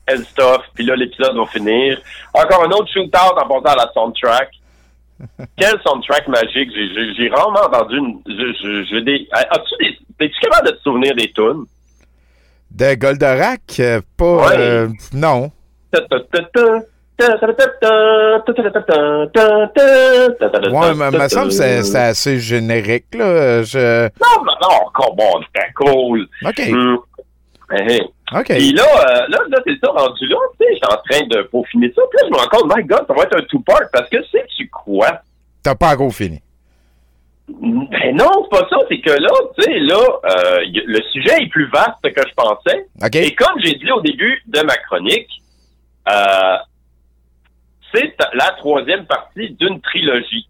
and 0.10 0.24
stuff. 0.26 0.62
Puis 0.76 0.86
là, 0.86 0.96
l'épisode 0.96 1.36
va 1.36 1.46
finir. 1.48 2.00
Encore 2.34 2.64
un 2.66 2.70
autre 2.72 2.92
shootout 2.94 3.18
en 3.18 3.48
passant 3.48 3.76
à 3.80 3.86
la 3.86 3.92
soundtrack. 3.94 4.50
Quel 5.58 5.80
soundtrack 5.86 6.28
magique. 6.28 6.70
J'ai- 7.18 7.30
rarement 7.30 7.62
entendu 7.66 7.98
une... 7.98 8.22
je- 8.28 9.00
des... 9.00 9.28
As-tu 9.32 9.76
des... 9.84 9.98
Es-tu 10.26 10.40
capable 10.42 10.68
de 10.68 10.72
te 10.76 10.82
souvenir 10.82 11.16
des 11.16 11.32
tunes? 11.32 11.66
De 12.72 12.94
Goldorak, 12.96 13.62
euh, 13.80 14.02
pas. 14.18 14.48
Ouais. 14.50 14.56
euh, 14.58 14.90
non. 15.14 15.52
Ouais, 20.72 20.94
mais 20.96 21.12
me 21.12 21.28
semble 21.28 21.48
que 21.48 21.54
c'est- 21.54 21.96
assez 21.96 22.40
générique, 22.40 23.16
là. 23.16 23.26
Euh, 23.26 23.64
Je... 23.64 24.04
Non, 24.06 24.44
mais 24.44 24.52
non, 24.62 24.86
encore 24.86 25.16
bon, 25.16 25.42
c'était 25.48 25.72
cool. 25.76 26.28
OK. 26.46 26.60
Hum. 26.72 27.00
Eh, 27.74 27.86
eh. 27.90 28.02
OK. 28.38 28.46
Puis 28.48 28.72
là, 28.74 28.84
euh, 28.84 29.28
là, 29.30 29.40
là 29.50 29.58
c'est 29.66 29.78
ça, 29.84 29.92
rendu 29.92 30.28
là, 30.28 30.38
tu 30.60 30.66
sais, 30.66 30.74
j'étais 30.74 30.88
en 30.88 30.98
train 31.10 31.28
de 31.28 31.42
peaufiner 31.48 31.92
ça. 31.96 32.02
Puis 32.10 32.20
là, 32.22 32.28
je 32.28 32.32
me 32.32 32.38
rends 32.38 32.50
compte, 32.50 32.76
my 32.78 32.84
God, 32.84 33.06
ça 33.08 33.14
va 33.14 33.24
être 33.24 33.36
un 33.38 33.42
two-part 33.44 33.90
parce 33.92 34.10
que 34.10 34.18
sais-tu 34.32 34.70
quoi? 34.70 35.22
T'as 35.64 35.76
pas 35.76 35.94
encore 35.94 36.14
fini. 36.14 36.42
Ben 37.50 38.16
non, 38.16 38.30
c'est 38.44 38.60
pas 38.60 38.68
ça. 38.70 38.78
C'est 38.90 39.00
que 39.00 39.10
là, 39.10 39.30
tu 39.58 39.64
sais, 39.64 39.80
là, 39.80 40.00
euh, 40.26 40.60
le 40.66 41.02
sujet 41.14 41.42
est 41.44 41.50
plus 41.50 41.70
vaste 41.70 42.02
que 42.04 42.22
je 42.28 42.34
pensais. 42.36 42.86
OK. 43.04 43.16
Et 43.16 43.34
comme 43.36 43.60
j'ai 43.64 43.74
dit 43.76 43.90
au 43.92 44.02
début 44.02 44.42
de 44.48 44.62
ma 44.62 44.76
chronique, 44.78 45.30
euh, 46.10 46.56
c'est 47.94 48.16
la 48.34 48.52
troisième 48.58 49.06
partie 49.06 49.52
d'une 49.52 49.82
trilogie. 49.82 50.48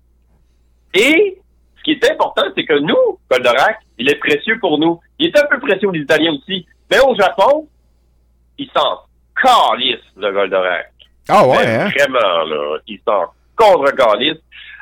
Et 0.93 1.37
ce 1.77 1.83
qui 1.83 1.91
est 1.91 2.11
important, 2.11 2.43
c'est 2.55 2.65
que 2.65 2.79
nous, 2.79 3.19
Goldorak, 3.29 3.79
il 3.97 4.09
est 4.09 4.15
précieux 4.15 4.59
pour 4.59 4.79
nous. 4.79 4.99
Il 5.19 5.27
est 5.27 5.37
un 5.37 5.45
peu 5.45 5.59
précieux 5.59 5.89
aux 5.89 5.93
Italiens 5.93 6.33
aussi. 6.33 6.65
Mais 6.89 6.99
au 6.99 7.15
Japon, 7.15 7.67
ils 8.57 8.69
s'en 8.75 9.01
calissent, 9.35 9.99
le 10.15 10.31
Goldorak. 10.31 10.91
Ah 11.29 11.45
ouais, 11.45 11.57
Mais 11.65 11.75
hein? 11.75 11.89
Vraiment, 11.89 12.43
là. 12.45 12.77
Ils 12.87 12.99
s'en 13.05 13.25
contre 13.55 13.91
calissent. 13.95 14.41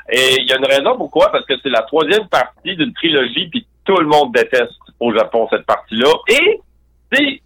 Et 0.09 0.41
il 0.41 0.47
y 0.47 0.53
a 0.53 0.57
une 0.57 0.65
raison 0.65 0.95
pourquoi, 0.97 1.31
parce 1.31 1.45
que 1.45 1.55
c'est 1.63 1.69
la 1.69 1.81
troisième 1.81 2.27
partie 2.27 2.75
d'une 2.75 2.93
trilogie, 2.93 3.47
puis 3.49 3.65
tout 3.85 3.97
le 3.97 4.05
monde 4.05 4.33
déteste 4.33 4.73
au 4.99 5.13
Japon 5.13 5.47
cette 5.49 5.65
partie-là. 5.65 6.11
Et, 6.27 6.61
tu 7.11 7.17
sais, 7.17 7.41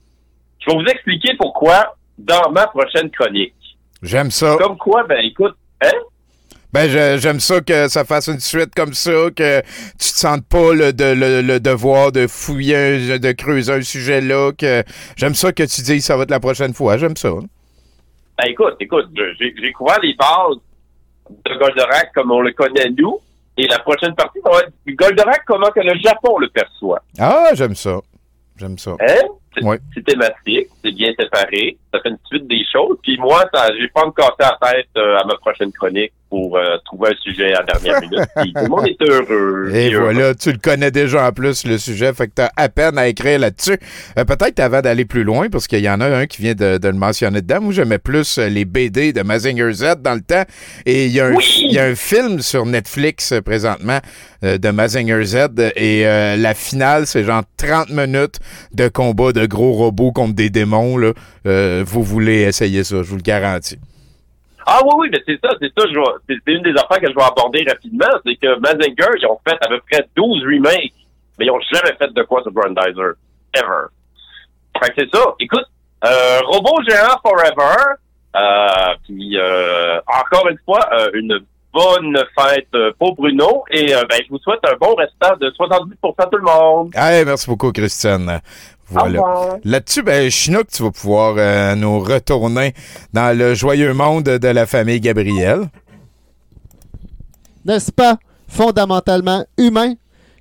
je 0.59 0.69
vais 0.69 0.77
vous 0.77 0.85
expliquer 0.85 1.35
pourquoi 1.37 1.95
dans 2.17 2.51
ma 2.51 2.67
prochaine 2.67 3.09
chronique. 3.09 3.53
J'aime 4.01 4.31
ça. 4.31 4.55
Comme 4.59 4.77
quoi, 4.77 5.03
ben 5.03 5.19
écoute, 5.23 5.55
hein? 5.83 5.91
Ben, 6.71 6.87
j'aime 7.17 7.39
ça 7.39 7.61
que 7.61 7.87
ça 7.87 8.05
fasse 8.05 8.27
une 8.27 8.39
suite 8.39 8.75
comme 8.75 8.93
ça, 8.93 9.11
que 9.35 9.59
tu 9.61 9.97
te 9.97 10.03
sentes 10.19 10.45
pas 10.47 10.73
le, 10.73 10.93
de- 10.93 11.13
le, 11.15 11.41
le 11.41 11.59
devoir 11.59 12.11
de 12.11 12.27
fouiller, 12.27 13.17
de 13.17 13.31
creuser 13.31 13.73
un 13.73 13.81
sujet 13.81 14.21
là, 14.21 14.51
que 14.55 14.83
j'aime 15.15 15.33
ça 15.33 15.51
que 15.51 15.63
tu 15.63 15.81
dises 15.81 16.05
ça 16.05 16.15
va 16.15 16.23
être 16.23 16.29
la 16.31 16.39
prochaine 16.39 16.73
fois. 16.75 16.97
J'aime 16.97 17.17
ça. 17.17 17.29
Ben 17.31 18.45
écoute, 18.47 18.75
écoute, 18.79 19.07
j'ai 19.39 19.71
couvert 19.71 19.99
les 20.03 20.13
bases 20.13 20.57
de 21.45 21.55
Goldorak 21.57 22.11
comme 22.13 22.31
on 22.31 22.41
le 22.41 22.51
connaît 22.53 22.89
nous. 22.97 23.19
Et 23.57 23.67
la 23.67 23.79
prochaine 23.79 24.13
partie, 24.15 24.39
ça 24.43 24.51
va 24.51 24.59
être 24.59 24.71
Goldorak 24.87 25.41
comment 25.47 25.71
que 25.71 25.81
le 25.81 25.99
Japon 25.99 26.37
le 26.37 26.49
perçoit. 26.49 27.01
Ah, 27.19 27.49
j'aime 27.55 27.75
ça. 27.75 27.99
J'aime 28.57 28.77
ça. 28.77 28.91
Hein? 29.01 29.23
C'est 29.55 29.63
Ouais. 29.63 29.79
thématique, 30.05 30.67
c'est 30.83 30.91
bien 30.91 31.11
séparé, 31.19 31.77
ça 31.93 31.99
fait 32.01 32.09
une 32.09 32.17
suite 32.25 32.47
des 32.47 32.63
choses. 32.71 32.97
Puis 33.03 33.17
moi, 33.17 33.43
ça, 33.53 33.67
j'ai 33.79 33.87
pas 33.89 34.05
me 34.05 34.11
casser 34.11 34.35
la 34.39 34.57
tête 34.71 34.87
euh, 34.97 35.17
à 35.17 35.25
ma 35.25 35.35
prochaine 35.37 35.71
chronique 35.71 36.13
pour 36.29 36.55
euh, 36.57 36.77
trouver 36.85 37.09
un 37.09 37.15
sujet 37.23 37.51
à 37.53 37.61
la 37.61 37.63
dernière 37.63 38.01
minute. 38.09 38.27
Puis 38.37 38.53
tout 38.53 38.61
le 38.63 38.67
monde 38.69 38.87
est 38.87 39.01
heureux. 39.01 39.71
Et 39.73 39.91
heureux. 39.91 40.03
voilà, 40.13 40.35
tu 40.35 40.51
le 40.51 40.59
connais 40.59 40.91
déjà 40.91 41.27
en 41.27 41.31
plus, 41.31 41.65
le 41.65 41.77
sujet, 41.79 42.13
fait 42.13 42.27
que 42.27 42.33
t'as 42.35 42.49
à 42.55 42.69
peine 42.69 42.97
à 42.99 43.07
écrire 43.07 43.39
là-dessus. 43.39 43.79
Euh, 44.17 44.23
Peut-être 44.25 44.59
avant 44.59 44.81
d'aller 44.81 45.05
plus 45.05 45.23
loin, 45.23 45.49
parce 45.49 45.67
qu'il 45.67 45.79
y 45.79 45.89
en 45.89 45.99
a 46.01 46.05
un 46.07 46.27
qui 46.27 46.41
vient 46.43 46.53
de, 46.53 46.77
de 46.77 46.87
le 46.87 46.93
mentionner 46.93 47.41
dedans. 47.41 47.61
Moi, 47.61 47.73
j'aimais 47.73 47.97
plus 47.97 48.37
les 48.37 48.65
BD 48.65 49.11
de 49.13 49.23
Mazinger 49.23 49.71
Z 49.73 49.95
dans 50.01 50.13
le 50.13 50.21
temps. 50.21 50.43
Et 50.85 51.07
il 51.07 51.11
y 51.11 51.19
a 51.19 51.25
un, 51.27 51.33
il 51.61 51.71
y 51.73 51.79
a 51.79 51.85
un 51.85 51.95
film 51.95 52.39
sur 52.41 52.65
Netflix 52.67 53.33
présentement 53.43 53.99
de 54.43 54.69
Mazinger 54.69 55.23
Z. 55.23 55.37
Et 55.75 56.03
la 56.03 56.53
finale, 56.53 57.07
c'est 57.07 57.23
genre 57.23 57.41
30 57.57 57.89
minutes 57.89 58.39
de 58.73 58.87
combat 58.87 59.31
de 59.31 59.38
gros 59.47 59.73
robots 59.73 60.11
contre 60.11 60.35
des 60.35 60.49
démons. 60.49 60.97
Là. 60.97 61.13
Euh, 61.45 61.83
vous 61.85 62.03
voulez 62.03 62.41
essayer 62.41 62.83
ça, 62.83 62.97
je 63.03 63.09
vous 63.09 63.17
le 63.17 63.21
garantis. 63.21 63.79
Ah 64.65 64.79
oui, 64.83 64.91
oui, 64.97 65.09
mais 65.11 65.19
c'est 65.25 65.39
ça, 65.43 65.55
c'est 65.59 65.71
ça, 65.75 65.85
c'est 66.27 66.37
une 66.45 66.61
des 66.61 66.71
affaires 66.71 66.99
que 66.99 67.09
je 67.09 67.15
vais 67.15 67.23
aborder 67.23 67.65
rapidement, 67.67 68.05
c'est 68.23 68.35
que 68.35 68.59
Mazinger, 68.59 69.17
ils 69.19 69.25
ont 69.25 69.39
fait 69.47 69.57
à 69.61 69.67
peu 69.67 69.79
près 69.89 70.05
12 70.15 70.43
remakes, 70.43 70.93
mais 71.39 71.45
ils 71.45 71.51
ont 71.51 71.59
jamais 71.73 71.95
fait 71.97 72.13
de 72.13 72.23
quoi 72.23 72.43
sur 72.43 72.51
Brandizer. 72.51 73.13
Ever. 73.55 73.87
Fait 74.79 74.89
que 74.89 74.95
c'est 74.99 75.09
ça. 75.11 75.23
Écoute, 75.39 75.65
euh, 76.05 76.39
Robot 76.45 76.83
Géant 76.87 77.17
Forever, 77.23 77.95
euh, 78.35 78.95
puis 79.05 79.37
euh, 79.37 79.99
encore 80.07 80.47
une 80.49 80.59
fois, 80.65 80.87
euh, 80.93 81.09
une 81.13 81.39
bonne 81.73 82.17
fête 82.37 82.69
pour 82.97 83.15
Bruno, 83.15 83.63
et 83.71 83.87
ben, 83.87 84.19
je 84.23 84.29
vous 84.29 84.39
souhaite 84.39 84.59
un 84.67 84.75
bon 84.79 84.95
restant 84.95 85.35
de 85.39 85.49
70% 85.49 86.29
tout 86.31 86.37
le 86.37 86.43
monde. 86.43 86.91
Hey, 86.95 87.25
merci 87.25 87.47
beaucoup, 87.47 87.71
Christiane. 87.71 88.41
Voilà. 88.91 89.59
Là-dessus, 89.63 90.01
ben, 90.01 90.29
Chinook, 90.31 90.67
tu 90.71 90.81
vas 90.81 90.91
pouvoir 90.91 91.35
euh, 91.37 91.75
nous 91.75 91.99
retourner 91.99 92.73
dans 93.13 93.37
le 93.37 93.53
joyeux 93.53 93.93
monde 93.93 94.23
de 94.23 94.47
la 94.47 94.65
famille 94.65 94.99
Gabriel. 94.99 95.69
N'est-ce 97.65 97.91
pas 97.91 98.17
fondamentalement 98.47 99.45
humain? 99.57 99.93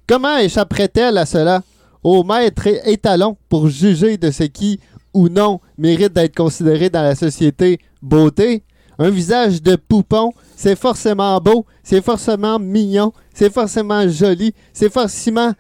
Comment 0.07 0.39
échapperait-elle 0.39 1.19
à 1.19 1.27
cela? 1.27 1.63
Au 2.03 2.25
maître 2.25 2.67
et 2.67 2.81
étalon 2.93 3.37
pour 3.51 3.69
juger 3.69 4.17
de 4.17 4.31
ce 4.31 4.45
qui 4.45 4.81
ou 5.13 5.29
non 5.29 5.61
mérite 5.77 6.15
d'être 6.15 6.35
considéré 6.35 6.89
dans 6.89 7.03
la 7.03 7.15
société 7.15 7.79
beauté? 8.01 8.63
Un 8.99 9.11
visage 9.11 9.63
de 9.63 9.77
poupon, 9.77 10.33
c'est 10.57 10.77
forcément 10.79 11.39
beau, 11.41 11.67
c'est 11.83 12.05
forcément 12.05 12.59
mignon, 12.59 13.13
c'est 13.35 13.53
forcément 13.53 14.09
joli, 14.09 14.55
c'est 14.73 14.93
forcément... 14.93 15.53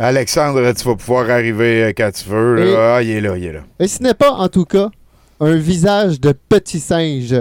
Alexandre, 0.00 0.72
tu 0.72 0.84
vas 0.84 0.94
pouvoir 0.96 1.30
arriver 1.30 1.84
euh, 1.84 1.92
quand 1.96 2.10
tu 2.12 2.28
veux. 2.28 2.54
là. 2.56 2.64
Et- 2.64 2.76
Ah, 2.76 3.02
il 3.02 3.10
est 3.10 3.20
là, 3.20 3.36
il 3.36 3.44
est 3.44 3.52
là. 3.52 3.60
Et 3.78 3.88
ce 3.88 4.02
n'est 4.02 4.14
pas, 4.14 4.32
en 4.32 4.48
tout 4.48 4.64
cas, 4.64 4.90
un 5.40 5.56
visage 5.56 6.20
de 6.20 6.32
petit 6.32 6.80
singe, 6.80 7.34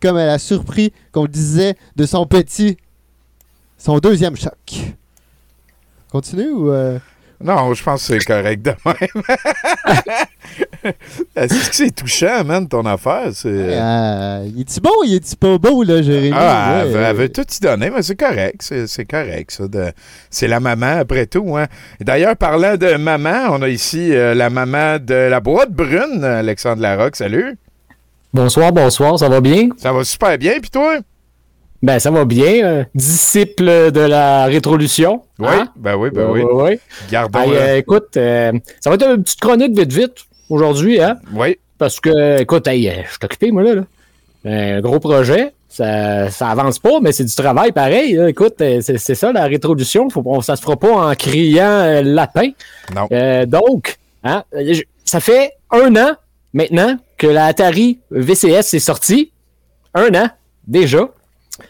comme 0.00 0.18
elle 0.18 0.28
a 0.30 0.38
surpris 0.38 0.92
qu'on 1.12 1.26
disait 1.26 1.74
de 1.96 2.04
son 2.06 2.26
petit... 2.26 2.76
son 3.78 3.98
deuxième 3.98 4.36
choc. 4.36 4.52
Continue 6.10 6.50
ou... 6.50 6.70
euh? 6.70 6.98
Non, 7.42 7.74
je 7.74 7.82
pense 7.82 8.06
que 8.08 8.18
c'est 8.18 8.24
correct 8.24 8.62
de 8.62 8.74
même. 8.86 9.22
Est-ce 11.36 11.68
que 11.68 11.74
c'est 11.76 11.90
touchant, 11.94 12.44
man, 12.44 12.66
ton 12.68 12.84
affaire? 12.86 13.28
C'est... 13.32 13.48
Euh, 13.48 14.46
il 14.54 14.60
est-tu 14.60 14.80
beau, 14.80 15.04
il 15.04 15.14
est-tu 15.16 15.36
pas 15.36 15.58
beau, 15.58 15.82
là, 15.82 16.02
Jérémy? 16.02 16.34
Ah, 16.36 16.80
elle 16.82 16.88
veut, 16.88 16.96
elle 17.00 17.04
euh, 17.04 17.12
veut 17.12 17.28
tout 17.28 17.42
y 17.42 17.60
donner, 17.60 17.90
mais 17.90 18.02
c'est 18.02 18.16
correct. 18.16 18.56
C'est, 18.60 18.86
c'est 18.86 19.04
correct, 19.04 19.50
ça. 19.50 19.68
de- 19.68 19.92
c'est 20.30 20.48
la 20.48 20.60
maman, 20.60 20.98
après 21.00 21.26
tout. 21.26 21.56
Hein. 21.56 21.66
D'ailleurs, 22.00 22.36
parlant 22.36 22.76
de 22.76 22.96
maman, 22.96 23.48
on 23.50 23.62
a 23.62 23.68
ici 23.68 24.12
euh, 24.14 24.34
la 24.34 24.50
maman 24.50 24.98
de 24.98 25.14
la 25.14 25.40
boîte 25.40 25.72
brune, 25.72 26.24
Alexandre 26.24 26.82
Larocque. 26.82 27.16
Salut. 27.16 27.56
Bonsoir, 28.34 28.72
bonsoir, 28.72 29.18
ça 29.18 29.28
va 29.28 29.40
bien? 29.40 29.68
Ça 29.78 29.92
va 29.92 30.04
super 30.04 30.36
bien, 30.38 30.58
puis 30.60 30.70
toi? 30.70 30.98
Ben, 31.82 31.98
ça 31.98 32.10
va 32.10 32.24
bien. 32.24 32.64
euh, 32.64 32.84
disciple 32.94 33.92
de 33.92 34.00
la 34.00 34.46
rétrolution. 34.46 35.22
Oui, 35.38 35.46
hein? 35.50 35.68
ben 35.76 35.94
oui, 35.96 36.08
ben 36.10 36.26
oui. 36.30 36.78
Gardons. 37.10 37.38
Euh, 37.50 37.54
euh, 37.54 37.76
écoute, 37.76 38.16
euh, 38.16 38.52
ça 38.80 38.90
va 38.90 38.96
être 38.96 39.08
une 39.14 39.22
petite 39.22 39.40
chronique 39.40 39.78
vite 39.78 39.92
vite 39.92 40.14
aujourd'hui, 40.48 41.00
hein? 41.00 41.18
Oui. 41.32 41.56
Parce 41.78 42.00
que, 42.00 42.40
écoute, 42.40 42.66
hey, 42.68 42.88
euh, 42.88 42.92
je 43.04 43.08
suis 43.10 43.18
occupé, 43.22 43.50
moi, 43.52 43.62
là. 43.62 43.74
là. 43.74 43.82
Un 44.44 44.80
gros 44.80 45.00
projet. 45.00 45.52
Ça, 45.68 46.30
ça 46.30 46.48
avance 46.48 46.78
pas, 46.78 47.00
mais 47.02 47.12
c'est 47.12 47.24
du 47.24 47.34
travail 47.34 47.72
pareil. 47.72 48.14
là. 48.14 48.30
Écoute, 48.30 48.54
euh, 48.60 48.80
c'est 48.80 48.96
c'est 48.98 49.14
ça 49.16 49.32
la 49.32 49.44
rétrolution. 49.44 50.08
Faut, 50.08 50.22
on- 50.24 50.40
ça 50.40 50.56
se 50.56 50.62
fera 50.62 50.76
pas 50.76 50.90
en 51.10 51.14
criant 51.14 51.64
euh, 51.68 52.02
lapin. 52.02 52.50
Non. 52.94 53.08
Euh, 53.12 53.44
donc, 53.44 53.96
hein, 54.24 54.44
je- 54.54 54.82
ça 55.04 55.20
fait 55.20 55.52
un 55.70 55.94
an 55.96 56.12
maintenant 56.54 56.96
que 57.18 57.26
la 57.26 57.46
Atari 57.46 57.98
VCS 58.10 58.72
est 58.74 58.78
sortie. 58.78 59.32
Un 59.94 60.14
an, 60.14 60.28
déjà. 60.66 61.08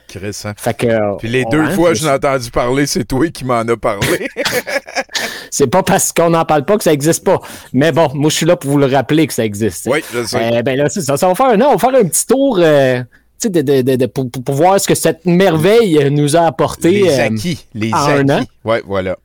Chris, 0.08 0.42
hein? 0.44 0.54
Fait 0.56 0.74
que, 0.74 0.86
euh, 0.86 1.14
Puis 1.18 1.28
les 1.28 1.44
deux 1.44 1.60
hein, 1.60 1.70
fois 1.70 1.90
que 1.90 1.96
je 1.96 2.04
l'ai 2.04 2.10
entendu 2.12 2.50
parler, 2.50 2.86
c'est 2.86 3.04
toi 3.04 3.28
qui 3.28 3.44
m'en 3.44 3.60
as 3.60 3.76
parlé. 3.76 4.28
C'est 5.50 5.68
pas 5.68 5.82
parce 5.82 6.12
qu'on 6.12 6.30
n'en 6.30 6.44
parle 6.44 6.64
pas 6.64 6.76
que 6.76 6.82
ça 6.84 6.92
existe 6.92 7.24
pas. 7.24 7.40
Mais 7.72 7.90
bon, 7.92 8.10
moi, 8.14 8.28
je 8.30 8.36
suis 8.36 8.46
là 8.46 8.56
pour 8.56 8.70
vous 8.72 8.78
le 8.78 8.86
rappeler 8.86 9.26
que 9.26 9.32
ça 9.32 9.44
existe. 9.44 9.88
oui, 9.90 10.00
je 10.12 10.24
sais. 10.24 10.56
Euh, 10.58 10.62
ben 10.62 10.76
là, 10.76 10.88
c'est 10.88 11.00
ça. 11.00 11.16
Ça 11.16 11.28
va 11.28 11.34
faire, 11.34 11.56
non, 11.56 11.68
on 11.72 11.76
va 11.76 11.78
faire 11.90 11.98
un 12.00 12.04
petit 12.04 12.26
tour 12.26 12.58
euh, 12.60 13.02
de, 13.42 13.60
de- 13.62 13.96
de- 13.96 14.06
pour, 14.06 14.30
pour- 14.30 14.54
voir 14.54 14.78
ce 14.80 14.86
que 14.86 14.94
cette 14.94 15.24
merveille 15.24 16.10
nous 16.10 16.36
a 16.36 16.40
apporté. 16.46 16.90
les 16.90 17.18
acquis. 17.20 17.64
Les 17.74 17.92
en 17.94 17.96
un 17.96 18.28
an. 18.28 18.38
acquis. 18.40 18.50
Ouais, 18.64 18.82
voilà. 18.84 19.16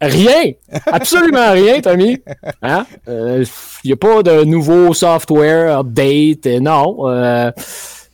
Rien! 0.00 0.52
Absolument 0.92 1.52
rien, 1.52 1.80
Tommy. 1.80 2.18
Il 2.62 3.46
n'y 3.84 3.92
a 3.92 3.96
pas 3.96 4.22
de 4.22 4.44
nouveau 4.44 4.92
software, 4.92 5.78
update, 5.80 6.46
euh, 6.46 6.60
non. 6.60 6.96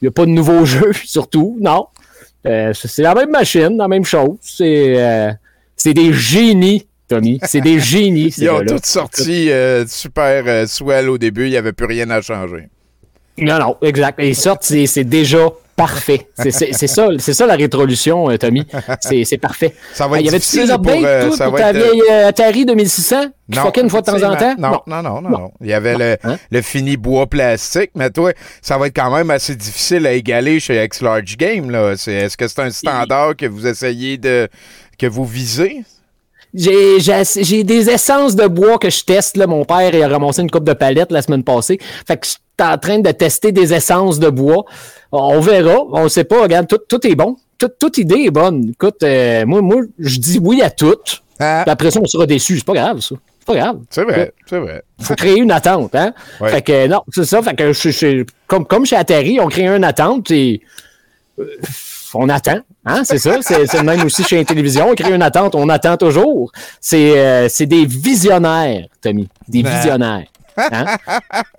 Il 0.03 0.07
n'y 0.07 0.09
a 0.09 0.13
pas 0.13 0.27
de 0.27 0.31
nouveau 0.31 0.65
jeu, 0.67 0.93
surtout, 1.05 1.57
non. 1.61 1.87
Euh, 2.45 2.73
c'est 2.75 3.03
la 3.03 3.15
même 3.15 3.31
machine, 3.31 3.77
la 3.79 3.87
même 3.87 4.05
chose. 4.05 4.37
C'est 4.41 5.01
euh, 5.01 5.33
des 5.85 6.13
génies, 6.13 6.87
Tommy. 7.09 7.39
C'est 7.45 7.61
des 7.61 7.79
génies, 7.79 8.33
ces 8.33 8.43
Ils 8.43 8.51
ont 8.51 8.65
tous 8.65 8.81
sorti 8.83 9.51
euh, 9.51 9.87
super 9.87 10.69
swell 10.69 11.09
au 11.09 11.19
début, 11.19 11.47
il 11.47 11.51
n'y 11.51 11.57
avait 11.57 11.73
plus 11.73 11.87
rien 11.87 12.11
à 12.11 12.21
changer. 12.21 12.69
Non, 13.39 13.59
non, 13.61 13.77
exact. 13.81 14.19
Ils 14.23 14.35
sortent, 14.35 14.65
c'est 14.65 15.05
déjà 15.05 15.49
parfait. 15.77 16.27
C'est 16.39 16.51
ça, 16.87 17.09
c'est 17.19 17.33
ça 17.35 17.47
la 17.47 17.55
rétrolution, 17.55 18.31
euh, 18.31 18.37
Tommy. 18.39 18.67
C'est 19.01 19.39
parfait. 19.39 19.75
Ça 19.93 20.07
va 20.09 20.17
Ah, 20.17 20.21
y 20.21 20.29
avait 20.29 20.39
difficile 20.39 20.67
des 20.67 20.73
updates, 20.73 21.05
euh, 21.05 21.29
toi, 21.37 21.47
pour 21.49 21.59
ta 21.59 21.73
vieille 21.73 22.03
euh, 22.11 22.29
Atari 22.29 22.65
2600 22.67 23.27
qui 23.51 23.59
fuckait 23.59 23.81
une 23.83 23.91
fois 23.91 24.01
de 24.01 24.07
temps 24.07 24.23
en 24.23 24.37
temps? 24.37 24.55
Non, 24.59 24.81
non, 24.87 25.03
non, 25.03 25.21
non, 25.21 25.31
non. 25.31 25.51
Il 25.61 25.69
y 25.69 25.73
avait 25.75 25.97
le, 25.97 26.17
Hein? 26.25 26.39
le 26.51 26.63
fini 26.63 26.97
bois 26.97 27.27
plastique, 27.27 27.91
mais 27.95 28.11
toi, 28.11 28.33
ça 28.63 28.79
va 28.79 28.87
être 28.87 28.97
quand 28.97 29.15
même 29.15 29.31
assez 29.31 29.55
difficile 29.57 30.07
à 30.07 30.13
égaler 30.13 30.61
chez 30.61 30.83
X-Large 30.85 31.37
Game. 31.37 31.75
Est-ce 31.75 32.37
que 32.37 32.49
c'est 32.49 32.61
un 32.61 32.71
standard 32.71 33.37
que 33.37 33.47
vous 33.47 33.67
essayez 33.67 34.17
de. 34.19 34.49
que 34.99 35.07
vous 35.07 35.25
visez? 35.25 35.83
J'ai 36.55 37.65
des 37.65 37.91
essences 37.91 38.37
de 38.37 38.47
bois 38.47 38.79
que 38.79 38.91
je 38.91 39.05
teste. 39.05 39.37
Là. 39.37 39.47
Mon 39.47 39.65
père 39.65 39.95
il 39.95 40.03
a 40.03 40.09
ramassé 40.09 40.43
une 40.43 40.51
coupe 40.51 40.65
de 40.65 40.75
palettes 40.75 41.11
la 41.11 41.23
semaine 41.23 41.45
passée. 41.45 41.79
Fait 42.07 42.17
que 42.19 42.27
en 42.63 42.79
train 42.79 42.99
de 42.99 43.11
tester 43.11 43.53
des 43.53 43.73
essences 43.75 44.19
de 44.19 44.29
bois. 44.31 44.65
On 45.11 45.41
verra. 45.41 45.79
On 45.93 46.09
sait 46.09 46.25
pas. 46.25 46.43
Regarde, 46.43 46.67
tout, 46.69 46.79
tout 46.89 47.07
est 47.07 47.15
bon. 47.15 47.37
Tout- 47.59 47.71
toute 47.79 47.99
idée 47.99 48.25
est 48.27 48.31
bonne. 48.31 48.71
Écoute, 48.71 49.03
euh, 49.03 49.45
moi, 49.47 49.61
moi, 49.63 49.83
je 49.99 50.19
dis 50.19 50.39
oui 50.43 50.63
à 50.63 50.71
tout. 50.71 50.97
Puis 51.39 51.47
après 51.49 51.91
ça, 51.91 52.01
on 52.01 52.07
sera 52.07 52.27
déçu. 52.27 52.57
C'est 52.59 52.65
pas 52.67 52.75
grave, 52.75 53.01
ça. 53.01 53.15
C'est 53.39 53.47
pas 53.47 53.55
grave. 53.57 53.77
Ah, 53.81 53.87
C'est 53.91 54.05
vrai, 54.05 54.33
c'est 54.49 54.59
vrai. 54.59 54.83
faut 55.01 55.15
créer 55.17 55.39
une 55.39 55.51
attente, 55.51 55.93
hein? 55.97 56.13
Ouais. 56.41 56.51
Fait 56.51 56.63
que 56.63 56.87
non, 56.87 57.03
c'est 57.13 57.25
ça. 57.25 57.43
Fait 57.43 57.55
que 57.57 57.73
je, 57.73 57.91
je- 57.91 58.25
comme, 58.47 58.65
comme 58.65 58.87
chez 58.87 58.95
Atari, 58.97 59.41
on 59.41 59.49
crée 59.49 59.67
une 59.67 59.83
attente 59.83 60.31
et 60.31 60.61
euh, 61.41 61.47
on 62.15 62.29
attend. 62.29 62.61
Hein? 62.87 63.03
C'est 63.05 63.19
ça. 63.19 63.39
C'est 63.43 63.83
même 63.83 64.05
aussi 64.05 64.23
chez 64.23 64.37
la 64.37 64.45
télévision. 64.45 64.89
On 64.91 64.95
crée 64.95 65.13
une 65.13 65.23
attente, 65.23 65.55
on 65.57 65.69
attend 65.69 65.97
toujours. 65.97 66.53
C'est 66.81 67.15
euh, 67.19 67.49
des 67.67 67.85
visionnaires, 67.87 68.87
Tommy. 69.01 69.29
Des 69.49 69.63
Ben. 69.65 69.75
visionnaires. 69.75 70.27
Hein? 70.57 70.85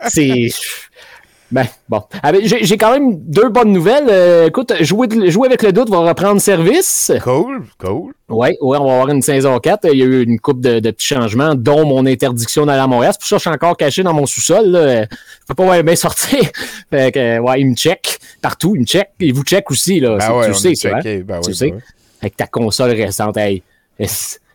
C'est. 0.07 0.49
Ben, 1.51 1.65
bon. 1.87 2.01
Ah, 2.23 2.31
ben, 2.31 2.41
J'ai 2.43 2.77
quand 2.77 2.91
même 2.91 3.19
deux 3.19 3.49
bonnes 3.49 3.71
nouvelles. 3.71 4.07
Euh, 4.09 4.47
écoute, 4.47 4.73
jouer, 4.81 5.07
jouer 5.29 5.47
avec 5.47 5.61
le 5.61 5.71
doute 5.71 5.89
va 5.89 5.99
reprendre 5.99 6.41
service. 6.41 7.11
Cool, 7.23 7.63
cool. 7.77 8.13
Oui, 8.29 8.47
ouais, 8.59 8.77
on 8.79 8.85
va 8.87 8.93
avoir 8.93 9.09
une 9.09 9.21
saison 9.21 9.59
4. 9.59 9.87
Il 9.93 9.99
y 9.99 10.01
a 10.01 10.05
eu 10.05 10.23
une 10.23 10.39
couple 10.39 10.61
de, 10.61 10.79
de 10.79 10.89
petits 10.91 11.05
changements, 11.05 11.53
dont 11.53 11.85
mon 11.85 12.05
interdiction 12.07 12.65
d'aller 12.65 12.81
à 12.81 12.87
Montréal. 12.87 13.13
C'est 13.13 13.19
pour 13.19 13.27
ça 13.27 13.35
que 13.35 13.39
je 13.39 13.49
suis 13.49 13.53
encore 13.55 13.77
caché 13.77 14.01
dans 14.01 14.13
mon 14.13 14.25
sous-sol. 14.25 14.71
Je 14.73 15.45
peux 15.47 15.53
pas 15.53 15.83
bien 15.83 15.95
sortir. 15.95 16.39
Fait 16.89 17.11
que, 17.11 17.19
euh, 17.19 17.39
ouais, 17.39 17.61
il 17.61 17.67
me 17.67 17.75
check 17.75 18.17
partout. 18.41 18.73
Il 18.75 18.81
me 18.81 18.85
check. 18.85 19.09
Il 19.19 19.33
vous 19.33 19.43
check 19.43 19.69
aussi. 19.69 19.99
Là. 19.99 20.17
Ben 20.17 20.33
ouais, 20.35 20.47
tu 20.47 20.53
sais, 20.55 20.73
ça, 20.75 20.89
hein? 20.97 21.01
Ben 21.03 21.39
tu 21.41 21.49
oui, 21.49 21.55
sais. 21.55 21.69
ben 21.69 21.75
oui. 21.75 21.81
Avec 22.21 22.37
ta 22.37 22.47
console 22.47 22.91
récente. 22.91 23.37
Hey, 23.37 23.61
il 23.99 24.07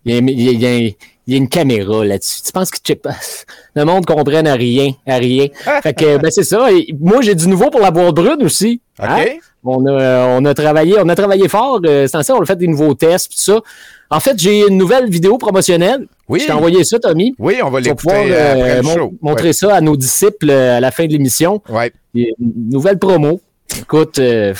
y 0.04 0.12
a, 0.14 0.18
il 0.18 0.60
y 0.60 0.66
a- 0.66 0.90
il 1.28 1.32
y 1.32 1.36
a- 1.36 1.38
une 1.38 1.48
caméra 1.48 2.04
là-dessus. 2.04 2.40
Tu 2.44 2.50
penses 2.52 2.70
que 2.70 2.78
tu? 2.82 2.94
Le 3.76 3.84
monde 3.84 4.04
comprenne 4.06 4.46
à 4.48 4.54
rien, 4.54 4.92
à 5.06 5.16
rien. 5.16 5.46
Fait 5.82 5.94
que, 5.94 6.16
ben, 6.16 6.30
c'est 6.30 6.42
ça. 6.42 6.72
Et 6.72 6.92
moi, 6.98 7.20
j'ai 7.22 7.34
du 7.36 7.46
nouveau 7.46 7.70
pour 7.70 7.80
la 7.80 7.90
boîte 7.92 8.14
brune 8.14 8.42
aussi. 8.42 8.80
hein? 8.98 9.18
OK. 9.22 9.38
On 9.64 9.84
a, 9.86 10.26
on 10.38 10.44
a 10.44 10.54
travaillé, 10.54 10.96
on 10.98 11.08
a 11.08 11.14
travaillé 11.14 11.46
fort. 11.48 11.80
Euh, 11.84 12.06
c'est 12.06 12.16
en 12.16 12.22
ça, 12.22 12.34
on 12.34 12.40
a 12.40 12.46
fait 12.46 12.56
des 12.56 12.68
nouveaux 12.68 12.94
tests, 12.94 13.32
tout 13.32 13.38
ça. 13.38 13.60
En 14.08 14.20
fait, 14.20 14.38
j'ai 14.40 14.66
une 14.66 14.78
nouvelle 14.78 15.10
vidéo 15.10 15.36
promotionnelle. 15.36 16.06
Oui. 16.28 16.40
Je 16.40 16.46
t'ai 16.46 16.52
envoyé 16.52 16.84
ça, 16.84 16.98
Tommy. 16.98 17.34
Oui, 17.38 17.56
on 17.62 17.68
va 17.68 17.80
l'écouter 17.80 18.00
pouvoir 18.02 18.22
euh, 18.26 18.52
après 18.52 18.76
le 18.82 18.88
show. 18.88 19.12
montrer 19.20 19.52
ça 19.52 19.74
à 19.74 19.80
nos 19.80 19.96
disciples 19.96 20.48
euh, 20.48 20.76
à 20.78 20.80
la 20.80 20.90
fin 20.90 21.04
de 21.06 21.12
l'émission. 21.12 21.60
Ouais. 21.68 21.92
Une 22.14 22.32
nouvelle 22.70 22.98
promo. 22.98 23.40
Écoute, 23.78 24.18
euh, 24.20 24.54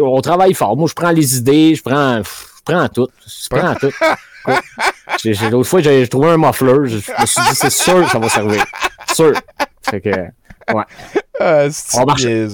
on 0.00 0.20
travaille 0.20 0.54
fort. 0.54 0.76
Moi, 0.76 0.88
je 0.88 0.94
prends 0.94 1.10
les 1.10 1.36
idées, 1.38 1.74
je 1.74 1.82
prends, 1.82 2.22
je 2.22 2.62
prends 2.64 2.88
tout. 2.88 3.08
Je 3.26 3.48
prends 3.48 3.74
tout. 3.80 3.90
L'autre 5.50 5.68
fois, 5.68 5.80
j'ai 5.80 6.06
trouvé 6.08 6.28
un 6.30 6.36
muffler. 6.38 6.74
Je, 6.84 6.98
je 6.98 7.12
me 7.20 7.26
suis 7.26 7.42
dit, 7.42 7.54
c'est 7.54 7.70
sûr 7.72 8.04
que 8.04 8.10
ça 8.10 8.18
va 8.18 8.28
servir. 8.28 8.64
Sûr. 9.12 9.32
Fait 9.82 10.00
que, 10.00 10.10
ouais. 10.10 10.84
C'est 11.70 11.96
On 11.96 12.00
va 12.00 12.06
marcher. 12.06 12.46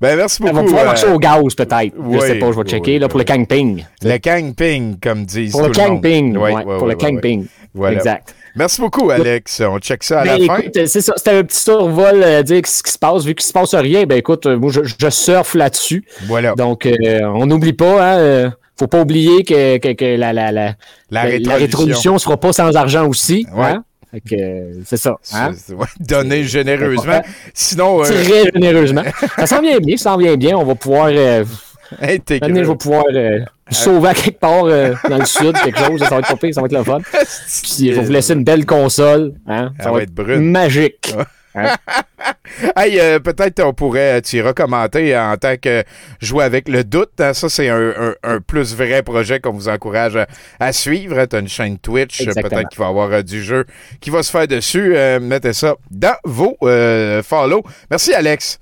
Ben, 0.00 0.16
merci 0.16 0.38
On 0.42 0.46
va 0.46 0.52
beaucoup. 0.52 0.64
pouvoir 0.66 0.82
euh, 0.84 0.86
marcher 0.86 1.06
au 1.08 1.18
gaz, 1.18 1.54
peut-être. 1.54 1.92
oui, 1.96 2.18
je 2.20 2.26
sais 2.26 2.34
pas, 2.38 2.52
je 2.52 2.56
vais 2.58 2.64
checker 2.64 2.92
oui, 2.94 2.98
là, 2.98 3.08
pour 3.08 3.18
le 3.18 3.24
camping. 3.24 3.84
Le 4.02 4.18
camping, 4.18 4.98
comme 5.00 5.24
disent 5.24 5.52
Pour 5.52 5.62
le 5.62 5.70
tout 5.70 5.80
camping, 5.80 6.36
Ouais, 6.36 6.52
ouais, 6.54 6.64
pour 6.78 6.86
le 6.86 6.94
camping. 6.94 7.46
Voilà. 7.74 7.96
Exact. 7.98 8.34
Merci 8.54 8.80
beaucoup, 8.82 9.08
Alex. 9.10 9.62
On 9.66 9.78
check 9.78 10.02
ça 10.02 10.20
à 10.20 10.24
Ben, 10.24 10.38
la 10.38 10.46
fin. 10.46 10.56
écoute, 10.58 10.86
c'est 10.86 11.00
ça, 11.00 11.14
c'était 11.16 11.30
un 11.30 11.42
petit 11.42 11.58
survol, 11.58 12.22
euh, 12.22 12.42
dire 12.42 12.60
ce 12.66 12.82
qui 12.82 12.92
se 12.92 12.98
passe. 12.98 13.24
Vu 13.24 13.34
qu'il 13.34 13.46
se 13.46 13.52
passe 13.52 13.74
rien, 13.74 14.04
ben 14.04 14.18
écoute, 14.18 14.44
euh, 14.44 14.58
moi 14.58 14.70
je, 14.70 14.80
je 14.84 15.08
surfe 15.10 15.54
là-dessus. 15.54 16.04
Voilà. 16.26 16.54
Donc, 16.54 16.84
euh, 16.84 17.20
on 17.24 17.46
n'oublie 17.46 17.72
pas, 17.72 18.02
hein, 18.14 18.18
euh, 18.18 18.50
faut 18.78 18.86
pas 18.86 19.00
oublier 19.02 19.44
que, 19.44 19.78
que, 19.78 19.92
que 19.92 20.16
la, 20.16 20.32
la, 20.32 20.50
la, 20.52 20.66
La 20.72 20.74
la- 21.10 21.22
rétrolution. 21.24 21.56
rétrolution 21.58 22.18
se 22.18 22.24
fera 22.24 22.36
pas 22.38 22.52
sans 22.52 22.74
argent 22.76 23.06
aussi. 23.06 23.46
Ouais. 23.54 23.66
Hein? 23.66 23.84
Euh, 24.32 24.72
c'est 24.84 24.98
ça. 24.98 25.16
Hein? 25.32 25.52
Ouais, 25.70 25.86
Donner 26.00 26.44
généreusement. 26.44 27.22
Sinon, 27.54 28.00
euh, 28.02 28.04
Très 28.04 28.24
généreusement. 28.52 29.02
ça 29.36 29.46
s'en 29.46 29.60
vient 29.62 29.78
bien, 29.78 29.96
ça 29.96 30.04
s'en 30.10 30.16
vient 30.18 30.36
bien. 30.36 30.56
On 30.58 30.64
va 30.64 30.74
pouvoir. 30.74 31.06
Euh, 31.10 31.44
hey, 32.00 32.20
t'es 32.20 32.38
Maintenant, 32.40 32.62
je 32.62 32.70
vais 32.70 32.76
pouvoir 32.76 33.04
euh, 33.14 33.40
sauver 33.70 34.10
à 34.10 34.14
quelque 34.14 34.38
part 34.38 34.64
euh, 34.66 34.92
dans 35.08 35.16
le 35.16 35.24
sud, 35.24 35.54
quelque 35.64 35.78
chose. 35.78 36.00
Ça 36.00 36.10
va 36.10 36.18
être 36.18 36.36
pas 36.38 36.52
ça 36.52 36.60
va 36.60 36.66
être 36.66 36.76
le 36.76 36.84
fun. 36.84 36.98
Puis, 37.62 37.72
il 37.78 37.94
va 37.94 38.02
vous 38.02 38.12
laisser 38.12 38.34
une 38.34 38.44
belle 38.44 38.66
console. 38.66 39.32
Hein? 39.46 39.70
Ça 39.78 39.84
Elle 39.84 39.84
va, 39.86 39.92
va 39.92 40.02
être, 40.02 40.08
être 40.10 40.14
brune. 40.14 40.50
magique. 40.50 41.14
Hein? 41.54 41.68
Hey, 42.76 43.00
euh, 43.00 43.18
peut-être 43.18 43.60
on 43.64 43.72
pourrait 43.72 44.20
t'y 44.22 44.40
recommander 44.40 45.16
en 45.16 45.36
tant 45.36 45.56
que 45.56 45.82
jouer 46.20 46.44
avec 46.44 46.68
le 46.68 46.84
doute. 46.84 47.12
hein. 47.20 47.32
Ça, 47.34 47.48
c'est 47.48 47.68
un, 47.68 47.90
un- 47.98 48.14
un 48.22 48.40
plus 48.40 48.74
vrai 48.74 49.02
projet 49.02 49.40
qu'on 49.40 49.52
vous 49.52 49.68
encourage 49.68 50.16
à, 50.16 50.26
à 50.60 50.72
suivre. 50.72 51.24
Tu 51.26 51.36
as 51.36 51.38
une 51.38 51.48
chaîne 51.48 51.78
Twitch, 51.78 52.20
euh, 52.22 52.32
peut-être 52.34 52.68
qu'il 52.68 52.78
va 52.78 52.86
y 52.86 52.88
avoir 52.88 53.10
euh, 53.12 53.22
du 53.22 53.42
jeu 53.42 53.64
qui 54.00 54.10
va 54.10 54.22
se 54.22 54.30
faire 54.30 54.46
dessus. 54.46 54.94
Euh, 54.96 55.18
mettez 55.20 55.52
ça 55.54 55.76
dans 55.90 56.16
vos 56.24 56.56
euh, 56.62 57.22
follow. 57.22 57.62
Merci, 57.90 58.12
Alex. 58.12 58.58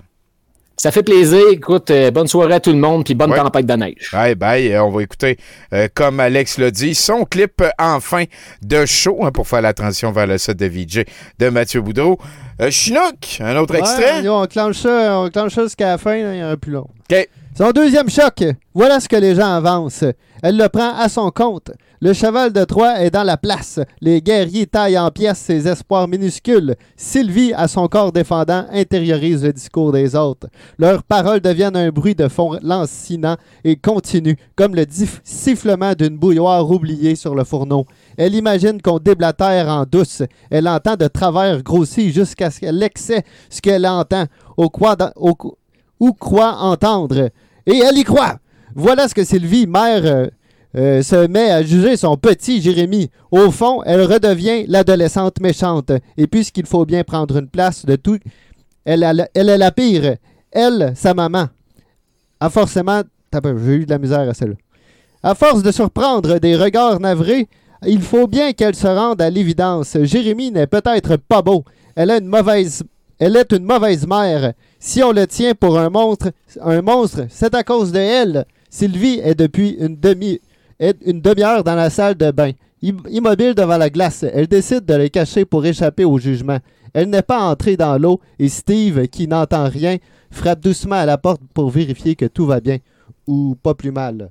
Ça 0.77 0.91
fait 0.91 1.03
plaisir. 1.03 1.43
Écoute, 1.53 1.91
euh, 1.91 2.11
bonne 2.11 2.27
soirée 2.27 2.55
à 2.55 2.61
tout 2.61 2.71
le 2.73 2.79
monde, 2.79 3.05
puis 3.05 3.15
bonne 3.15 3.31
Ouais. 3.31 3.37
tempête 3.37 3.67
de 3.67 3.75
neige. 3.75 4.09
Bye 4.15 4.35
bye. 4.35 4.73
Euh, 4.73 4.83
On 4.83 4.91
va 4.91 5.03
écouter, 5.03 5.37
euh, 5.75 5.89
comme 5.93 6.21
Alex 6.21 6.57
l'a 6.57 6.71
dit, 6.71 6.95
son 6.95 7.25
clip 7.27 7.61
euh, 7.61 7.69
enfin 7.79 8.25
de 8.63 8.87
show 8.87 9.19
hein, 9.23 9.31
pour 9.31 9.47
faire 9.47 9.61
la 9.61 9.75
transition 9.75 10.11
vers 10.11 10.27
le 10.27 10.39
set 10.39 10.57
de 10.57 10.65
VJ 10.65 11.05
de 11.39 11.49
Mathieu 11.51 11.83
Boudreau. 11.83 12.19
Euh, 12.61 12.71
Chinook, 12.71 13.39
un 13.41 13.57
autre 13.57 13.75
extrait. 13.75 14.29
On 14.29 14.45
clenche 14.45 14.77
ça, 14.77 15.19
on 15.19 15.31
clenche 15.31 15.55
ça 15.55 15.63
jusqu'à 15.63 15.93
la 15.93 15.99
fin, 15.99 16.23
là, 16.23 16.35
il 16.35 16.41
y 16.41 16.45
en 16.45 16.51
a 16.51 16.57
plus 16.59 16.73
long. 16.73 16.87
OK. 17.11 17.29
Son 17.57 17.71
deuxième 17.71 18.11
choc. 18.11 18.45
Voilà 18.75 19.01
ce 19.01 19.09
que 19.09 19.17
les 19.17 19.35
gens 19.35 19.55
avancent. 19.55 20.05
Elle 20.43 20.57
le 20.57 20.69
prend 20.69 20.95
à 20.97 21.09
son 21.09 21.31
compte. 21.31 21.73
Le 22.03 22.15
cheval 22.15 22.53
de 22.53 22.65
Troie 22.65 23.01
est 23.01 23.11
dans 23.11 23.25
la 23.25 23.37
place. 23.37 23.81
Les 24.01 24.23
guerriers 24.23 24.67
taillent 24.67 24.99
en 24.99 25.11
pièces 25.11 25.41
ses 25.41 25.69
espoirs 25.69 26.09
minuscules. 26.09 26.77
Sylvie, 26.97 27.53
à 27.53 27.69
son 27.69 27.89
corps 27.89 28.13
défendant, 28.13 28.65
intériorise 28.73 29.45
le 29.45 29.53
discours 29.53 29.93
des 29.93 30.17
autres. 30.17 30.47
Leurs 30.79 31.03
paroles 31.03 31.41
deviennent 31.41 31.77
un 31.77 31.91
bruit 31.91 32.15
de 32.15 32.29
fond 32.29 32.59
lancinant 32.63 33.37
et 33.65 33.77
continu, 33.77 34.37
comme 34.57 34.75
le 34.75 34.87
sifflement 35.25 35.93
d'une 35.93 36.17
bouilloire 36.17 36.71
oubliée 36.71 37.17
sur 37.17 37.35
le 37.35 37.45
fourneau. 37.45 37.85
Elle 38.21 38.35
imagine 38.35 38.83
qu'on 38.83 38.99
déblatère 38.99 39.69
en 39.69 39.87
douce. 39.91 40.23
Elle 40.51 40.69
entend 40.69 40.95
de 40.95 41.07
travers 41.07 41.63
grossir 41.63 42.13
jusqu'à 42.13 42.51
ce 42.51 42.61
qu'elle 42.61 42.83
excès 42.83 43.25
ce 43.49 43.63
qu'elle 43.63 43.87
entend. 43.87 44.27
Au 44.59 44.69
quoi 44.69 44.95
ou 45.99 46.13
croit 46.13 46.57
entendre. 46.57 47.31
Et 47.65 47.79
elle 47.79 47.97
y 47.97 48.05
croit. 48.05 48.37
Voilà 48.75 49.09
ce 49.09 49.15
que 49.15 49.25
Sylvie, 49.25 49.67
mère, 49.67 50.05
euh, 50.05 50.27
euh, 50.77 51.03
se 51.03 51.27
met 51.29 51.51
à 51.51 51.63
juger 51.63 51.97
son 51.97 52.19
petit 52.19 52.61
Jérémie. 52.61 53.11
Au 53.31 53.51
fond, 53.51 53.83
elle 53.85 54.03
redevient 54.03 54.67
l'adolescente 54.67 55.41
méchante. 55.41 55.91
Et 56.19 56.27
puisqu'il 56.27 56.67
faut 56.67 56.85
bien 56.85 57.05
prendre 57.05 57.39
une 57.39 57.49
place 57.49 57.87
de 57.87 57.97
tout, 57.97 58.19
elle, 58.85 59.03
elle 59.33 59.49
est 59.49 59.57
la 59.57 59.73
pire. 59.73 60.17
Elle, 60.53 60.93
sa 60.95 61.15
maman, 61.15 61.47
a 62.39 62.51
forcément... 62.51 63.01
J'ai 63.33 63.73
eu 63.77 63.87
de 63.87 63.91
la 63.91 63.99
misère 63.99 64.29
à 64.29 64.35
celle-là. 64.35 64.57
À 65.23 65.35
force 65.35 65.63
de 65.63 65.73
surprendre 65.73 66.39
des 66.39 66.55
regards 66.55 67.01
navrés, 67.01 67.49
il 67.87 68.01
faut 68.03 68.27
bien 68.27 68.53
qu'elle 68.53 68.75
se 68.75 68.87
rende 68.87 69.23
à 69.23 69.31
l'évidence. 69.31 69.97
Jérémie 70.03 70.51
n'est 70.51 70.67
peut-être 70.67 71.17
pas 71.17 71.43
beau. 71.43 71.65
Elle 71.95 72.11
est 72.11 72.19
une 73.53 73.65
mauvaise 73.65 74.07
mère. 74.07 74.53
Si 74.79 75.03
on 75.03 75.13
le 75.13 75.27
tient 75.27 75.55
pour 75.55 75.79
un 75.79 75.91
monstre, 75.91 76.31
un 76.61 76.83
monstre, 76.83 77.23
c'est 77.29 77.55
à 77.55 77.63
cause 77.63 77.93
de 77.93 77.99
elle. 77.99 78.45
Sylvie 78.71 79.21
est 79.23 79.35
depuis 79.35 79.71
une 79.81 79.97
demi 79.97 80.41
une 81.05 81.21
demi-heure 81.21 81.63
dans 81.63 81.75
la 81.75 81.91
salle 81.91 82.15
de 82.15 82.31
bain. 82.31 82.53
Im- 82.83 83.03
Immobile 83.11 83.55
devant 83.55 83.77
la 83.77 83.91
glace, 83.91 84.25
elle 84.33 84.47
décide 84.47 84.87
de 84.87 84.95
le 84.95 85.09
cacher 85.09 85.45
pour 85.45 85.67
échapper 85.67 86.07
au 86.07 86.17
jugement. 86.19 86.57
Elle 86.95 87.11
n'est 87.11 87.21
pas 87.21 87.43
entrée 87.43 87.77
dans 87.77 87.99
l'eau 87.99 88.19
et 88.39 88.49
Steve, 88.49 89.07
qui 89.09 89.29
n'entend 89.29 89.69
rien, 89.69 89.99
frappe 90.31 90.61
doucement 90.61 90.97
à 90.97 91.05
la 91.05 91.19
porte 91.19 91.43
pour 91.53 91.69
vérifier 91.69 92.15
que 92.17 92.25
tout 92.25 92.47
va 92.47 92.61
bien. 92.61 92.79
Ou 93.27 93.57
pas 93.63 93.75
plus 93.75 93.91
mal. 93.93 94.31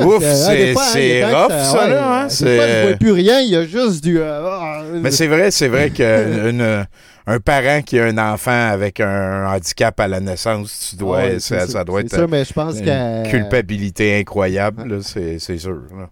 Ouf, 0.00 0.22
c'est- 0.24 0.72
fois, 0.72 0.82
hein, 0.96 1.42
rough, 1.42 1.50
ça, 1.64 1.88
là, 1.88 2.22
hein, 2.22 2.28
c'est- 2.28 2.86
vois 2.88 2.96
plus 2.96 3.12
rien, 3.12 3.40
il 3.40 3.48
y 3.50 3.56
a 3.56 3.64
juste 3.64 4.02
du... 4.02 4.18
euh, 4.18 4.46
ah, 4.50 4.82
Mais 4.92 5.10
c'est 5.10 5.26
vrai, 5.26 5.50
c'est 5.50 5.68
vrai 5.68 5.90
qu'un 5.90 6.86
un 7.26 7.40
parent 7.40 7.82
qui 7.82 7.98
a 7.98 8.06
un 8.06 8.18
enfant 8.18 8.70
avec 8.70 9.00
un 9.00 9.46
handicap 9.46 9.98
à 10.00 10.08
la 10.08 10.20
naissance, 10.20 10.88
tu 10.90 10.96
dois, 10.96 11.18
Ouais, 11.18 11.38
ça, 11.38 11.84
doit 11.84 12.00
être 12.00 12.14
sûr, 12.14 12.28
mais 12.28 12.44
je 12.44 12.52
pense 12.52 12.76
une 12.78 13.30
culpabilité 13.30 14.18
incroyable, 14.18 14.88
là, 14.88 14.98
c'est 15.02 15.38
c'est 15.38 15.58
sûr. 15.58 15.78
là. 15.96 16.08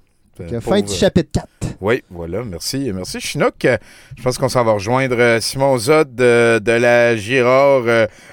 Fin 0.61 0.83
du 0.83 0.93
chapitre 0.93 1.31
4. 1.33 1.49
Oui, 1.81 2.03
voilà, 2.11 2.43
merci. 2.45 2.91
Merci, 2.95 3.21
Chinook. 3.21 3.65
Euh, 3.65 3.79
Je 4.19 4.23
pense 4.23 4.37
qu'on 4.37 4.51
s'en 4.51 4.65
va 4.65 4.73
rejoindre 4.73 5.17
euh, 5.19 5.41
Simon 5.41 5.79
Zod 5.79 6.15
de, 6.15 6.59
de 6.63 6.73
la 6.73 7.17
Girard 7.17 7.85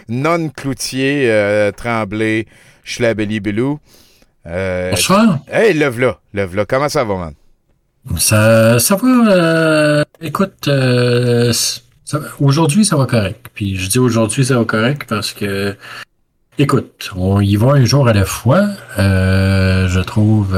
non-cloutier 0.09 1.29
euh, 1.29 1.71
Tremblay 1.71 2.45
Schlabelly 2.83 3.39
Belou. 3.39 3.79
Euh, 4.45 4.91
Bonsoir. 4.91 5.39
Hey, 5.47 5.73
lève 5.73 5.99
là. 5.99 6.65
Comment 6.67 6.89
ça 6.89 7.03
va, 7.03 7.15
man? 7.15 7.33
Ça, 8.17 8.79
ça 8.79 8.95
va. 8.97 9.07
euh, 9.31 10.03
écoute, 10.21 10.67
euh, 10.67 11.53
aujourd'hui, 12.39 12.83
ça 12.83 12.97
va 12.97 13.05
correct. 13.05 13.47
Puis 13.53 13.77
je 13.77 13.89
dis 13.89 13.99
aujourd'hui, 13.99 14.43
ça 14.43 14.57
va 14.57 14.65
correct 14.65 15.03
parce 15.07 15.31
que, 15.31 15.75
écoute, 16.57 17.11
on 17.15 17.39
y 17.39 17.55
va 17.55 17.71
un 17.73 17.85
jour 17.85 18.07
à 18.09 18.13
la 18.13 18.25
fois. 18.25 18.67
Euh, 18.99 19.87
je 19.87 19.99
trouve 20.01 20.57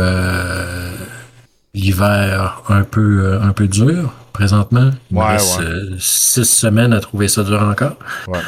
l'hiver 1.75 2.63
un 2.69 2.83
peu, 2.83 3.39
un 3.41 3.51
peu 3.51 3.67
dur 3.67 4.13
présentement. 4.33 4.89
Il 5.11 5.17
me 5.17 5.23
reste 5.23 5.59
ouais. 5.59 5.65
six 5.99 6.45
semaines 6.45 6.93
à 6.93 6.99
trouver 6.99 7.27
ça 7.27 7.43
dur 7.43 7.61
encore, 7.61 7.97
Ouais. 8.27 8.39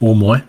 au 0.00 0.14
moins. 0.14 0.40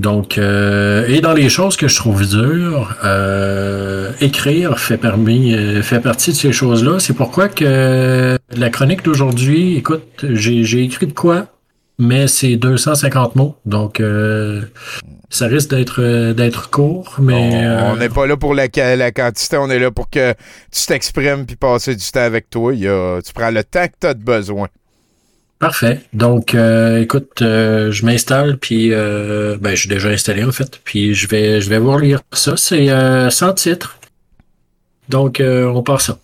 Donc, 0.00 0.38
euh, 0.38 1.04
et 1.08 1.20
dans 1.20 1.34
les 1.34 1.50
choses 1.50 1.76
que 1.76 1.86
je 1.86 1.96
trouve 1.96 2.26
dures, 2.26 2.96
euh, 3.04 4.12
écrire 4.22 4.78
fait, 4.78 4.98
euh, 5.04 5.82
fait 5.82 6.00
partie 6.00 6.30
de 6.30 6.36
ces 6.36 6.52
choses-là. 6.52 6.98
C'est 7.00 7.12
pourquoi 7.12 7.48
que 7.50 8.38
la 8.56 8.70
chronique 8.70 9.04
d'aujourd'hui, 9.04 9.76
écoute, 9.76 10.24
j'ai 10.32 10.82
écrit 10.82 11.06
de 11.06 11.12
quoi, 11.12 11.48
mais 11.98 12.28
c'est 12.28 12.56
250 12.56 13.36
mots. 13.36 13.56
Donc, 13.66 14.00
euh, 14.00 14.62
ça 15.28 15.46
risque 15.48 15.68
d'être 15.68 16.00
euh, 16.02 16.32
d'être 16.32 16.70
court, 16.70 17.16
mais... 17.20 17.50
On 17.66 17.94
euh, 17.94 17.96
n'est 17.96 18.08
pas 18.08 18.26
là 18.26 18.38
pour 18.38 18.54
la, 18.54 18.68
la 18.96 19.12
quantité, 19.12 19.58
on 19.58 19.68
est 19.68 19.78
là 19.78 19.90
pour 19.90 20.08
que 20.08 20.32
tu 20.72 20.86
t'exprimes 20.86 21.44
puis 21.44 21.56
passer 21.56 21.94
du 21.94 22.10
temps 22.10 22.20
avec 22.20 22.48
toi. 22.48 22.72
Il 22.72 22.80
y 22.80 22.88
a- 22.88 23.20
tu 23.22 23.34
prends 23.34 23.50
le 23.50 23.62
temps 23.62 23.86
que 23.86 23.94
tu 24.00 24.06
as 24.06 24.14
de 24.14 24.24
besoin. 24.24 24.68
Parfait. 25.60 26.00
Donc, 26.14 26.54
euh, 26.54 27.02
écoute, 27.02 27.42
euh, 27.42 27.92
je 27.92 28.06
m'installe, 28.06 28.56
puis 28.56 28.94
euh, 28.94 29.58
ben, 29.60 29.74
je 29.74 29.80
suis 29.80 29.90
déjà 29.90 30.08
installé 30.08 30.42
en 30.42 30.52
fait, 30.52 30.80
puis 30.84 31.12
je 31.12 31.28
vais, 31.28 31.60
je 31.60 31.68
vais 31.68 31.78
vous 31.78 31.98
lire 31.98 32.22
ça. 32.32 32.56
C'est 32.56 32.88
euh, 32.88 33.28
sans 33.28 33.52
titre. 33.52 33.98
Donc, 35.10 35.38
euh, 35.38 35.66
on 35.66 35.82
part 35.82 36.00
ça. 36.00 36.18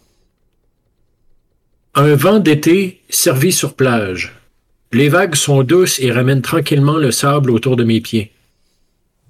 Un 1.95 2.15
vent 2.15 2.39
d'été 2.39 3.03
servi 3.11 3.53
sur 3.53 3.75
plage. 3.75 4.35
Les 4.93 5.11
vagues 5.11 5.35
sont 5.35 5.63
douces 5.63 6.01
et 6.01 6.11
ramènent 6.11 6.41
tranquillement 6.41 6.97
le 6.97 7.11
sable 7.11 7.51
autour 7.51 7.77
de 7.77 7.85
mes 7.85 8.01
pieds. 8.01 8.33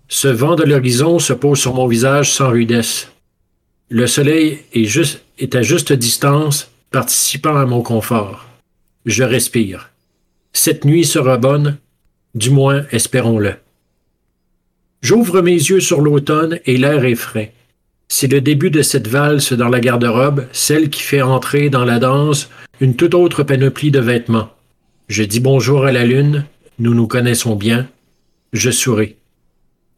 Ce 0.06 0.28
vent 0.28 0.54
de 0.54 0.62
l'horizon 0.62 1.18
se 1.18 1.32
pose 1.32 1.58
sur 1.58 1.74
mon 1.74 1.88
visage 1.88 2.32
sans 2.32 2.50
rudesse. 2.50 3.08
Le 3.88 4.06
soleil 4.06 4.60
est, 4.72 4.84
juste, 4.84 5.22
est 5.40 5.56
à 5.56 5.62
juste 5.62 5.92
distance, 5.92 6.70
participant 6.92 7.56
à 7.56 7.66
mon 7.66 7.82
confort. 7.82 8.46
Je 9.04 9.24
respire. 9.24 9.90
Cette 10.58 10.86
nuit 10.86 11.04
sera 11.04 11.36
bonne, 11.36 11.76
du 12.34 12.48
moins 12.48 12.86
espérons-le. 12.90 13.56
J'ouvre 15.02 15.42
mes 15.42 15.52
yeux 15.52 15.80
sur 15.80 16.00
l'automne 16.00 16.60
et 16.64 16.78
l'air 16.78 17.04
est 17.04 17.14
frais. 17.14 17.52
C'est 18.08 18.32
le 18.32 18.40
début 18.40 18.70
de 18.70 18.80
cette 18.80 19.06
valse 19.06 19.52
dans 19.52 19.68
la 19.68 19.80
garde-robe, 19.80 20.46
celle 20.52 20.88
qui 20.88 21.02
fait 21.02 21.20
entrer 21.20 21.68
dans 21.68 21.84
la 21.84 21.98
danse 21.98 22.48
une 22.80 22.96
toute 22.96 23.12
autre 23.12 23.42
panoplie 23.42 23.90
de 23.90 24.00
vêtements. 24.00 24.48
Je 25.08 25.24
dis 25.24 25.40
bonjour 25.40 25.84
à 25.84 25.92
la 25.92 26.06
lune, 26.06 26.46
nous 26.78 26.94
nous 26.94 27.06
connaissons 27.06 27.54
bien. 27.54 27.86
Je 28.54 28.70
souris, 28.70 29.16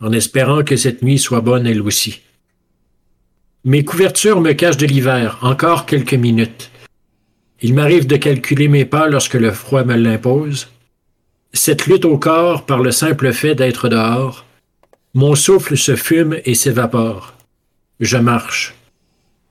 en 0.00 0.10
espérant 0.10 0.64
que 0.64 0.76
cette 0.76 1.02
nuit 1.02 1.20
soit 1.20 1.40
bonne 1.40 1.68
elle 1.68 1.82
aussi. 1.82 2.22
Mes 3.62 3.84
couvertures 3.84 4.40
me 4.40 4.54
cachent 4.54 4.76
de 4.76 4.86
l'hiver, 4.86 5.38
encore 5.40 5.86
quelques 5.86 6.14
minutes. 6.14 6.72
Il 7.60 7.74
m'arrive 7.74 8.06
de 8.06 8.16
calculer 8.16 8.68
mes 8.68 8.84
pas 8.84 9.08
lorsque 9.08 9.34
le 9.34 9.50
froid 9.50 9.84
me 9.84 9.96
l'impose. 9.96 10.68
Cette 11.52 11.86
lutte 11.86 12.04
au 12.04 12.18
corps 12.18 12.66
par 12.66 12.80
le 12.80 12.92
simple 12.92 13.32
fait 13.32 13.54
d'être 13.54 13.88
dehors, 13.88 14.44
mon 15.14 15.34
souffle 15.34 15.76
se 15.76 15.96
fume 15.96 16.38
et 16.44 16.54
s'évapore. 16.54 17.34
Je 17.98 18.16
marche. 18.16 18.74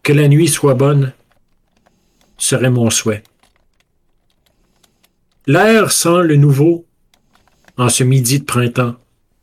Que 0.04 0.14
la 0.14 0.30
nuit 0.30 0.48
soit 0.48 0.76
bonne 0.76 1.12
serait 2.38 2.70
mon 2.70 2.90
souhait. 2.90 3.24
L'air 5.48 5.92
sent 5.92 6.24
le 6.24 6.36
nouveau 6.36 6.86
en 7.78 7.90
ce 7.90 8.04
midi 8.04 8.40
de 8.40 8.46
printemps. 8.46 8.96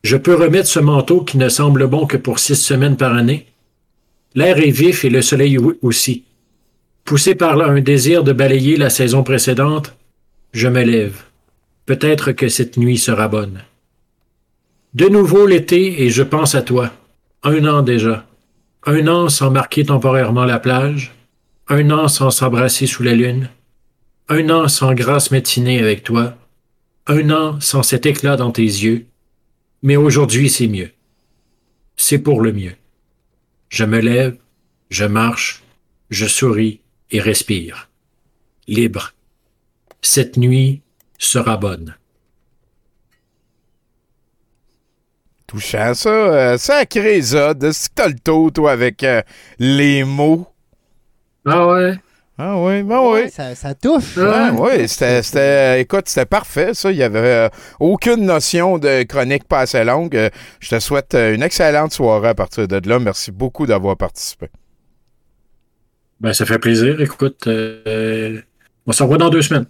Je 0.02 0.16
peux 0.16 0.34
remettre 0.34 0.68
ce 0.68 0.80
manteau 0.80 1.22
qui 1.22 1.38
ne 1.38 1.48
semble 1.48 1.86
bon 1.86 2.06
que 2.06 2.16
pour 2.16 2.38
six 2.38 2.56
semaines 2.56 2.96
par 2.96 3.14
année. 3.14 3.46
L'air 4.34 4.58
est 4.58 4.70
vif 4.70 5.04
et 5.04 5.10
le 5.10 5.22
soleil 5.22 5.58
aussi. 5.82 6.24
Poussé 7.04 7.34
par 7.34 7.60
un 7.60 7.80
désir 7.82 8.24
de 8.24 8.32
balayer 8.32 8.78
la 8.78 8.88
saison 8.88 9.22
précédente, 9.22 9.94
je 10.54 10.68
me 10.68 10.82
lève. 10.82 11.24
Peut-être 11.84 12.32
que 12.32 12.48
cette 12.48 12.78
nuit 12.78 12.96
sera 12.96 13.28
bonne. 13.28 13.62
De 14.94 15.08
nouveau 15.08 15.46
l'été 15.46 16.02
et 16.02 16.08
je 16.08 16.22
pense 16.22 16.54
à 16.54 16.62
toi. 16.62 16.92
Un 17.42 17.66
an 17.66 17.82
déjà. 17.82 18.26
Un 18.86 19.06
an 19.06 19.28
sans 19.28 19.50
marquer 19.50 19.84
temporairement 19.84 20.46
la 20.46 20.58
plage. 20.58 21.12
Un 21.68 21.90
an 21.90 22.08
sans 22.08 22.30
s'embrasser 22.30 22.86
sous 22.86 23.02
la 23.02 23.12
lune. 23.12 23.50
Un 24.30 24.48
an 24.48 24.66
sans 24.68 24.94
grâce 24.94 25.30
matinée 25.30 25.80
avec 25.80 26.04
toi. 26.04 26.38
Un 27.06 27.28
an 27.30 27.60
sans 27.60 27.82
cet 27.82 28.06
éclat 28.06 28.36
dans 28.36 28.50
tes 28.50 28.62
yeux. 28.62 29.04
Mais 29.82 29.96
aujourd'hui 29.96 30.48
c'est 30.48 30.68
mieux. 30.68 30.90
C'est 31.98 32.18
pour 32.18 32.40
le 32.40 32.52
mieux. 32.52 32.76
Je 33.68 33.84
me 33.84 33.98
lève, 33.98 34.38
je 34.88 35.04
marche, 35.04 35.62
je 36.08 36.24
souris 36.26 36.80
et 37.14 37.20
respire. 37.20 37.88
Libre. 38.66 39.12
Cette 40.02 40.36
nuit 40.36 40.82
sera 41.16 41.56
bonne. 41.56 41.94
Touchant, 45.46 45.94
ça. 45.94 46.08
Euh, 46.10 46.58
sacré 46.58 47.20
Zod. 47.20 47.62
Est-ce 47.62 47.88
que 47.88 47.94
t'as 47.94 48.08
le 48.08 48.18
taux, 48.18 48.50
toi, 48.50 48.72
avec 48.72 49.02
euh, 49.04 49.22
les 49.58 50.02
mots? 50.04 50.46
Ah 51.46 51.66
ouais? 51.68 51.94
Ah 52.36 52.58
oui, 52.58 52.82
ben 52.82 53.00
oui. 53.12 53.30
Ça, 53.30 53.54
ça 53.54 53.74
touche. 53.76 54.16
Ouais, 54.16 54.50
ouais, 54.50 54.88
c'était, 54.88 55.22
c'était- 55.22 55.80
écoute, 55.82 56.08
c'était 56.08 56.26
parfait, 56.26 56.74
ça. 56.74 56.90
Il 56.90 56.96
n'y 56.96 57.02
avait 57.04 57.18
euh, 57.20 57.48
aucune 57.78 58.24
notion 58.26 58.78
de 58.78 59.04
chronique 59.04 59.44
pas 59.44 59.60
assez 59.60 59.84
longue. 59.84 60.16
Euh, 60.16 60.30
je 60.58 60.70
te 60.70 60.80
souhaite 60.80 61.14
une 61.14 61.44
excellente 61.44 61.92
soirée 61.92 62.30
à 62.30 62.34
partir 62.34 62.66
de 62.66 62.88
là. 62.88 62.98
Merci 62.98 63.30
beaucoup 63.30 63.66
d'avoir 63.66 63.96
participé. 63.96 64.48
Ben, 66.24 66.32
ça 66.32 66.46
fait 66.46 66.58
plaisir. 66.58 67.02
Écoute, 67.02 67.46
euh, 67.48 68.40
on 68.86 68.92
se 68.92 69.02
revoit 69.02 69.18
dans 69.18 69.28
deux 69.28 69.42
semaines. 69.42 69.66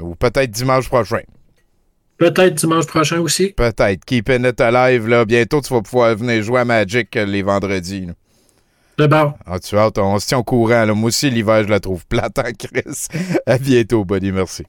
Ou 0.00 0.16
peut-être 0.16 0.50
dimanche 0.50 0.88
prochain. 0.88 1.20
Peut-être 2.18 2.54
dimanche 2.54 2.86
prochain 2.86 3.20
aussi. 3.20 3.50
Peut-être. 3.52 4.04
Keeping 4.04 4.44
it 4.44 4.60
alive, 4.60 5.06
là. 5.06 5.24
Bientôt, 5.24 5.60
tu 5.60 5.72
vas 5.72 5.82
pouvoir 5.82 6.16
venir 6.16 6.42
jouer 6.42 6.60
à 6.60 6.64
Magic 6.64 7.16
euh, 7.16 7.24
les 7.24 7.42
vendredis. 7.42 8.06
là. 8.06 8.12
D'abord. 8.98 9.38
Ah, 9.46 9.60
tu 9.60 9.76
vois, 9.76 9.92
on 9.98 10.18
se 10.18 10.26
tient 10.26 10.38
au 10.38 10.42
courant. 10.42 10.84
Là. 10.84 10.94
Moi 10.94 11.08
aussi, 11.08 11.30
l'hiver, 11.30 11.62
je 11.62 11.68
la 11.68 11.78
trouve 11.78 12.04
plate 12.06 12.40
en 12.40 12.42
Chris. 12.58 13.06
À 13.46 13.56
bientôt, 13.58 14.04
buddy. 14.04 14.32
Merci. 14.32 14.64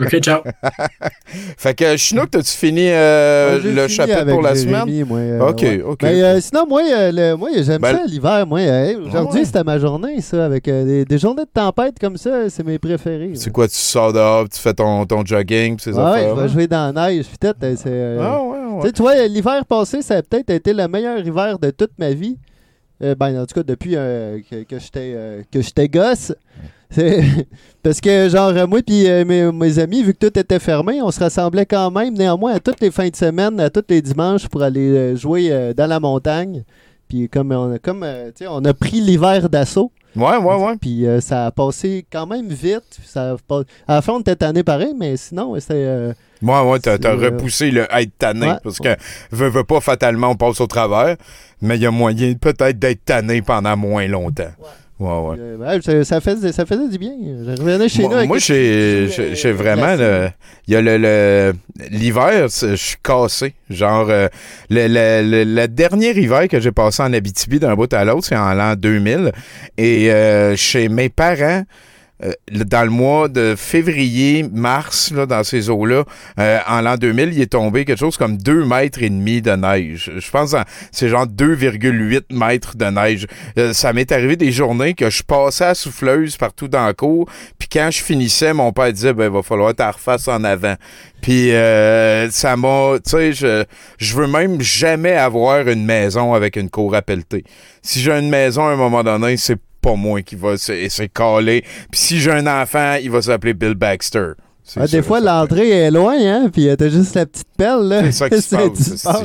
OK, 0.00 0.18
ciao. 0.20 0.42
fait 1.56 1.74
que, 1.74 1.96
Chinook, 1.96 2.30
t'as-tu 2.30 2.50
fini 2.52 2.88
euh, 2.90 3.56
Ouais, 3.60 3.70
le 3.72 3.82
fini 3.82 3.88
chapitre 3.96 4.18
avec 4.18 4.34
pour 4.34 4.42
la 4.42 4.54
Jérémy, 4.54 4.80
semaine? 4.82 5.04
moi, 5.06 5.18
euh, 5.18 5.48
OK, 5.50 5.60
ouais. 5.62 5.82
OK. 5.82 5.98
Ben, 6.00 6.14
euh, 6.22 6.40
sinon, 6.40 6.66
moi, 6.68 6.82
euh, 6.88 7.12
le- 7.12 7.36
moi 7.36 7.50
j'aime 7.54 7.80
Ben, 7.80 7.96
ça 7.96 8.04
l'hiver. 8.06 8.46
Moi, 8.46 8.60
euh, 8.60 9.06
aujourd'hui, 9.06 9.40
ouais. 9.40 9.44
c'était 9.44 9.64
ma 9.64 9.78
journée, 9.78 10.20
ça, 10.20 10.44
avec 10.44 10.68
euh, 10.68 10.84
des, 10.84 11.04
des 11.04 11.18
journées 11.18 11.44
de 11.44 11.50
tempête 11.52 11.98
comme 12.00 12.16
ça, 12.16 12.48
c'est 12.48 12.64
mes 12.64 12.78
préférés. 12.78 13.32
C'est 13.34 13.50
quoi, 13.52 13.66
tu 13.68 13.74
sors 13.76 14.12
dehors, 14.12 14.48
tu 14.48 14.58
fais 14.60 14.74
ton, 14.74 15.04
ton 15.06 15.24
jogging, 15.24 15.76
pis 15.76 15.82
ces 15.84 15.92
Ouais, 15.94 16.02
affaires 16.02 16.36
je 16.36 16.42
vais 16.42 16.48
jouer 16.48 16.66
dans 16.66 16.92
la 16.94 17.08
neige, 17.10 17.26
peut-être, 17.40 17.58
Ah, 17.62 18.42
ouais, 18.42 18.48
ouais. 18.48 18.80
Tu 18.82 18.86
sais, 18.86 18.92
tu 18.92 19.02
vois, 19.02 19.26
l'hiver 19.26 19.64
passé, 19.66 20.02
ça 20.02 20.16
a 20.16 20.22
peut-être 20.22 20.50
été 20.50 20.72
le 20.72 20.86
meilleur 20.88 21.18
hiver 21.18 21.58
de 21.58 21.70
toute 21.70 21.92
ma 21.98 22.10
vie. 22.10 22.38
Euh, 23.02 23.14
ben, 23.14 23.40
en 23.42 23.46
tout 23.46 23.54
cas, 23.54 23.62
depuis 23.62 23.92
euh, 23.94 24.38
que, 24.50 24.64
que 24.64 24.78
j'étais 24.78 25.12
euh, 25.14 25.42
que 25.52 25.60
j'étais 25.60 25.88
gosse. 25.88 26.32
C'est- 26.90 27.22
Parce 27.82 28.00
que, 28.00 28.28
genre, 28.28 28.48
euh, 28.48 28.66
moi 28.66 28.80
puis 28.86 29.08
euh, 29.08 29.24
mes, 29.24 29.50
mes 29.52 29.78
amis, 29.78 30.02
vu 30.02 30.14
que 30.14 30.26
tout 30.28 30.38
était 30.38 30.58
fermé, 30.58 31.00
on 31.02 31.10
se 31.10 31.20
rassemblait 31.20 31.66
quand 31.66 31.90
même, 31.90 32.14
néanmoins, 32.14 32.54
à 32.54 32.60
toutes 32.60 32.80
les 32.80 32.90
fins 32.90 33.08
de 33.08 33.16
semaine, 33.16 33.58
à 33.60 33.70
tous 33.70 33.84
les 33.88 34.02
dimanches 34.02 34.48
pour 34.48 34.62
aller 34.62 34.90
euh, 34.90 35.16
jouer 35.16 35.48
euh, 35.50 35.72
dans 35.74 35.86
la 35.86 36.00
montagne. 36.00 36.64
Puis 37.08 37.28
comme 37.28 37.52
on 37.52 37.74
a, 37.74 37.78
comme, 37.78 38.02
euh, 38.02 38.26
tu 38.28 38.44
sais, 38.44 38.46
on 38.50 38.64
a 38.64 38.74
pris 38.74 39.00
l'hiver 39.00 39.48
d'assaut. 39.48 39.90
Ouais, 40.16 40.36
ouais, 40.36 40.54
ouais. 40.64 40.76
Puis 40.80 41.06
euh, 41.06 41.20
ça 41.20 41.46
a 41.46 41.50
passé 41.50 42.04
quand 42.10 42.26
même 42.26 42.48
vite. 42.48 42.98
Ça 43.04 43.32
a 43.32 43.36
pas- 43.46 43.62
À 43.86 43.96
la 43.96 44.02
fin, 44.02 44.14
on 44.14 44.20
était 44.20 44.36
tanné 44.36 44.62
pareil, 44.62 44.92
mais 44.98 45.16
sinon, 45.16 45.54
c'était... 45.60 45.74
euh, 45.74 46.12
Ouais, 46.42 46.60
ouais, 46.62 46.78
t'as 46.78 46.96
repoussé 47.14 47.70
le 47.70 47.86
être 47.90 48.16
tanné. 48.18 48.46
Ouais. 48.48 48.56
Parce 48.62 48.78
que, 48.78 48.88
veut, 49.32 49.48
veut 49.48 49.64
pas, 49.64 49.80
fatalement, 49.80 50.28
on 50.30 50.36
passe 50.36 50.60
au 50.60 50.66
travers. 50.66 51.16
Mais 51.60 51.76
il 51.76 51.82
y 51.82 51.86
a 51.86 51.90
moyen 51.90 52.34
peut-être 52.34 52.78
d'être 52.78 53.04
tanné 53.04 53.42
pendant 53.42 53.76
moins 53.76 54.06
longtemps. 54.06 54.44
Ouais, 54.44 54.66
ouais. 55.00 55.36
euh, 55.38 55.56
ouais, 55.56 55.80
ça, 55.80 56.04
ça 56.04 56.20
faisait, 56.20 56.50
ça 56.52 56.66
faisait 56.66 56.88
du 56.88 56.98
bien. 56.98 57.12
Je 57.46 57.50
revenais 57.62 57.88
chez 57.88 58.02
nous 58.02 58.08
Moi, 58.08 58.16
avec 58.18 58.28
moi, 58.28 58.38
j'ai 58.38 59.08
euh, 59.18 59.34
j'ai 59.34 59.52
vraiment. 59.52 59.94
le- 59.96 60.28
Il 60.66 60.74
y 60.74 60.76
a 60.76 60.80
le. 60.82 61.52
L'hiver, 61.90 62.48
je 62.48 62.74
suis 62.74 62.96
cassé. 63.02 63.54
Genre, 63.70 64.06
euh, 64.10 64.28
le, 64.70 64.86
le- 64.88 65.30
le- 65.44 65.44
le 65.62 65.68
dernier 65.68 66.10
hiver 66.18 66.48
que 66.48 66.58
j'ai 66.58 66.72
passé 66.72 67.02
en 67.02 67.12
Abitibi 67.12 67.60
d'un 67.60 67.74
bout 67.74 67.92
à 67.92 68.04
l'autre, 68.04 68.26
c'est 68.26 68.36
en 68.36 68.52
l'an 68.54 68.74
2000. 68.76 69.30
Et 69.76 70.10
euh, 70.12 70.56
chez 70.56 70.88
mes 70.88 71.08
parents. 71.08 71.62
Euh, 72.24 72.32
le- 72.50 72.64
dans 72.64 72.82
le 72.84 72.90
mois 72.90 73.28
de 73.28 73.54
février, 73.56 74.44
mars, 74.52 75.12
là, 75.12 75.26
dans 75.26 75.44
ces 75.44 75.70
eaux-là, 75.70 76.04
euh, 76.38 76.58
en 76.68 76.80
l'an 76.80 76.96
2000, 76.96 77.32
il 77.32 77.40
est 77.40 77.46
tombé 77.52 77.84
quelque 77.84 77.98
chose 77.98 78.16
comme 78.16 78.36
2 78.36 78.64
mètres 78.64 79.02
et 79.02 79.08
demi 79.10 79.40
de 79.42 79.52
neige. 79.52 80.10
Je 80.16 80.30
pense 80.30 80.52
que 80.52 80.58
c'est 80.92 81.08
genre 81.08 81.26
2,8 81.26 82.24
mètres 82.30 82.76
de 82.76 82.86
neige. 82.86 83.26
Euh, 83.58 83.72
ça 83.72 83.92
m'est 83.92 84.10
arrivé 84.12 84.36
des 84.36 84.52
journées 84.52 84.94
que 84.94 85.10
je 85.10 85.22
passais 85.22 85.64
à 85.64 85.74
souffleuse 85.74 86.36
partout 86.36 86.68
dans 86.68 86.84
la 86.86 86.94
cour, 86.94 87.28
puis 87.58 87.68
quand 87.70 87.90
je 87.90 88.02
finissais, 88.02 88.52
mon 88.52 88.72
père 88.72 88.92
disait, 88.92 89.12
ben, 89.12 89.24
il 89.26 89.30
va 89.32 89.42
falloir 89.42 89.72
que 89.72 89.82
tu 89.82 89.88
refasses 89.88 90.28
en 90.28 90.42
avant. 90.44 90.74
Puis 91.20 91.52
euh, 91.52 92.30
ça 92.30 92.56
m'a, 92.56 92.94
tu 93.04 93.10
sais, 93.10 93.32
je, 93.32 93.64
je 93.98 94.14
veux 94.14 94.26
même 94.28 94.60
jamais 94.60 95.14
avoir 95.14 95.66
une 95.68 95.84
maison 95.84 96.32
avec 96.34 96.56
une 96.56 96.70
cour 96.70 96.94
à 96.94 97.02
pelleter. 97.02 97.44
Si 97.82 98.00
j'ai 98.00 98.12
une 98.12 98.28
maison 98.30 98.66
à 98.66 98.70
un 98.70 98.76
moment 98.76 99.02
donné, 99.02 99.36
c'est 99.36 99.58
pas 99.80 99.94
moi 99.94 100.22
qui 100.22 100.36
va 100.36 100.56
se, 100.56 100.88
se 100.88 101.02
caler. 101.04 101.62
Puis 101.90 102.00
si 102.00 102.20
j'ai 102.20 102.30
un 102.32 102.46
enfant, 102.46 102.96
il 103.02 103.10
va 103.10 103.22
s'appeler 103.22 103.54
Bill 103.54 103.74
Baxter. 103.74 104.32
Ah, 104.76 104.86
des 104.86 105.02
fois, 105.02 105.20
l'entrée 105.20 105.70
est 105.70 105.90
loin, 105.90 106.16
hein, 106.20 106.50
puis 106.52 106.68
euh, 106.68 106.76
t'as 106.76 106.90
juste 106.90 107.14
la 107.14 107.24
petite 107.24 107.48
pelle, 107.56 107.88
là. 107.88 108.02
C'est 108.04 108.12
ça 108.12 108.28
qui 108.28 108.42
se 108.42 108.54
passe. 109.02 109.24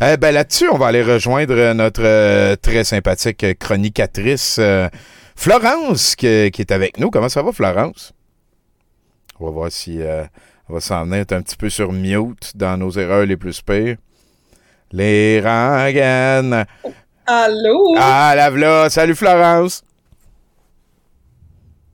Eh 0.00 0.16
ben 0.16 0.32
là-dessus, 0.32 0.66
on 0.72 0.78
va 0.78 0.86
aller 0.86 1.02
rejoindre 1.02 1.54
euh, 1.54 1.74
notre 1.74 2.02
euh, 2.02 2.56
très 2.56 2.84
sympathique 2.84 3.44
euh, 3.44 3.52
chronicatrice 3.58 4.56
euh, 4.58 4.88
Florence 5.36 6.16
qui, 6.16 6.50
qui 6.52 6.62
est 6.62 6.72
avec 6.72 6.98
nous. 6.98 7.10
Comment 7.10 7.28
ça 7.28 7.42
va, 7.42 7.52
Florence? 7.52 8.12
On 9.38 9.46
va 9.46 9.50
voir 9.50 9.72
si 9.72 10.00
euh, 10.00 10.24
on 10.70 10.74
va 10.74 10.80
s'en 10.80 11.04
venir 11.04 11.24
un 11.30 11.42
petit 11.42 11.56
peu 11.56 11.68
sur 11.68 11.92
mute 11.92 12.52
dans 12.54 12.78
nos 12.78 12.90
erreurs 12.92 13.26
les 13.26 13.36
plus 13.36 13.60
pires. 13.60 13.96
Les 14.92 15.40
rengaines. 15.40 16.64
Allô? 17.32 17.94
Ah, 17.96 18.34
la 18.34 18.50
v'là. 18.50 18.90
Salut, 18.90 19.14
Florence. 19.14 19.82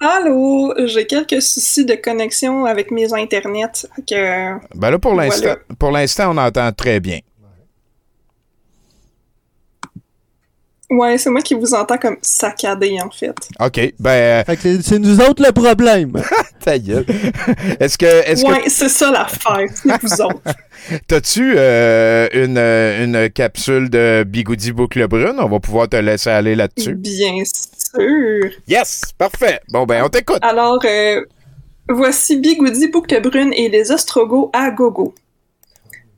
Allô? 0.00 0.74
J'ai 0.86 1.06
quelques 1.06 1.42
soucis 1.42 1.84
de 1.84 1.94
connexion 1.94 2.64
avec 2.64 2.90
mes 2.90 3.12
internets. 3.12 3.86
Que... 4.08 4.54
Ben 4.74 4.90
là, 4.90 4.98
pour 4.98 5.12
Voilà. 5.12 5.28
l'instant, 5.28 5.54
pour 5.78 5.90
l'instant, 5.90 6.30
on 6.34 6.38
entend 6.38 6.72
très 6.72 7.00
bien. 7.00 7.18
Ouais, 10.88 11.18
c'est 11.18 11.30
moi 11.30 11.42
qui 11.42 11.54
vous 11.54 11.74
entends 11.74 11.98
comme 11.98 12.16
saccadé, 12.22 12.96
en 13.02 13.10
fait. 13.10 13.34
OK. 13.60 13.94
Ben, 13.98 14.10
euh, 14.10 14.44
Fait 14.44 14.56
que 14.56 14.80
c'est- 14.82 14.98
nous 15.00 15.20
autres 15.20 15.42
le 15.44 15.50
problème. 15.52 16.12
ta 16.64 16.78
gueule. 16.78 17.04
Est-ce 17.80 17.98
que, 17.98 18.06
est-ce 18.06 18.44
que 18.44 18.48
Ouais, 18.48 18.62
c'est 18.68 18.88
ça 18.88 19.10
l'affaire, 19.10 19.66
c'est 19.74 19.90
vous 20.02 20.22
autres. 20.22 20.40
T'as-tu 21.08 21.54
euh, 21.56 22.28
une, 22.32 22.56
euh, 22.58 23.04
une 23.04 23.30
capsule 23.30 23.90
de 23.90 24.24
Bigoudi 24.24 24.70
Boucle 24.72 25.06
Brune? 25.08 25.36
On 25.38 25.48
va 25.48 25.58
pouvoir 25.60 25.88
te 25.88 25.96
laisser 25.96 26.30
aller 26.30 26.54
là-dessus. 26.54 26.94
Bien 26.94 27.42
sûr. 27.44 28.50
Yes! 28.68 29.00
Parfait! 29.18 29.60
Bon, 29.72 29.86
ben, 29.86 30.04
on 30.04 30.08
t'écoute. 30.08 30.38
Alors, 30.42 30.78
euh, 30.84 31.20
voici 31.88 32.36
Bigoudi, 32.36 32.88
Boucle 32.88 33.20
Brune 33.22 33.52
et 33.52 33.68
les 33.68 33.90
Ostrogoths 33.90 34.50
à 34.52 34.70
gogo. 34.70 35.14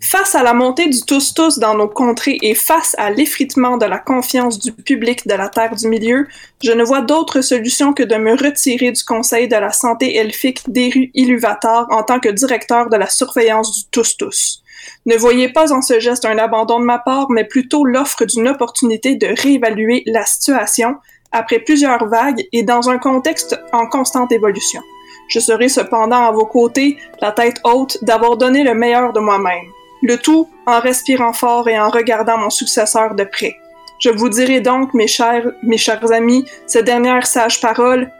Face 0.00 0.36
à 0.36 0.44
la 0.44 0.54
montée 0.54 0.86
du 0.86 1.02
tous-tous 1.02 1.58
dans 1.58 1.74
nos 1.74 1.88
contrées 1.88 2.38
et 2.42 2.54
face 2.54 2.94
à 2.98 3.10
l'effritement 3.10 3.76
de 3.76 3.84
la 3.84 3.98
confiance 3.98 4.60
du 4.60 4.72
public 4.72 5.26
de 5.26 5.34
la 5.34 5.48
Terre 5.48 5.74
du 5.74 5.88
Milieu, 5.88 6.28
je 6.62 6.70
ne 6.70 6.84
vois 6.84 7.00
d'autre 7.00 7.40
solution 7.40 7.92
que 7.92 8.04
de 8.04 8.14
me 8.14 8.30
retirer 8.30 8.92
du 8.92 9.02
Conseil 9.02 9.48
de 9.48 9.56
la 9.56 9.72
santé 9.72 10.16
elfique 10.16 10.70
d'Eru 10.70 11.10
Iluvatar 11.14 11.88
en 11.90 12.04
tant 12.04 12.20
que 12.20 12.28
directeur 12.28 12.88
de 12.88 12.96
la 12.96 13.08
surveillance 13.08 13.74
du 13.74 13.90
tous-tous. 13.90 14.62
Ne 15.04 15.16
voyez 15.16 15.48
pas 15.48 15.72
en 15.72 15.82
ce 15.82 15.98
geste 15.98 16.24
un 16.24 16.38
abandon 16.38 16.78
de 16.78 16.84
ma 16.84 16.98
part, 16.98 17.28
mais 17.30 17.44
plutôt 17.44 17.84
l'offre 17.84 18.24
d'une 18.24 18.46
opportunité 18.46 19.16
de 19.16 19.34
réévaluer 19.42 20.04
la 20.06 20.24
situation 20.24 20.94
après 21.32 21.58
plusieurs 21.58 22.06
vagues 22.06 22.46
et 22.52 22.62
dans 22.62 22.88
un 22.88 22.98
contexte 22.98 23.60
en 23.72 23.88
constante 23.88 24.30
évolution. 24.30 24.80
Je 25.28 25.40
serai 25.40 25.68
cependant 25.68 26.24
à 26.24 26.30
vos 26.30 26.46
côtés, 26.46 26.96
la 27.20 27.32
tête 27.32 27.60
haute, 27.64 27.98
d'avoir 28.02 28.36
donné 28.36 28.62
le 28.62 28.74
meilleur 28.74 29.12
de 29.12 29.20
moi-même. 29.20 29.66
Le 30.02 30.16
tout 30.16 30.48
en 30.66 30.80
respirant 30.80 31.32
fort 31.32 31.68
et 31.68 31.78
en 31.78 31.88
regardant 31.90 32.38
mon 32.38 32.50
successeur 32.50 33.14
de 33.14 33.24
près. 33.24 33.56
Je 34.00 34.10
vous 34.10 34.28
dirai 34.28 34.60
donc, 34.60 34.94
mes 34.94 35.08
chers, 35.08 35.50
mes 35.62 35.78
chers 35.78 36.12
amis, 36.12 36.44
ces 36.66 36.82
dernières 36.82 37.26
sages 37.26 37.60
paroles. 37.60 38.10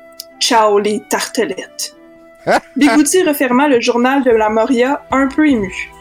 Ciao 0.41 0.79
les 0.79 1.01
tartelettes. 1.09 1.97
Bigoudi 2.77 3.23
referma 3.23 3.69
le 3.69 3.81
journal 3.81 4.25
de 4.25 4.31
la 4.31 4.49
Moria 4.49 5.03
un 5.11 5.29
peu 5.29 5.49
ému. 5.49 5.93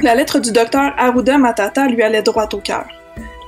La 0.00 0.14
lettre 0.14 0.38
du 0.38 0.52
docteur 0.52 0.92
Arruda 0.96 1.38
Matata 1.38 1.86
lui 1.86 2.02
allait 2.02 2.22
droit 2.22 2.48
au 2.52 2.58
cœur. 2.58 2.86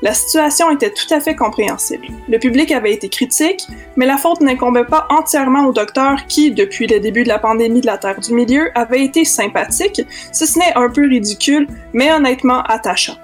La 0.02 0.12
situation 0.12 0.70
était 0.70 0.90
tout 0.90 1.12
à 1.12 1.20
fait 1.20 1.34
compréhensible. 1.34 2.06
Le 2.28 2.38
public 2.38 2.70
avait 2.72 2.92
été 2.92 3.08
critique, 3.08 3.66
mais 3.96 4.06
la 4.06 4.18
faute 4.18 4.40
n'incombait 4.40 4.84
pas 4.84 5.06
entièrement 5.10 5.66
au 5.66 5.72
docteur 5.72 6.26
qui, 6.26 6.50
depuis 6.50 6.86
le 6.86 7.00
début 7.00 7.22
de 7.22 7.28
la 7.28 7.38
pandémie 7.38 7.80
de 7.80 7.86
la 7.86 7.98
Terre 7.98 8.20
du 8.20 8.34
Milieu, 8.34 8.70
avait 8.74 9.02
été 9.02 9.24
sympathique, 9.24 10.02
si 10.32 10.46
ce 10.46 10.58
n'est 10.58 10.74
un 10.74 10.90
peu 10.90 11.08
ridicule, 11.08 11.66
mais 11.92 12.12
honnêtement 12.12 12.62
attachant. 12.62 13.16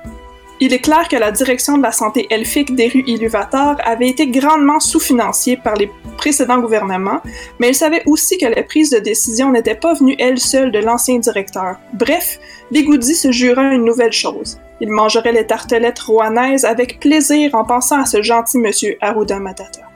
Il 0.64 0.72
est 0.72 0.78
clair 0.78 1.08
que 1.08 1.16
la 1.16 1.32
direction 1.32 1.76
de 1.76 1.82
la 1.82 1.90
santé 1.90 2.28
elfique 2.30 2.76
d'Eru 2.76 3.02
Iluvatar 3.08 3.78
avait 3.84 4.06
été 4.06 4.28
grandement 4.28 4.78
sous-financée 4.78 5.56
par 5.56 5.74
les 5.74 5.90
précédents 6.16 6.60
gouvernements, 6.60 7.20
mais 7.58 7.70
il 7.70 7.74
savait 7.74 8.04
aussi 8.06 8.38
que 8.38 8.46
la 8.46 8.62
prise 8.62 8.90
de 8.90 9.00
décision 9.00 9.50
n'était 9.50 9.74
pas 9.74 9.94
venue 9.94 10.14
elle 10.20 10.38
seule 10.38 10.70
de 10.70 10.78
l'ancien 10.78 11.18
directeur. 11.18 11.78
Bref, 11.94 12.38
Bigoudi 12.70 13.16
se 13.16 13.32
jura 13.32 13.74
une 13.74 13.84
nouvelle 13.84 14.12
chose. 14.12 14.60
Il 14.80 14.88
mangerait 14.90 15.32
les 15.32 15.48
tartelettes 15.48 15.98
rouennaises 15.98 16.64
avec 16.64 17.00
plaisir 17.00 17.56
en 17.56 17.64
pensant 17.64 18.00
à 18.00 18.06
ce 18.06 18.22
gentil 18.22 18.58
monsieur 18.58 18.96
Arruda 19.00 19.40
Matata. 19.40 19.88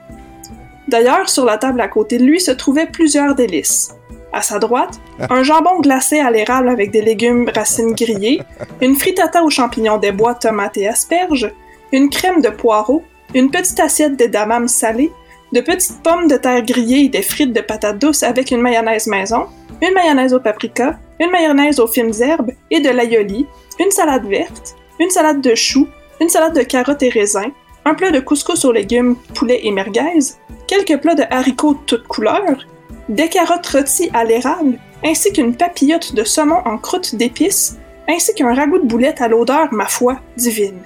D'ailleurs, 0.89 1.29
sur 1.29 1.45
la 1.45 1.57
table 1.57 1.79
à 1.79 1.87
côté 1.87 2.17
de 2.17 2.25
lui 2.25 2.41
se 2.41 2.51
trouvaient 2.51 2.87
plusieurs 2.87 3.35
délices. 3.35 3.96
À 4.33 4.41
sa 4.41 4.59
droite, 4.59 4.99
un 5.29 5.43
jambon 5.43 5.79
glacé 5.79 6.19
à 6.19 6.29
l'érable 6.29 6.69
avec 6.69 6.91
des 6.91 7.01
légumes 7.01 7.49
racines 7.53 7.93
grillées, 7.93 8.41
une 8.81 8.95
frittata 8.95 9.43
aux 9.43 9.49
champignons 9.49 9.97
des 9.97 10.11
bois, 10.11 10.35
tomates 10.35 10.77
et 10.77 10.87
asperges, 10.87 11.51
une 11.91 12.09
crème 12.09 12.41
de 12.41 12.49
poireaux, 12.49 13.03
une 13.33 13.49
petite 13.49 13.79
assiette 13.79 14.15
d'édamame 14.15 14.67
salée, 14.67 15.11
de 15.53 15.61
petites 15.61 16.01
pommes 16.03 16.27
de 16.27 16.35
terre 16.35 16.63
grillées 16.63 17.05
et 17.05 17.09
des 17.09 17.21
frites 17.21 17.53
de 17.53 17.61
patates 17.61 17.99
douces 17.99 18.23
avec 18.23 18.51
une 18.51 18.61
mayonnaise 18.61 19.07
maison, 19.07 19.45
une 19.81 19.93
mayonnaise 19.93 20.33
au 20.33 20.39
paprika, 20.39 20.99
une 21.19 21.31
mayonnaise 21.31 21.79
aux 21.79 21.87
fines 21.87 22.21
herbes 22.21 22.51
et 22.69 22.79
de 22.79 22.89
l'aïoli, 22.89 23.47
une 23.79 23.91
salade 23.91 24.27
verte, 24.27 24.75
une 24.99 25.09
salade 25.09 25.41
de 25.41 25.55
choux, 25.55 25.87
une 26.19 26.29
salade 26.29 26.55
de 26.55 26.63
carottes 26.63 27.03
et 27.03 27.09
raisins, 27.09 27.51
un 27.85 27.93
plat 27.93 28.11
de 28.11 28.19
couscous 28.19 28.65
aux 28.65 28.71
légumes, 28.71 29.15
poulet 29.33 29.61
et 29.63 29.71
merguez, 29.71 30.35
quelques 30.67 30.99
plats 31.01 31.15
de 31.15 31.23
haricots 31.29 31.75
de 31.75 31.79
toutes 31.85 32.07
couleurs, 32.07 32.65
des 33.09 33.29
carottes 33.29 33.67
rôties 33.67 34.09
à 34.13 34.23
l'érable, 34.23 34.77
ainsi 35.03 35.31
qu'une 35.31 35.55
papillote 35.55 36.13
de 36.15 36.23
saumon 36.23 36.61
en 36.65 36.77
croûte 36.77 37.15
d'épices, 37.15 37.77
ainsi 38.09 38.33
qu'un 38.33 38.53
ragoût 38.53 38.79
de 38.79 38.87
boulettes 38.87 39.21
à 39.21 39.27
l'odeur, 39.27 39.73
ma 39.73 39.85
foi, 39.85 40.19
divine. 40.37 40.81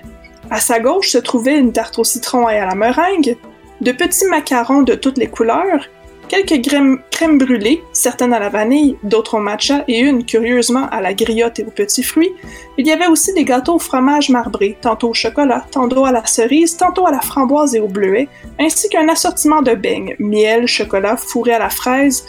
À 0.50 0.60
sa 0.60 0.80
gauche 0.80 1.10
se 1.10 1.18
trouvait 1.18 1.58
une 1.58 1.72
tarte 1.72 1.98
au 2.00 2.04
citron 2.04 2.50
et 2.50 2.58
à 2.58 2.66
la 2.66 2.76
meringue, 2.76 3.38
de 3.80 3.92
petits 3.92 4.26
macarons 4.26 4.84
de 4.84 4.96
toutes 4.96 5.18
les 5.18 5.28
couleurs, 5.28 5.88
quelques 6.32 6.66
crèmes, 6.66 7.38
brûlées, 7.38 7.84
certaines 7.92 8.32
à 8.32 8.40
la 8.40 8.48
vanille, 8.48 8.98
d'autres 9.04 9.36
au 9.36 9.40
matcha 9.40 9.84
et 9.90 10.00
une, 10.00 10.26
curieusement, 10.26 10.88
à 10.90 11.02
la 11.02 11.14
griotte 11.14 11.60
et 11.60 11.66
aux 11.66 11.72
petits 11.72 12.04
fruits. 12.04 12.32
Il 12.78 12.88
y 12.88 12.92
avait 12.92 13.08
aussi 13.08 13.34
des 13.34 13.44
gâteaux 13.44 13.76
au 13.76 13.80
fromage 13.80 14.30
marbré, 14.30 14.78
tantôt 14.80 15.10
au 15.10 15.14
chocolat, 15.14 15.66
tantôt 15.72 16.06
à 16.06 16.14
la 16.14 16.26
cerise, 16.26 16.78
tantôt 16.78 17.06
à 17.06 17.12
la 17.12 17.20
framboise 17.20 17.76
et 17.76 17.82
au 17.82 17.90
bleuet, 17.90 18.30
ainsi 18.58 18.88
qu'un 18.88 19.10
assortiment 19.10 19.62
de 19.62 19.74
beignes, 19.74 20.16
miel, 20.20 20.68
chocolat, 20.68 21.18
fourré 21.18 21.52
à 21.52 21.60
la 21.60 21.70
fraise, 21.70 22.26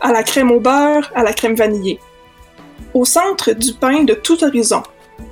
à 0.00 0.12
la 0.12 0.24
crème 0.24 0.50
au 0.50 0.58
beurre, 0.58 1.12
à 1.14 1.22
la 1.22 1.32
crème 1.32 1.54
vanillée. 1.54 2.00
Au 2.94 3.04
centre, 3.04 3.52
du 3.52 3.74
pain 3.74 4.02
de 4.02 4.14
tout 4.14 4.42
horizon. 4.42 4.82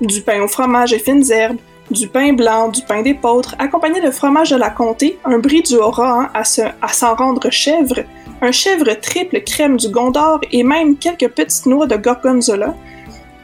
Du 0.01 0.23
pain 0.23 0.41
au 0.41 0.49
fromage 0.49 0.93
et 0.93 1.01
fines 1.01 1.31
herbes, 1.33 1.59
du 1.91 2.09
pain 2.09 2.33
blanc, 2.33 2.69
du 2.69 2.83
pain 2.83 3.03
d'épeautre, 3.03 3.55
accompagné 3.59 4.01
de 4.01 4.11
fromage 4.11 4.51
de 4.51 4.57
la 4.57 4.71
comté, 4.71 5.19
un 5.25 5.39
brie 5.39 5.63
du 5.63 5.77
Haut-Rhin 5.77 6.31
à, 6.35 6.45
se- 6.45 6.63
à 6.83 6.89
s'en 6.89 7.15
rendre 7.15 7.51
chèvre, 7.51 8.01
un 8.43 8.53
chèvre 8.53 8.93
triple 9.01 9.41
crème 9.43 9.77
du 9.77 9.89
Gondor 9.89 10.41
et 10.51 10.63
même 10.63 10.97
quelques 10.97 11.29
petites 11.29 11.67
noix 11.67 11.87
de 11.87 11.97
gorgonzola, 11.97 12.75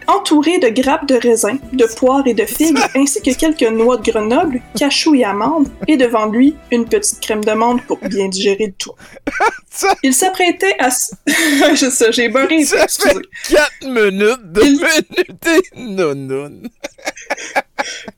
entouré 0.06 0.58
de 0.58 0.68
grappes 0.68 1.06
de 1.06 1.14
raisin, 1.14 1.58
de 1.72 1.84
poires 1.84 2.26
et 2.26 2.34
de 2.34 2.44
figues, 2.44 2.78
ainsi 2.96 3.22
que 3.22 3.32
quelques 3.32 3.70
noix 3.70 3.96
de 3.98 4.10
Grenoble, 4.10 4.60
cachou 4.76 5.14
et 5.14 5.22
amandes, 5.22 5.68
et 5.86 5.96
devant 5.96 6.26
lui, 6.26 6.56
une 6.72 6.84
petite 6.86 7.20
crème 7.20 7.44
de 7.44 7.52
menthe 7.52 7.86
pour 7.86 7.98
bien 7.98 8.28
digérer 8.28 8.66
le 8.66 8.72
tout. 8.72 8.92
Il 10.02 10.12
s'apprêtait 10.12 10.74
à... 10.80 10.88
Je 11.74 11.88
sais, 11.90 12.10
j'ai 12.10 12.28
beurré. 12.28 12.64
Ça 12.64 12.88
fait 12.88 13.14
4 13.50 13.70
minutes 13.84 14.52
de 14.52 14.62
minuter 14.62 15.62
non 15.76 16.50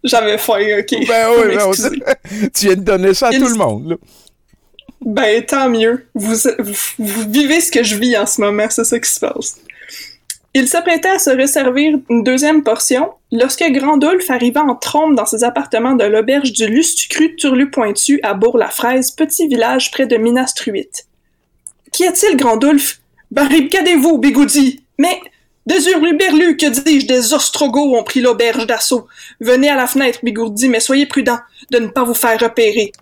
J'avais 0.05 0.39
faim, 0.39 0.59
ok. 0.81 1.07
Ben 1.07 1.29
oui, 1.39 1.57
ben, 1.57 1.71
tu 2.55 2.67
viens 2.67 2.77
de 2.77 2.81
donner 2.83 3.15
ça 3.15 3.29
à 3.29 3.33
Il- 3.33 3.41
tout 3.41 3.49
le 3.49 3.55
monde. 3.55 3.91
là. 3.91 3.97
Ben, 5.05 5.45
tant 5.45 5.69
mieux. 5.69 6.07
Vous, 6.15 6.35
vous, 6.59 6.75
vous 6.99 7.31
vivez 7.31 7.61
ce 7.61 7.73
que 7.73 7.83
je 7.83 7.97
vis 7.97 8.17
en 8.17 8.27
ce 8.27 8.41
moment, 8.41 8.67
c'est 8.71 8.85
ça 8.85 8.99
qui 8.99 9.11
se 9.11 9.19
passe. 9.21 9.57
Il 10.55 10.69
s'apprêtait 10.69 11.09
à 11.09 11.19
se 11.19 11.31
resservir 11.31 11.99
une 12.11 12.23
deuxième 12.23 12.63
portion 12.63 13.11
lorsque 13.33 13.65
Grandulf 13.71 14.29
arriva 14.31 14.63
en 14.63 14.75
trombe 14.77 15.17
dans 15.17 15.25
ses 15.25 15.45
appartements 15.45 15.95
de 15.95 16.05
l'auberge 16.05 16.53
du 16.53 16.67
Lustucru 16.67 17.35
Turlu-Pointu 17.37 18.21
à 18.23 18.35
Bourg-la-Fraise, 18.35 19.13
petit 19.13 19.49
village 19.49 19.91
près 19.91 20.07
de 20.07 20.17
Minas-Truitt. 20.17 21.07
Qu'y 21.93 22.07
a-t-il, 22.07 22.37
Grandulf? 22.37 23.01
Barricadez-vous, 23.31 24.19
Bigoudi! 24.19 24.85
Mais, 24.99 25.19
des 25.67 25.89
hurluberlus, 25.89 26.57
que 26.57 26.67
dis-je, 26.67 27.07
des 27.07 27.33
ostrogoths 27.33 27.95
ont 27.95 28.03
pris 28.03 28.21
l'auberge 28.21 28.67
d'assaut. 28.67 29.07
Venez 29.41 29.71
à 29.71 29.77
la 29.77 29.87
fenêtre, 29.87 30.21
Bigoudi, 30.23 30.69
mais 30.69 30.81
soyez 30.81 31.07
prudent 31.07 31.39
de 31.71 31.79
ne 31.79 31.89
pas 31.89 32.05
vous 32.05 32.15
faire 32.15 32.39
repérer. 32.41 32.93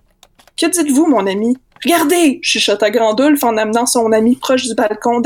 Que 0.56 0.66
dites-vous, 0.66 1.06
mon 1.06 1.26
ami? 1.26 1.56
Regardez! 1.82 2.38
chuchota 2.42 2.90
Grandulf 2.90 3.42
en 3.42 3.56
amenant 3.56 3.86
son 3.86 4.12
ami 4.12 4.36
proche 4.36 4.64
du 4.64 4.74
balcon 4.74 5.22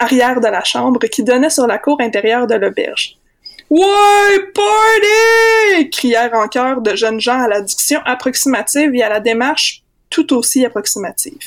arrière 0.00 0.40
de 0.40 0.48
la 0.48 0.64
chambre 0.64 1.00
qui 1.06 1.22
donnait 1.22 1.50
sur 1.50 1.66
la 1.66 1.78
cour 1.78 2.00
intérieure 2.00 2.46
de 2.48 2.54
l'auberge. 2.54 3.16
Ouais, 3.70 4.40
party! 4.54 5.90
crièrent 5.90 6.34
en 6.34 6.80
de 6.80 6.96
jeunes 6.96 7.20
gens 7.20 7.40
à 7.40 7.48
la 7.48 7.60
diction 7.60 8.00
approximative 8.04 8.94
et 8.94 9.02
à 9.02 9.08
la 9.08 9.20
démarche 9.20 9.82
tout 10.10 10.34
aussi 10.34 10.64
approximative. 10.64 11.38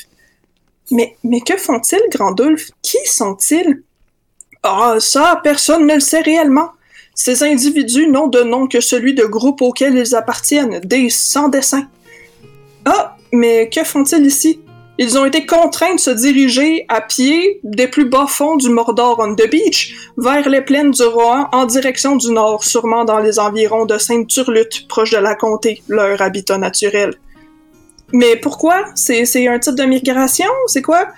Mais, 0.90 1.16
mais 1.24 1.40
que 1.40 1.56
font-ils, 1.56 2.02
Grandulf? 2.10 2.70
Qui 2.82 2.98
sont-ils? 3.06 3.82
Ah, 4.62 4.96
ça, 5.00 5.40
personne 5.42 5.86
ne 5.86 5.94
le 5.94 6.00
sait 6.00 6.20
réellement. 6.20 6.70
Ces 7.14 7.42
individus 7.42 8.06
n'ont 8.06 8.28
de 8.28 8.42
nom 8.42 8.66
que 8.66 8.80
celui 8.80 9.14
de 9.14 9.24
groupe 9.24 9.60
auquel 9.60 9.96
ils 9.96 10.14
appartiennent, 10.14 10.80
des 10.80 11.10
sans 11.10 11.48
dessin. 11.48 11.88
Ah, 12.84 13.16
mais 13.32 13.68
que 13.68 13.84
font-ils 13.84 14.24
ici? 14.24 14.60
Ils 14.98 15.18
ont 15.18 15.24
été 15.24 15.46
contraints 15.46 15.94
de 15.94 16.00
se 16.00 16.10
diriger 16.10 16.84
à 16.88 17.00
pied 17.00 17.60
des 17.64 17.88
plus 17.88 18.04
bas 18.04 18.26
fonds 18.28 18.56
du 18.56 18.68
Mordor 18.68 19.18
on 19.18 19.34
the 19.34 19.50
Beach 19.50 19.94
vers 20.16 20.48
les 20.48 20.60
plaines 20.60 20.90
du 20.90 21.02
Rohan 21.02 21.48
en 21.52 21.64
direction 21.64 22.14
du 22.16 22.30
nord, 22.30 22.62
sûrement 22.62 23.04
dans 23.04 23.18
les 23.18 23.38
environs 23.38 23.86
de 23.86 23.98
Sainte-Turlutte, 23.98 24.86
proche 24.88 25.10
de 25.10 25.18
la 25.18 25.34
comté, 25.34 25.82
leur 25.88 26.20
habitat 26.20 26.58
naturel. 26.58 27.14
Mais 28.12 28.36
pourquoi? 28.36 28.84
C'est 28.94 29.24
c'est 29.24 29.48
un 29.48 29.58
type 29.58 29.74
de 29.74 29.84
migration? 29.84 30.52
C'est 30.66 30.82
quoi? 30.82 31.08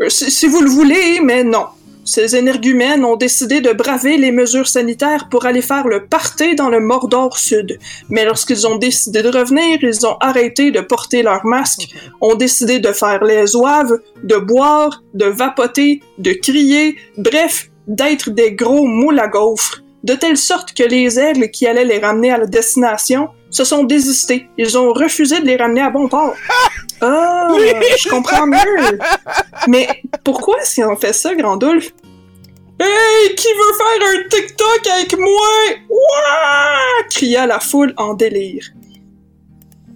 Euh, 0.00 0.08
Si, 0.08 0.30
si 0.30 0.46
vous 0.46 0.60
le 0.62 0.70
voulez, 0.70 1.20
mais 1.20 1.42
non. 1.42 1.66
Ces 2.04 2.34
énergumènes 2.34 3.04
ont 3.04 3.16
décidé 3.16 3.60
de 3.60 3.72
braver 3.72 4.16
les 4.16 4.32
mesures 4.32 4.68
sanitaires 4.68 5.28
pour 5.30 5.46
aller 5.46 5.62
faire 5.62 5.86
le 5.86 6.06
party 6.06 6.54
dans 6.54 6.68
le 6.68 6.80
Mordor 6.80 7.38
Sud. 7.38 7.78
Mais 8.08 8.24
lorsqu'ils 8.24 8.66
ont 8.66 8.76
décidé 8.76 9.22
de 9.22 9.28
revenir, 9.28 9.78
ils 9.82 10.06
ont 10.06 10.16
arrêté 10.20 10.70
de 10.70 10.80
porter 10.80 11.22
leur 11.22 11.44
masque, 11.44 11.94
ont 12.20 12.34
décidé 12.34 12.80
de 12.80 12.92
faire 12.92 13.22
les 13.22 13.54
oives, 13.54 13.98
de 14.24 14.36
boire, 14.36 15.02
de 15.14 15.26
vapoter, 15.26 16.00
de 16.18 16.32
crier, 16.32 16.96
bref, 17.18 17.70
d'être 17.86 18.30
des 18.30 18.52
gros 18.52 18.86
moules 18.86 19.18
à 19.18 19.28
gaufres, 19.28 19.82
de 20.04 20.14
telle 20.14 20.36
sorte 20.36 20.72
que 20.74 20.84
les 20.84 21.18
aigles 21.18 21.50
qui 21.50 21.66
allaient 21.66 21.84
les 21.84 21.98
ramener 21.98 22.30
à 22.30 22.38
la 22.38 22.46
destination 22.46 23.28
se 23.50 23.64
sont 23.64 23.84
désistés. 23.84 24.48
Ils 24.58 24.78
ont 24.78 24.92
refusé 24.92 25.40
de 25.40 25.46
les 25.46 25.56
ramener 25.56 25.82
à 25.82 25.90
bon 25.90 26.08
port. 26.08 26.34
Ah, 27.02 27.48
je 27.98 28.10
comprends 28.10 28.46
mieux. 28.46 28.98
Mais 29.68 29.88
pourquoi 30.22 30.56
si 30.60 30.84
on 30.84 30.96
fait 30.96 31.14
ça, 31.14 31.34
Grandulf? 31.34 31.92
Hey, 32.78 33.34
qui 33.34 33.48
veut 33.48 33.76
faire 33.76 34.08
un 34.08 34.28
TikTok 34.28 34.86
avec 34.86 35.18
moi? 35.18 35.48
Ouah! 35.88 37.08
cria 37.08 37.46
la 37.46 37.58
foule 37.58 37.94
en 37.96 38.12
délire. 38.12 38.66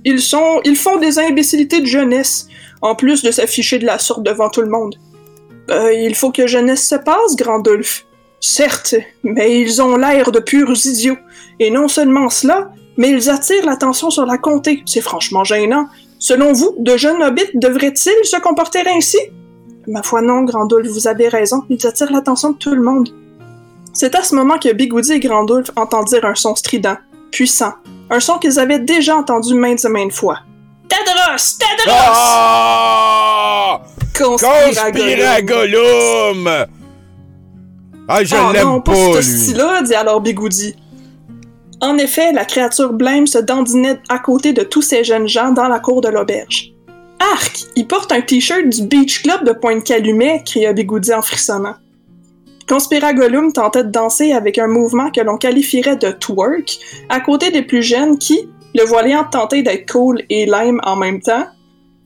Ils 0.06 0.22
sont, 0.22 0.62
ils 0.64 0.76
font 0.76 0.97
des 0.97 1.18
imbécilités 1.18 1.81
de 1.81 1.86
jeunesse, 1.86 2.48
en 2.81 2.94
plus 2.94 3.22
de 3.22 3.31
s'afficher 3.31 3.78
de 3.78 3.85
la 3.85 3.98
sorte 3.98 4.22
devant 4.22 4.48
tout 4.48 4.62
le 4.62 4.70
monde. 4.70 4.97
Euh, 5.70 5.93
il 5.93 6.14
faut 6.14 6.31
que 6.31 6.47
jeunesse 6.47 6.89
se 6.89 6.97
passe, 6.97 7.36
Grandulf. 7.36 8.06
Certes, 8.40 8.94
mais 9.22 9.60
ils 9.60 9.81
ont 9.81 9.97
l'air 9.97 10.31
de 10.31 10.40
purs 10.40 10.86
idiots. 10.86 11.18
Et 11.60 11.70
non 11.70 11.89
seulement 11.89 12.28
cela, 12.28 12.70
mais 12.97 13.11
ils 13.11 13.31
attirent 13.31 13.66
l'attention 13.66 14.11
sur 14.11 14.27
la 14.27 14.39
comté. 14.39 14.83
C'est 14.87 15.01
franchement 15.01 15.45
gênant. 15.45 15.87
Selon 16.19 16.53
vous, 16.53 16.75
de 16.79 16.97
jeunes 16.97 17.23
hobbits 17.23 17.51
devraient-ils 17.55 18.25
se 18.25 18.41
comporter 18.41 18.81
ainsi? 18.89 19.19
Ma 19.87 20.03
foi 20.03 20.23
non, 20.23 20.43
Grandulf, 20.43 20.89
vous 20.89 21.07
avez 21.09 21.29
raison, 21.29 21.62
ils 21.69 21.87
attirent 21.87 22.11
l'attention 22.12 22.51
de 22.53 22.57
tout 22.57 22.75
le 22.75 22.83
monde. 22.83 23.11
C'est 23.93 24.15
à 24.15 24.23
ce 24.23 24.35
moment 24.35 24.59
que 24.59 24.73
Bigoudi 24.73 25.12
et 25.12 25.21
Grandulf 25.21 25.71
entendirent 25.77 26.25
un 26.25 26.35
son 26.35 26.55
strident, 26.57 26.97
puissant, 27.31 27.75
un 28.11 28.19
son 28.21 28.39
qu'ils 28.39 28.59
avaient 28.59 28.79
déjà 28.79 29.16
entendu 29.16 29.55
maintes 29.55 29.85
et 29.85 29.89
maintes 29.89 30.12
fois. 30.12 30.39
Tadros! 30.89 31.59
Tadros! 31.59 31.97
Ah! 31.97 33.83
Conspira 34.16 34.91
Conspira 34.91 35.43
Gollum! 35.43 36.49
Ah, 38.09 38.23
je 38.25 38.35
Ah 38.35 38.53
l'aime 38.53 38.65
non, 38.65 38.81
pas, 38.81 38.93
pas 38.93 38.99
lui. 38.99 39.23
ce 39.23 39.23
style-là, 39.23 39.83
dit 39.83 39.95
alors 39.95 40.21
Bigoudi. 40.21 40.77
En 41.85 41.98
effet, 41.98 42.32
la 42.32 42.47
créature 42.47 42.94
blême 42.94 43.27
se 43.27 43.36
dandinait 43.36 43.98
à 44.09 44.19
côté 44.19 44.55
de 44.55 44.62
tous 44.62 44.81
ces 44.81 45.05
jeunes 45.05 45.28
gens 45.28 45.51
dans 45.51 45.69
la 45.69 45.81
cour 45.81 46.01
de 46.01 46.09
l'auberge. 46.09 46.73
Arc! 47.20 47.65
Il 47.77 47.86
porte 47.86 48.11
un 48.11 48.23
t-shirt 48.23 48.66
du 48.70 48.86
Beach 48.86 49.23
Club 49.23 49.44
de 49.44 49.52
Pointe-Calumet, 49.52 50.44
cria 50.47 50.73
Bigoudi 50.73 51.12
en 51.12 51.20
frissonnant. 51.20 51.74
Conspira 52.66 53.12
Gollum 53.12 53.52
tentait 53.52 53.85
de 53.85 53.90
danser 53.90 54.32
avec 54.32 54.56
un 54.56 54.66
mouvement 54.66 55.11
que 55.11 55.20
l'on 55.20 55.36
qualifierait 55.36 55.97
de 55.97 56.11
twerk, 56.11 56.78
à 57.11 57.20
côté 57.20 57.51
des 57.51 57.61
plus 57.61 57.82
jeunes 57.82 58.16
qui, 58.16 58.48
le 58.74 58.85
voyant 58.85 59.24
tenter 59.24 59.62
d'être 59.62 59.93
cool 59.93 60.23
et 60.31 60.47
lame 60.47 60.81
en 60.85 60.97
même 60.97 61.20
temps, 61.20 61.44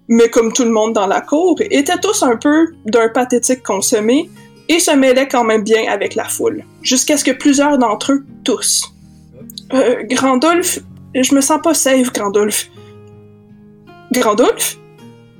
mais 0.09 0.29
comme 0.29 0.53
tout 0.53 0.65
le 0.65 0.73
monde 0.73 0.95
dans 0.95 1.07
la 1.07 1.21
cour, 1.21 1.55
étaient 1.61 2.01
tous 2.03 2.25
un 2.25 2.35
peu 2.35 2.67
d'un 2.85 3.11
pathétique 3.11 3.63
consommé 3.63 4.29
et 4.69 4.81
se 4.81 4.91
mêlaient 4.91 5.29
quand 5.29 5.45
même 5.45 5.63
bien 5.63 5.89
avec 5.89 6.17
la 6.17 6.25
foule, 6.25 6.65
jusqu'à 6.83 7.17
ce 7.17 7.23
que 7.23 7.31
plusieurs 7.31 7.79
d'entre 7.79 8.15
eux 8.15 8.27
tous. 8.43 8.93
Euh, 9.73 10.03
Grandulf, 10.05 10.79
je 11.15 11.35
me 11.35 11.41
sens 11.41 11.61
pas 11.63 11.75
safe, 11.75 12.13
Grandulf. 12.13 12.69
Grandulf? 14.13 14.79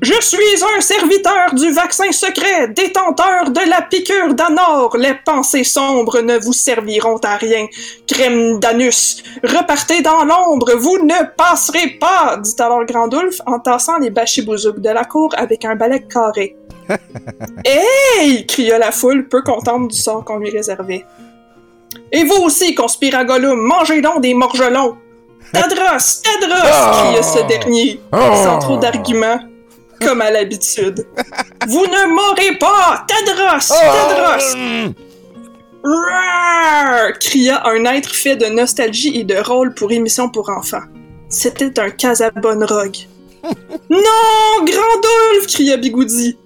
Je 0.01 0.15
suis 0.21 0.63
un 0.77 0.81
serviteur 0.81 1.55
du 1.55 1.73
vaccin 1.73 2.13
secret, 2.13 2.69
détenteur 2.69 3.51
de 3.51 3.69
la 3.69 3.83
piqûre 3.83 4.33
d'Anor. 4.33 4.97
Les 4.97 5.15
pensées 5.25 5.65
sombres 5.65 6.21
ne 6.21 6.39
vous 6.39 6.53
serviront 6.53 7.19
à 7.25 7.37
rien. 7.37 7.67
Crème 8.07 8.61
d'anus, 8.61 9.25
repartez 9.43 10.01
dans 10.01 10.23
l'ombre, 10.23 10.77
vous 10.77 10.99
ne 10.99 11.27
passerez 11.37 11.99
pas, 11.99 12.37
dit 12.37 12.55
alors 12.61 12.85
Grandulf 12.85 13.41
en 13.47 13.59
tassant 13.59 13.99
les 13.99 14.11
bachibouzouks 14.11 14.81
de 14.81 14.91
la 14.91 15.05
cour 15.05 15.35
avec 15.37 15.65
un 15.65 15.75
balai 15.75 16.05
carré. 16.05 16.57
Hey! 17.65 18.47
cria 18.47 18.79
la 18.79 18.93
foule, 18.93 19.29
peu 19.29 19.43
contente 19.43 19.89
du 19.89 19.97
sort 19.97 20.25
qu'on 20.25 20.39
lui 20.39 20.51
réservait. 20.51 21.05
Et 22.13 22.25
vous 22.25 22.43
aussi, 22.43 22.75
conspira 22.75 23.25
Gollum, 23.25 23.61
mangez 23.61 24.01
donc 24.01 24.23
des 24.23 24.35
morgelons! 24.35 24.97
Tadros! 25.53 26.23
Tadros! 26.23 26.93
cria 26.93 27.23
ce 27.23 27.47
dernier, 27.47 28.01
sans 28.13 28.59
trop 28.59 28.77
d'arguments, 28.77 29.41
comme 30.01 30.21
à 30.21 30.31
l'habitude. 30.31 31.07
Vous 31.69 31.87
ne 31.87 32.15
m'aurez 32.15 32.57
pas! 32.59 33.05
Tadros! 33.07 33.69
Tadros! 33.69 34.95
Roar! 35.85 37.13
cria 37.21 37.67
un 37.67 37.85
être 37.85 38.15
fait 38.15 38.37
de 38.37 38.47
nostalgie 38.47 39.19
et 39.19 39.25
de 39.25 39.37
rôle 39.37 39.75
pour 39.75 39.93
émission 39.93 40.29
pour 40.29 40.49
enfants. 40.51 40.83
C'était 41.29 41.79
un 41.79 41.91
Casabonne-Rogue. 41.91 42.97
non! 43.91 44.65
Grandulf! 44.65 45.47
cria 45.47 45.77
Bigoudi. 45.77 46.39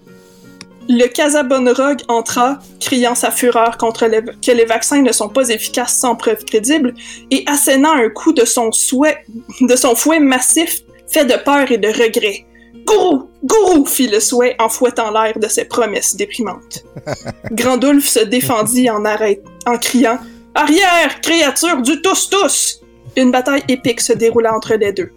Le 0.89 1.07
Casabonne-Rogue 1.07 2.01
entra, 2.09 2.59
criant 2.81 3.15
sa 3.15 3.31
fureur 3.31 3.79
contre 3.79 4.07
les- 4.07 4.21
que 4.45 4.51
les 4.53 4.65
vaccins 4.65 5.01
ne 5.03 5.13
sont 5.13 5.29
pas 5.29 5.49
efficaces 5.49 5.99
sans 5.99 6.17
preuve 6.17 6.45
crédible, 6.45 6.95
et 7.31 7.45
assénant 7.47 7.93
un 7.95 8.09
coup 8.11 8.33
de 8.33 8.45
son, 8.45 8.73
souhait, 8.73 9.25
de 9.61 9.77
son 9.77 9.95
fouet 9.95 10.21
massif, 10.21 10.81
fait 11.09 11.25
de 11.25 11.37
peur 11.45 11.71
et 11.71 11.79
de 11.79 11.89
regret. 11.89 12.45
Gourou! 12.85 13.31
Gourou! 13.45 13.87
fit 13.87 14.09
le 14.09 14.19
souhait 14.21 14.57
en 14.59 14.69
fouettant 14.69 15.11
l'air 15.13 15.39
de 15.39 15.47
ses 15.49 15.65
promesses 15.67 16.17
déprimantes. 16.17 16.85
Grandulf 17.53 18.07
se 18.09 18.21
défendit 18.21 18.91
en, 18.91 19.05
arrêt- 19.05 19.41
en 19.67 19.79
criant 19.79 20.19
Arrière, 20.55 21.21
créature 21.23 21.81
du 21.81 22.03
tous-tous! 22.03 22.81
Une 23.17 23.31
bataille 23.31 23.63
épique 23.69 24.01
se 24.01 24.13
déroula 24.15 24.55
entre 24.55 24.75
les 24.75 24.93
deux. 24.93 25.13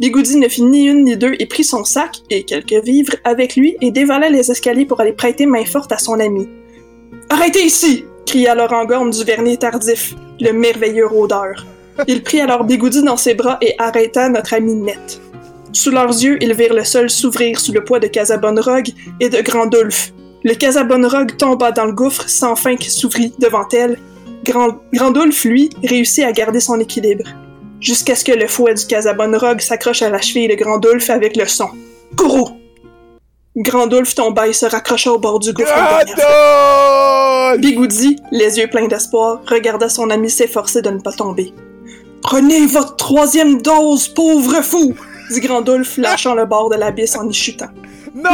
Bigoudi 0.00 0.36
ne 0.36 0.48
fit 0.48 0.62
ni 0.62 0.86
une 0.86 1.04
ni 1.04 1.16
deux 1.16 1.34
et 1.38 1.46
prit 1.46 1.64
son 1.64 1.84
sac 1.84 2.18
et 2.30 2.44
quelques 2.44 2.84
vivres 2.84 3.16
avec 3.24 3.56
lui 3.56 3.76
et 3.80 3.90
dévala 3.90 4.30
les 4.30 4.50
escaliers 4.50 4.84
pour 4.84 5.00
aller 5.00 5.12
prêter 5.12 5.44
main 5.44 5.64
forte 5.64 5.90
à 5.90 5.98
son 5.98 6.20
ami. 6.20 6.48
Arrêtez 7.30 7.64
ici! 7.64 8.04
cria 8.24 8.54
Laurent 8.54 8.84
Gorme 8.84 9.10
du 9.10 9.24
vernis 9.24 9.58
tardif, 9.58 10.14
le 10.38 10.52
merveilleux 10.52 11.06
rôdeur. 11.06 11.66
Il 12.06 12.22
prit 12.22 12.40
alors 12.40 12.62
Bigoudi 12.64 13.02
dans 13.02 13.16
ses 13.16 13.34
bras 13.34 13.58
et 13.60 13.74
arrêta 13.78 14.28
notre 14.28 14.54
ami 14.54 14.74
net. 14.74 15.20
Sous 15.72 15.90
leurs 15.90 16.10
yeux, 16.10 16.38
ils 16.40 16.54
virent 16.54 16.74
le 16.74 16.84
sol 16.84 17.10
s'ouvrir 17.10 17.58
sous 17.58 17.72
le 17.72 17.82
poids 17.82 17.98
de 17.98 18.06
Casabonne-Rogue 18.06 18.90
et 19.20 19.28
de 19.28 19.40
Grandulf. 19.42 20.12
Le 20.44 20.54
Casabonne-Rogue 20.54 21.36
tomba 21.36 21.72
dans 21.72 21.86
le 21.86 21.92
gouffre 21.92 22.28
sans 22.28 22.54
fin 22.54 22.76
qui 22.76 22.90
s'ouvrit 22.90 23.32
devant 23.40 23.66
elle. 23.72 23.98
Grand 24.44 24.78
Grandulf, 24.92 25.44
lui, 25.44 25.70
réussit 25.82 26.24
à 26.24 26.32
garder 26.32 26.60
son 26.60 26.78
équilibre. 26.78 27.24
Jusqu'à 27.80 28.16
ce 28.16 28.24
que 28.24 28.32
le 28.32 28.48
fouet 28.48 28.74
du 28.74 28.86
Casabonne-Rogue 28.86 29.60
s'accroche 29.60 30.02
à 30.02 30.10
la 30.10 30.20
cheville 30.20 30.48
de 30.48 30.54
Grandulf 30.54 31.10
avec 31.10 31.36
le 31.36 31.46
son. 31.46 31.68
Kourou! 32.16 32.58
Grandulf 33.56 34.14
tomba 34.14 34.46
et 34.48 34.52
se 34.52 34.66
raccrocha 34.66 35.12
au 35.12 35.18
bord 35.18 35.38
du 35.38 35.52
gouffre. 35.52 35.74
fois. 35.74 37.56
Bigoudi, 37.58 38.16
les 38.30 38.58
yeux 38.58 38.68
pleins 38.68 38.86
d'espoir, 38.86 39.40
regarda 39.46 39.88
son 39.88 40.10
ami 40.10 40.30
s'efforcer 40.30 40.82
de 40.82 40.90
ne 40.90 41.00
pas 41.00 41.12
tomber. 41.12 41.52
Prenez 42.22 42.66
votre 42.66 42.96
troisième 42.96 43.62
dose, 43.62 44.08
pauvre 44.08 44.62
fou! 44.62 44.94
dit 45.30 45.40
Grandulf, 45.40 45.96
lâchant 45.98 46.34
le 46.34 46.46
bord 46.46 46.70
de 46.70 46.76
l'abysse 46.76 47.16
en 47.16 47.28
y 47.28 47.32
chutant. 47.32 47.68
Non! 48.14 48.30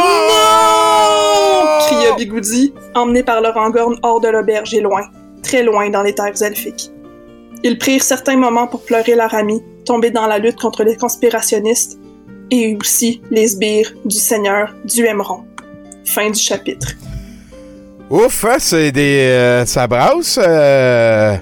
cria 1.81 2.15
Bigoudi, 2.17 2.73
emmené 2.95 3.23
par 3.23 3.41
le 3.41 3.49
rangorn 3.51 3.99
hors 4.03 4.21
de 4.21 4.29
l'auberge 4.29 4.75
et 4.75 4.81
loin, 4.81 5.03
très 5.43 5.63
loin 5.63 5.91
dans 5.91 6.03
les 6.03 6.15
terres 6.15 6.43
elfiques. 6.43 6.91
Ils 7.65 7.79
prirent 7.79 8.03
certains 8.03 8.37
moments 8.37 8.67
pour 8.67 8.85
pleurer 8.85 9.15
leur 9.15 9.35
ami, 9.35 9.63
tombé 9.87 10.11
dans 10.11 10.27
la 10.27 10.39
lutte 10.39 10.61
contre 10.61 10.85
les 10.85 10.97
conspirationnistes, 10.97 11.99
et 12.51 12.77
aussi 12.79 13.23
les 13.31 13.49
sbires 13.49 13.93
du 14.05 14.19
seigneur 14.19 14.75
du 14.85 15.07
Hémeron. 15.07 15.45
Fin 16.05 16.29
du 16.29 16.39
chapitre. 16.39 16.89
Ouf, 18.11 18.45
hein, 18.45 18.57
c'est 18.59 18.93
des. 18.93 19.29
euh, 19.31 19.65
euh. 20.39 21.37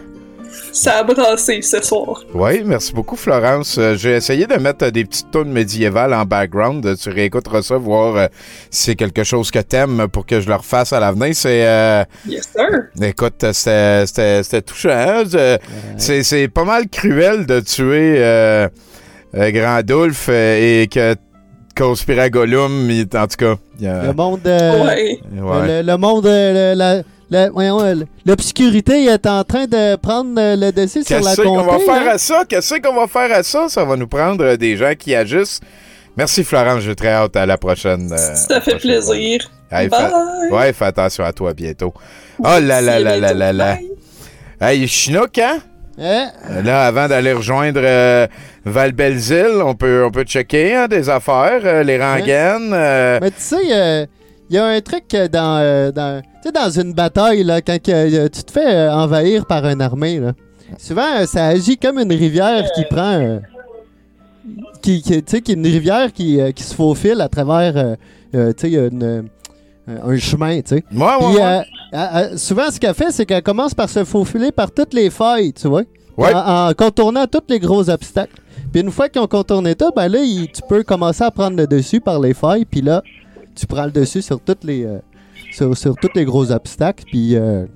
Ça 0.73 0.99
a 1.01 1.03
brassé 1.03 1.61
ce 1.61 1.83
soir. 1.83 2.25
Oui, 2.35 2.63
merci 2.65 2.95
beaucoup, 2.95 3.17
Florence. 3.17 3.77
Euh, 3.79 3.95
J'ai 3.95 4.13
essayé 4.13 4.47
de 4.47 4.55
mettre 4.55 4.87
euh, 4.87 4.91
des 4.91 5.05
petites 5.05 5.31
tunes 5.31 5.53
médiévales 5.53 6.15
en 6.15 6.25
background. 6.25 6.85
Euh, 6.87 6.97
Tu 6.97 7.11
réécouteras 7.11 7.61
ça, 7.63 7.77
voir 7.77 8.17
euh, 8.17 8.27
si 8.71 8.85
c'est 8.85 8.95
quelque 8.95 9.23
chose 9.23 9.51
que 9.51 9.59
t'aimes 9.59 10.09
pour 10.11 10.25
que 10.25 10.41
je 10.41 10.49
le 10.49 10.55
refasse 10.55 10.93
à 10.95 11.01
l'avenir. 11.01 11.35
C'est. 11.35 11.67
euh, 11.67 12.05
Yes, 12.27 12.49
sir. 12.57 12.69
Écoute, 13.03 13.45
c'était- 13.53 14.07
c'était 14.07 14.43
c'était 14.43 14.63
touchant. 14.63 14.89
hein? 14.91 15.23
Je- 15.31 15.59
C'est 15.99 16.23
c'est 16.23 16.49
pas 16.49 16.65
mal 16.65 16.89
cruel 16.89 17.45
de 17.45 17.61
tuer 17.61 18.15
euh, 18.19 18.67
euh, 19.37 19.51
Grandulf 19.51 20.27
euh, 20.31 20.83
et 20.83 20.87
que 20.89 21.15
conspirer 21.77 22.21
à 22.23 22.31
Gollum, 22.31 22.89
il- 22.91 23.09
en 23.15 23.27
tout 23.27 23.37
cas. 23.37 23.55
Le 23.81 24.13
monde. 24.15 24.41
euh, 24.47 24.85
Ouais. 24.87 25.21
Le, 25.33 25.83
le 25.83 25.97
monde. 25.99 26.25
le- 26.25 26.75
la- 26.75 27.03
L'obscurité 28.27 29.05
est 29.07 29.27
en 29.27 29.43
train 29.45 29.65
de 29.67 29.97
prendre 29.97 30.39
euh, 30.39 30.57
le 30.57 30.71
dessus 30.73 31.03
sur 31.03 31.21
la 31.21 31.31
Qu'est-ce 31.35 31.43
qu'on 31.43 31.63
va 31.63 31.73
comté. 31.73 31.85
faire 31.87 32.03
hein? 32.03 32.15
à 32.15 32.19
ça? 32.19 32.43
Qu'est-ce 32.49 32.75
qu'on 32.81 32.95
va 32.95 33.07
faire 33.07 33.37
à 33.37 33.43
ça? 33.43 33.69
Ça 33.69 33.85
va 33.85 33.97
nous 33.97 34.07
prendre 34.07 34.45
euh, 34.45 34.57
des 34.57 34.77
gens 34.77 34.93
qui 34.99 35.15
agissent. 35.15 35.61
Merci, 36.17 36.45
Florence. 36.45 36.81
J'ai 36.83 36.95
très 36.95 37.09
hâte 37.13 37.37
à 37.37 37.47
la 37.47 37.57
prochaine. 37.57 38.11
euh, 38.13 38.35
Ça 38.35 38.61
fait 38.61 38.77
plaisir. 38.77 39.41
Hey, 39.71 39.89
Bye. 39.89 40.11
ouais, 40.51 40.73
fais 40.75 40.85
attention 40.87 41.25
à 41.25 41.33
toi 41.33 41.55
bientôt. 41.55 41.95
Oh 42.39 42.45
là 42.61 42.81
là 42.83 42.99
là 43.01 43.17
là 43.17 43.33
là 43.33 43.53
là. 43.53 43.79
Hey, 44.61 44.87
Chinook, 44.87 45.39
hein? 45.39 45.59
Hein? 45.99 46.29
Euh, 46.51 46.63
Là, 46.63 46.85
avant 46.87 47.09
d'aller 47.09 47.33
rejoindre 47.33 47.81
euh, 47.83 48.27
Val-Belzile, 48.65 49.61
on 49.65 49.75
peut, 49.75 50.05
on 50.07 50.11
peut 50.11 50.25
checker 50.25 50.75
hein, 50.75 50.89
des 50.89 51.09
affaires, 51.11 51.61
euh, 51.65 51.83
les 51.83 51.99
rengaines. 52.03 52.73
euh, 52.73 53.19
Mais 53.21 53.31
tu 53.31 53.37
sais, 53.39 54.09
il 54.51 54.57
y 54.57 54.59
a 54.59 54.67
un 54.67 54.81
truc 54.81 55.05
dans, 55.33 55.59
euh, 55.61 55.91
dans, 55.93 56.23
dans 56.55 56.71
une 56.71 56.93
bataille, 56.93 57.43
là, 57.45 57.61
quand 57.63 57.79
euh, 57.89 58.29
tu 58.29 58.43
te 58.45 58.53
fais 58.53 58.67
euh, 58.75 58.93
envahir 58.95 59.47
par 59.47 59.67
une 59.67 59.81
armée, 59.81 60.19
là, 60.21 60.33
souvent 60.79 61.07
euh, 61.21 61.27
ça 61.27 61.47
agit 61.47 61.77
comme 61.79 61.99
une 61.99 62.13
rivière 62.13 62.71
qui 62.73 62.85
prend. 62.85 63.41
qui, 64.83 65.01
qui, 65.03 65.23
tu 65.23 65.31
sais, 65.31 65.41
qui 65.41 65.53
est 65.53 65.55
une 65.55 65.67
rivière 65.67 66.13
qui, 66.13 66.39
qui 66.55 66.63
se 66.63 66.75
faufile 66.75 67.21
à 67.21 67.29
travers 67.29 67.77
euh, 67.77 67.95
euh, 68.35 68.53
tu 68.53 68.71
sais, 68.73 68.77
une, 68.89 69.29
un 69.87 70.19
chemin. 70.19 70.61
tu 70.61 70.77
sais. 70.77 70.85
Ouais, 70.93 71.01
ouais, 71.03 71.65
Puis, 71.91 71.99
ouais. 71.99 72.37
souvent, 72.39 72.71
ce 72.71 72.81
qu'elle 72.81 72.95
fait, 72.95 73.11
c'est 73.11 73.27
qu'elle 73.27 73.43
commence 73.43 73.75
par 73.75 73.89
se 73.89 74.05
faufiler 74.05 74.51
par 74.53 74.71
toutes 74.71 74.95
les 74.95 75.11
failles, 75.11 75.53
tu 75.53 75.69
vois. 75.69 75.83
En, 76.19 76.69
en 76.69 76.75
contournant 76.75 77.27
tous 77.27 77.41
les 77.49 77.59
gros 77.59 77.89
obstacles. 77.89 78.41
Puis 78.71 78.81
une 78.81 78.91
fois 78.91 79.09
qu'ils 79.09 79.21
ont 79.23 79.27
contourné 79.27 79.75
tout, 79.75 79.91
ben 79.95 80.09
là, 80.09 80.19
il- 80.21 80.51
tu 80.51 80.63
peux 80.69 80.83
commencer 80.83 81.25
à 81.25 81.31
prendre 81.31 81.57
le 81.57 81.67
dessus 81.67 82.01
par 82.01 82.21
les 82.21 82.33
failles. 82.35 82.65
Puis 82.65 82.81
là, 82.81 83.03
tu 83.55 83.67
prends 83.67 83.85
le 83.85 83.91
dessus 83.91 84.23
sur 84.23 84.41
toutes 84.41 84.65
les, 84.65 84.85
euh, 84.85 84.99
sur, 85.53 85.77
sur 85.77 85.95
tous 85.97 86.11
les 86.15 86.25
gros 86.25 86.51
obstacles. 86.51 87.05
Puis 87.07 87.37
euh, 87.37 87.67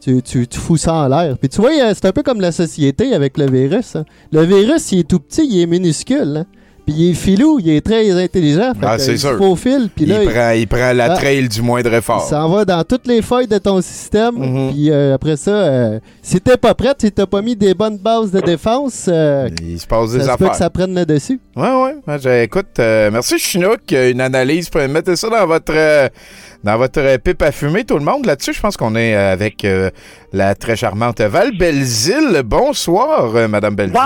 tu, 0.00 0.22
tu, 0.22 0.46
tu 0.46 0.58
fous 0.58 0.76
ça 0.76 0.94
en 0.94 1.08
l'air. 1.08 1.36
Puis 1.38 1.48
tu 1.48 1.60
vois, 1.60 1.70
euh, 1.72 1.92
c'est 1.94 2.06
un 2.06 2.12
peu 2.12 2.22
comme 2.22 2.40
la 2.40 2.52
société 2.52 3.14
avec 3.14 3.38
le 3.38 3.50
virus. 3.50 3.96
hein. 3.96 4.04
Le 4.32 4.42
virus, 4.44 4.92
il 4.92 5.00
est 5.00 5.08
tout 5.08 5.20
petit, 5.20 5.46
il 5.46 5.60
est 5.60 5.66
minuscule. 5.66 6.36
hein. 6.38 6.46
Puis 6.86 6.94
il 6.96 7.10
est 7.10 7.14
filou, 7.14 7.58
il 7.58 7.68
est 7.70 7.80
très 7.84 8.08
intelligent. 8.12 8.72
Fait 8.78 8.86
Ah, 8.86 8.96
c'est 8.98 9.12
il 9.12 9.18
sûr. 9.18 9.30
se 9.32 9.36
faufile. 9.36 9.90
Puis 9.94 10.04
il, 10.04 10.08
là, 10.10 10.22
il- 10.22 10.30
prend, 10.30 10.50
il 10.50 10.68
prend 10.68 10.92
la 10.92 11.12
Ah. 11.12 11.16
trail 11.16 11.48
du 11.48 11.60
moindre 11.60 11.90
il 11.90 11.96
effort. 11.96 12.22
s'en 12.28 12.48
va 12.48 12.64
dans 12.64 12.84
toutes 12.84 13.08
les 13.08 13.22
failles 13.22 13.48
de 13.48 13.58
ton 13.58 13.80
système. 13.80 14.36
Mhm. 14.36 14.70
Puis 14.72 14.90
euh, 14.92 15.14
après 15.14 15.36
ça, 15.36 15.50
euh, 15.50 15.98
si 16.22 16.40
t'es 16.40 16.56
pas 16.56 16.74
prête, 16.74 16.98
si 17.00 17.10
t'as 17.10 17.26
pas 17.26 17.42
mis 17.42 17.56
des 17.56 17.74
bonnes 17.74 17.98
bases 17.98 18.30
de 18.30 18.40
défense, 18.40 19.06
euh, 19.08 19.48
Il 19.60 19.80
se 19.80 19.86
passe 19.86 20.12
des 20.12 20.20
ça 20.20 20.34
affaires. 20.34 20.52
que 20.52 20.56
ça 20.56 20.70
prenne 20.70 20.94
le 20.94 21.04
dessus. 21.04 21.40
Ouais, 21.56 21.62
ouais. 21.64 21.96
Ouais, 22.06 22.18
j'ai- 22.22 22.44
écoute, 22.44 22.78
euh, 22.78 23.10
merci 23.12 23.36
Chinook. 23.38 23.80
Une 23.90 24.20
analyse. 24.20 24.68
Pour 24.70 24.80
mettez 24.88 25.16
ça 25.16 25.28
dans 25.28 25.46
votre 25.46 25.72
euh, 25.74 26.08
dans 26.62 26.76
votre 26.78 27.16
pipe 27.18 27.42
à 27.42 27.50
fumer, 27.50 27.82
tout 27.82 27.98
le 27.98 28.04
monde. 28.04 28.26
Là-dessus, 28.26 28.52
je 28.52 28.60
pense 28.60 28.76
qu'on 28.76 28.94
est 28.94 29.14
avec 29.14 29.64
euh, 29.64 29.90
la 30.32 30.54
très 30.54 30.76
charmante 30.76 31.20
Val 31.20 31.50
Belzile. 31.58 32.42
Bonsoir, 32.44 33.34
euh, 33.34 33.48
Madame 33.48 33.74
Belzile. 33.74 33.98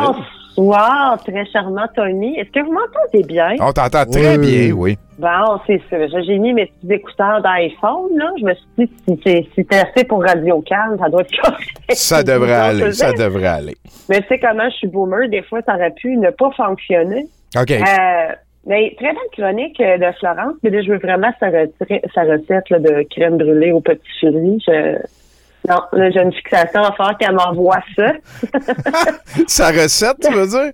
Bonsoir, 0.60 1.18
très 1.24 1.46
charmant 1.46 1.86
Tony. 1.96 2.38
Est-ce 2.38 2.50
que 2.50 2.60
vous 2.62 2.72
m'entendez 2.72 3.24
bien? 3.26 3.54
On 3.60 3.72
t'entend 3.72 4.04
très 4.04 4.36
Oui. 4.36 4.68
bien, 4.68 4.72
oui. 4.76 4.98
Bon, 5.18 5.58
c'est 5.66 5.80
ça. 5.88 5.96
J'ai 6.20 6.38
mis 6.38 6.52
mes 6.52 6.66
petits 6.66 6.92
écouteurs 6.92 7.40
d'iPhone, 7.40 8.10
là. 8.14 8.30
Je 8.38 8.44
me 8.44 8.52
suis 8.54 8.66
dit, 8.76 8.90
si 9.08 9.20
c'est 9.24 9.46
si 9.54 9.66
c'est 9.70 9.78
assez 9.78 10.04
pour 10.04 10.22
Radio 10.22 10.60
Calme, 10.60 10.98
ça 10.98 11.08
doit 11.08 11.22
être 11.22 11.40
correct. 11.40 11.70
Ça 11.94 12.22
devrait 12.22 12.52
aller, 12.52 12.92
ça 12.92 13.12
devrait 13.14 13.46
aller. 13.46 13.74
Mais 14.10 14.20
tu 14.20 14.28
sais 14.28 14.38
comment 14.38 14.68
je 14.68 14.76
suis 14.76 14.88
boomer, 14.88 15.30
des 15.30 15.42
fois, 15.42 15.62
ça 15.64 15.76
aurait 15.76 15.92
pu 15.92 16.14
ne 16.18 16.28
pas 16.28 16.50
fonctionner. 16.54 17.26
OK. 17.58 17.70
Euh, 17.70 18.34
mais 18.66 18.94
très 18.98 19.14
belle 19.14 19.30
chronique 19.32 19.78
de 19.78 20.12
Florence. 20.18 20.56
Mais 20.62 20.68
là, 20.68 20.82
je 20.82 20.92
veux 20.92 20.98
vraiment 20.98 21.30
sa, 21.40 21.46
sa 22.14 22.22
recette 22.24 22.68
là, 22.68 22.78
de 22.80 23.06
crème 23.10 23.38
brûlée 23.38 23.72
au 23.72 23.80
petit 23.80 24.00
furie. 24.20 24.62
Je... 24.66 24.98
Non, 25.70 25.82
là, 25.92 26.10
j'ai 26.10 26.20
une 26.20 26.32
fixation 26.32 26.82
à 26.82 26.92
faire 26.92 27.16
qu'elle 27.16 27.34
m'envoie 27.34 27.78
ça. 27.94 28.12
Sa 29.46 29.68
recette, 29.68 30.16
tu 30.20 30.32
veux 30.32 30.46
dire? 30.46 30.72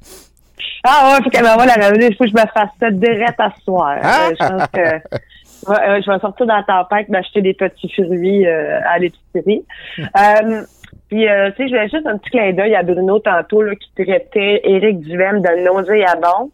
Ah 0.84 1.10
ouais, 1.12 1.24
faut 1.24 1.28
qu'elle 1.28 1.44
m'envoie 1.44 1.66
la 1.66 1.74
revenue. 1.74 2.06
Il 2.08 2.16
faut 2.16 2.24
que 2.24 2.30
je 2.30 2.34
me 2.34 2.46
fasse 2.54 2.70
ça 2.80 2.90
direct 2.90 3.38
à 3.38 3.50
ce 3.58 3.64
soir. 3.64 3.98
Ah! 4.02 4.28
Euh, 4.28 4.34
je 4.40 4.46
pense 4.46 4.66
que 4.68 4.80
euh, 5.68 6.00
je 6.02 6.10
vais 6.10 6.18
sortir 6.20 6.46
dans 6.46 6.56
la 6.56 6.62
tempête 6.62 7.10
m'acheter 7.10 7.42
des 7.42 7.52
petits 7.52 7.92
fruits 7.92 8.46
euh, 8.46 8.80
à 8.86 8.98
l'épicerie. 8.98 9.64
Euh, 9.98 10.62
puis, 11.08 11.28
euh, 11.28 11.50
tu 11.50 11.56
sais, 11.56 11.68
je 11.68 11.74
voulais 11.74 11.88
juste 11.88 12.06
un 12.06 12.18
petit 12.18 12.30
clin 12.30 12.52
d'œil 12.52 12.74
à 12.74 12.82
Bruno 12.82 13.20
tantôt 13.20 13.62
là, 13.62 13.74
qui 13.76 13.90
traitait 13.94 14.60
Éric 14.64 15.00
Duhem 15.00 15.40
de 15.40 15.64
nauséabond. 15.64 16.50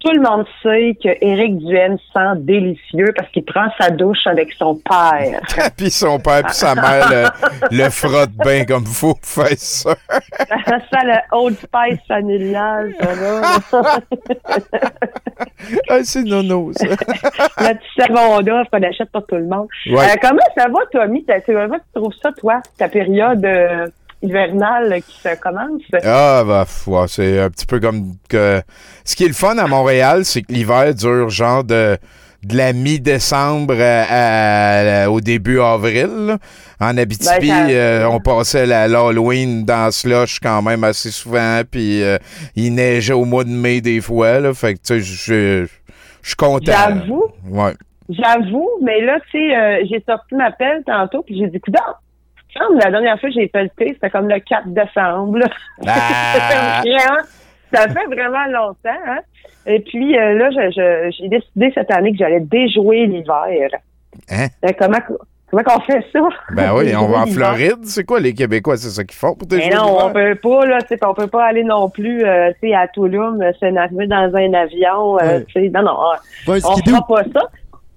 Tout 0.00 0.12
le 0.12 0.20
monde 0.20 0.46
sait 0.62 0.96
que 1.02 1.10
Éric 1.24 1.58
Duhem 1.58 1.98
sent 2.12 2.36
délicieux 2.38 3.12
parce 3.16 3.30
qu'il 3.30 3.44
prend 3.44 3.66
sa 3.78 3.90
douche 3.90 4.26
avec 4.26 4.52
son 4.54 4.76
père. 4.76 5.40
puis 5.76 5.90
son 5.90 6.18
père 6.18 6.42
puis 6.44 6.54
sa 6.54 6.74
mère 6.74 7.10
le, 7.10 7.76
le 7.76 7.90
frotte 7.90 8.30
bien 8.44 8.64
comme 8.64 8.84
pour 8.84 9.18
faire 9.22 9.48
ça. 9.56 9.94
ça, 10.48 10.98
le 11.04 11.18
Old 11.32 11.56
Spice 11.56 12.00
familial, 12.08 12.94
ça. 13.70 14.00
Ah, 15.88 15.98
c'est 16.02 16.22
nono, 16.22 16.72
ça. 16.72 16.86
le 16.88 17.74
petit 17.74 17.88
savon 17.98 18.40
d'offre 18.40 18.70
qu'on 18.70 18.82
achète 18.82 19.10
pour 19.10 19.26
tout 19.26 19.36
le 19.36 19.46
monde. 19.46 19.68
Ouais. 19.86 20.04
Euh, 20.04 20.16
comment 20.20 20.38
ça 20.56 20.68
va, 20.68 20.80
Tommy? 20.92 21.24
Comment 21.46 21.76
tu 21.76 22.00
trouves 22.00 22.14
ça, 22.22 22.30
toi, 22.32 22.60
ta 22.78 22.88
période 22.88 23.44
euh, 23.44 23.86
hivernale 24.22 25.00
qui 25.06 25.20
se 25.20 25.34
commence? 25.40 25.82
Ah, 26.04 26.42
bah, 26.46 26.66
ouais, 26.86 27.08
c'est 27.08 27.40
un 27.40 27.50
petit 27.50 27.66
peu 27.66 27.80
comme 27.80 28.14
que. 28.28 28.60
Ce 29.04 29.16
qui 29.16 29.24
est 29.24 29.28
le 29.28 29.34
fun 29.34 29.58
à 29.58 29.66
Montréal, 29.66 30.24
c'est 30.24 30.42
que 30.42 30.52
l'hiver 30.52 30.94
dure 30.94 31.30
genre 31.30 31.64
de, 31.64 31.96
de 32.44 32.56
la 32.56 32.72
mi-décembre 32.72 33.74
au 35.10 35.20
début 35.20 35.60
avril. 35.60 36.36
En 36.80 36.96
Abitibi, 36.96 37.48
Ben, 37.48 37.68
euh, 37.70 38.06
on 38.06 38.20
passait 38.20 38.64
l'Halloween 38.64 39.64
dans 39.64 39.90
slush 39.90 40.40
quand 40.40 40.62
même 40.62 40.82
assez 40.82 41.10
souvent, 41.10 41.60
puis 41.70 42.02
euh, 42.02 42.16
il 42.56 42.74
neigeait 42.74 43.12
au 43.12 43.26
mois 43.26 43.44
de 43.44 43.50
mai 43.50 43.82
des 43.82 44.00
fois. 44.00 44.40
Là, 44.40 44.54
fait 44.54 44.74
que, 44.74 44.78
tu 44.78 45.02
sais, 45.02 45.28
je 45.62 45.66
suis 46.22 46.36
content. 46.36 46.72
J'avoue. 46.72 47.26
Ouais. 47.48 47.74
J'avoue, 48.08 48.68
mais 48.82 49.02
là, 49.02 49.18
tu 49.30 49.38
sais, 49.38 49.54
euh, 49.54 49.84
j'ai 49.88 50.02
sorti 50.08 50.34
ma 50.34 50.50
pelle 50.50 50.82
tantôt, 50.84 51.22
puis 51.22 51.38
j'ai 51.38 51.48
dit, 51.48 51.60
coudonc, 51.60 51.78
semble, 52.58 52.78
la 52.78 52.90
dernière 52.90 53.18
fois 53.20 53.28
que 53.28 53.34
j'ai 53.34 53.48
pelleté, 53.48 53.92
c'était 53.94 54.10
comme 54.10 54.28
le 54.28 54.38
4 54.40 54.68
décembre. 54.68 55.38
Ah! 55.86 56.82
ça, 57.72 57.88
fait 57.88 58.06
vraiment, 58.06 58.46
longtemps. 58.46 59.00
Hein? 59.06 59.18
Et 59.66 59.80
puis 59.80 60.18
euh, 60.18 60.34
là, 60.38 60.50
je- 60.50 60.70
je- 60.70 61.16
j'ai 61.18 61.28
décidé 61.28 61.70
cette 61.74 61.90
année 61.90 62.12
que 62.12 62.18
j'allais 62.18 62.40
déjouer 62.40 63.06
l'hiver. 63.06 63.68
Hein? 64.30 64.46
Euh, 64.64 64.68
comment 64.78 64.98
comment 65.50 65.62
qu'on 65.64 65.80
fait 65.80 66.04
ça? 66.12 66.20
Ben 66.52 66.72
oui, 66.74 66.92
on 66.96 67.06
va 67.08 67.18
en. 67.22 67.26
Floride. 67.26 67.84
C'est 67.84 68.04
quoi, 68.04 68.20
les 68.20 68.32
Québécois, 68.34 68.76
c'est 68.76 68.88
ça 68.88 69.04
qu'ils 69.04 69.18
font 69.18 69.34
pour 69.34 69.46
Mais 69.50 69.58
déjouer 69.58 69.74
non, 69.74 69.84
l'hiver? 69.86 70.06
on 70.06 70.12
peut 70.12 70.34
pas, 70.36 70.66
là, 70.66 70.82
tu 70.82 70.88
sais, 70.88 71.04
on 71.04 71.14
peut 71.14 71.26
pas 71.26 71.44
aller 71.46 71.64
non 71.64 71.88
plus, 71.90 72.24
euh, 72.24 72.50
tu 72.62 72.68
sais, 72.70 72.74
à 72.74 72.88
Toulouse, 72.88 73.38
se 73.60 73.66
naviger 73.66 74.06
dans 74.06 74.34
un 74.34 74.54
avion, 74.54 75.18
euh, 75.18 75.40
Ouais. 75.56 75.68
non, 75.70 75.82
non, 75.82 75.96
on 76.48 76.54
skidoo. 76.58 76.90
fera 76.96 77.06
pas 77.06 77.22
ça. 77.34 77.46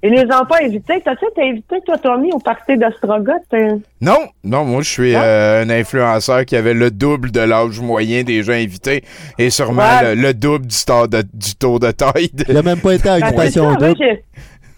Et 0.06 0.10
les 0.10 0.26
enfants 0.26 0.56
invités, 0.62 1.02
t'as-tu 1.04 1.26
été 1.32 1.50
invité, 1.50 1.78
toi, 1.86 1.98
Tommy, 1.98 2.30
au 2.34 2.38
party 2.40 2.76
d'Ostrogoth? 2.78 3.36
hein? 3.54 3.80
Non, 4.02 4.18
non, 4.44 4.66
moi 4.66 4.82
je 4.82 4.90
suis 4.90 5.16
euh, 5.16 5.64
un 5.64 5.70
influenceur 5.70 6.44
qui 6.44 6.58
avait 6.58 6.74
le 6.74 6.92
double 6.92 7.32
de 7.32 7.40
l'âge 7.40 7.80
moyen 7.80 8.24
des 8.24 8.44
gens 8.44 8.52
invités 8.52 9.02
et 9.40 9.50
sûrement 9.50 9.82
Ouais. 10.02 10.14
le, 10.16 10.22
le 10.22 10.34
double 10.34 10.68
du, 10.68 10.76
de- 11.08 11.24
du 11.34 11.56
tour 11.56 11.80
de 11.80 11.92
taille. 11.92 12.30
de- 12.34 12.44
Il 12.50 12.58
a 12.58 12.62
même 12.62 12.82
pas 12.82 12.96
été 12.96 13.08
à 13.08 13.18
Ben, 13.20 13.28
Occupation 13.28 13.64
ça, 13.72 13.80
moi, 13.80 13.88
Double. 13.94 14.20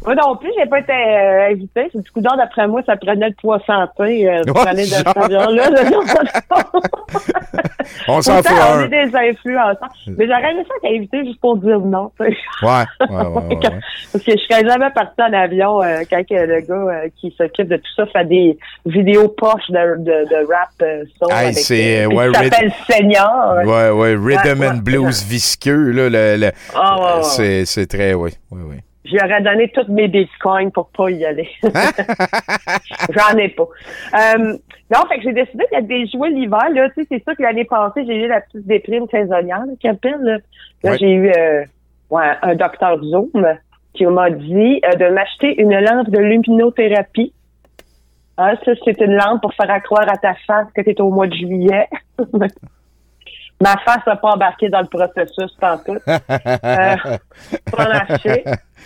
Moi 0.06 0.16
non 0.16 0.36
plus, 0.38 0.52
j'ai 0.58 0.66
pas 0.68 0.80
été 0.80 0.92
euh, 0.94 1.50
invité. 1.52 1.90
C'est 1.92 2.02
du 2.04 2.12
coup 2.12 2.22
d'or, 2.22 2.38
d'après 2.38 2.68
moi, 2.68 2.82
ça 2.86 2.96
prenait 2.96 3.30
le 3.30 3.36
poids 3.36 3.60
santé 3.66 4.30
euh, 4.30 4.44
pour 4.46 4.58
Ouais, 4.62 4.68
aller 4.70 4.86
dans 4.88 4.98
genre. 4.98 5.14
cet 5.14 5.18
avion-là. 5.18 5.70
On 8.08 8.22
s'en 8.22 8.38
fout 8.44 8.52
On 8.52 8.82
est 8.82 8.88
des 8.90 9.16
influenceurs. 9.16 9.90
Mais 10.08 10.28
j'aurais 10.28 10.52
aimé 10.52 10.64
ça 10.68 10.74
être 10.84 10.96
invité 10.96 11.26
juste 11.26 11.40
pour 11.40 11.58
dire 11.58 11.80
non. 11.80 12.12
Ouais, 12.20 12.36
ouais, 12.62 13.08
ouais. 13.10 13.60
Parce 14.12 14.24
que 14.24 14.32
je 14.32 14.38
serais 14.50 14.68
jamais 14.68 14.90
parti 14.92 15.22
en 15.22 15.34
avion 15.34 15.82
euh, 15.82 16.02
quand 16.10 16.22
le 16.30 16.60
gars 16.62 16.74
euh, 16.76 17.10
qui 17.20 17.34
s'occupe 17.38 17.68
de 17.68 17.78
tout 17.78 17.92
ça 17.96 18.06
fait 18.08 18.26
des 18.26 18.58
vidéos 18.86 19.28
poches 19.30 19.70
de, 19.70 19.98
de, 19.98 20.30
de 20.30 20.48
rap 20.52 20.70
euh, 20.82 21.04
Hey, 21.30 21.46
avec, 21.48 21.58
c'est, 21.58 22.06
ouais, 22.06 22.32
s'appelle 22.34 22.72
Senior. 22.90 23.56
Ouais, 23.66 23.90
ouais, 23.90 24.16
Rhythm 24.16 24.64
and 24.64 24.78
Blues 24.84 25.24
visqueux, 25.24 25.92
là, 25.92 26.10
le, 26.10 26.38
le- 26.40 26.52
Ah, 26.76 27.22
c'est, 27.24 27.66
c'est 27.66 27.88
très, 27.88 28.14
oui, 28.14 28.32
oui, 28.52 28.62
oui. 28.70 28.76
J'aurais 29.06 29.42
donné 29.42 29.70
tous 29.70 29.88
mes 29.92 30.08
bitcoins 30.08 30.72
pour 30.72 30.90
pas 30.90 31.10
y 31.12 31.24
aller. 31.26 31.48
J'en 33.10 33.38
ai 33.38 33.50
pas. 33.50 33.68
Euh, 34.14 34.58
non, 34.94 35.00
fait 35.08 35.18
que 35.18 35.24
j'ai 35.24 35.34
décidé 35.34 35.64
de 35.74 35.82
déjouer 35.82 36.30
l'hiver. 36.32 36.70
Là, 36.74 36.90
tu 36.90 37.02
sais, 37.04 37.08
c'est 37.12 37.24
sûr 37.24 37.36
que 37.38 37.44
l'année 37.44 37.66
passée, 37.66 38.04
j'ai 38.06 38.16
eu 38.24 38.28
la 38.28 38.42
petite 38.42 38.66
déprime 38.66 39.06
saisonnière, 39.12 39.64
là, 39.66 39.90
appelle. 39.92 40.18
Là, 40.22 40.38
Là, 40.84 40.92
Ouais. 40.92 40.98
j'ai 41.00 41.12
eu 41.12 41.30
euh, 41.30 41.64
ouais, 42.10 42.32
un 42.42 42.56
docteur 42.56 43.02
Zoom 43.04 43.46
qui 43.94 44.06
m'a 44.06 44.30
dit 44.30 44.82
euh, 44.86 44.96
de 44.96 45.08
m'acheter 45.14 45.60
une 45.62 45.78
lampe 45.80 46.10
de 46.10 46.20
luminothérapie. 46.20 47.34
Hein, 48.38 48.56
ça, 48.66 48.72
c'est 48.84 49.00
une 49.02 49.16
lampe 49.16 49.42
pour 49.42 49.54
faire 49.54 49.72
accroire 49.72 50.08
à 50.12 50.18
ta 50.18 50.34
face 50.46 50.68
que 50.76 50.82
tu 50.82 50.90
es 50.90 51.02
au 51.02 51.10
mois 51.10 51.28
de 51.28 51.34
juillet. 51.36 51.88
Ma 53.62 53.78
face 53.86 54.06
n'a 54.06 54.16
pas 54.18 54.32
embarqué 54.34 54.68
dans 54.70 54.82
le 54.82 54.88
processus 54.88 55.56
tantôt. 55.60 55.96
Euh, 56.08 56.96
pas 57.72 57.88
marché. 57.90 58.44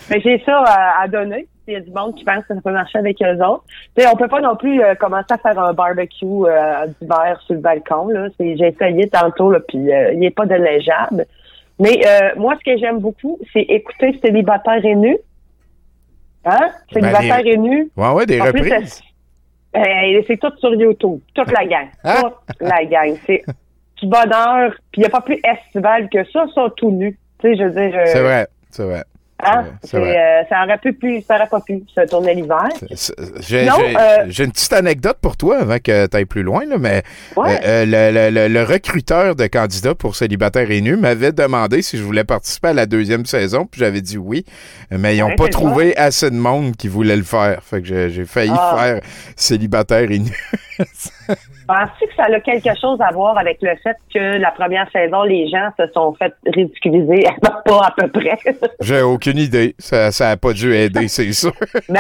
Mais 0.10 0.22
j'ai 0.22 0.42
ça 0.46 0.64
à, 0.66 1.02
à 1.04 1.08
donner. 1.08 1.48
Il 1.68 1.74
y 1.74 1.78
a 1.78 1.82
du 1.82 1.92
monde 1.92 2.16
qui 2.16 2.24
pense 2.24 2.44
que 2.46 2.54
ça 2.56 2.62
peut 2.64 2.72
marcher 2.72 2.98
avec 3.00 3.18
eux 3.22 3.44
autres. 3.44 3.64
Tu 3.96 4.02
sais, 4.04 4.08
on 4.12 4.16
peut 4.16 4.28
pas 4.28 4.42
non 4.42 4.56
plus 4.56 4.82
euh, 4.82 4.96
commencer 4.96 5.32
à 5.32 5.38
faire 5.38 5.60
un 5.60 5.74
barbecue 5.74 6.26
euh, 6.26 6.88
d'hiver 7.00 7.40
sur 7.46 7.56
le 7.56 7.62
balcon. 7.62 8.08
Là. 8.10 8.28
C'est- 8.38 8.58
J'ai 8.58 8.68
essayé 8.70 9.08
tantôt, 9.10 9.52
là, 9.52 9.60
puis 9.68 9.92
euh, 9.92 10.14
il 10.14 10.20
n'est 10.20 10.32
pas 10.32 10.46
déneigeable. 10.46 11.26
Mais 11.80 12.02
euh, 12.06 12.32
moi, 12.38 12.56
ce 12.60 12.72
que 12.72 12.78
j'aime 12.78 13.00
beaucoup, 13.00 13.38
c'est 13.54 13.62
écouter 13.62 14.20
Célibataire 14.24 14.84
et 14.84 14.96
nu. 14.96 15.18
Hein? 16.46 16.70
Célibataire 16.94 17.38
Ben, 17.38 17.44
des- 17.44 17.50
et 17.52 17.58
nu. 17.58 17.92
Ouais, 17.98 18.10
ouais, 18.12 18.26
des 18.26 18.42
En 18.42 18.46
reprises. 18.46 19.02
euh, 19.76 19.80
euh, 19.80 20.22
c'est 20.28 20.38
tout 20.40 20.52
sur 20.60 20.74
YouTube. 20.76 21.20
Toute 21.36 21.52
la 21.52 21.66
gang. 21.66 21.88
Hein? 22.04 22.16
Toute 22.48 22.62
la 22.62 22.86
gang. 22.86 23.16
C'est 23.26 23.44
du 24.02 24.08
bonheur. 24.08 24.72
Puis 24.92 24.98
il 24.98 25.00
n'y 25.02 25.06
a 25.06 25.10
pas 25.10 25.22
plus 25.22 25.40
estival 25.44 26.10
que 26.10 26.24
ça, 26.32 26.46
ça 26.54 26.68
tout 26.78 26.92
nu. 26.92 27.18
Tu 27.40 27.48
sais, 27.50 27.58
je 27.58 27.64
veux 27.64 27.72
dire. 27.72 27.98
euh, 28.00 28.06
C'est 28.08 28.22
vrai, 28.22 28.48
c'est 28.72 28.84
vrai. 28.84 29.04
Hein? 29.42 29.68
c'est 29.86 29.98
vrai. 29.98 30.18
euh, 30.18 30.44
ça 30.50 30.66
aurait 30.66 30.78
pu 30.80 30.92
plus, 30.92 31.22
ça 31.22 31.36
aurait 31.38 31.48
pas 31.48 31.62
pu 31.62 31.82
se 31.96 32.02
tourner 32.10 32.36
l'hiver. 32.36 32.68
J'ai, 33.40 33.70
euh, 33.70 34.26
j'ai 34.28 34.44
une 34.44 34.52
petite 34.52 34.74
anecdote 34.74 35.16
pour 35.22 35.38
toi 35.38 35.60
avant 35.62 35.78
que 35.78 36.08
tu 36.08 36.18
ailles 36.18 36.26
plus 36.26 36.44
loin, 36.44 36.66
là, 36.66 36.76
mais 36.78 37.04
Ouais. 37.38 37.58
euh, 37.64 37.86
le, 37.86 38.12
le- 38.12 38.32
le- 38.36 38.54
le 38.54 38.64
recruteur 38.64 39.38
de 39.38 39.48
candidats 39.48 39.96
pour 39.96 40.18
célibataire 40.18 40.70
et 40.72 40.82
nu 40.82 40.98
m'avait 40.98 41.32
demandé 41.32 41.82
si 41.82 41.98
je 41.98 42.04
voulais 42.04 42.26
participer 42.26 42.68
à 42.68 42.74
la 42.74 42.86
deuxième 42.86 43.26
saison, 43.26 43.66
puis 43.66 43.80
j'avais 43.80 44.02
dit 44.02 44.18
oui, 44.18 44.44
mais 44.92 45.16
ils 45.16 45.22
n'ont 45.22 45.28
Ouais, 45.28 45.36
pas 45.38 45.48
trouvé 45.48 45.96
assez 45.96 46.30
de 46.30 46.36
monde 46.36 46.76
qui 46.76 46.90
voulait 46.90 47.16
le 47.16 47.24
faire. 47.24 47.64
Fait 47.64 47.80
que 47.82 47.88
j'ai, 47.88 48.10
j'ai 48.10 48.26
failli 48.26 48.52
Ah. 48.54 48.76
faire 48.78 49.02
célibataire 49.38 50.12
et 50.12 50.20
nu. 50.20 50.32
Penses-tu 51.70 52.08
que 52.08 52.16
ça 52.16 52.24
a 52.24 52.40
quelque 52.40 52.70
chose 52.82 53.00
à 53.00 53.12
voir 53.14 53.38
avec 53.38 53.60
le 53.62 53.76
fait 53.84 53.96
que 54.12 54.40
la 54.40 54.50
première 54.50 54.90
saison, 54.92 55.22
les 55.22 55.48
gens 55.50 55.70
se 55.80 55.86
sont 55.94 56.14
fait 56.16 56.34
ridiculiser? 56.48 57.26
pas 57.66 57.82
à 57.86 57.94
peu 57.96 58.08
près? 58.08 58.40
j'ai 58.82 59.02
aucune 59.04 59.38
idée. 59.38 59.76
Ça 59.78 60.10
n'a 60.20 60.36
pas 60.38 60.52
dû 60.54 60.74
aider, 60.74 61.08
c'est 61.08 61.32
sûr. 61.32 61.54
Mais 61.90 62.00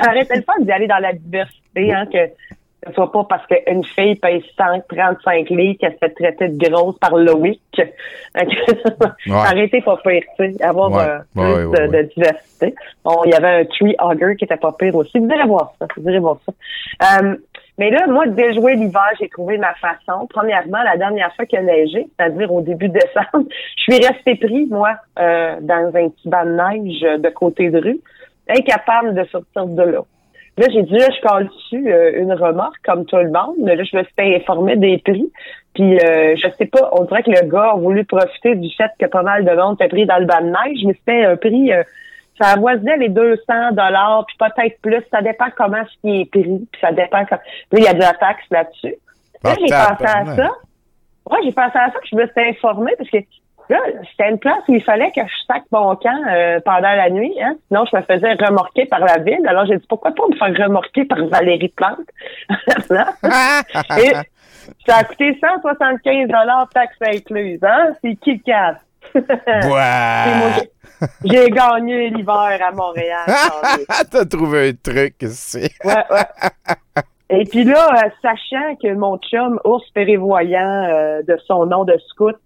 arrêtez 0.00 0.36
le 0.36 0.42
fun 0.42 0.54
d'y 0.60 0.72
aller 0.72 0.86
dans 0.86 0.98
la 1.00 1.12
diversité, 1.12 1.92
hein, 1.92 2.06
que 2.10 2.30
ce 2.86 2.94
soit 2.94 3.12
pas 3.12 3.24
parce 3.28 3.46
qu'une 3.46 3.84
fille 3.84 4.14
paye 4.14 4.42
135 4.56 5.50
livres 5.50 5.76
qu'elle 5.78 5.92
se 5.92 5.98
fait 5.98 6.14
traiter 6.14 6.48
de 6.48 6.68
grosse 6.70 6.98
par 6.98 7.14
Loïc. 7.14 7.60
Ouais. 7.76 8.46
Arrêtez 9.34 9.82
pas 9.82 9.98
pire, 9.98 10.22
tu 10.38 10.52
sais, 10.54 10.62
avoir 10.64 10.90
Ouais. 10.90 11.02
euh, 11.02 11.18
plus 11.34 11.42
Ouais, 11.68 11.88
de, 11.88 11.92
de 11.92 12.02
diversité. 12.14 12.74
Bon, 13.04 13.22
il 13.26 13.32
y 13.32 13.34
avait 13.34 13.60
un 13.60 13.64
tree 13.66 13.94
hugger 14.00 14.36
qui 14.36 14.44
était 14.46 14.56
pas 14.56 14.72
pire 14.72 14.94
aussi. 14.94 15.18
Vous 15.18 15.28
irez 15.28 15.46
voir 15.46 15.72
ça, 15.78 15.86
vous 15.94 16.08
irez 16.08 16.20
voir 16.20 16.38
ça. 16.46 17.22
Euh, 17.22 17.36
mais 17.80 17.88
là, 17.90 18.06
moi, 18.08 18.26
déjouer 18.26 18.74
l'hiver, 18.74 19.08
j'ai 19.18 19.30
trouvé 19.30 19.56
ma 19.56 19.72
façon. 19.76 20.26
Premièrement, 20.28 20.82
la 20.82 20.98
dernière 20.98 21.34
fois 21.34 21.46
qu'il 21.46 21.60
a 21.60 21.62
neigé, 21.62 22.06
c'est-à-dire 22.14 22.52
au 22.52 22.60
début 22.60 22.90
décembre, 22.90 23.48
je 23.78 23.82
suis 23.82 24.06
restée 24.06 24.34
pris, 24.34 24.66
moi, 24.66 24.96
euh, 25.18 25.56
dans 25.62 25.90
un 25.94 26.10
petit 26.10 26.28
banc 26.28 26.44
de 26.44 26.50
neige 26.50 27.02
euh, 27.04 27.16
de 27.16 27.30
côté 27.30 27.70
de 27.70 27.80
rue, 27.80 27.98
incapable 28.50 29.14
de 29.14 29.24
sortir 29.24 29.64
de 29.64 29.82
là. 29.82 30.00
Là, 30.58 30.66
j'ai 30.70 30.82
dit, 30.82 30.92
là, 30.92 31.06
je 31.08 31.26
colle 31.26 31.46
dessus 31.46 31.90
euh, 31.90 32.20
une 32.20 32.34
remorque, 32.34 32.76
comme 32.84 33.06
tout 33.06 33.16
le 33.16 33.30
monde. 33.30 33.56
Mais 33.60 33.76
là, 33.76 33.84
je 33.84 33.96
me 33.96 34.02
suis 34.02 34.36
informé 34.36 34.76
des 34.76 34.98
prix. 34.98 35.32
Puis, 35.72 35.98
euh, 36.00 36.36
je 36.36 36.48
sais 36.58 36.66
pas, 36.66 36.90
on 36.92 37.04
dirait 37.04 37.22
que 37.22 37.30
le 37.30 37.48
gars 37.48 37.70
a 37.72 37.76
voulu 37.76 38.04
profiter 38.04 38.56
du 38.56 38.68
fait 38.76 38.90
que 38.98 39.06
pas 39.06 39.22
mal 39.22 39.46
de 39.46 39.52
monde 39.52 39.76
était 39.80 39.88
pris 39.88 40.04
dans 40.04 40.18
le 40.18 40.26
banc 40.26 40.42
de 40.42 40.48
neige, 40.48 40.84
mais 40.84 40.92
c'était 40.98 41.24
un 41.24 41.36
prix... 41.36 41.72
ça 42.40 42.52
avoisinait 42.52 42.96
les 42.96 43.08
200 43.08 43.72
dollars, 43.72 44.24
puis 44.26 44.36
peut-être 44.38 44.80
plus. 44.80 45.02
Ça 45.10 45.20
dépend 45.20 45.46
comment 45.56 45.84
ce 45.84 46.00
qui 46.00 46.20
est 46.22 46.30
pris, 46.30 46.42
puis 46.72 46.80
ça 46.80 46.92
dépend... 46.92 47.24
Quand... 47.26 47.36
Là, 47.36 47.78
il 47.78 47.84
y 47.84 47.88
a 47.88 47.94
de 47.94 48.00
la 48.00 48.14
taxe 48.14 48.44
là-dessus. 48.50 48.94
Là, 49.44 49.50
Ah, 49.50 49.54
j'ai 49.58 49.66
pensé 49.66 50.04
à 50.04 50.36
ça. 50.36 50.50
Ouais, 51.30 51.38
j'ai 51.44 51.52
pensé 51.52 51.78
à 51.78 51.90
ça, 51.90 51.98
que 52.00 52.06
je 52.10 52.16
me 52.16 52.26
suis 52.26 52.48
informée, 52.48 52.92
parce 52.96 53.10
que 53.10 53.18
là, 53.68 53.78
c'était 54.10 54.30
une 54.30 54.38
place 54.38 54.62
où 54.68 54.74
il 54.74 54.82
fallait 54.82 55.12
que 55.12 55.20
je 55.20 55.46
sac 55.46 55.62
mon 55.70 55.94
camp 55.96 56.22
euh, 56.30 56.60
pendant 56.64 56.94
la 56.94 57.10
nuit, 57.10 57.34
hein. 57.42 57.56
Sinon, 57.68 57.84
je 57.90 57.96
me 57.96 58.02
faisais 58.02 58.32
remorquer 58.32 58.86
par 58.86 59.00
la 59.00 59.18
ville. 59.18 59.46
Alors, 59.46 59.66
j'ai 59.66 59.76
dit, 59.76 59.86
pourquoi 59.88 60.12
pas 60.12 60.24
me 60.28 60.36
faire 60.36 60.66
remorquer 60.66 61.04
par 61.04 61.24
Valérie 61.26 61.68
Plante? 61.68 61.98
Et 63.98 64.12
ça 64.86 64.96
a 64.96 65.04
coûté 65.04 65.38
175 65.40 66.28
taxes 66.72 66.96
incluses, 67.06 67.62
hein? 67.62 67.92
C'est 68.02 68.16
qui 68.16 68.32
le 68.32 68.40
casse? 68.44 68.78
J'ai 71.24 71.48
gagné 71.50 72.10
l'hiver 72.10 72.58
à 72.62 72.72
Montréal. 72.72 73.26
T'as 74.10 74.24
trouvé 74.24 74.68
un 74.68 74.72
truc. 74.72 75.14
Ouais, 75.22 75.68
ouais. 75.84 77.04
Et 77.30 77.44
puis 77.44 77.64
là, 77.64 77.88
euh, 77.94 78.08
sachant 78.22 78.74
que 78.82 78.92
mon 78.92 79.16
chum, 79.18 79.60
ours 79.64 79.84
prévoyant 79.94 80.84
euh, 80.90 81.22
de 81.22 81.38
son 81.46 81.66
nom 81.66 81.84
de 81.84 81.96
scout, 82.08 82.36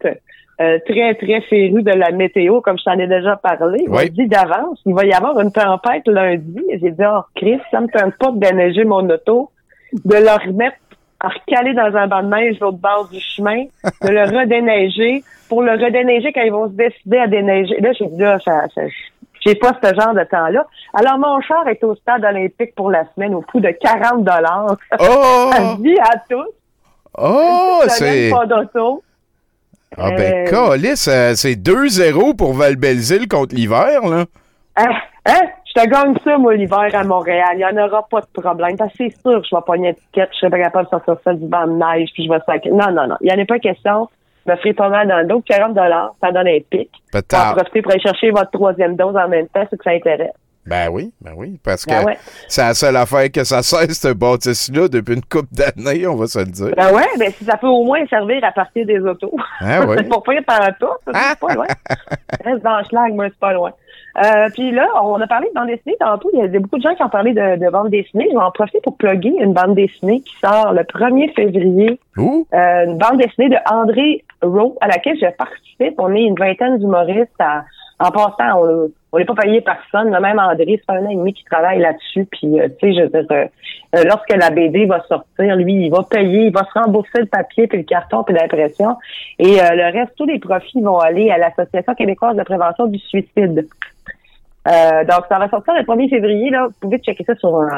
euh, 0.60 0.78
très, 0.86 1.14
très 1.14 1.40
féru 1.40 1.82
de 1.82 1.90
la 1.90 2.10
météo, 2.10 2.60
comme 2.60 2.78
je 2.78 2.84
t'en 2.84 2.98
ai 2.98 3.06
déjà 3.08 3.36
parlé, 3.36 3.84
Oui. 3.88 3.90
m'a 3.90 4.04
dit 4.04 4.28
d'avance, 4.28 4.78
il 4.84 4.94
va 4.94 5.04
y 5.06 5.12
avoir 5.12 5.40
une 5.40 5.50
tempête 5.50 6.06
lundi. 6.06 6.60
J'ai 6.80 6.90
dit, 6.90 7.02
oh, 7.04 7.22
Chris, 7.34 7.60
ça 7.70 7.80
me 7.80 7.88
tente 7.88 8.14
pas 8.18 8.30
de 8.30 8.38
déneiger 8.38 8.84
mon 8.84 9.08
auto, 9.08 9.50
de 10.04 10.16
le 10.16 10.46
remettre 10.46 10.76
à 11.24 11.28
recaler 11.28 11.74
dans 11.74 11.96
un 11.96 12.06
banc 12.06 12.22
de 12.22 12.28
neige 12.34 12.58
l'autre 12.60 12.78
bord 12.78 13.08
du 13.10 13.20
chemin, 13.20 13.64
de 14.02 14.08
le 14.08 14.22
redéneiger, 14.24 15.24
pour 15.48 15.62
le 15.62 15.72
redéneiger 15.72 16.32
quand 16.32 16.42
ils 16.42 16.52
vont 16.52 16.68
se 16.68 16.74
décider 16.74 17.18
à 17.18 17.26
déneiger. 17.26 17.76
Là, 17.80 17.92
j'ai 17.92 18.06
dit, 18.06 18.18
là, 18.20 18.38
ça, 18.44 18.64
ça- 18.74 18.82
j'ai 19.46 19.54
pas 19.56 19.72
ce 19.82 19.88
genre 19.94 20.14
de 20.14 20.24
temps-là. 20.24 20.64
Alors, 20.94 21.18
mon 21.18 21.38
char 21.42 21.68
est 21.68 21.82
au 21.84 21.94
stade 21.96 22.24
olympique 22.24 22.74
pour 22.74 22.90
la 22.90 23.04
semaine 23.14 23.34
au 23.34 23.42
coût 23.42 23.60
de 23.60 23.68
40 23.70 24.24
dollars. 24.24 24.76
Oh! 25.00 25.50
Ça 25.52 25.76
dit 25.80 25.98
à 25.98 26.16
tous. 26.30 26.48
Oh, 27.18 27.80
c'est. 27.88 28.30
donne 28.30 28.38
pas 28.38 28.46
d'auto. 28.46 29.02
Ah 29.96 30.10
ben, 30.10 30.46
Euh, 30.48 30.50
calice, 30.50 31.06
euh, 31.08 31.34
c'est 31.36 31.54
2-0 31.54 32.34
pour 32.34 32.54
Val-Belzile 32.54 33.28
contre 33.28 33.54
l'hiver, 33.54 34.00
là. 34.06 34.24
Hein? 34.76 34.88
Hein? 35.26 35.40
Je 35.76 35.82
te 35.82 35.88
gagne 35.88 36.14
ça, 36.22 36.38
moi, 36.38 36.54
l'hiver 36.54 36.88
à 36.92 37.04
Montréal. 37.04 37.48
Il 37.54 37.58
n'y 37.58 37.64
en 37.64 37.84
aura 37.84 38.06
pas 38.08 38.20
de 38.20 38.40
problème. 38.40 38.76
Parce 38.76 38.92
que 38.92 39.08
c'est 39.08 39.20
sûr 39.20 39.40
que 39.40 39.46
je 39.50 39.54
vais 39.54 39.62
pogner 39.66 39.88
une 39.88 39.94
étiquette, 39.94 40.30
je 40.32 40.38
serai 40.38 40.50
pas 40.50 40.58
capable 40.60 40.84
de 40.84 40.90
sortir 40.90 41.16
ça 41.24 41.34
du 41.34 41.46
banc 41.46 41.66
de 41.66 41.72
neige, 41.72 42.10
puis 42.14 42.24
je 42.24 42.30
vais 42.30 42.38
sacrer. 42.46 42.70
Non, 42.70 42.92
non, 42.92 43.08
non. 43.08 43.16
Il 43.20 43.32
n'y 43.32 43.38
en 43.38 43.42
a 43.42 43.46
pas 43.46 43.58
question. 43.58 44.08
Je 44.46 44.52
me 44.52 44.56
ferai 44.58 44.72
pas 44.74 44.88
mal 44.88 45.08
dans 45.08 45.18
le 45.18 45.26
dos. 45.26 45.42
40 45.46 45.76
ça 46.20 46.30
donne 46.30 46.48
un 46.48 46.58
pic. 46.70 46.90
En 46.92 47.18
Peut-être. 47.18 47.52
profiter 47.56 47.82
pour 47.82 47.92
aller 47.92 48.00
chercher 48.00 48.30
votre 48.30 48.50
troisième 48.50 48.94
dose 48.94 49.16
en 49.16 49.28
même 49.28 49.48
temps, 49.48 49.66
c'est 49.68 49.76
que 49.76 49.84
ça 49.84 49.90
intéresse. 49.90 50.32
Ben 50.66 50.88
oui, 50.90 51.12
ben 51.20 51.32
oui, 51.36 51.60
parce 51.62 51.84
que 51.84 51.90
Ben 51.90 52.04
ouais. 52.06 52.18
c'est 52.48 52.62
la 52.62 52.72
seule 52.72 52.96
affaire 52.96 53.30
que 53.30 53.44
ça 53.44 53.62
sert, 53.62 53.90
cette 53.90 54.16
bâtisse-là, 54.16 54.88
depuis 54.88 55.14
une 55.14 55.22
couple 55.22 55.52
d'années, 55.52 56.06
on 56.06 56.16
va 56.16 56.26
se 56.26 56.38
le 56.38 56.46
dire. 56.46 56.74
Ben 56.74 56.90
ouais, 56.90 57.04
ben 57.18 57.30
si 57.32 57.44
ça 57.44 57.58
peut 57.58 57.66
au 57.66 57.84
moins 57.84 58.06
servir 58.06 58.42
à 58.42 58.50
partir 58.50 58.86
des 58.86 58.98
autos. 59.00 59.34
Ah 59.60 59.84
ouais. 59.84 60.02
Pour 60.08 60.22
pas 60.22 60.32
y 60.34 60.40
par 60.40 60.60
tout, 60.80 60.86
ça, 61.04 61.12
c'est 61.12 61.38
pas 61.38 61.54
loin. 61.54 61.66
Reste 62.44 62.62
dans 62.62 62.78
le 62.78 62.84
schlag, 62.84 63.12
moi, 63.12 63.26
c'est 63.28 63.38
pas 63.38 63.52
loin. 63.52 63.72
Euh, 64.16 64.48
puis 64.54 64.70
là, 64.70 64.86
on 65.02 65.20
a 65.20 65.26
parlé 65.26 65.48
de 65.48 65.54
bande 65.54 65.66
dessinée 65.68 65.96
tantôt. 65.98 66.30
Il 66.32 66.38
y 66.38 66.42
a 66.42 66.60
beaucoup 66.60 66.76
de 66.78 66.82
gens 66.82 66.94
qui 66.94 67.02
ont 67.02 67.08
parlé 67.08 67.32
de, 67.32 67.56
de 67.64 67.70
bande 67.70 67.90
dessinée. 67.90 68.28
Je 68.30 68.36
vais 68.36 68.42
en 68.44 68.50
profiter 68.52 68.80
pour 68.82 68.96
plugger 68.96 69.34
une 69.40 69.52
bande 69.52 69.74
dessinée 69.74 70.20
qui 70.20 70.34
sort 70.36 70.72
le 70.72 70.82
1er 70.82 71.32
février. 71.34 71.98
Ouh. 72.16 72.46
Euh, 72.54 72.84
une 72.86 72.98
bande 72.98 73.18
dessinée 73.18 73.48
de 73.48 73.56
André 73.70 74.24
Rowe, 74.42 74.76
à 74.80 74.86
laquelle 74.88 75.16
je 75.20 75.26
participe. 75.36 75.94
On 75.98 76.14
est 76.14 76.22
une 76.22 76.36
vingtaine 76.36 76.78
d'humoristes. 76.78 77.30
à- 77.40 77.64
En 78.00 78.10
passant, 78.10 78.60
on 78.60 78.90
on 79.12 79.18
n'est 79.18 79.24
pas 79.24 79.34
payé 79.34 79.60
personne. 79.60 80.10
Même 80.10 80.40
André, 80.40 80.80
c'est 80.84 80.92
un 80.92 81.06
an 81.06 81.08
et 81.10 81.14
demi 81.14 81.32
qui 81.32 81.44
travaille 81.44 81.78
là-dessus. 81.78 82.26
Puis, 82.32 82.58
euh, 82.60 82.66
tu 82.80 82.92
sais, 82.92 82.94
je 82.94 83.02
veux 83.02 83.22
dire, 83.22 83.48
euh, 83.94 84.02
lorsque 84.04 84.34
la 84.34 84.50
BD 84.50 84.86
va 84.86 85.00
sortir, 85.08 85.54
lui, 85.54 85.86
il 85.86 85.90
va 85.90 86.02
payer, 86.02 86.46
il 86.46 86.52
va 86.52 86.64
se 86.64 86.76
rembourser 86.76 87.20
le 87.20 87.26
papier, 87.26 87.68
puis 87.68 87.78
le 87.78 87.84
carton, 87.84 88.24
puis 88.24 88.34
l'impression. 88.34 88.96
Et 89.38 89.60
euh, 89.62 89.70
le 89.76 89.84
reste, 89.96 90.16
tous 90.16 90.26
les 90.26 90.40
profits 90.40 90.80
vont 90.82 90.98
aller 90.98 91.30
à 91.30 91.38
l'Association 91.38 91.94
québécoise 91.94 92.36
de 92.36 92.42
prévention 92.42 92.86
du 92.86 92.98
suicide. 92.98 93.68
Euh, 94.66 95.04
donc, 95.04 95.24
ça 95.28 95.38
va 95.38 95.48
sortir 95.48 95.74
le 95.74 95.82
1er 95.82 96.08
février. 96.08 96.50
Là. 96.50 96.66
Vous 96.66 96.74
pouvez 96.80 96.98
checker 96.98 97.24
ça 97.24 97.34
sur 97.36 97.56
euh, 97.56 97.68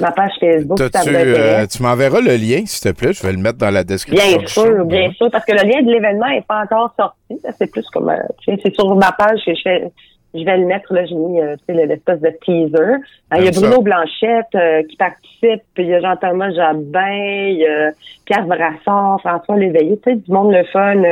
ma 0.00 0.12
page 0.12 0.32
Facebook. 0.38 0.78
si 0.78 0.84
ça 0.84 0.90
T'as-tu, 0.90 1.10
vous 1.10 1.16
euh, 1.16 1.66
tu 1.66 1.82
m'enverras 1.82 2.20
le 2.20 2.36
lien, 2.36 2.62
s'il 2.66 2.92
te 2.92 2.96
plaît. 2.96 3.12
Je 3.12 3.22
vais 3.22 3.32
le 3.32 3.38
mettre 3.38 3.58
dans 3.58 3.70
la 3.70 3.84
description. 3.84 4.38
Bien 4.38 4.46
show. 4.46 4.66
sûr, 4.66 4.84
bien 4.84 5.10
sûr, 5.12 5.30
parce 5.30 5.44
que 5.44 5.52
le 5.52 5.68
lien 5.68 5.82
de 5.82 5.90
l'événement 5.90 6.28
n'est 6.28 6.42
pas 6.42 6.62
encore 6.62 6.94
sorti. 6.98 7.40
C'est 7.58 7.70
plus 7.70 7.86
comme, 7.90 8.10
euh, 8.10 8.16
tu 8.42 8.52
sais, 8.52 8.60
c'est 8.62 8.74
sur 8.74 8.94
ma 8.94 9.12
page 9.12 9.40
que 9.46 9.54
je 9.54 9.64
vais, 9.64 9.90
je 10.34 10.44
vais 10.44 10.58
le 10.58 10.66
mettre. 10.66 10.92
Là, 10.92 11.06
j'ai 11.06 11.14
mis 11.14 11.40
tu 11.40 11.74
sais, 11.74 11.86
l'espèce 11.86 12.20
de 12.20 12.30
teaser. 12.44 12.96
Il 13.36 13.44
y 13.44 13.48
a 13.48 13.50
Bruno 13.50 13.76
ça. 13.76 13.80
Blanchette 13.80 14.86
qui 14.86 14.96
participe, 14.96 15.62
puis 15.72 15.84
il 15.84 15.88
y 15.88 15.94
a 15.94 16.00
Jean-Thomas 16.00 16.50
Jabin, 16.50 17.46
il 17.48 17.58
y 17.58 17.66
a 17.66 17.92
Pierre 18.26 18.46
Brassard, 18.46 19.18
François 19.22 19.56
Léveillé, 19.56 19.98
tu 20.04 20.10
sais, 20.10 20.16
du 20.16 20.30
monde 20.30 20.52
le 20.52 20.64
fun. 20.64 21.02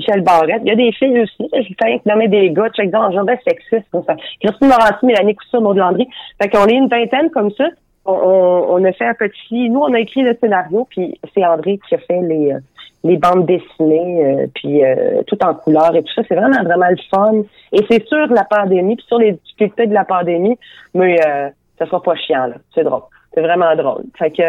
Michel 0.00 0.22
Barrette. 0.22 0.62
Il 0.64 0.68
y 0.68 0.72
a 0.72 0.76
des 0.76 0.92
filles 0.92 1.20
aussi. 1.20 1.50
Je 1.54 1.62
suis 1.62 1.76
rien 1.80 1.98
que 1.98 2.08
nommer 2.08 2.28
des 2.28 2.50
gars. 2.50 2.70
Check 2.70 2.90
dans 2.90 3.10
genre 3.12 3.24
de 3.24 3.36
sexiste. 3.46 3.86
comme 3.92 4.04
ça. 4.04 4.16
Christine 4.40 4.68
Morancy, 4.68 5.04
Mélanie 5.04 5.34
Coussa, 5.34 5.60
Maud 5.60 5.76
Landry. 5.76 6.08
Fait 6.40 6.48
qu'on 6.48 6.66
est 6.66 6.74
une 6.74 6.88
vingtaine 6.88 7.30
comme 7.30 7.50
ça. 7.52 7.68
On, 8.06 8.12
on, 8.70 8.84
a 8.84 8.92
fait 8.92 9.04
un 9.04 9.14
petit... 9.14 9.68
Nous, 9.68 9.78
on 9.78 9.92
a 9.92 10.00
écrit 10.00 10.22
le 10.22 10.36
scénario, 10.40 10.86
puis 10.88 11.20
c'est 11.34 11.44
André 11.44 11.78
qui 11.86 11.94
a 11.94 11.98
fait 11.98 12.22
les, 12.22 12.52
euh, 12.52 12.58
les 13.04 13.18
bandes 13.18 13.44
dessinées, 13.44 14.24
euh, 14.24 14.46
puis 14.54 14.82
euh, 14.82 15.22
tout 15.26 15.38
en 15.44 15.54
couleur 15.54 15.94
et 15.94 16.02
tout 16.02 16.12
ça. 16.14 16.22
C'est 16.26 16.34
vraiment, 16.34 16.62
vraiment 16.64 16.88
le 16.88 16.96
fun. 17.14 17.42
Et 17.72 17.84
c'est 17.90 18.06
sur 18.06 18.26
la 18.28 18.44
pandémie, 18.44 18.96
puis 18.96 19.04
sur 19.06 19.18
les 19.18 19.32
difficultés 19.32 19.86
de 19.86 19.94
la 19.94 20.04
pandémie, 20.04 20.58
mais 20.94 21.20
euh, 21.26 21.50
ça 21.78 21.84
sera 21.86 22.02
pas 22.02 22.16
chiant, 22.16 22.46
là. 22.46 22.54
C'est 22.74 22.84
drôle. 22.84 23.02
C'est 23.34 23.42
vraiment 23.42 23.76
drôle. 23.76 24.04
Fait 24.18 24.30
que, 24.30 24.42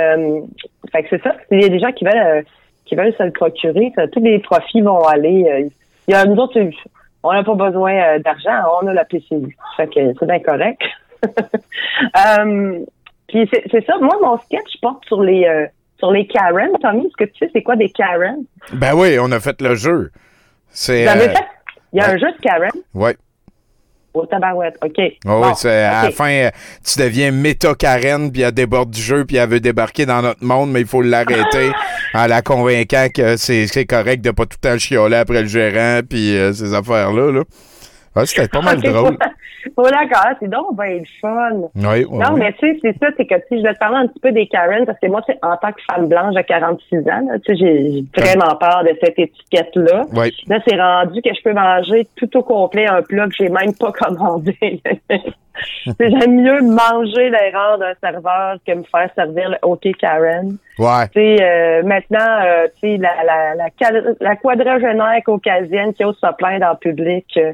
fait 0.92 1.04
que 1.04 1.10
c'est 1.10 1.22
ça. 1.22 1.36
Il 1.52 1.62
y 1.62 1.66
a 1.66 1.70
des 1.70 1.80
gens 1.80 1.92
qui 1.92 2.06
veulent... 2.06 2.46
qui 2.92 2.98
veulent 2.98 3.16
se 3.18 3.24
le 3.24 3.32
procurer, 3.32 3.94
ça, 3.96 4.06
tous 4.10 4.20
les 4.20 4.40
profits 4.40 4.82
vont 4.82 5.02
aller. 5.06 5.46
euh, 5.50 5.70
il 6.10 6.12
y 6.12 6.14
a 6.14 6.26
nous 6.26 6.36
autres, 6.36 6.60
euh, 6.60 6.70
on 7.24 7.32
n'a 7.32 7.42
pas 7.42 7.56
besoin 7.56 7.94
euh, 7.94 8.20
d'argent, 8.20 8.52
on 8.82 8.88
a 8.88 8.94
la 8.94 9.06
PCU. 9.06 9.56
Fait 9.78 9.88
que 9.88 10.14
c'est 10.20 10.26
bien 10.26 10.40
correct. 10.40 10.82
puis 13.30 13.50
c'est 13.50 13.86
ça, 13.86 13.98
moi, 14.02 14.18
mon 14.22 14.38
sketch 14.40 14.82
porte 14.82 15.06
sur 15.06 15.22
les 15.24 15.46
euh, 15.46 15.68
sur 16.00 16.12
les 16.12 16.28
Karen. 16.28 16.72
Tommy, 16.82 17.06
est-ce 17.06 17.16
que 17.16 17.32
tu 17.32 17.38
sais 17.40 17.50
c'est 17.54 17.64
quoi 17.64 17.78
des 17.78 17.90
Karen? 17.90 18.44
Ben 18.74 18.94
oui, 18.94 19.18
on 19.22 19.32
a 19.32 19.40
fait 19.40 19.62
le 19.62 19.76
jeu. 19.76 20.12
C'est. 20.68 21.04
Vous 21.04 21.10
avez 21.12 21.30
fait? 21.30 21.46
Il 21.94 22.00
y 22.00 22.02
a 22.02 22.08
ouais. 22.08 22.14
un 22.16 22.18
jeu 22.18 22.32
de 22.34 22.42
Karen? 22.42 22.72
Ouais. 22.94 23.16
Au 24.14 24.26
tabarouette. 24.26 24.76
OK. 24.84 24.98
Ah 24.98 25.12
Bon, 25.26 25.48
oui, 25.48 25.54
c'est 25.56 25.84
à 25.84 26.04
la 26.04 26.12
fin, 26.12 26.30
euh, 26.30 26.50
tu 26.86 27.00
deviens 27.00 27.32
méta 27.32 27.74
Karen, 27.76 28.32
puis 28.32 28.42
elle 28.42 28.52
déborde 28.52 28.92
du 28.92 29.02
jeu, 29.02 29.26
puis 29.26 29.38
elle 29.38 29.50
veut 29.50 29.60
débarquer 29.60 30.06
dans 30.06 30.22
notre 30.22 30.44
monde, 30.44 30.72
mais 30.72 30.82
il 30.82 30.88
faut 30.88 31.02
l'arrêter 31.02 31.72
en 32.14 32.28
la 32.28 32.42
convainquant 32.42 33.08
que 33.14 33.38
c'est 33.38 33.86
correct 33.86 34.22
de 34.22 34.32
pas 34.32 34.46
tout 34.46 34.58
le 34.62 34.70
temps 34.70 34.78
chioler 34.78 35.18
après 35.18 35.42
le 35.42 35.48
gérant, 35.48 36.02
puis 36.08 36.36
euh, 36.36 36.54
ces 36.54 36.74
affaires-là. 36.74 37.32
Là. 37.32 37.44
Ouais, 38.16 38.26
C'était 38.26 38.48
pas 38.48 38.62
mal 38.62 38.78
drôle. 38.82 39.18
Oh, 39.78 39.84
d'accord, 39.84 40.34
c'est 40.40 40.50
donc 40.50 40.76
bien 40.76 40.98
le 40.98 41.06
fun. 41.22 41.70
Oui, 41.76 42.06
oui, 42.10 42.18
non, 42.18 42.34
oui. 42.34 42.40
mais 42.40 42.54
tu 42.54 42.60
sais, 42.74 42.80
c'est 42.82 42.98
ça, 43.00 43.12
c'est 43.16 43.26
que 43.26 43.36
sais, 43.36 43.58
je 43.58 43.64
vais 43.64 43.74
te 43.74 43.80
parler 43.80 43.98
un 43.98 44.08
petit 44.08 44.20
peu 44.20 44.32
des 44.32 44.48
Karen, 44.48 44.86
parce 44.86 45.00
que 45.00 45.08
moi, 45.08 45.22
tu 45.22 45.32
sais, 45.34 45.40
en 45.44 45.56
tant 45.58 45.72
que 45.72 45.82
femme 45.90 46.08
blanche 46.08 46.34
de 46.34 46.42
46 46.42 46.98
ans, 47.00 47.04
là, 47.30 47.40
tu 47.46 47.56
sais, 47.56 47.58
j'ai 47.58 48.04
vraiment 48.18 48.56
peur 48.56 48.84
de 48.84 48.98
cette 49.02 49.20
étiquette-là. 49.20 50.06
Oui. 50.14 50.36
Là, 50.48 50.60
c'est 50.68 50.82
rendu 50.82 51.22
que 51.22 51.30
je 51.34 51.42
peux 51.44 51.54
manger 51.54 52.08
tout 52.16 52.36
au 52.38 52.44
complet 52.44 52.88
un 52.88 53.02
plat 53.02 53.28
que 53.28 53.36
j'ai 53.38 53.50
même 53.50 53.74
pas 53.80 53.92
commandé. 53.92 54.58
J'aime 56.00 56.42
mieux 56.42 56.62
manger 56.62 57.30
l'erreur 57.30 57.78
d'un 57.78 57.94
serveur 58.02 58.56
que 58.66 58.74
me 58.74 58.84
faire 58.84 59.10
servir 59.16 59.50
le 59.50 59.58
OK 59.62 59.86
Karen. 60.00 60.58
Ouais. 60.80 61.08
Tu 61.14 61.20
sais, 61.20 61.38
euh, 61.42 61.84
maintenant, 61.84 62.40
euh, 62.46 62.68
tu 62.82 62.92
sais, 62.92 62.98
la, 62.98 63.24
la, 63.24 63.56
la, 63.56 63.68
la 64.20 64.36
quadragénaire 64.38 65.22
caucasienne 65.24 65.94
qui 65.94 66.04
ose 66.04 66.18
se 66.18 66.34
plaindre 66.36 66.66
en 66.66 66.76
public, 66.76 67.26
euh, 67.38 67.54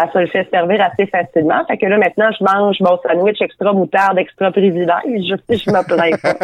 elle 0.00 0.10
se 0.10 0.18
le 0.18 0.26
fait 0.26 0.48
servir 0.50 0.80
assez 0.82 1.06
facilement. 1.06 1.64
Fait 1.66 1.78
que 1.78 1.86
là, 1.86 1.98
maintenant, 1.98 2.30
je 2.38 2.44
mange 2.44 2.80
mon 2.80 2.98
sandwich 2.98 3.40
extra 3.40 3.72
moutarde, 3.72 4.18
extra 4.18 4.50
privilège. 4.50 4.90
Je, 5.06 5.56
je 5.56 5.70
me 5.70 5.82
plains 5.86 6.16
pas. 6.22 6.36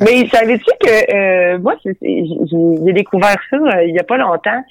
Mais 0.00 0.26
savais-tu 0.28 0.70
que 0.80 1.14
euh, 1.14 1.58
moi, 1.58 1.74
j'ai 1.82 2.92
découvert 2.92 3.36
ça 3.50 3.56
euh, 3.56 3.84
il 3.84 3.94
y 3.94 3.98
a 3.98 4.04
pas 4.04 4.16
longtemps. 4.16 4.62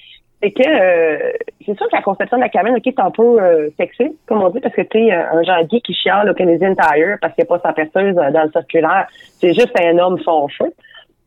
C'est 0.42 0.52
que 0.52 0.64
euh, 0.64 1.34
c'est 1.66 1.76
sûr 1.78 1.86
que 1.90 1.96
la 1.96 2.02
conception 2.02 2.38
de 2.38 2.44
la 2.44 2.50
cabine, 2.50 2.74
ok, 2.74 2.84
c'est 2.86 3.00
un 3.00 3.12
peu 3.12 3.42
euh, 3.42 3.70
sexy, 3.78 4.16
comme 4.26 4.42
on 4.42 4.50
dit, 4.50 4.62
parce 4.62 4.74
que 4.74 4.84
tu 4.84 5.00
sais, 5.00 5.12
un 5.12 5.44
genre 5.44 5.68
qui 5.68 5.94
chiale 5.94 6.30
au 6.30 6.34
Canadian 6.34 6.76
Tire 6.76 7.18
parce 7.20 7.34
qu'il 7.34 7.44
n'y 7.44 7.54
a 7.54 7.58
pas 7.58 7.68
sa 7.68 7.74
perceuse 7.74 8.18
euh, 8.18 8.32
dans 8.32 8.44
le 8.44 8.52
circulaire, 8.52 9.08
c'est 9.40 9.54
juste 9.54 9.78
un 9.78 9.98
homme 9.98 10.18
fâcheux. 10.20 10.72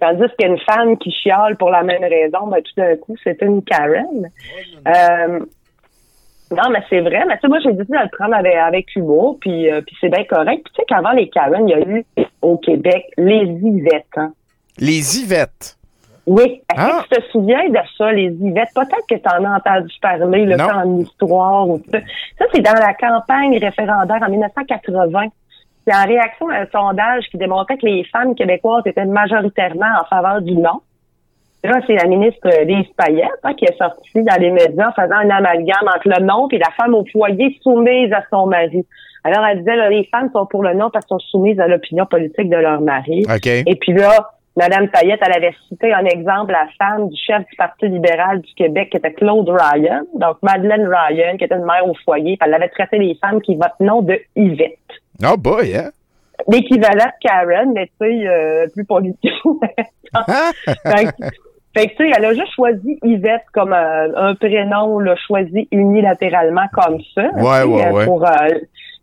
Tandis 0.03 0.25
qu'une 0.37 0.59
femme 0.59 0.97
qui 0.99 1.13
chiale 1.13 1.57
pour 1.57 1.71
la 1.71 1.85
même 1.85 2.03
raison, 2.03 2.49
ben 2.49 2.61
tout 2.61 2.73
d'un 2.77 2.97
coup, 2.97 3.15
c'est 3.23 3.41
une 3.41 3.63
Karen. 3.63 4.29
Euh, 4.89 5.39
non, 6.51 6.71
mais 6.73 6.81
c'est 6.91 7.01
vrai. 7.03 7.23
Mais 7.29 7.35
tu 7.37 7.43
sais, 7.43 7.49
moi, 7.49 7.59
j'ai 7.63 7.73
décidé 7.73 7.97
de 7.97 8.03
le 8.03 8.09
prendre 8.19 8.35
avec, 8.35 8.55
avec 8.57 8.97
humour, 8.97 9.39
puis, 9.41 9.71
euh, 9.71 9.81
puis 9.81 9.97
c'est 10.01 10.09
bien 10.09 10.25
correct. 10.25 10.63
Puis 10.65 10.73
tu 10.75 10.81
sais 10.81 10.85
qu'avant 10.89 11.13
les 11.13 11.29
Karen, 11.29 11.69
il 11.69 11.71
y 11.71 11.75
a 11.75 11.81
eu 11.89 12.05
au 12.43 12.59
Québec 12.59 13.05
les 13.17 13.45
Yvettes. 13.45 14.07
Hein. 14.17 14.33
Les 14.79 15.21
Yvettes? 15.21 15.77
Oui. 16.27 16.63
Est-ce 16.73 16.81
Ah. 16.81 17.05
que 17.09 17.15
tu 17.15 17.21
te 17.23 17.29
souviens 17.31 17.69
de 17.69 17.79
ça, 17.97 18.11
les 18.13 18.25
Yvettes? 18.27 18.71
Peut-être 18.75 19.07
que 19.09 19.15
tu 19.15 19.29
en 19.29 19.45
as 19.45 19.57
entendu 19.59 19.95
parler, 20.03 20.57
temps 20.57 20.79
en 20.85 20.99
histoire 20.99 21.69
ou 21.69 21.81
ça. 21.93 21.99
Ça, 22.39 22.45
c'est 22.53 22.61
dans 22.61 22.73
la 22.75 22.95
campagne 22.95 23.57
référendaire 23.59 24.19
en 24.27 24.31
1980. 24.31 25.27
C'est 25.87 25.95
en 25.95 26.05
réaction 26.05 26.49
à 26.49 26.61
un 26.61 26.67
sondage 26.67 27.25
qui 27.31 27.39
démontrait 27.39 27.77
que 27.77 27.87
les 27.87 28.05
femmes 28.05 28.35
québécoises 28.35 28.83
étaient 28.87 29.05
majoritairement 29.05 29.91
en 30.01 30.05
faveur 30.05 30.41
du 30.43 30.55
non. 30.55 30.81
Là, 31.65 31.79
c'est 31.87 31.95
la 31.95 32.07
ministre 32.07 32.49
Lise 32.65 32.89
Payette 32.97 33.29
hein, 33.45 33.55
qui 33.55 33.65
est 33.65 33.77
sortie 33.77 34.23
dans 34.23 34.41
les 34.41 34.51
médias 34.51 34.89
en 34.89 34.93
faisant 34.93 35.15
un 35.15 35.31
amalgame 35.31 35.87
entre 35.87 36.09
le 36.09 36.25
non 36.25 36.49
et 36.51 36.59
la 36.59 36.71
femme 36.77 36.95
au 36.95 37.05
foyer 37.13 37.57
soumise 37.63 38.13
à 38.13 38.25
son 38.31 38.47
mari. 38.47 38.85
Alors, 39.25 39.47
elle 39.47 39.59
disait, 39.59 39.77
là, 39.77 39.89
les 39.89 40.09
femmes 40.11 40.31
sont 40.33 40.47
pour 40.47 40.65
le 40.65 40.75
non 40.75 40.91
parce 40.91 41.07
qu'elles 41.07 41.21
sont 41.21 41.31
soumises 41.31 41.61
à 41.61 41.69
l'opinion 41.69 42.07
politique 42.07 42.49
de 42.49 42.57
leur 42.57 42.81
mari. 42.81 43.25
OK. 43.33 43.47
Et 43.47 43.77
puis 43.81 43.93
là, 43.93 44.31
Madame 44.57 44.89
Payette, 44.89 45.21
elle 45.25 45.37
avait 45.37 45.55
cité 45.69 45.95
un 45.95 46.05
exemple, 46.05 46.53
la 46.53 46.67
femme 46.79 47.09
du 47.09 47.17
chef 47.17 47.47
du 47.47 47.57
Parti 47.57 47.89
libéral 47.89 48.41
du 48.41 48.53
Québec, 48.55 48.91
qui 48.91 48.97
était 48.97 49.13
Claude 49.13 49.49
Ryan. 49.49 50.03
Donc, 50.15 50.39
Madeleine 50.43 50.87
Ryan, 50.87 51.37
qui 51.37 51.45
était 51.45 51.55
une 51.55 51.65
mère 51.65 51.87
au 51.87 51.95
foyer. 52.05 52.37
elle 52.45 52.55
avait 52.55 52.69
traité 52.69 52.99
les 52.99 53.15
femmes 53.15 53.41
qui 53.41 53.55
votent 53.55 53.81
non 53.81 54.03
de 54.03 54.19
Yvette. 54.35 54.79
Oh 55.25 55.37
boy, 55.37 55.77
hein? 55.77 55.91
L'équivalent 56.49 57.07
de 57.07 57.27
Karen, 57.29 57.73
mais 57.73 57.87
tu 57.87 57.93
sais, 58.01 58.27
euh, 58.29 58.67
plus 58.75 58.85
politique. 58.85 59.33
fait, 60.85 61.05
que- 61.05 61.27
fait 61.75 61.87
que, 61.87 61.91
tu 61.93 61.97
sais, 61.97 62.11
elle 62.17 62.25
a 62.25 62.35
juste 62.35 62.53
choisi 62.55 62.99
Yvette 63.05 63.45
comme 63.53 63.73
euh, 63.73 64.09
un 64.17 64.35
prénom, 64.35 64.99
l'a 64.99 65.15
choisi 65.17 65.69
unilatéralement 65.71 66.67
comme 66.73 66.99
ça. 67.15 67.31
Ouais, 67.35 67.63
ouais, 67.63 67.87
euh, 67.87 67.93
ouais. 67.93 68.05
Pour, 68.05 68.27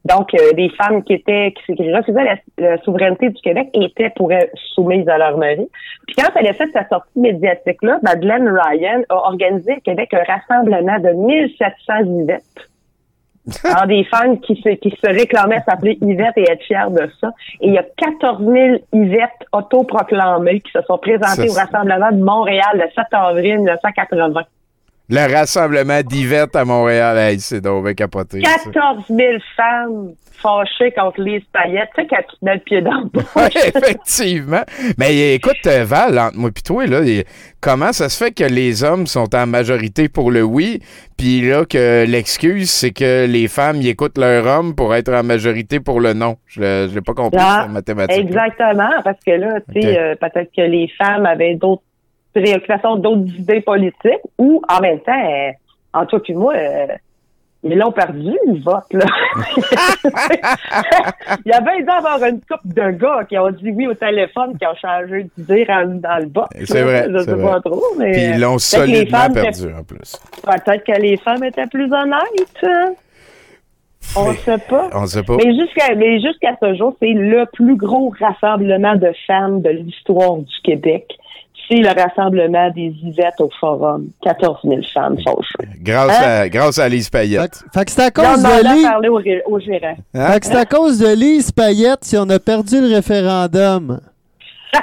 donc, 0.05 0.33
euh, 0.33 0.53
des 0.53 0.69
femmes 0.69 1.03
qui 1.03 1.13
étaient, 1.13 1.53
qui, 1.65 1.75
qui 1.75 1.93
refusaient 1.93 2.23
la, 2.23 2.35
la 2.57 2.77
souveraineté 2.83 3.29
du 3.29 3.41
Québec 3.41 3.69
étaient 3.73 4.11
pour 4.15 4.31
elle 4.31 4.49
soumises 4.73 5.07
à 5.09 5.17
leur 5.17 5.37
mari. 5.37 5.69
Puis 6.07 6.15
quand 6.17 6.29
elle 6.35 6.47
a 6.47 6.53
fait 6.53 6.69
sa 6.71 6.87
sortie 6.87 7.19
médiatique-là, 7.19 7.99
Madeleine 8.01 8.47
Ryan 8.49 9.01
a 9.09 9.15
organisé 9.15 9.73
au 9.73 9.81
Québec 9.81 10.13
un 10.13 10.23
rassemblement 10.23 10.99
de 10.99 11.09
1700 11.09 11.93
Yvettes. 12.21 12.43
Alors, 13.63 13.87
des 13.87 14.03
femmes 14.05 14.39
qui 14.39 14.55
se, 14.61 14.69
qui 14.75 14.89
se 14.91 15.07
réclamaient 15.07 15.63
s'appeler 15.67 15.97
Yvette 16.01 16.37
et 16.37 16.49
être 16.49 16.63
fières 16.63 16.91
de 16.91 17.09
ça. 17.19 17.31
Et 17.61 17.67
il 17.67 17.73
y 17.73 17.77
a 17.77 17.85
14 17.97 18.39
000 18.39 18.77
Yvettes 18.93 19.47
autoproclamées 19.51 20.61
qui 20.61 20.71
se 20.71 20.81
sont 20.83 20.97
présentées 20.97 21.49
au 21.49 21.53
rassemblement 21.53 22.11
de 22.11 22.23
Montréal 22.23 22.71
le 22.73 22.89
7 22.95 23.05
avril 23.11 23.57
1980. 23.57 24.41
Le 25.11 25.33
rassemblement 25.33 26.01
d'Yvette 26.03 26.55
à 26.55 26.65
Montréal, 26.65 27.17
hey, 27.17 27.39
c'est 27.39 27.61
donc 27.61 27.95
capoté. 27.95 28.43
ça. 28.45 28.71
14 28.71 29.05
000 29.09 29.19
femmes 29.57 30.13
fâchées 30.41 30.91
contre 30.91 31.21
Lise 31.21 31.43
Payette. 31.53 31.89
Tu 31.95 32.01
sais, 32.01 32.07
quand 32.09 32.21
tu 32.29 32.39
te 32.39 32.45
mets 32.45 32.55
le 32.55 32.59
pied 32.59 32.81
dans 32.81 33.01
le 33.01 33.05
bouche. 33.13 33.35
Ouais, 33.35 33.49
effectivement. 33.75 34.63
Mais 34.97 35.35
écoute, 35.35 35.57
euh, 35.67 35.83
Val, 35.85 36.17
entre 36.17 36.37
moi 36.37 36.49
et 36.49 36.61
toi, 36.61 36.85
là, 36.85 37.01
comment 37.61 37.91
ça 37.91 38.09
se 38.09 38.23
fait 38.23 38.31
que 38.31 38.43
les 38.43 38.83
hommes 38.83 39.07
sont 39.07 39.33
en 39.35 39.47
majorité 39.47 40.09
pour 40.09 40.31
le 40.31 40.43
oui, 40.43 40.81
puis 41.17 41.41
là, 41.41 41.65
que 41.65 42.05
l'excuse, 42.07 42.69
c'est 42.69 42.91
que 42.91 43.25
les 43.25 43.47
femmes, 43.47 43.81
écoutent 43.81 44.17
leur 44.17 44.45
homme 44.45 44.75
pour 44.75 44.95
être 44.95 45.11
en 45.13 45.23
majorité 45.23 45.79
pour 45.79 45.99
le 45.99 46.13
non? 46.13 46.37
Je 46.47 46.87
ne 46.87 46.93
l'ai 46.93 47.01
pas 47.01 47.13
compris, 47.13 47.39
Ah, 47.41 47.63
cette 47.63 47.73
mathématique. 47.73 48.19
Exactement, 48.19 48.89
parce 49.03 49.19
que 49.25 49.31
là, 49.31 49.59
tu 49.73 49.81
sais, 49.81 49.99
euh, 49.99 50.15
peut-être 50.15 50.51
que 50.55 50.61
les 50.61 50.89
femmes 50.97 51.25
avaient 51.25 51.55
d'autres 51.55 51.83
préoccupations, 52.33 52.95
d'autres 52.95 53.27
idées 53.37 53.61
politiques, 53.61 54.21
ou 54.37 54.61
en 54.69 54.79
même 54.79 54.99
temps, 55.01 55.11
euh, 55.11 55.51
en 55.93 56.05
toi 56.05 56.21
puis 56.21 56.33
moi, 56.33 56.53
euh, 56.55 56.87
ils 57.63 57.77
l'ont 57.77 57.91
perdu, 57.91 58.31
le 58.47 58.61
vote, 58.63 58.91
là. 58.93 59.05
Il 61.45 61.49
y 61.49 61.53
avait 61.53 61.81
dû 61.83 61.89
avoir 61.89 62.23
une 62.23 62.39
couple 62.41 62.73
de 62.73 62.91
gars 62.91 63.23
qui 63.27 63.37
ont 63.37 63.51
dit 63.51 63.71
oui 63.71 63.87
au 63.87 63.93
téléphone, 63.93 64.57
qui 64.57 64.65
ont 64.65 64.75
changé 64.81 65.27
d'idée 65.37 65.65
dans 65.65 66.17
le 66.19 66.29
vote. 66.33 66.47
C'est 66.65 66.73
là. 66.79 66.83
vrai, 66.85 67.07
Je 67.11 67.17
sais 67.19 67.31
vrai. 67.33 67.43
pas 67.51 67.59
trop, 67.61 67.83
mais. 67.97 68.11
Puis 68.11 68.21
ils 68.23 68.39
l'ont 68.39 68.57
solidement 68.57 69.29
perdu, 69.33 69.63
étaient- 69.65 69.73
en 69.73 69.83
plus. 69.83 70.15
Peut-être 70.43 70.83
que 70.85 71.01
les 71.01 71.17
femmes 71.17 71.43
étaient 71.43 71.67
plus 71.67 71.91
honnêtes. 71.91 72.63
hein. 72.63 72.93
On 74.15 74.31
ne 74.31 74.35
sait 74.37 74.57
pas. 74.57 74.89
On 74.93 75.05
sait 75.05 75.23
pas. 75.23 75.35
Mais 75.35 75.53
jusqu'à 75.53 75.93
mais 75.95 76.19
jusqu'à 76.21 76.55
ce 76.61 76.73
jour, 76.75 76.95
c'est 76.99 77.11
le 77.13 77.45
plus 77.53 77.75
gros 77.75 78.11
rassemblement 78.19 78.95
de 78.95 79.11
femmes 79.27 79.61
de 79.61 79.69
l'histoire 79.69 80.37
du 80.37 80.55
Québec. 80.63 81.05
C'est 81.69 81.75
le 81.77 81.89
rassemblement 81.89 82.71
des 82.71 82.93
Yvettes 83.03 83.39
au 83.39 83.49
Forum. 83.59 84.07
14 84.23 84.57
000 84.63 84.81
femmes 84.93 85.17
fâchées. 85.23 85.69
Grâce, 85.81 86.17
Hein? 86.19 86.41
à, 86.41 86.49
grâce 86.49 86.79
à 86.79 86.89
Lise 86.89 87.09
Payette. 87.09 87.63
Fait 87.73 87.85
que 87.85 87.91
c'est 87.91 88.03
à 88.05 88.09
cause 88.11 88.41
de 88.41 88.73
Lise. 88.75 88.83
parler 88.83 89.09
au 89.09 89.59
gérant. 89.59 89.95
Hein? 90.15 90.31
Fait 90.33 90.39
que 90.39 90.45
c'est 90.47 90.55
à 90.55 90.65
cause 90.65 90.97
de 90.97 91.13
Lise 91.13 91.51
Payette 91.51 91.99
si 92.03 92.17
on 92.17 92.27
a 92.29 92.39
perdu 92.39 92.81
le 92.81 92.95
référendum. 92.95 93.99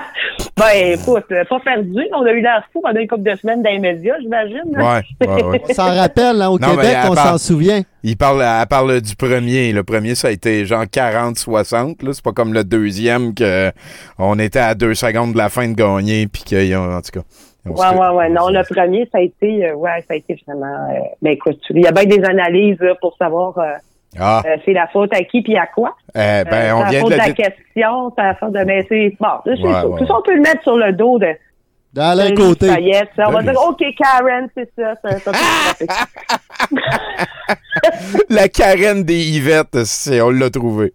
Ben, 0.58 0.94
écoute, 0.98 1.24
euh, 1.32 1.44
pas 1.44 1.60
perdu. 1.60 2.00
On 2.14 2.24
a 2.24 2.32
eu 2.32 2.40
l'air 2.40 2.66
fou 2.72 2.80
pendant 2.80 2.98
une 2.98 3.06
couple 3.06 3.24
de 3.30 3.36
semaines 3.36 3.62
dans 3.62 3.70
les 3.70 3.78
médias, 3.78 4.14
j'imagine. 4.20 4.62
Ouais, 4.74 5.02
ouais, 5.26 5.42
ouais. 5.44 5.62
On 5.68 5.74
s'en 5.74 5.94
rappelle, 5.94 6.40
hein, 6.40 6.48
au 6.48 6.58
Non, 6.58 6.70
Québec, 6.70 6.96
on 7.10 7.14
s'en 7.14 7.36
souvient. 7.36 7.82
Il 8.02 8.16
parle, 8.16 8.42
elle 8.42 8.66
parle 8.66 9.00
du 9.02 9.14
premier. 9.16 9.72
Le 9.72 9.84
premier, 9.84 10.14
ça 10.14 10.28
a 10.28 10.30
été 10.30 10.64
genre 10.64 10.84
40-60. 10.84 12.02
là. 12.04 12.12
C'est 12.14 12.24
pas 12.24 12.32
comme 12.32 12.54
le 12.54 12.64
deuxième 12.64 13.34
que 13.34 13.70
on 14.18 14.38
était 14.38 14.58
à 14.60 14.74
deux 14.74 14.94
secondes 14.94 15.34
de 15.34 15.38
la 15.38 15.50
fin 15.50 15.68
de 15.68 15.74
gagner. 15.74 16.26
Puis 16.26 16.42
qu'ils 16.42 16.74
ont, 16.76 16.90
en 16.90 17.02
tout 17.02 17.20
cas. 17.20 17.26
Ouais, 17.66 17.98
ouais, 17.98 18.08
ouais. 18.16 18.28
Non, 18.30 18.48
le 18.48 18.62
premier, 18.72 19.08
ça 19.12 19.18
a 19.18 19.22
été, 19.22 19.66
euh, 19.66 19.74
ouais, 19.74 20.02
ça 20.08 20.14
a 20.14 20.16
été 20.16 20.40
vraiment. 20.46 20.88
euh, 20.90 21.00
ben, 21.20 21.32
écoute, 21.32 21.60
il 21.70 21.80
y 21.82 21.86
a 21.86 21.92
bien 21.92 22.04
des 22.04 22.24
analyses 22.24 22.78
là, 22.80 22.94
pour 23.00 23.16
savoir 23.18 23.58
euh, 23.58 23.72
Ah, 24.18 24.42
euh, 24.46 24.56
c'est 24.64 24.72
la 24.72 24.86
faute 24.88 25.12
à 25.14 25.22
qui 25.22 25.42
puis 25.42 25.56
à 25.56 25.66
quoi? 25.66 25.96
eh 26.14 26.18
ben, 26.18 26.46
Euh, 26.52 26.74
on 26.74 26.84
vient 26.84 26.90
la 26.90 26.92
de 26.92 26.98
faute 27.00 27.12
de 27.12 27.16
la 27.16 27.24
dire. 27.24 27.34
question, 27.34 28.12
c'est 28.16 28.22
la 28.22 28.34
faute 28.34 28.52
de. 28.52 28.64
C'est. 28.88 29.16
Bon, 29.20 29.26
c'est 29.44 29.50
Ouais, 29.62 29.72
ça. 29.72 29.86
ouais, 29.88 29.98
Tout 29.98 30.06
ça, 30.06 30.14
on 30.18 30.22
peut 30.22 30.34
le 30.34 30.40
mettre 30.42 30.62
sur 30.62 30.76
le 30.76 30.92
dos 30.92 31.18
de. 31.18 31.28
D'Alain 31.92 32.30
de 32.30 32.34
Côté. 32.36 32.68
On 32.68 33.30
va 33.30 33.38
Ben, 33.42 33.52
dire, 33.52 33.60
OK, 33.62 33.82
Karen, 33.98 34.48
c'est 34.54 34.70
ça. 34.76 34.94
ça, 35.02 35.18
ça. 35.18 35.32
La 38.28 38.48
carène 38.48 39.02
des 39.04 39.30
Yvettes, 39.36 39.84
c'est- 39.84 40.20
on 40.20 40.30
l'a 40.30 40.50
trouvé. 40.50 40.92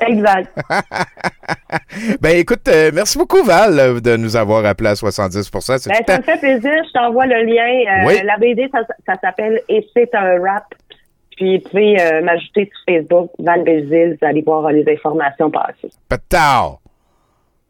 exact. 0.00 0.50
Ben 2.20 2.36
écoute, 2.36 2.68
euh, 2.68 2.90
merci 2.94 3.16
beaucoup 3.18 3.42
Val 3.42 4.00
de 4.00 4.16
nous 4.16 4.36
avoir 4.36 4.64
appelé 4.66 4.90
à 4.90 4.94
70 4.96 5.50
C'est 5.52 5.88
Ben, 5.88 5.94
ça 6.06 6.18
me 6.18 6.22
fait 6.22 6.38
plaisir. 6.38 6.72
Je 6.86 6.92
t'envoie 6.92 7.26
le 7.26 7.42
lien. 7.44 8.02
Euh, 8.02 8.06
Oui. 8.06 8.20
La 8.24 8.36
BD, 8.36 8.68
ça, 8.72 8.80
ça 9.06 9.14
s'appelle 9.20 9.60
Et 9.68 9.84
c'est 9.94 10.14
un 10.14 10.40
rap. 10.42 10.64
Puis, 11.38 11.58
vous 11.58 11.68
pouvez 11.68 12.00
euh, 12.00 12.20
m'ajouter 12.22 12.68
sur 12.72 12.94
Facebook, 12.94 13.30
Val 13.38 13.62
Belzile. 13.62 14.18
Vous 14.20 14.26
allez 14.26 14.42
voir 14.42 14.66
euh, 14.66 14.72
les 14.72 14.84
informations 14.92 15.50
passer. 15.52 15.88
Patao. 16.08 16.80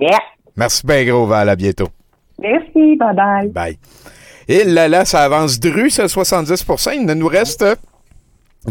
Yeah. 0.01 0.19
Merci 0.57 0.87
bien 0.87 1.05
gros 1.05 1.27
Val, 1.27 1.51
à 1.51 1.55
bientôt. 1.55 1.89
Merci. 2.39 2.97
Bye-bye. 2.97 3.53
Bye. 3.53 3.79
Et 4.49 4.65
là, 4.65 4.89
là, 4.89 5.05
ça 5.05 5.21
avance 5.21 5.61
dru, 5.61 5.91
ce 5.91 6.03
70% 6.03 6.95
Il 6.95 7.05
ne 7.05 7.13
nous 7.13 7.29
reste 7.29 7.63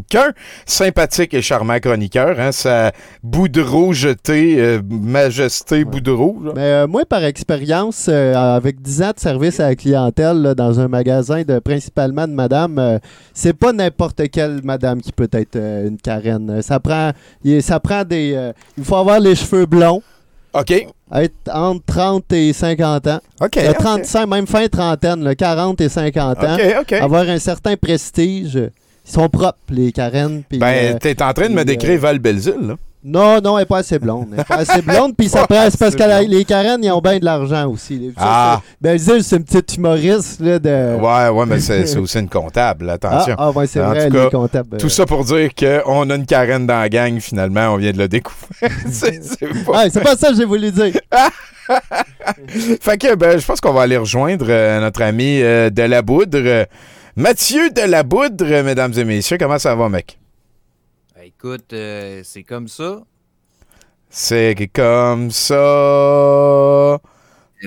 qu'un 0.10 0.32
sympathique 0.66 1.34
et 1.34 1.42
charmant 1.42 1.80
chroniqueur, 1.80 2.40
hein, 2.40 2.52
sa 2.52 2.92
Boudreau 3.24 3.94
jeté, 3.94 4.60
euh, 4.60 4.82
Majesté 4.88 5.86
Boudreau. 5.86 6.38
là. 6.44 6.52
Mais 6.56 6.62
euh, 6.62 6.88
moi, 6.88 7.06
par 7.06 7.24
expérience, 7.24 8.08
euh, 8.10 8.34
avec 8.36 8.82
10 8.82 9.02
ans 9.02 9.12
de 9.16 9.20
service 9.20 9.60
à 9.60 9.70
la 9.70 9.76
clientèle 9.76 10.42
là, 10.42 10.56
dans 10.56 10.80
un 10.80 10.88
magasin 10.88 11.44
de 11.44 11.60
principalement 11.60 12.28
de 12.28 12.34
madame, 12.34 13.00
c'est 13.34 13.54
pas 13.54 13.74
n'importe 13.74 14.30
quelle 14.30 14.62
madame 14.64 15.02
qui 15.02 15.12
peut 15.12 15.30
être 15.32 15.58
une 15.58 15.98
carène. 15.98 16.62
Ça 16.62 16.80
prend, 16.80 17.12
ça 17.62 17.80
prend 17.80 18.04
des. 18.04 18.52
il 18.78 18.84
faut 18.84 18.96
avoir 18.98 19.20
les 19.20 19.36
cheveux 19.36 19.66
blonds. 19.66 20.02
OK. 20.54 20.88
Être 21.14 21.36
entre 21.54 21.86
30 21.86 22.34
et 22.34 22.54
50 22.54 23.08
ans. 23.08 23.20
OK. 23.42 23.58
Euh, 23.58 23.72
OK. 23.72 23.78
35, 23.78 24.26
même 24.28 24.48
fin 24.48 24.68
trentaine, 24.68 25.24
là, 25.24 25.36
40 25.36 25.80
et 25.82 25.90
50 25.90 26.44
ans. 26.44 26.56
OK, 26.56 26.76
OK. 26.82 26.94
Avoir 26.94 27.30
un 27.30 27.40
certain 27.40 27.76
prestige. 27.78 28.60
Ils 29.08 29.14
sont 29.14 29.30
propres, 29.30 29.58
les 29.70 29.92
carènes. 29.92 30.44
puis, 30.50 30.58
Ben, 30.60 30.96
euh, 30.96 30.98
t'es 31.00 31.22
en 31.24 31.32
train 31.34 31.48
de 31.48 31.54
me 31.54 31.56
puis, 31.56 31.62
euh, 31.62 31.64
décrire 31.64 32.00
Val 32.02 32.20
Belzile, 32.20 32.56
là. 32.62 32.76
non, 33.06 33.40
non, 33.42 33.58
elle 33.58 33.62
n'est 33.62 33.66
pas 33.66 33.78
assez 33.78 33.98
blonde. 34.00 34.28
Elle 34.32 34.40
n'est 34.40 34.44
pas 34.44 34.56
assez 34.58 34.82
blonde, 34.82 35.16
puis 35.18 35.30
ça 35.30 35.48
prend, 35.48 35.66
c'est 35.70 35.80
parce 35.80 35.96
que 35.96 36.04
la- 36.04 36.24
les 36.24 36.44
Karen, 36.44 36.84
ils 36.84 36.92
ont 36.92 37.00
bien 37.00 37.18
de 37.18 37.24
l'argent 37.24 37.70
aussi. 37.70 38.12
Ah. 38.18 38.62
Belzile, 38.82 39.24
c'est 39.24 39.38
une 39.38 39.46
petite 39.46 39.78
humoriste, 39.78 40.42
là, 40.42 40.60
de... 40.60 40.96
Ouais, 41.00 41.30
ouais, 41.30 41.46
mais 41.46 41.60
c'est 41.62 41.98
aussi 41.98 42.20
une 42.20 42.28
comptable, 42.28 42.90
attention. 42.90 43.36
Ah, 43.38 43.46
ah, 43.48 43.52
ouais, 43.52 43.66
c'est 43.66 43.80
vrai, 43.80 43.98
elle 44.12 44.16
est 44.16 44.30
comptable. 44.30 44.70
euh. 44.74 44.78
Tout 44.78 44.90
ça 44.90 45.06
pour 45.06 45.24
dire 45.24 45.52
qu'on 45.56 46.10
a 46.10 46.16
une 46.16 46.26
carène 46.26 46.68
dans 46.68 46.80
la 46.80 46.90
gang, 46.90 47.18
finalement, 47.22 47.70
on 47.74 47.78
vient 47.78 47.94
de 47.94 47.98
le 48.00 48.10
découvrir. 48.10 48.50
c'est 48.92 49.24
c'est 49.24 49.66
pas... 49.66 49.72
Ah, 49.74 49.90
c'est 49.90 50.04
pas 50.04 50.18
ça 50.18 50.32
que 50.32 50.36
j'ai 50.36 50.46
voulu 50.46 50.70
dire. 50.72 50.92
Fait 52.82 52.98
que, 52.98 53.16
ben, 53.16 53.38
je 53.40 53.46
pense 53.46 53.60
qu'on 53.62 53.74
va 53.74 53.82
aller 53.84 53.98
rejoindre 53.98 54.46
euh, 54.50 54.80
notre 54.80 55.02
ami 55.02 55.42
euh, 55.42 55.70
de 55.70 55.82
la 55.84 56.02
Boudre. 56.02 56.66
Mathieu 57.18 57.72
de 57.72 57.82
la 57.82 58.04
Boudre, 58.04 58.46
euh, 58.46 58.62
mesdames 58.62 58.94
et 58.96 59.04
messieurs, 59.04 59.40
comment 59.40 59.58
ça 59.58 59.74
va, 59.74 59.90
mec? 59.90 60.20
Ben, 61.16 61.24
écoute, 61.24 61.74
euh, 61.74 62.22
c'est 62.24 62.44
comme 62.44 62.68
ça. 62.68 63.00
C'est 64.08 64.70
comme 64.72 65.32
ça. 65.32 67.00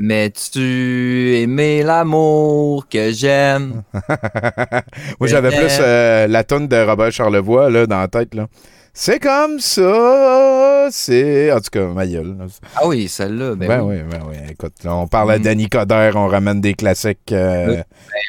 Mais 0.01 0.31
tu 0.31 1.37
aimais 1.37 1.83
l'amour 1.83 2.87
que 2.89 3.11
j'aime? 3.11 3.83
Moi, 5.19 5.27
j'avais 5.27 5.49
plus 5.49 5.79
euh, 5.81 6.29
la 6.29 6.45
tonne 6.45 6.69
de 6.69 6.77
Robert 6.77 7.11
Charlevoix 7.11 7.71
là, 7.71 7.89
dans 7.89 7.99
la 7.99 8.07
tête. 8.07 8.37
Là. 8.37 8.47
C'est 8.93 9.21
comme 9.21 9.61
ça. 9.61 10.89
C'est. 10.91 11.53
En 11.53 11.57
tout 11.61 11.71
cas, 11.71 11.87
ma 11.87 12.07
gueule. 12.07 12.37
Ah 12.77 12.87
oui, 12.87 13.09
celle-là. 13.09 13.55
Ben, 13.55 13.69
Ben, 13.69 13.83
oui. 13.83 13.97
oui, 13.97 14.03
ben 14.11 14.21
oui. 14.29 14.37
Écoute, 14.51 14.75
là, 14.85 14.95
on 14.97 15.07
parle 15.07 15.33
à 15.33 15.39
Mm. 15.39 15.43
Danny 15.43 15.69
Coderre, 15.69 16.17
on 16.17 16.27
ramène 16.27 16.61
des 16.61 16.75
classiques. 16.75 17.33
euh, 17.33 17.83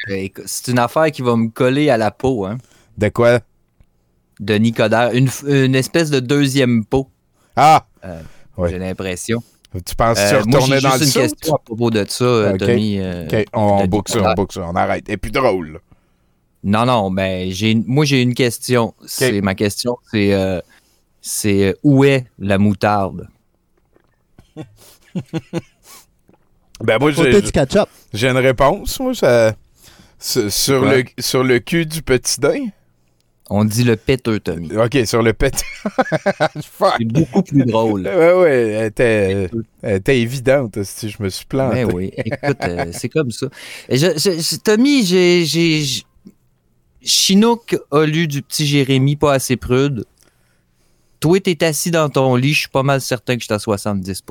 Ben, 0.08 0.18
écoute, 0.18 0.44
c'est 0.46 0.70
une 0.70 0.78
affaire 0.78 1.10
qui 1.10 1.22
va 1.22 1.36
me 1.36 1.48
coller 1.48 1.90
à 1.90 1.96
la 1.96 2.10
peau. 2.10 2.46
Hein. 2.46 2.58
De 2.96 3.08
quoi? 3.08 3.40
De 4.40 4.54
Nicodère. 4.54 5.10
Une, 5.12 5.28
une 5.46 5.74
espèce 5.74 6.10
de 6.10 6.20
deuxième 6.20 6.84
peau. 6.84 7.08
Ah! 7.56 7.84
Euh, 8.04 8.20
Oui. 8.56 8.70
J'ai 8.70 8.78
l'impression. 8.78 9.42
Tu 9.86 9.94
penses-tu 9.96 10.22
Euh, 10.34 10.42
moi, 10.46 10.60
retourner 10.60 10.80
j'ai 10.80 10.88
dans 10.88 10.96
juste 10.98 11.14
le 11.16 11.22
une 11.22 11.28
question 11.30 11.54
à 11.54 11.58
propos 11.58 11.90
de 11.90 12.04
ça, 12.08 12.24
euh, 12.24 12.52
Ok. 12.52 12.58
Tommy. 12.58 12.98
euh, 13.00 13.24
OK, 13.26 13.44
on, 13.54 13.76
Denis 13.78 13.88
boucle 13.88 14.12
ça, 14.12 14.18
on 14.30 14.34
boucle 14.34 14.54
ça, 14.54 14.66
on 14.70 14.76
arrête. 14.76 15.08
Et 15.08 15.16
plus 15.16 15.30
drôle. 15.30 15.80
Non, 16.64 16.84
non, 16.86 17.10
ben, 17.10 17.50
j'ai, 17.50 17.74
moi, 17.74 18.04
j'ai 18.04 18.22
une 18.22 18.34
question. 18.34 18.94
C'est, 19.06 19.40
ma 19.40 19.54
question, 19.54 19.98
c'est, 20.10 20.32
euh, 20.32 20.60
c'est 21.20 21.64
euh, 21.68 21.72
où 21.82 22.04
est 22.04 22.26
la 22.38 22.58
moutarde? 22.58 23.28
Ben, 26.80 26.98
moi, 26.98 27.12
j'ai, 27.12 27.40
du 27.40 27.52
ketchup. 27.52 27.88
j'ai 28.12 28.28
une 28.28 28.38
réponse, 28.38 28.98
moi, 28.98 29.14
ça. 29.14 29.54
Sur, 30.18 30.84
le, 30.84 31.04
sur 31.18 31.44
le 31.44 31.58
cul 31.60 31.86
du 31.86 32.02
petit 32.02 32.40
daim? 32.40 32.70
On 33.50 33.64
dit 33.64 33.84
le 33.84 33.96
péteux, 33.96 34.40
Tommy. 34.40 34.74
OK, 34.76 34.98
sur 35.04 35.22
le 35.22 35.32
petit. 35.32 35.64
Fuck. 36.62 36.94
C'est 36.98 37.04
beaucoup 37.04 37.42
plus 37.42 37.64
drôle. 37.66 38.02
Ouais, 38.02 38.32
ouais, 38.32 38.58
elle 38.70 38.86
était, 38.86 39.50
elle 39.82 39.96
était 39.96 40.20
évidente, 40.20 40.82
si 40.82 41.08
je 41.10 41.22
me 41.22 41.28
suis 41.28 41.44
planté. 41.44 41.84
Ben 41.84 41.92
oui, 41.94 42.10
écoute, 42.16 42.56
euh, 42.64 42.86
c'est 42.92 43.08
comme 43.08 43.30
ça. 43.30 43.46
Et 43.88 43.98
je- 43.98 44.16
je- 44.18 44.40
je- 44.40 44.56
Tommy, 44.56 45.04
j'ai, 45.04 45.44
j'ai, 45.44 45.84
Chinook 47.04 47.76
a 47.90 48.04
lu 48.04 48.28
du 48.28 48.42
petit 48.42 48.66
Jérémy 48.66 49.16
pas 49.16 49.34
assez 49.34 49.56
prude. 49.56 50.04
Toi, 51.20 51.40
t'es 51.40 51.62
assis 51.64 51.90
dans 51.90 52.08
ton 52.08 52.34
lit, 52.36 52.52
je 52.52 52.60
suis 52.60 52.68
pas 52.68 52.82
mal 52.82 53.00
certain 53.00 53.36
que 53.36 53.40
je 53.42 53.46
suis 53.46 53.54
à 53.54 53.58
70 53.58 54.22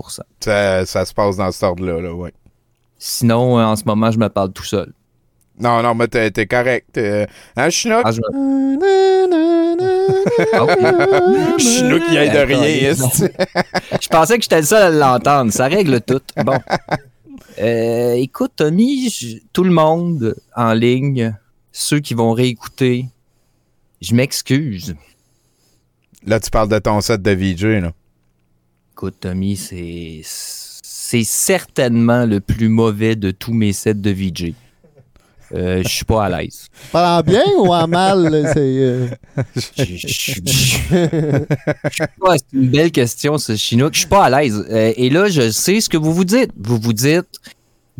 Ça, 0.41 0.85
ça 0.85 1.05
se 1.05 1.13
passe 1.13 1.37
dans 1.37 1.51
cet 1.51 1.63
ordre-là, 1.63 2.01
là, 2.01 2.13
ouais. 2.13 2.33
Sinon, 2.97 3.59
euh, 3.59 3.63
en 3.63 3.75
ce 3.75 3.83
moment, 3.85 4.11
je 4.11 4.19
me 4.19 4.27
parle 4.29 4.51
tout 4.51 4.63
seul. 4.65 4.91
Non, 5.59 5.81
non, 5.81 5.95
mais 5.95 6.07
t'es, 6.07 6.31
t'es 6.31 6.45
correct. 6.47 6.97
euh, 6.97 7.25
Hein, 7.55 7.69
Chinook? 7.69 8.01
Ah, 8.03 8.11
je 8.11 8.21
Ah, 10.53 10.63
ok. 10.63 11.59
Chinook, 11.59 12.01
il 12.09 12.17
aide 12.17 12.33
de 12.33 12.39
rien, 12.39 12.93
Je 14.01 14.07
pensais 14.07 14.37
que 14.37 14.43
j'étais 14.43 14.61
le 14.61 14.65
seul 14.65 14.81
à 14.81 14.89
l'entendre. 14.89 15.51
Ça 15.51 15.67
règle 15.67 16.01
tout. 16.01 16.21
Bon. 16.43 16.57
Euh, 17.59 18.13
écoute, 18.13 18.53
Tommy, 18.55 19.41
tout 19.53 19.63
le 19.63 19.71
monde 19.71 20.35
en 20.55 20.73
ligne 20.73 21.35
ceux 21.71 21.99
qui 21.99 22.13
vont 22.13 22.33
réécouter, 22.33 23.05
je 24.01 24.13
m'excuse. 24.15 24.95
Là, 26.25 26.39
tu 26.39 26.49
parles 26.51 26.69
de 26.69 26.79
ton 26.79 27.01
set 27.01 27.21
de 27.21 27.31
VJ, 27.31 27.81
là. 27.81 27.93
Écoute, 28.93 29.15
Tommy, 29.21 29.55
c'est 29.57 30.21
c'est 30.23 31.23
certainement 31.23 32.25
le 32.25 32.39
plus 32.39 32.69
mauvais 32.69 33.15
de 33.15 33.31
tous 33.31 33.53
mes 33.53 33.73
sets 33.73 33.95
de 33.95 34.11
VJ. 34.11 34.53
Euh, 35.53 35.83
je 35.83 35.87
suis 35.89 36.05
pas 36.05 36.25
à 36.25 36.29
l'aise. 36.41 36.67
Pas 36.93 37.17
en 37.19 37.21
bien 37.23 37.43
ou 37.57 37.73
en 37.73 37.85
mal? 37.87 38.49
C'est. 38.53 38.59
euh, 38.59 39.07
Ouais, 42.21 42.37
c'est 42.37 42.53
une 42.57 42.69
belle 42.69 42.91
question, 42.91 43.37
ce 43.37 43.57
Chinook. 43.57 43.93
Je 43.93 43.99
suis 43.99 44.07
pas 44.07 44.25
à 44.25 44.29
l'aise. 44.41 44.65
Euh, 44.69 44.93
et 44.95 45.09
là, 45.09 45.27
je 45.27 45.49
sais 45.51 45.81
ce 45.81 45.89
que 45.89 45.97
vous 45.97 46.13
vous 46.13 46.23
dites. 46.23 46.51
Vous 46.57 46.77
vous 46.79 46.93
dites, 46.93 47.27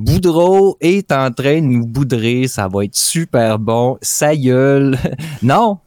Boudreau 0.02 0.78
est 0.82 1.12
en 1.12 1.32
train 1.32 1.62
de 1.62 1.68
nous 1.68 1.86
boudrer. 1.86 2.48
Ça 2.48 2.68
va 2.68 2.86
être 2.86 2.96
super 2.96 3.60
bon. 3.60 3.98
Ça 4.02 4.36
gueule. 4.36 4.98
non. 5.42 5.80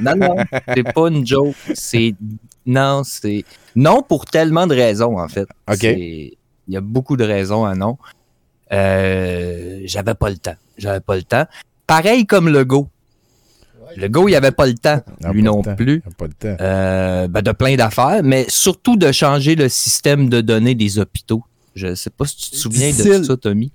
non, 0.00 0.16
non. 0.16 0.36
C'est 0.74 0.92
pas 0.92 1.08
une 1.08 1.26
joke. 1.26 1.54
C'est. 1.74 2.14
Non, 2.66 3.02
c'est. 3.04 3.44
Non 3.76 4.02
pour 4.02 4.24
tellement 4.24 4.66
de 4.66 4.74
raisons, 4.74 5.18
en 5.18 5.28
fait. 5.28 5.48
OK. 5.70 5.82
Il 5.82 6.74
y 6.74 6.76
a 6.76 6.80
beaucoup 6.80 7.16
de 7.16 7.24
raisons 7.24 7.64
à 7.64 7.74
non. 7.74 7.98
Euh, 8.72 9.80
J'avais 9.84 10.14
pas 10.14 10.30
le 10.30 10.36
temps. 10.36 10.56
J'avais 10.78 11.00
pas 11.00 11.16
le 11.16 11.22
temps. 11.22 11.46
Pareil 11.86 12.26
comme 12.26 12.48
le 12.48 12.64
go. 12.64 12.88
Le 13.96 14.08
go, 14.08 14.28
il 14.28 14.34
avait 14.36 14.52
pas 14.52 14.66
le 14.66 14.74
temps. 14.74 15.00
Lui 15.32 15.42
non 15.42 15.62
plus. 15.62 16.00
Pas 16.16 16.26
le 16.26 16.32
temps. 16.32 16.56
Euh, 16.60 17.26
ben, 17.28 17.42
de 17.42 17.52
plein 17.52 17.74
d'affaires, 17.76 18.20
mais 18.22 18.46
surtout 18.48 18.96
de 18.96 19.10
changer 19.10 19.56
le 19.56 19.68
système 19.68 20.28
de 20.28 20.40
données 20.40 20.74
des 20.74 20.98
hôpitaux. 20.98 21.42
Je 21.74 21.94
sais 21.94 22.10
pas 22.10 22.26
si 22.26 22.36
tu 22.36 22.50
te 22.50 22.56
souviens 22.56 22.90
de 22.90 23.22
ça, 23.24 23.36
Tommy. 23.36 23.70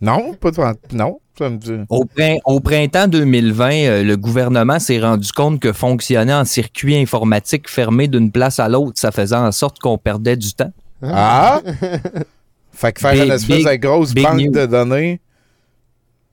Non, 0.00 0.34
pas 0.34 0.50
de... 0.50 0.58
Non, 0.96 1.20
ça 1.38 1.48
me 1.48 1.58
dit... 1.58 1.72
Au, 1.88 2.04
prin- 2.04 2.38
au 2.44 2.58
printemps 2.60 3.06
2020, 3.06 3.72
euh, 3.72 4.02
le 4.02 4.16
gouvernement 4.16 4.80
s'est 4.80 4.98
rendu 5.00 5.30
compte 5.32 5.60
que 5.60 5.72
fonctionner 5.72 6.34
en 6.34 6.44
circuit 6.44 6.96
informatique 6.96 7.68
fermé 7.70 8.08
d'une 8.08 8.32
place 8.32 8.58
à 8.58 8.68
l'autre, 8.68 8.94
ça 8.96 9.12
faisait 9.12 9.36
en 9.36 9.52
sorte 9.52 9.78
qu'on 9.78 9.98
perdait 9.98 10.36
du 10.36 10.52
temps. 10.54 10.72
Ah! 11.02 11.60
Fait 12.72 12.92
que 12.92 13.00
faire 13.00 13.12
Big- 13.12 13.24
une 13.24 13.30
espèce 13.32 13.56
big- 13.58 13.66
de 13.68 13.74
grosse 13.76 14.14
banque 14.14 14.40
news. 14.40 14.50
de 14.50 14.66
données. 14.66 15.20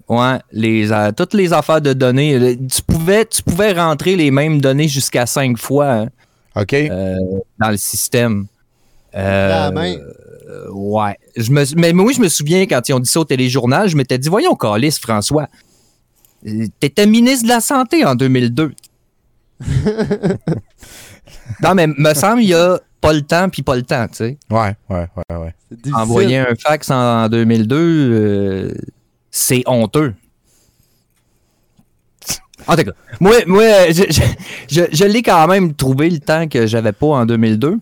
Ouais, 0.07 0.39
les, 0.51 0.91
euh, 0.91 1.11
toutes 1.11 1.33
les 1.35 1.53
affaires 1.53 1.81
de 1.81 1.93
données, 1.93 2.33
euh, 2.35 2.55
tu 2.55 2.81
pouvais, 2.81 3.25
tu 3.25 3.43
pouvais 3.43 3.73
rentrer 3.73 4.15
les 4.15 4.31
mêmes 4.31 4.59
données 4.59 4.87
jusqu'à 4.87 5.27
cinq 5.27 5.57
fois 5.59 5.91
hein, 5.91 6.07
OK. 6.55 6.73
euh, 6.73 7.15
dans 7.59 7.69
le 7.69 7.77
système. 7.77 8.47
Euh, 9.15 9.49
la 9.49 9.71
main. 9.71 9.95
Euh, 10.49 10.67
ouais. 10.71 11.17
Je 11.35 11.51
me, 11.51 11.63
mais 11.77 11.93
moi, 11.93 12.11
je 12.11 12.19
me 12.21 12.27
souviens 12.29 12.65
quand 12.65 12.87
ils 12.89 12.93
ont 12.93 12.99
dit 12.99 13.09
ça 13.09 13.19
au 13.19 13.25
téléjournal, 13.25 13.87
je 13.87 13.95
m'étais 13.95 14.17
dit, 14.17 14.29
voyons, 14.29 14.55
Calis, 14.55 14.97
François, 15.01 15.47
euh, 16.47 16.65
t'étais 16.79 17.05
ministre 17.05 17.43
de 17.43 17.49
la 17.49 17.59
Santé 17.61 18.03
en 18.05 18.15
2002. 18.15 18.71
non, 21.63 21.75
mais 21.75 21.87
me 21.87 22.13
semble, 22.13 22.41
il 22.41 22.49
y 22.49 22.53
a 22.53 22.79
pas 23.01 23.13
le 23.13 23.21
temps 23.21 23.49
puis 23.49 23.61
pas 23.61 23.75
le 23.75 23.83
temps, 23.83 24.07
tu 24.07 24.15
sais. 24.17 24.37
Ouais, 24.49 24.75
ouais, 24.89 25.07
ouais, 25.29 25.35
ouais. 25.37 25.53
Envoyer 25.93 26.37
un 26.39 26.55
fax 26.55 26.89
en, 26.91 27.23
en 27.25 27.29
2002, 27.29 27.75
euh, 27.77 28.73
c'est 29.31 29.63
honteux. 29.67 30.13
En 32.67 32.75
tout 32.75 32.83
cas, 32.83 32.91
moi, 33.19 33.35
moi 33.47 33.63
je, 33.89 34.03
je, 34.09 34.21
je- 34.69 34.89
je 34.95 35.05
l'ai 35.05 35.23
quand 35.23 35.47
même 35.47 35.73
trouvé 35.73 36.09
le 36.09 36.19
temps 36.19 36.47
que 36.47 36.67
j'avais 36.67 36.91
pas 36.91 37.07
en 37.07 37.25
2002 37.25 37.79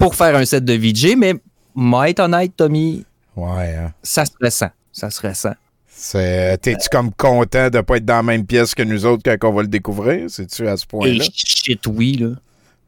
pour 0.00 0.14
faire 0.16 0.34
un 0.34 0.44
set 0.44 0.64
de 0.64 0.72
VJ, 0.72 1.14
mais 1.16 1.34
moi, 1.74 2.10
être 2.10 2.20
honnête, 2.20 2.52
Tommy, 2.56 3.04
Ouais, 3.36 3.74
hein. 3.76 3.92
ça 4.02 4.24
se 4.24 4.32
ressent. 4.42 4.70
Ça 4.92 5.08
se 5.10 5.24
ressent. 5.26 5.54
T'es-tu 6.12 6.88
comme 6.90 7.12
content 7.12 7.68
de 7.70 7.80
pas 7.80 7.98
être 7.98 8.04
dans 8.04 8.16
la 8.16 8.22
même 8.22 8.44
pièce 8.46 8.74
que 8.74 8.82
nous 8.82 9.06
autres 9.06 9.22
quand 9.24 9.48
on 9.48 9.52
va 9.52 9.62
le 9.62 9.68
découvrir? 9.68 10.28
C'est-tu 10.28 10.66
à 10.66 10.76
ce 10.76 10.86
point-là? 10.86 11.24
shit, 11.32 11.86
oui, 11.86 12.16
là. 12.16 12.30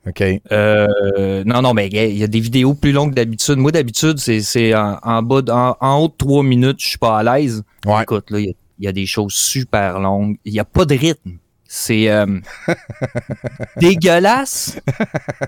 OK. 0.09 0.25
Euh, 0.51 1.45
non, 1.47 1.63
non, 1.63 1.75
mais 1.75 1.87
il 1.89 2.17
y 2.19 2.25
a 2.25 2.27
des 2.27 2.41
vidéos 2.41 2.75
plus 2.75 2.91
longues 2.91 3.11
que 3.11 3.15
d'habitude. 3.17 3.57
Moi, 3.57 3.71
d'habitude, 3.71 4.19
c'est, 4.19 4.41
c'est 4.41 4.75
en, 4.75 4.99
en 5.03 5.23
bas, 5.23 5.43
de- 5.43 5.53
en, 5.53 5.77
en 5.81 5.99
haut 5.99 6.09
de 6.09 6.15
trois 6.19 6.43
minutes, 6.43 6.81
je 6.81 6.89
suis 6.89 6.99
pas 6.99 7.19
à 7.19 7.23
l'aise. 7.39 7.63
Écoute, 8.03 8.31
là, 8.31 8.41
il 8.41 8.47
y 8.81 8.85
y, 8.85 8.89
a 8.89 8.93
des 8.93 9.07
choses 9.07 9.33
super 9.35 10.01
longues. 10.01 10.39
Il 10.45 10.53
n'y 10.55 10.59
a 10.59 10.65
pas 10.65 10.85
de 10.85 10.95
rythme. 10.97 11.33
C'est 11.75 12.11
euh, 12.11 12.27
dégueulasse. 13.79 14.79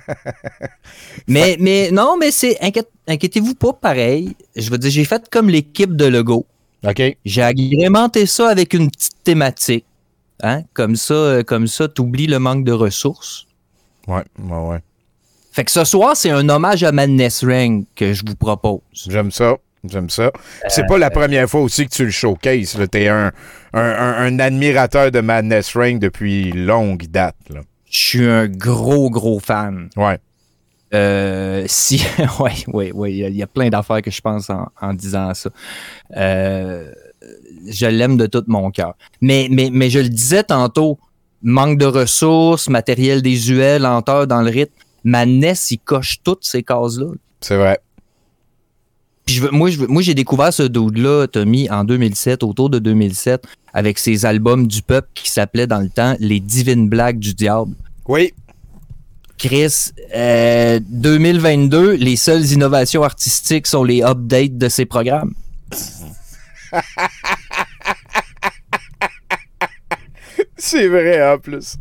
mais, 1.28 1.58
mais 1.60 1.90
non, 1.90 2.16
mais 2.18 2.30
c'est. 2.30 2.56
inquiète- 2.62 2.90
inquiétez-vous 3.06 3.54
pas, 3.54 3.74
pareil. 3.74 4.34
Je 4.56 4.70
veux 4.70 4.78
dire, 4.78 4.90
j'ai 4.90 5.04
fait 5.04 5.28
comme 5.28 5.50
l'équipe 5.50 5.94
de 5.94 6.06
Lego. 6.06 6.46
OK. 6.82 7.02
J'ai 7.26 7.42
agrémenté 7.42 8.24
ça 8.24 8.48
avec 8.48 8.72
une 8.72 8.90
petite 8.90 9.22
thématique. 9.22 9.84
Hein? 10.42 10.62
Comme 10.72 10.96
ça, 10.96 11.12
euh, 11.12 11.42
comme 11.42 11.66
ça, 11.66 11.88
t'oublies 11.88 12.26
le 12.26 12.38
manque 12.38 12.64
de 12.64 12.72
ressources. 12.72 13.44
Ouais, 14.06 14.24
ouais, 14.38 14.58
ouais. 14.68 14.78
Fait 15.52 15.64
que 15.64 15.70
ce 15.70 15.84
soir, 15.84 16.16
c'est 16.16 16.30
un 16.30 16.48
hommage 16.48 16.84
à 16.84 16.92
Madness 16.92 17.44
Ring 17.44 17.84
que 17.94 18.14
je 18.14 18.22
vous 18.26 18.34
propose. 18.34 18.80
J'aime 18.94 19.30
ça. 19.30 19.58
J'aime 19.86 20.08
ça. 20.08 20.32
C'est 20.68 20.86
pas 20.86 20.96
la 20.96 21.10
première 21.10 21.50
fois 21.50 21.60
aussi 21.60 21.86
que 21.86 21.94
tu 21.94 22.06
le 22.06 22.10
showcases. 22.10 22.78
T'es 22.90 23.08
un, 23.08 23.30
un, 23.74 23.80
un- 23.82 24.24
un 24.26 24.38
admirateur 24.38 25.10
de 25.10 25.20
Madness 25.20 25.76
Ring 25.76 25.98
depuis 26.00 26.52
longue 26.52 27.06
date. 27.08 27.36
Là. 27.50 27.60
Je 27.90 27.98
suis 27.98 28.26
un 28.26 28.46
gros, 28.48 29.10
gros 29.10 29.40
fan. 29.40 29.88
Ouais. 29.96 30.18
Euh, 30.94 31.64
si, 31.66 32.04
ouais, 32.40 32.52
ouais, 32.68 32.92
ouais, 32.92 33.12
il 33.12 33.36
y 33.36 33.42
a- 33.42 33.46
plein 33.46 33.68
d'affaires 33.68 34.00
que 34.02 34.10
je 34.10 34.20
pense 34.20 34.48
en, 34.50 34.68
en 34.80 34.94
disant 34.94 35.34
ça. 35.34 35.50
Euh, 36.16 36.90
je 37.68 37.86
l'aime 37.86 38.16
de 38.16 38.26
tout 38.26 38.44
mon 38.46 38.70
cœur. 38.70 38.94
Mais, 39.20 39.48
mais, 39.50 39.70
mais 39.72 39.90
je 39.90 39.98
le 39.98 40.08
disais 40.08 40.44
tantôt, 40.44 40.98
manque 41.42 41.78
de 41.78 41.86
ressources, 41.86 42.68
matériel 42.68 43.22
désuet, 43.22 43.78
lenteur 43.78 44.26
dans 44.26 44.42
le 44.42 44.50
rythme. 44.50 44.72
Ma 45.04 45.26
NES, 45.26 45.52
il 45.70 45.78
coche 45.78 46.18
toutes 46.22 46.44
ces 46.44 46.62
cases-là. 46.62 47.06
C'est 47.40 47.56
vrai. 47.56 47.78
Puis 49.24 49.36
je 49.36 49.42
veux- 49.42 49.50
moi, 49.50 49.70
je 49.70 49.78
moi, 49.86 50.02
j'ai 50.02 50.14
découvert 50.14 50.52
ce 50.52 50.64
dude-là, 50.64 51.26
Tommy, 51.28 51.70
en 51.70 51.84
2007, 51.84 52.42
autour 52.42 52.68
de 52.70 52.78
2007, 52.78 53.44
avec 53.72 53.98
ses 53.98 54.26
albums 54.26 54.66
du 54.66 54.82
peuple 54.82 55.08
qui 55.14 55.30
s'appelaient 55.30 55.66
dans 55.66 55.80
le 55.80 55.88
temps 55.88 56.14
Les 56.20 56.40
Divines 56.40 56.88
Blagues 56.88 57.18
du 57.18 57.32
Diable. 57.34 57.74
Oui. 58.06 58.34
Chris, 59.38 59.90
euh, 60.14 60.78
2022, 60.90 61.92
les 61.94 62.16
seules 62.16 62.44
innovations 62.52 63.02
artistiques 63.02 63.66
sont 63.66 63.82
les 63.82 64.02
updates 64.02 64.56
de 64.58 64.68
ces 64.68 64.84
programmes. 64.84 65.34
C'est 70.56 70.88
vrai, 70.88 71.32
en 71.32 71.38
plus. 71.38 71.76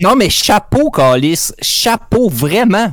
Non, 0.00 0.14
mais 0.16 0.30
chapeau, 0.30 0.90
Calis. 0.90 1.50
Chapeau, 1.60 2.28
vraiment. 2.28 2.92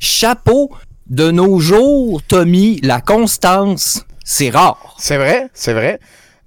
Chapeau. 0.00 0.70
De 1.08 1.30
nos 1.30 1.58
jours, 1.60 2.22
Tommy, 2.26 2.80
la 2.82 3.00
constance, 3.00 4.04
c'est 4.24 4.50
rare. 4.50 4.94
C'est 4.98 5.16
vrai, 5.18 5.48
c'est 5.52 5.74
vrai. 5.74 5.98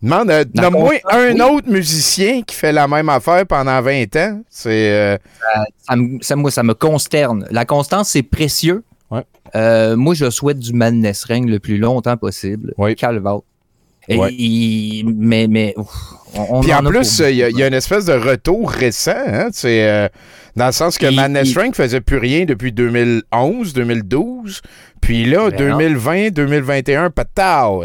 Demande, 0.01 0.29
euh, 0.29 0.45
nomme-moi 0.53 0.93
un 1.11 1.33
oui. 1.33 1.41
autre 1.41 1.69
musicien 1.69 2.41
qui 2.43 2.55
fait 2.55 2.71
la 2.71 2.87
même 2.87 3.09
affaire 3.09 3.45
pendant 3.47 3.81
20 3.81 4.15
ans. 4.15 4.41
C'est. 4.49 4.91
euh, 4.91 5.17
Ça, 5.41 5.63
ça 5.89 5.95
me- 5.95 6.19
ça, 6.21 6.35
moi, 6.35 6.51
ça 6.51 6.63
me 6.63 6.73
consterne. 6.73 7.47
La 7.51 7.65
constance, 7.65 8.09
c'est 8.09 8.23
précieux. 8.23 8.83
Euh, 9.55 9.95
moi, 9.95 10.13
je 10.13 10.29
souhaite 10.29 10.59
du 10.59 10.73
Madness 10.73 11.23
Ring 11.23 11.47
le 11.49 11.59
plus 11.59 11.77
longtemps 11.77 12.17
possible. 12.17 12.73
Calvat. 12.97 13.39
Et- 14.09 14.17
Ouais. 14.17 14.33
il- 14.33 15.05
mais, 15.15 15.47
mais, 15.47 15.73
ouf, 15.77 15.87
on, 16.35 16.57
on 16.57 16.61
Puis 16.61 16.73
en 16.73 16.83
plus, 16.83 17.19
il 17.19 17.35
y, 17.37 17.43
a- 17.43 17.47
beaucoup, 17.47 17.59
y 17.59 17.63
a 17.63 17.67
une 17.67 17.73
espèce 17.73 18.05
de 18.05 18.13
retour 18.13 18.69
récent. 18.69 19.11
Hein? 19.15 19.47
C'est, 19.53 20.09
dans 20.57 20.65
le 20.65 20.71
sens 20.73 20.97
que 20.97 21.13
Madness 21.13 21.51
il- 21.51 21.59
Rank 21.59 21.75
faisait 21.75 22.01
plus 22.01 22.17
rien 22.17 22.45
depuis 22.45 22.71
2011, 22.73 23.73
2012. 23.73 24.61
Puis 25.01 25.25
là, 25.25 25.49
Ben 25.49 25.69
non. 25.69 25.77
2020, 25.77 26.29
2021, 26.31 27.09
patao. 27.11 27.83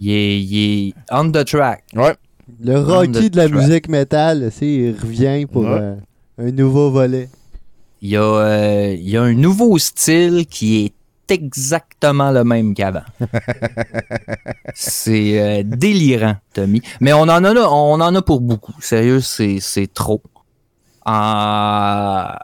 Il 0.00 0.10
est, 0.10 0.40
il 0.40 0.88
est 0.88 0.94
on 1.10 1.30
the 1.30 1.44
track. 1.44 1.84
Ouais. 1.94 2.14
Le 2.62 2.78
Rocky 2.80 3.30
de 3.30 3.36
la 3.36 3.48
musique 3.48 3.88
métal, 3.88 4.50
il 4.60 4.94
revient 5.00 5.46
pour 5.46 5.62
Ouais. 5.62 5.68
euh, 5.80 5.94
un 6.38 6.50
nouveau 6.50 6.90
volet. 6.90 7.28
Il 8.02 8.10
y, 8.10 8.16
a, 8.16 8.22
euh, 8.22 8.96
il 8.98 9.08
y 9.08 9.16
a 9.16 9.22
un 9.22 9.32
nouveau 9.32 9.78
style 9.78 10.44
qui 10.50 10.84
est 10.86 11.32
exactement 11.32 12.32
le 12.32 12.42
même 12.42 12.74
qu'avant. 12.74 13.04
c'est 14.74 15.40
euh, 15.40 15.62
délirant, 15.64 16.36
Tommy. 16.52 16.82
Mais 17.00 17.12
on 17.12 17.22
en 17.22 17.44
a 17.44 17.54
là, 17.54 17.70
on 17.70 18.00
en 18.00 18.14
a 18.14 18.22
pour 18.22 18.40
beaucoup. 18.40 18.74
Sérieux, 18.80 19.20
c'est, 19.20 19.58
c'est 19.60 19.86
trop. 19.92 20.20
Ah, 21.04 22.38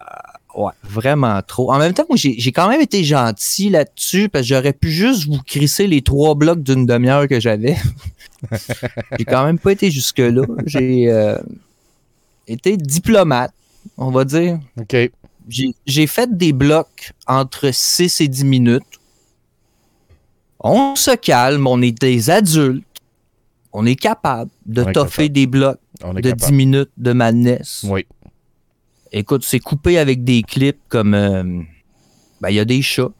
ouais, 0.54 0.72
vraiment 0.82 1.40
trop. 1.42 1.72
En 1.72 1.78
même 1.78 1.94
temps, 1.94 2.04
moi, 2.08 2.16
j'ai, 2.16 2.52
quand 2.52 2.68
même 2.68 2.80
été 2.80 3.04
gentil 3.04 3.70
là-dessus 3.70 4.28
parce 4.28 4.42
que 4.46 4.54
j'aurais 4.54 4.72
pu 4.72 4.90
juste 4.90 5.26
vous 5.26 5.40
crisser 5.42 5.86
les 5.86 6.02
trois 6.02 6.34
blocs 6.34 6.62
d'une 6.62 6.86
demi-heure 6.86 7.28
que 7.28 7.40
j'avais. 7.40 7.76
j'ai 9.18 9.24
quand 9.24 9.44
même 9.44 9.58
pas 9.58 9.72
été 9.72 9.90
jusque-là. 9.90 10.42
J'ai 10.66 11.10
euh, 11.10 11.38
été 12.46 12.76
diplomate, 12.76 13.52
on 13.96 14.10
va 14.10 14.24
dire. 14.24 14.58
OK. 14.78 14.96
J'ai, 15.86 16.06
fait 16.06 16.36
des 16.36 16.52
blocs 16.52 17.12
entre 17.26 17.70
6 17.72 18.20
et 18.20 18.28
10 18.28 18.44
minutes. 18.44 18.82
On 20.60 20.94
se 20.94 21.12
calme, 21.12 21.66
on 21.66 21.80
est 21.80 21.98
des 21.98 22.28
adultes. 22.28 22.84
on 23.72 23.86
est 23.86 23.96
capable 23.96 24.50
de 24.66 24.84
toffer 24.84 25.30
des 25.30 25.46
blocs 25.46 25.78
On 26.02 26.16
est 26.16 26.20
de 26.20 26.30
capable. 26.30 26.50
10 26.50 26.52
minutes 26.52 26.90
de 26.98 27.12
madness. 27.12 27.86
Oui. 27.88 28.04
Écoute, 29.12 29.44
c'est 29.44 29.60
coupé 29.60 29.98
avec 29.98 30.24
des 30.24 30.42
clips 30.42 30.80
comme. 30.88 31.14
euh, 31.14 31.42
ben, 32.40 32.50
il 32.50 32.54
y 32.54 32.60
a 32.60 32.64
des 32.64 32.82
chats. 32.82 33.10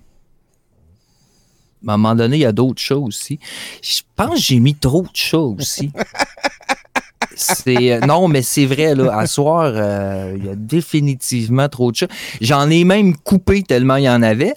À 1.87 1.93
un 1.93 1.97
moment 1.97 2.15
donné, 2.15 2.37
il 2.37 2.41
y 2.41 2.45
a 2.45 2.53
d'autres 2.53 2.81
chats 2.81 2.97
aussi. 2.99 3.39
Je 3.83 4.01
pense 4.17 4.35
que 4.35 4.41
j'ai 4.41 4.61
mis 4.61 4.75
trop 4.75 5.03
de 5.03 5.09
chats 5.15 5.39
aussi. 5.39 5.91
Euh, 7.69 8.01
non, 8.01 8.27
mais 8.27 8.43
c'est 8.43 8.67
vrai 8.67 8.97
là. 8.97 9.17
À 9.17 9.27
soir, 9.29 9.71
euh, 9.75 10.35
il 10.37 10.45
y 10.45 10.49
a 10.49 10.57
définitivement 10.57 11.69
trop 11.69 11.93
de 11.93 11.97
chats. 11.97 12.09
J'en 12.41 12.69
ai 12.69 12.83
même 12.83 13.17
coupé 13.17 13.63
tellement 13.63 13.95
il 13.95 14.05
y 14.05 14.09
en 14.09 14.23
avait. 14.23 14.55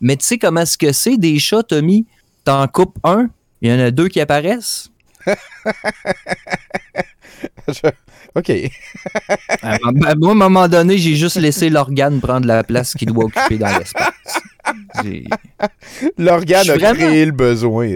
Mais 0.00 0.16
tu 0.16 0.24
sais 0.24 0.38
comment 0.38 0.60
est-ce 0.60 0.78
que 0.78 0.92
c'est 0.92 1.16
des 1.16 1.40
chats, 1.40 1.64
Tommy? 1.64 2.06
T'en 2.44 2.68
coupes 2.68 2.98
un, 3.02 3.30
il 3.60 3.70
y 3.70 3.74
en 3.74 3.80
a 3.80 3.90
deux 3.90 4.06
qui 4.08 4.20
apparaissent. 4.20 4.90
OK. 8.36 8.50
À 9.62 9.74
un 9.74 9.78
moment- 9.92 10.14
moi, 10.16 10.30
à 10.30 10.32
un 10.32 10.34
moment 10.34 10.68
donné, 10.68 10.98
j'ai 10.98 11.16
juste 11.16 11.36
laissé 11.36 11.68
l'organe 11.68 12.20
prendre 12.20 12.46
la 12.46 12.62
place 12.62 12.94
qu'il 12.94 13.08
doit 13.12 13.24
occuper 13.24 13.58
dans 13.58 13.76
l'espace. 13.76 14.40
L'organe 16.18 16.68
a 16.70 16.74
vraiment- 16.76 16.94
créé 16.94 17.24
le 17.26 17.32
besoin. 17.32 17.88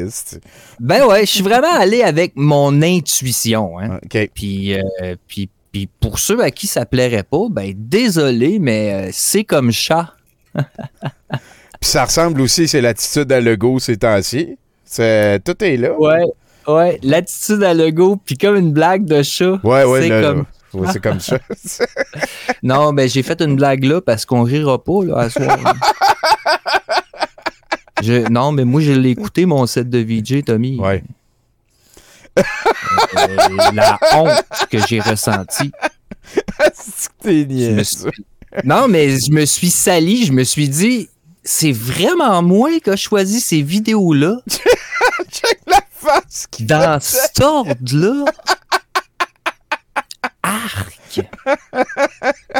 Ben 0.80 1.04
ouais, 1.06 1.20
je 1.26 1.30
suis 1.30 1.42
vraiment 1.42 1.72
allé 1.72 2.02
avec 2.02 2.32
mon 2.36 2.82
intuition. 2.82 3.78
Hein. 3.78 4.00
OK. 4.04 4.30
Puis, 4.34 4.74
euh, 4.74 5.14
puis, 5.28 5.48
puis 5.72 5.88
pour 6.00 6.18
ceux 6.18 6.40
à 6.42 6.50
qui 6.50 6.66
ça 6.66 6.84
plairait 6.86 7.22
pas, 7.24 7.46
ben 7.50 7.72
désolé, 7.76 8.58
mais 8.58 8.92
euh, 8.92 9.10
c'est 9.12 9.44
comme 9.44 9.70
chat. 9.72 10.12
Puis 10.54 11.90
ça 11.90 12.04
ressemble 12.04 12.40
aussi, 12.40 12.66
c'est 12.68 12.80
l'attitude 12.80 13.30
à 13.32 13.40
Lego 13.40 13.78
ces 13.78 13.96
temps-ci. 13.96 14.56
Tout 14.96 15.64
est 15.64 15.76
là. 15.76 15.98
Ouais, 15.98 16.22
ouais, 16.68 16.98
l'attitude 17.02 17.62
à 17.62 17.74
Lego, 17.74 18.16
puis 18.24 18.36
comme 18.36 18.56
une 18.56 18.72
blague 18.72 19.04
de 19.04 19.22
chat. 19.22 19.58
Ouais, 19.64 19.84
ouais, 19.84 20.02
c'est 20.02 20.22
comme... 20.22 20.44
Ouais, 20.74 20.88
c'est 20.92 21.00
comme 21.02 21.20
ça. 21.20 21.38
non, 22.64 22.92
ben 22.92 23.08
j'ai 23.08 23.22
fait 23.22 23.40
une 23.40 23.54
blague 23.54 23.84
là 23.84 24.00
parce 24.00 24.24
qu'on 24.26 24.42
rira 24.42 24.82
pas 24.82 25.04
là 25.04 25.18
à 25.18 25.30
soir. 25.30 25.56
Je- 28.02 28.28
non, 28.28 28.50
mais 28.52 28.64
moi 28.64 28.80
je 28.80 28.90
l'ai 28.92 29.10
écouté 29.10 29.46
mon 29.46 29.66
set 29.66 29.88
de 29.88 29.98
VJ, 29.98 30.44
Tommy. 30.44 30.78
Ouais. 30.80 31.04
Euh, 32.38 32.42
la 33.72 33.98
honte 34.14 34.42
que 34.68 34.78
j'ai 34.88 34.98
ressentie. 35.00 35.70
Suis- 36.74 37.46
Non, 38.64 38.88
mais 38.88 39.10
je 39.10 39.30
me 39.30 39.44
suis 39.46 39.70
sali, 39.70 40.26
je 40.26 40.32
me 40.32 40.42
suis 40.42 40.68
dit, 40.68 41.08
c'est 41.44 41.70
vraiment 41.72 42.42
moi 42.42 42.70
qui 42.82 42.90
a 42.90 42.96
choisi 42.96 43.40
ces 43.40 43.62
vidéos-là. 43.62 44.38
Check 45.30 45.60
la 45.66 45.80
face 45.90 46.46
qui 46.50 46.64
Dans 46.64 47.00
cet 47.00 47.40
ordre-là. 47.40 48.24
Arc. 50.42 51.20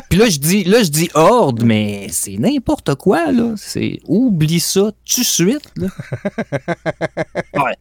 Puis 0.09 0.18
là, 0.18 0.28
je 0.28 0.39
dis, 0.39 0.64
là, 0.64 0.82
je 0.82 0.90
dis 0.90 1.10
ordre, 1.14 1.64
mais 1.64 2.06
c'est 2.10 2.36
n'importe 2.39 2.94
quoi, 2.94 3.31
là. 3.31 3.55
C'est, 3.56 4.01
oublie 4.06 4.60
ça 4.60 4.93
tout 5.05 5.20
de 5.20 5.26
suite, 5.26 5.70
là. 5.76 5.89
Ouais. 7.55 7.76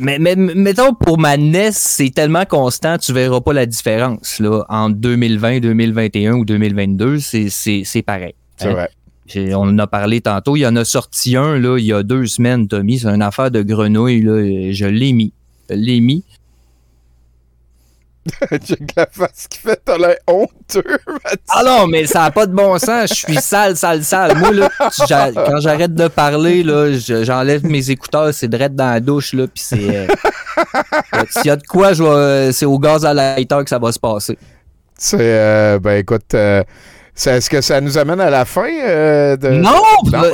Mais, 0.00 0.20
mais 0.20 0.36
mettons, 0.36 0.94
pour 0.94 1.18
ma 1.18 1.36
NES, 1.36 1.70
c'est 1.72 2.10
tellement 2.10 2.44
constant, 2.44 2.98
tu 2.98 3.12
verras 3.12 3.40
pas 3.40 3.52
la 3.52 3.66
différence, 3.66 4.38
là. 4.38 4.64
En 4.68 4.90
2020, 4.90 5.58
2021 5.60 6.34
ou 6.34 6.44
2022, 6.44 7.18
c'est, 7.18 8.02
pareil. 8.02 8.34
C'est 8.56 8.70
vrai. 8.70 8.90
J'ai- 9.28 9.54
On 9.54 9.60
en 9.62 9.78
a 9.78 9.86
parlé 9.86 10.20
tantôt. 10.20 10.56
Il 10.56 10.60
y 10.60 10.66
en 10.66 10.74
a 10.76 10.84
sorti 10.84 11.36
un, 11.36 11.58
là, 11.58 11.76
il 11.78 11.84
y 11.84 11.92
a 11.92 12.02
deux 12.02 12.26
semaines, 12.26 12.66
Tommy. 12.66 12.98
C'est 12.98 13.08
une 13.08 13.22
affaire 13.22 13.50
de 13.50 13.62
grenouille, 13.62 14.22
là. 14.22 14.38
et 14.38 14.72
Je 14.72 14.86
l'ai 14.86 15.12
mis. 15.12 15.32
Je 15.70 15.74
l'ai 15.76 16.00
mis. 16.00 16.24
Check 18.62 18.94
la 18.94 19.06
face 19.10 19.46
qui 19.48 19.58
fait, 19.58 19.80
t'as 19.82 19.96
l'air 19.96 20.16
honteux. 20.26 20.82
Mathieu. 21.24 21.38
Ah 21.48 21.62
non, 21.64 21.86
mais 21.86 22.06
ça 22.06 22.20
n'a 22.20 22.30
pas 22.30 22.44
de 22.46 22.52
bon 22.52 22.78
sens. 22.78 23.08
Je 23.08 23.14
suis 23.14 23.36
sale, 23.36 23.74
sale, 23.76 24.04
sale. 24.04 24.36
Moi, 24.36 24.52
là, 24.52 24.70
quand 24.78 25.60
j'arrête 25.60 25.94
de 25.94 26.08
parler, 26.08 26.62
là, 26.62 26.92
je- 26.92 27.24
j'enlève 27.24 27.64
mes 27.64 27.90
écouteurs, 27.90 28.34
c'est 28.34 28.48
direct 28.48 28.74
dans 28.74 28.90
la 28.90 29.00
douche, 29.00 29.32
là, 29.32 29.46
puis 29.46 29.62
c'est... 29.62 29.96
euh, 29.96 30.06
euh, 31.14 31.22
S'il 31.30 31.46
y 31.46 31.50
a 31.50 31.56
de 31.56 31.66
quoi, 31.66 31.94
je 31.94 32.02
vais- 32.02 32.52
c'est 32.52 32.66
au 32.66 32.78
gaz 32.78 33.06
à 33.06 33.14
lighter 33.14 33.62
que 33.64 33.70
ça 33.70 33.78
va 33.78 33.92
se 33.92 33.98
passer. 33.98 34.36
C'est, 34.98 35.16
euh, 35.20 35.78
ben 35.78 35.96
écoute, 35.98 36.34
euh, 36.34 36.62
est-ce 37.26 37.50
que 37.50 37.60
ça 37.60 37.80
nous 37.80 37.98
amène 37.98 38.20
à 38.20 38.30
la 38.30 38.44
fin 38.44 38.70
euh, 38.70 39.36
de... 39.36 39.48
Non! 39.48 39.82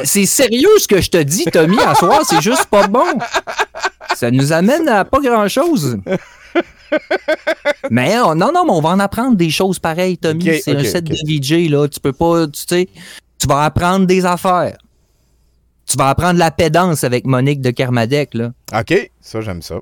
C'est 0.04 0.26
sérieux 0.26 0.68
ce 0.78 0.86
que 0.86 1.00
je 1.00 1.10
te 1.10 1.22
dis, 1.22 1.44
Tommy, 1.44 1.78
à 1.80 1.94
soir, 1.94 2.22
c'est 2.24 2.42
juste 2.42 2.66
pas 2.66 2.86
bon. 2.86 3.18
Ça 4.14 4.30
nous 4.30 4.52
amène 4.52 4.88
à 4.88 5.04
pas 5.04 5.20
grand-chose. 5.20 5.98
Mais 7.90 8.16
euh, 8.16 8.34
non, 8.34 8.52
non, 8.52 8.64
mais 8.64 8.72
on 8.72 8.80
va 8.80 8.90
en 8.90 9.00
apprendre 9.00 9.36
des 9.36 9.50
choses 9.50 9.78
pareilles, 9.78 10.18
Tommy. 10.18 10.60
C'est 10.62 10.76
un 10.76 10.80
ok, 10.80 10.86
set 10.86 11.04
de 11.04 11.14
VJ, 11.14 11.70
là. 11.70 11.88
Tu 11.88 12.00
peux 12.00 12.12
pas, 12.12 12.46
tu 12.46 12.62
sais, 12.68 12.88
tu 13.38 13.46
vas 13.46 13.64
apprendre 13.64 14.06
des 14.06 14.24
affaires. 14.24 14.76
Tu 15.86 15.96
vas 15.98 16.08
apprendre 16.08 16.38
la 16.38 16.50
pédance 16.50 17.04
avec 17.04 17.26
Monique 17.26 17.60
de 17.60 17.70
Kermadec, 17.70 18.34
là. 18.34 18.52
OK, 18.78 19.10
ça, 19.20 19.40
j'aime 19.40 19.62
ça. 19.62 19.76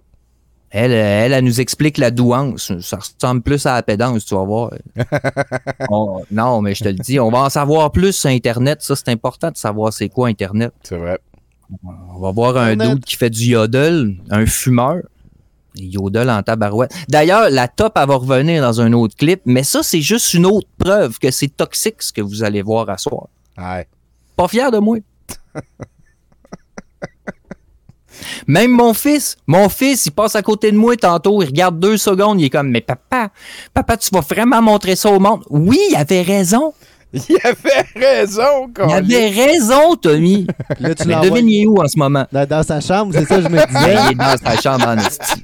Elle, 0.74 0.92
euh, 0.92 1.24
elle, 1.26 1.32
elle 1.34 1.44
nous 1.44 1.60
explique 1.60 1.98
la 1.98 2.10
douance. 2.10 2.72
Ça 2.80 2.96
ressemble 2.98 3.42
plus 3.42 3.66
à 3.66 3.74
la 3.74 3.82
pédance, 3.82 4.24
tu 4.24 4.34
vas 4.34 4.42
voir. 4.44 4.70
On- 5.90 6.22
non, 6.30 6.62
mais 6.62 6.74
je 6.74 6.82
te 6.84 6.88
le 6.88 6.94
dis, 6.94 7.20
on 7.20 7.30
va 7.30 7.40
en 7.40 7.50
savoir 7.50 7.92
plus 7.92 8.12
sur 8.12 8.30
Internet. 8.30 8.80
Ça, 8.80 8.96
c'est 8.96 9.10
important 9.10 9.50
de 9.50 9.56
savoir 9.58 9.92
c'est 9.92 10.08
quoi 10.08 10.28
Internet. 10.28 10.72
C'est 10.82 10.96
vrai. 10.96 11.18
On 12.14 12.20
va 12.20 12.30
voir 12.32 12.56
un 12.56 12.74
dude 12.76 13.04
qui 13.04 13.16
fait 13.16 13.28
du 13.30 13.44
yodel, 13.44 14.16
un 14.30 14.46
fumeur. 14.46 15.02
Yodel 15.76 16.28
en 16.30 16.42
tabarouette. 16.42 16.92
D'ailleurs, 17.08 17.48
la 17.50 17.68
top, 17.68 17.92
elle 17.96 18.06
va 18.08 18.14
revenir 18.16 18.62
dans 18.62 18.80
un 18.80 18.92
autre 18.92 19.16
clip, 19.16 19.40
mais 19.46 19.62
ça, 19.62 19.82
c'est 19.82 20.02
juste 20.02 20.34
une 20.34 20.44
autre 20.46 20.68
preuve 20.78 21.18
que 21.18 21.30
c'est 21.30 21.48
toxique 21.48 22.02
ce 22.02 22.12
que 22.12 22.20
vous 22.22 22.42
allez 22.44 22.60
voir 22.62 22.88
à 22.90 22.96
soir. 22.98 23.28
Ouais. 23.58 23.86
Pas 24.36 24.48
fier 24.48 24.70
de 24.70 24.78
moi. 24.78 24.98
Même 28.46 28.70
mon 28.72 28.94
fils, 28.94 29.36
mon 29.46 29.68
fils, 29.68 30.06
il 30.06 30.10
passe 30.12 30.34
à 30.36 30.42
côté 30.42 30.70
de 30.72 30.76
moi 30.76 30.96
tantôt, 30.96 31.42
il 31.42 31.46
regarde 31.46 31.78
deux 31.78 31.96
secondes, 31.96 32.40
il 32.40 32.46
est 32.46 32.50
comme, 32.50 32.68
mais 32.70 32.80
papa, 32.80 33.30
papa, 33.74 33.96
tu 33.96 34.08
vas 34.12 34.20
vraiment 34.20 34.60
montrer 34.62 34.96
ça 34.96 35.10
au 35.10 35.18
monde? 35.20 35.42
Oui, 35.50 35.78
il 35.90 35.96
avait 35.96 36.22
raison. 36.22 36.72
Il 37.28 37.36
avait 37.44 37.84
raison, 37.94 38.68
Il 38.68 38.72
Colin. 38.72 38.88
avait 38.96 39.28
raison, 39.28 39.96
Tommy. 39.96 40.46
Là, 40.80 40.94
tu 40.94 41.06
mais 41.06 41.16
devine, 41.20 41.46
il 41.46 41.62
est 41.64 41.66
où 41.66 41.76
en 41.78 41.86
ce 41.86 41.98
moment? 41.98 42.24
Dans, 42.32 42.46
dans 42.48 42.62
sa 42.62 42.80
chambre, 42.80 43.12
c'est 43.12 43.26
ça 43.26 43.36
que 43.36 43.42
je 43.42 43.48
me 43.48 43.56
Ben, 43.56 43.66
disais. 43.66 43.96
il 44.06 44.12
est 44.12 44.14
dans 44.14 44.36
sa 44.42 44.56
chambre 44.58 44.88
en 44.88 44.96
esti. 44.96 45.34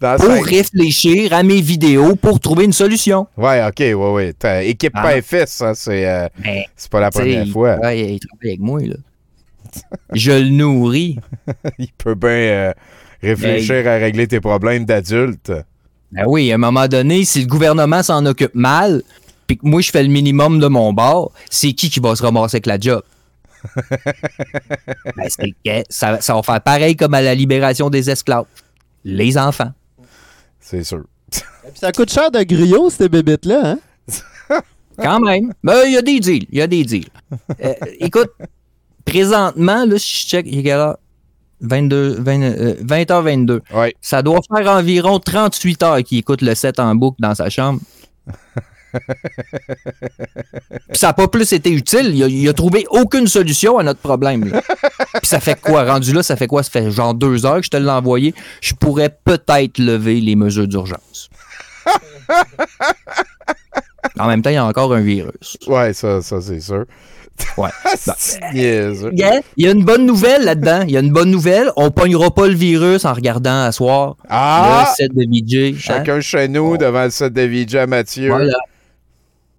Dans 0.00 0.16
Pour 0.16 0.44
réfléchir 0.44 1.32
à 1.32 1.42
mes 1.44 1.60
vidéos 1.60 2.16
pour 2.16 2.40
trouver 2.40 2.64
une 2.64 2.72
solution. 2.72 3.26
Ouais, 3.36 3.64
OK, 3.64 3.78
ouais, 3.78 3.94
ouais. 3.94 4.68
Équipe 4.68 4.92
Ah. 4.96 5.02
pas 5.02 5.22
FS, 5.22 5.46
ça, 5.50 5.74
c'est 5.76 6.08
euh, 6.08 6.26
c'est 6.76 6.90
pas 6.90 7.00
la 7.00 7.10
première 7.10 7.44
il 7.44 7.52
fois. 7.52 7.74
il 7.94 8.18
travaille 8.20 8.20
avec 8.42 8.60
moi, 8.60 8.80
là. 8.80 8.94
Je 10.12 10.32
le 10.32 10.50
nourris. 10.50 11.18
Il 11.78 11.92
peut 11.92 12.14
bien 12.14 12.30
euh, 12.30 12.72
réfléchir 13.22 13.86
à 13.86 13.96
régler 13.96 14.26
tes 14.28 14.40
problèmes 14.40 14.84
d'adulte. 14.84 15.52
Ben 16.12 16.24
oui, 16.26 16.52
à 16.52 16.56
un 16.56 16.58
moment 16.58 16.88
donné, 16.88 17.24
si 17.24 17.40
le 17.40 17.46
gouvernement 17.46 18.02
s'en 18.02 18.24
occupe 18.26 18.54
mal, 18.54 19.02
puis 19.46 19.56
que 19.56 19.66
moi 19.66 19.80
je 19.80 19.90
fais 19.90 20.02
le 20.02 20.10
minimum 20.10 20.60
de 20.60 20.66
mon 20.66 20.92
bord, 20.92 21.32
c'est 21.50 21.72
qui 21.72 21.88
qui 21.88 22.00
va 22.00 22.14
se 22.14 22.22
ramasser 22.22 22.56
avec 22.56 22.66
la 22.66 22.78
job? 22.78 23.02
Ben, 25.16 25.84
ça, 25.88 26.20
ça 26.20 26.34
va 26.34 26.42
faire 26.42 26.60
pareil 26.60 26.96
comme 26.96 27.14
à 27.14 27.22
la 27.22 27.34
libération 27.34 27.90
des 27.90 28.10
esclaves. 28.10 28.46
Les 29.04 29.38
enfants. 29.38 29.72
C'est 30.58 30.82
sûr. 30.82 31.04
Puis 31.30 31.42
ça 31.74 31.92
coûte 31.92 32.10
cher 32.10 32.30
de 32.30 32.42
griot, 32.42 32.90
ces 32.90 33.08
bébites-là, 33.08 33.76
hein? 33.76 33.78
Quand 34.98 35.20
même. 35.20 35.52
Ben, 35.62 35.84
il 35.86 35.92
y 35.92 35.96
a 35.96 36.02
des 36.02 36.20
deals. 36.20 36.46
Il 36.50 36.58
y 36.58 36.62
a 36.62 36.66
des 36.66 36.84
deals. 36.84 37.08
Euh, 37.62 37.74
écoute, 38.00 38.30
présentement, 39.12 39.84
là, 39.84 39.98
si 39.98 40.22
je 40.24 40.28
check, 40.28 40.46
il 40.48 40.60
est 40.60 40.62
quelle 40.62 40.78
heure? 40.78 40.96
22, 41.60 42.16
20, 42.18 42.42
euh, 42.42 42.74
20h22. 42.82 43.60
Ouais. 43.74 43.94
Ça 44.00 44.22
doit 44.22 44.40
faire 44.48 44.68
environ 44.72 45.18
38 45.20 45.82
heures 45.82 46.02
qu'il 46.02 46.18
écoute 46.18 46.42
le 46.42 46.54
set 46.54 46.80
en 46.80 46.94
boucle 46.94 47.18
dans 47.20 47.34
sa 47.34 47.50
chambre. 47.50 47.80
Puis 48.92 49.00
ça 50.98 51.08
n'a 51.08 51.12
pas 51.12 51.28
plus 51.28 51.52
été 51.52 51.70
utile. 51.70 52.10
Il 52.14 52.24
a, 52.24 52.26
il 52.26 52.48
a 52.48 52.52
trouvé 52.52 52.84
aucune 52.90 53.26
solution 53.26 53.78
à 53.78 53.84
notre 53.84 54.00
problème. 54.00 54.44
là. 54.44 54.62
Puis 55.14 55.26
ça 55.26 55.40
fait 55.40 55.60
quoi? 55.60 55.84
Rendu 55.84 56.12
là, 56.12 56.22
ça 56.22 56.36
fait 56.36 56.46
quoi? 56.46 56.62
Ça 56.62 56.70
fait 56.70 56.90
genre 56.90 57.14
deux 57.14 57.46
heures 57.46 57.60
que 57.60 57.64
je 57.64 57.70
te 57.70 57.76
l'ai 57.76 57.90
envoyé. 57.90 58.34
Je 58.60 58.74
pourrais 58.74 59.16
peut-être 59.24 59.78
lever 59.78 60.20
les 60.20 60.36
mesures 60.36 60.66
d'urgence. 60.66 61.30
En 64.18 64.26
même 64.26 64.42
temps, 64.42 64.50
il 64.50 64.54
y 64.54 64.56
a 64.56 64.64
encore 64.64 64.92
un 64.92 65.00
virus. 65.00 65.56
Ouais, 65.66 65.92
ça, 65.92 66.20
ça 66.22 66.40
c'est 66.40 66.60
sûr. 66.60 66.84
Ouais. 67.56 67.70
Niaiseux. 68.54 69.10
Yeah, 69.14 69.40
Il 69.56 69.64
y 69.66 69.68
a 69.68 69.72
une 69.72 69.84
bonne 69.84 70.06
nouvelle 70.06 70.44
là-dedans. 70.44 70.82
Il 70.86 70.90
y 70.92 70.96
a 70.96 71.00
une 71.00 71.12
bonne 71.12 71.30
nouvelle. 71.30 71.70
On 71.76 71.90
pognera 71.90 72.30
pas 72.30 72.46
le 72.48 72.54
virus 72.54 73.04
en 73.04 73.12
regardant 73.12 73.62
à 73.64 73.72
soir 73.72 74.16
Ah! 74.28 74.86
le 74.88 74.94
set 74.96 75.12
de 75.14 75.24
VJ. 75.24 75.74
hein? 75.74 75.78
Chacun 75.78 76.20
chez 76.20 76.48
nous 76.48 76.76
devant 76.76 77.04
le 77.04 77.10
set 77.10 77.32
de 77.32 77.42
VJ 77.42 77.74
à 77.76 77.86
Mathieu. 77.86 78.28
Voilà. 78.28 78.54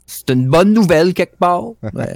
C'est 0.08 0.30
une 0.32 0.48
bonne 0.48 0.74
nouvelle 0.74 1.14
quelque 1.14 1.38
part. 1.38 1.64
Ouais. 1.94 2.14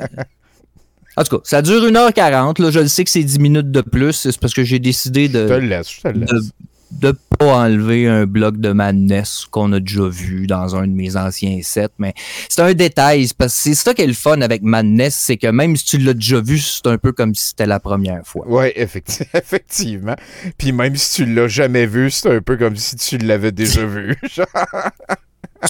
En 1.19 1.23
tout 1.23 1.37
cas, 1.37 1.41
ça 1.45 1.61
dure 1.63 1.81
1h40. 1.83 2.61
Là, 2.61 2.69
je 2.69 2.79
le 2.79 2.87
sais 2.87 3.03
que 3.03 3.09
c'est 3.09 3.23
10 3.23 3.39
minutes 3.39 3.71
de 3.71 3.81
plus. 3.81 4.13
C'est 4.13 4.39
parce 4.39 4.53
que 4.53 4.63
j'ai 4.63 4.77
décidé 4.77 5.27
de. 5.27 5.47
Je 5.47 5.53
te 5.53 5.59
le 5.59 5.67
laisse, 5.67 5.91
je 5.91 6.01
te 6.01 6.07
le 6.09 6.19
laisse. 6.19 6.29
de 6.29 6.41
de 6.91 7.13
pas 7.37 7.57
enlever 7.65 8.07
un 8.07 8.25
bloc 8.25 8.57
de 8.57 8.71
Madness 8.71 9.45
qu'on 9.51 9.71
a 9.73 9.79
déjà 9.79 10.07
vu 10.07 10.47
dans 10.47 10.75
un 10.75 10.87
de 10.87 10.93
mes 10.93 11.15
anciens 11.17 11.59
sets, 11.61 11.89
mais 11.99 12.13
c'est 12.49 12.61
un 12.61 12.73
détail, 12.73 13.27
c'est 13.27 13.37
parce 13.37 13.53
que 13.55 13.61
c'est 13.61 13.73
ça 13.75 13.93
qui 13.93 14.01
est 14.01 14.07
le 14.07 14.13
fun 14.13 14.41
avec 14.41 14.61
Madness, 14.63 15.15
c'est 15.15 15.37
que 15.37 15.47
même 15.47 15.75
si 15.75 15.85
tu 15.85 15.97
l'as 15.97 16.13
déjà 16.13 16.39
vu, 16.41 16.59
c'est 16.59 16.87
un 16.87 16.97
peu 16.97 17.11
comme 17.11 17.35
si 17.35 17.47
c'était 17.49 17.65
la 17.65 17.79
première 17.79 18.25
fois. 18.25 18.45
Oui, 18.47 18.67
effecti- 18.75 19.25
effectivement. 19.33 20.15
Puis 20.57 20.71
même 20.71 20.95
si 20.95 21.15
tu 21.23 21.25
l'as 21.33 21.47
jamais 21.47 21.85
vu, 21.85 22.09
c'est 22.09 22.31
un 22.37 22.41
peu 22.41 22.57
comme 22.57 22.75
si 22.75 22.95
tu 22.95 23.17
l'avais 23.17 23.51
déjà 23.51 23.85
vu. 23.85 24.15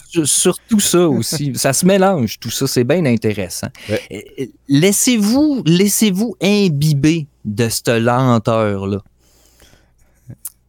Sur- 0.09 0.27
Surtout 0.27 0.79
ça 0.81 1.07
aussi, 1.07 1.53
ça 1.55 1.71
se 1.73 1.85
mélange, 1.85 2.39
tout 2.39 2.49
ça, 2.49 2.67
c'est 2.67 2.83
bien 2.83 3.05
intéressant. 3.05 3.67
Euh, 3.89 3.95
euh, 4.11 4.45
Laissez-vous 4.67 5.63
laissez-vous 5.65 6.35
imbiber 6.43 7.27
de 7.45 7.69
cette 7.69 7.87
lenteur-là. 7.87 8.99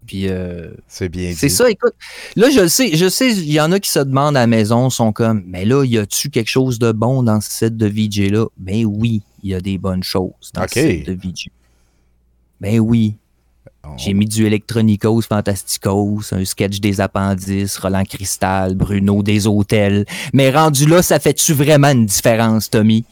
Puis 0.09 0.27
euh, 0.27 0.71
c'est 0.89 1.11
bien 1.11 1.35
C'est 1.37 1.51
ça, 1.51 1.71
écoute. 1.71 1.93
Là, 2.35 2.49
je 2.49 2.61
le 2.61 2.69
sais, 2.69 2.97
je 2.97 3.09
sais, 3.11 3.31
il 3.31 3.53
y 3.53 3.61
en 3.61 3.71
a 3.73 3.79
qui 3.79 3.91
se 3.91 3.99
demandent 3.99 4.39
à 4.39 4.41
la 4.41 4.47
maison, 4.47 4.89
sont 4.89 5.13
comme, 5.13 5.45
mais 5.47 5.67
là, 5.67 5.85
y 5.85 5.99
a-tu 5.99 6.31
quelque 6.31 6.49
chose 6.49 6.79
de 6.79 6.93
bon 6.93 7.23
dans 7.23 7.43
ce 7.43 7.51
set 7.51 7.77
de 7.77 7.87
VJ-là? 7.87 8.47
Ben 8.57 8.87
oui, 8.87 9.21
il 9.43 9.51
y 9.51 9.55
a 9.55 9.61
des 9.61 9.77
bonnes 9.77 10.03
choses 10.03 10.33
dans 10.55 10.67
ce 10.67 10.81
set 10.81 11.07
de 11.07 11.13
VJ. 11.13 11.51
Ben 12.59 12.81
oui. 12.81 13.17
J'ai 13.97 14.13
mis 14.13 14.27
du 14.27 14.47
Electronicos 14.47 15.23
Fantasticos, 15.23 16.33
un 16.33 16.45
sketch 16.45 16.81
des 16.81 17.01
appendices, 17.01 17.79
Roland 17.79 18.05
Cristal, 18.05 18.75
Bruno 18.75 19.23
des 19.23 19.47
hôtels. 19.47 20.05
Mais 20.33 20.51
rendu 20.51 20.87
là, 20.87 21.03
ça 21.03 21.19
fait-tu 21.19 21.55
vraiment 21.55 21.89
une 21.89 22.07
différence, 22.07 22.69
Tommy? 22.69 23.05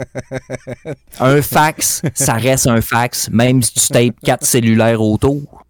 un 1.20 1.42
fax, 1.42 2.02
ça 2.14 2.34
reste 2.34 2.66
un 2.66 2.80
fax, 2.80 3.30
même 3.30 3.62
si 3.62 3.74
tu 3.74 3.88
tapes 3.88 4.20
quatre 4.22 4.46
cellulaires 4.46 5.00
autour. 5.00 5.64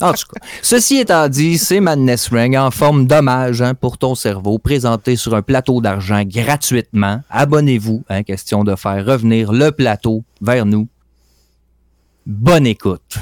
En 0.00 0.12
tout 0.12 0.24
cas, 0.34 0.40
ceci 0.60 0.98
étant 0.98 1.28
dit, 1.28 1.56
c'est 1.56 1.80
Madness 1.80 2.28
Ring 2.28 2.56
en 2.56 2.70
forme 2.70 3.06
d'hommage 3.06 3.62
hein, 3.62 3.74
pour 3.74 3.96
ton 3.96 4.14
cerveau, 4.14 4.58
présenté 4.58 5.16
sur 5.16 5.34
un 5.34 5.42
plateau 5.42 5.80
d'argent 5.80 6.22
gratuitement. 6.24 7.22
Abonnez-vous, 7.30 8.04
hein, 8.08 8.22
question 8.22 8.64
de 8.64 8.74
faire 8.76 9.04
revenir 9.06 9.52
le 9.52 9.70
plateau 9.70 10.24
vers 10.42 10.66
nous. 10.66 10.88
Bonne 12.26 12.66
écoute. 12.66 13.18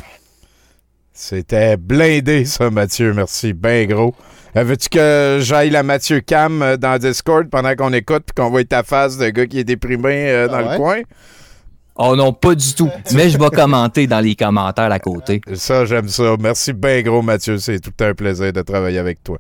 C'était 1.13 1.77
blindé, 1.77 2.47
ça, 2.47 2.71
Mathieu. 2.71 3.13
Merci, 3.13 3.53
ben 3.53 3.87
gros. 3.87 4.15
Veux-tu 4.55 4.89
que 4.89 5.39
j'aille 5.41 5.71
la 5.71 5.83
Mathieu 5.83 6.21
Cam 6.21 6.63
euh, 6.63 6.77
dans 6.77 6.99
Discord 6.99 7.49
pendant 7.49 7.75
qu'on 7.75 7.93
écoute 7.93 8.25
puis 8.27 8.35
qu'on 8.43 8.51
voit 8.51 8.65
ta 8.65 8.83
face 8.83 9.17
de 9.19 9.29
gars 9.31 9.47
qui 9.47 9.59
est 9.61 9.65
déprimé 9.65 10.29
euh, 10.31 10.49
dans 10.49 10.55
Ah 10.57 10.63
le 10.63 10.69
ouais? 10.69 10.77
coin? 10.77 11.01
Oh 12.05 12.17
non, 12.17 12.33
pas 12.33 12.57
du 12.57 12.75
tout. 12.75 12.91
Mais 13.15 13.31
je 13.31 13.39
vais 13.39 13.51
commenter 13.51 14.09
dans 14.09 14.19
les 14.19 14.35
commentaires 14.35 14.91
à 14.91 14.99
côté. 14.99 15.41
Ça, 15.55 15.85
j'aime 15.85 16.09
ça. 16.09 16.35
Merci 16.41 16.73
ben 16.73 17.01
gros, 17.05 17.23
Mathieu. 17.23 17.59
C'est 17.59 17.79
tout 17.79 17.93
un 18.01 18.13
plaisir 18.13 18.53
de 18.53 18.61
travailler 18.63 18.99
avec 18.99 19.23
toi. 19.23 19.39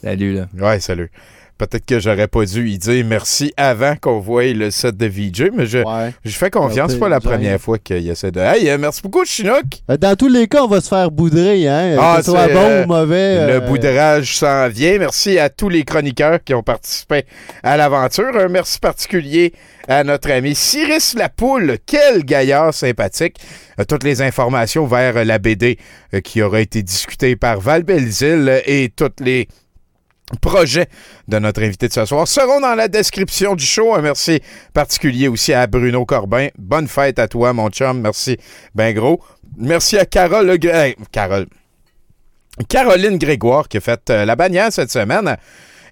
Salut, 0.00 0.34
là. 0.34 0.46
Ouais, 0.56 0.78
salut. 0.78 1.10
Peut-être 1.58 1.84
que 1.84 1.98
j'aurais 1.98 2.28
pas 2.28 2.44
dû 2.44 2.70
y 2.70 2.78
dire 2.78 3.04
merci 3.04 3.52
avant 3.56 3.96
qu'on 3.96 4.20
voie 4.20 4.44
le 4.52 4.70
set 4.70 4.96
de 4.96 5.06
VJ, 5.06 5.50
mais 5.54 5.66
je, 5.66 5.78
je 6.24 6.30
fais 6.30 6.50
confiance. 6.50 6.92
C'est 6.92 6.98
pas 6.98 7.08
la 7.08 7.20
première 7.20 7.60
fois 7.60 7.78
qu'il 7.78 8.08
essaie 8.08 8.30
de. 8.30 8.40
Hey, 8.40 8.68
euh, 8.70 8.78
merci 8.78 9.02
beaucoup, 9.02 9.24
Chinook. 9.24 9.64
Euh, 9.90 9.96
Dans 9.96 10.14
tous 10.16 10.28
les 10.28 10.46
cas, 10.46 10.62
on 10.62 10.68
va 10.68 10.80
se 10.80 10.88
faire 10.88 11.10
boudrer, 11.10 11.66
hein? 11.68 11.96
que 12.16 12.22
ce 12.22 12.30
soit 12.30 12.46
bon 12.48 12.54
euh, 12.60 12.84
ou 12.84 12.86
mauvais. 12.86 13.46
Le 13.48 13.52
euh, 13.54 13.60
boudrage 13.60 14.36
s'en 14.36 14.68
vient. 14.68 14.98
Merci 14.98 15.38
à 15.38 15.48
tous 15.50 15.68
les 15.68 15.84
chroniqueurs 15.84 16.38
qui 16.44 16.54
ont 16.54 16.62
participé 16.62 17.24
à 17.62 17.76
l'aventure. 17.76 18.36
Un 18.36 18.48
merci 18.48 18.78
particulier 18.78 19.52
à 19.88 20.04
notre 20.04 20.30
ami 20.30 20.54
Cyrus 20.54 21.14
Lapoule. 21.14 21.78
Quel 21.86 22.22
gaillard 22.24 22.72
sympathique. 22.72 23.36
Euh, 23.80 23.84
Toutes 23.84 24.04
les 24.04 24.22
informations 24.22 24.86
vers 24.86 25.24
la 25.24 25.38
BD 25.38 25.78
euh, 26.14 26.20
qui 26.20 26.42
aura 26.42 26.60
été 26.60 26.82
discutée 26.82 27.36
par 27.36 27.60
Val 27.60 27.82
Belzile 27.82 28.62
et 28.66 28.90
toutes 28.94 29.20
les 29.20 29.48
projets 30.40 30.88
de 31.26 31.38
notre 31.38 31.62
invité 31.62 31.88
de 31.88 31.92
ce 31.92 32.04
soir 32.04 32.28
seront 32.28 32.60
dans 32.60 32.74
la 32.74 32.88
description 32.88 33.54
du 33.54 33.64
show. 33.64 33.94
Un 33.94 34.02
merci 34.02 34.40
particulier 34.74 35.28
aussi 35.28 35.52
à 35.52 35.66
Bruno 35.66 36.04
Corbin. 36.04 36.48
Bonne 36.58 36.88
fête 36.88 37.18
à 37.18 37.28
toi, 37.28 37.52
mon 37.52 37.70
chum. 37.70 38.00
Merci, 38.00 38.36
ben 38.74 38.94
gros. 38.94 39.20
Merci 39.56 39.98
à 39.98 40.04
Carole 40.04 40.58
Carole. 41.10 41.46
Caroline 42.68 43.18
Grégoire 43.18 43.68
qui 43.68 43.76
a 43.76 43.80
fait 43.80 44.10
euh, 44.10 44.24
la 44.24 44.36
bannière 44.36 44.72
cette 44.72 44.90
semaine. 44.90 45.36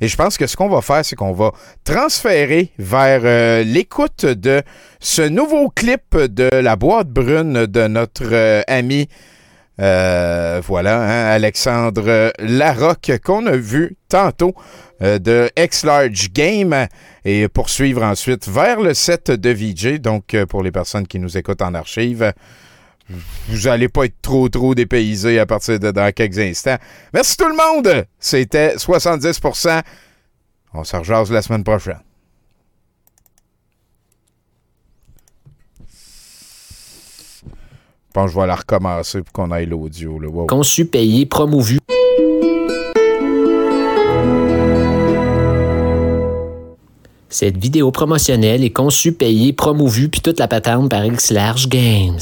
Et 0.00 0.08
je 0.08 0.16
pense 0.16 0.36
que 0.36 0.46
ce 0.46 0.56
qu'on 0.56 0.68
va 0.68 0.82
faire, 0.82 1.04
c'est 1.04 1.16
qu'on 1.16 1.32
va 1.32 1.52
transférer 1.84 2.70
vers 2.78 3.22
euh, 3.24 3.62
l'écoute 3.62 4.26
de 4.26 4.62
ce 5.00 5.22
nouveau 5.22 5.70
clip 5.70 6.16
de 6.16 6.50
la 6.52 6.76
boîte 6.76 7.08
brune 7.08 7.66
de 7.66 7.86
notre 7.86 8.24
euh, 8.30 8.62
ami, 8.68 9.08
euh, 9.80 10.62
voilà, 10.64 11.02
hein, 11.02 11.26
Alexandre 11.34 12.32
Larocque, 12.38 13.12
qu'on 13.22 13.46
a 13.46 13.56
vu 13.56 13.96
tantôt 14.08 14.54
euh, 15.02 15.18
de 15.18 15.50
X-Large 15.56 16.32
Game 16.32 16.86
et 17.24 17.48
poursuivre 17.48 18.02
ensuite 18.02 18.48
vers 18.48 18.80
le 18.80 18.94
set 18.94 19.30
de 19.30 19.50
VJ. 19.50 20.00
Donc, 20.00 20.34
euh, 20.34 20.46
pour 20.46 20.62
les 20.62 20.72
personnes 20.72 21.06
qui 21.06 21.18
nous 21.18 21.36
écoutent 21.36 21.62
en 21.62 21.74
archive, 21.74 22.32
vous 23.48 23.68
allez 23.68 23.88
pas 23.88 24.06
être 24.06 24.20
trop, 24.22 24.48
trop 24.48 24.74
dépaysés 24.74 25.38
à 25.38 25.46
partir 25.46 25.78
de 25.78 25.90
dans 25.90 26.10
quelques 26.12 26.38
instants. 26.38 26.78
Merci 27.12 27.36
tout 27.36 27.48
le 27.48 27.54
monde! 27.54 28.06
C'était 28.18 28.76
70%. 28.76 29.82
On 30.74 30.84
se 30.84 30.96
rejase 30.96 31.30
la 31.30 31.42
semaine 31.42 31.64
prochaine. 31.64 32.05
Pense 38.16 38.30
que 38.30 38.34
je 38.36 38.40
vais 38.40 38.46
la 38.46 38.54
recommencer 38.54 39.20
pour 39.20 39.32
qu'on 39.32 39.50
aille 39.50 39.66
l'audio. 39.66 40.18
Wow. 40.18 40.46
Conçu, 40.46 40.86
payé, 40.86 41.26
promouvu. 41.26 41.78
Cette 47.28 47.58
vidéo 47.58 47.90
promotionnelle 47.90 48.64
est 48.64 48.70
conçue, 48.70 49.12
payée, 49.12 49.52
promouvue, 49.52 50.08
puis 50.08 50.22
toute 50.22 50.38
la 50.38 50.48
patente 50.48 50.88
par 50.88 51.04
X-Large 51.04 51.68
Games. 51.68 52.20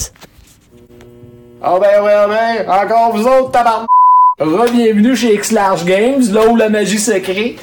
Ah 1.62 1.78
ben 1.80 2.02
oui, 2.02 2.10
ah 2.12 2.26
ben, 2.26 2.68
encore 2.68 3.16
vous 3.16 3.26
autres, 3.28 3.52
tabarnak! 3.52 3.86
Re-bienvenue 4.40 5.14
chez 5.14 5.34
X-Large 5.34 5.84
Games, 5.84 6.24
là 6.32 6.48
où 6.48 6.56
la 6.56 6.70
magie 6.70 6.98
se 6.98 7.18
crée. 7.18 7.54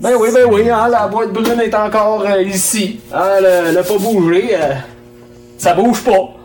Ben 0.00 0.12
oui, 0.16 0.28
ben 0.32 0.46
oui, 0.48 0.70
hein, 0.70 0.86
la 0.88 1.08
boîte 1.08 1.32
brune 1.32 1.60
est 1.60 1.74
encore 1.74 2.24
euh, 2.24 2.40
ici. 2.42 3.00
Hein, 3.12 3.24
elle, 3.38 3.44
elle 3.70 3.78
a 3.78 3.82
pas 3.82 3.98
bougé. 3.98 4.50
euh, 4.54 4.74
ça 5.58 5.74
bouge 5.74 6.04
pas. 6.04 6.43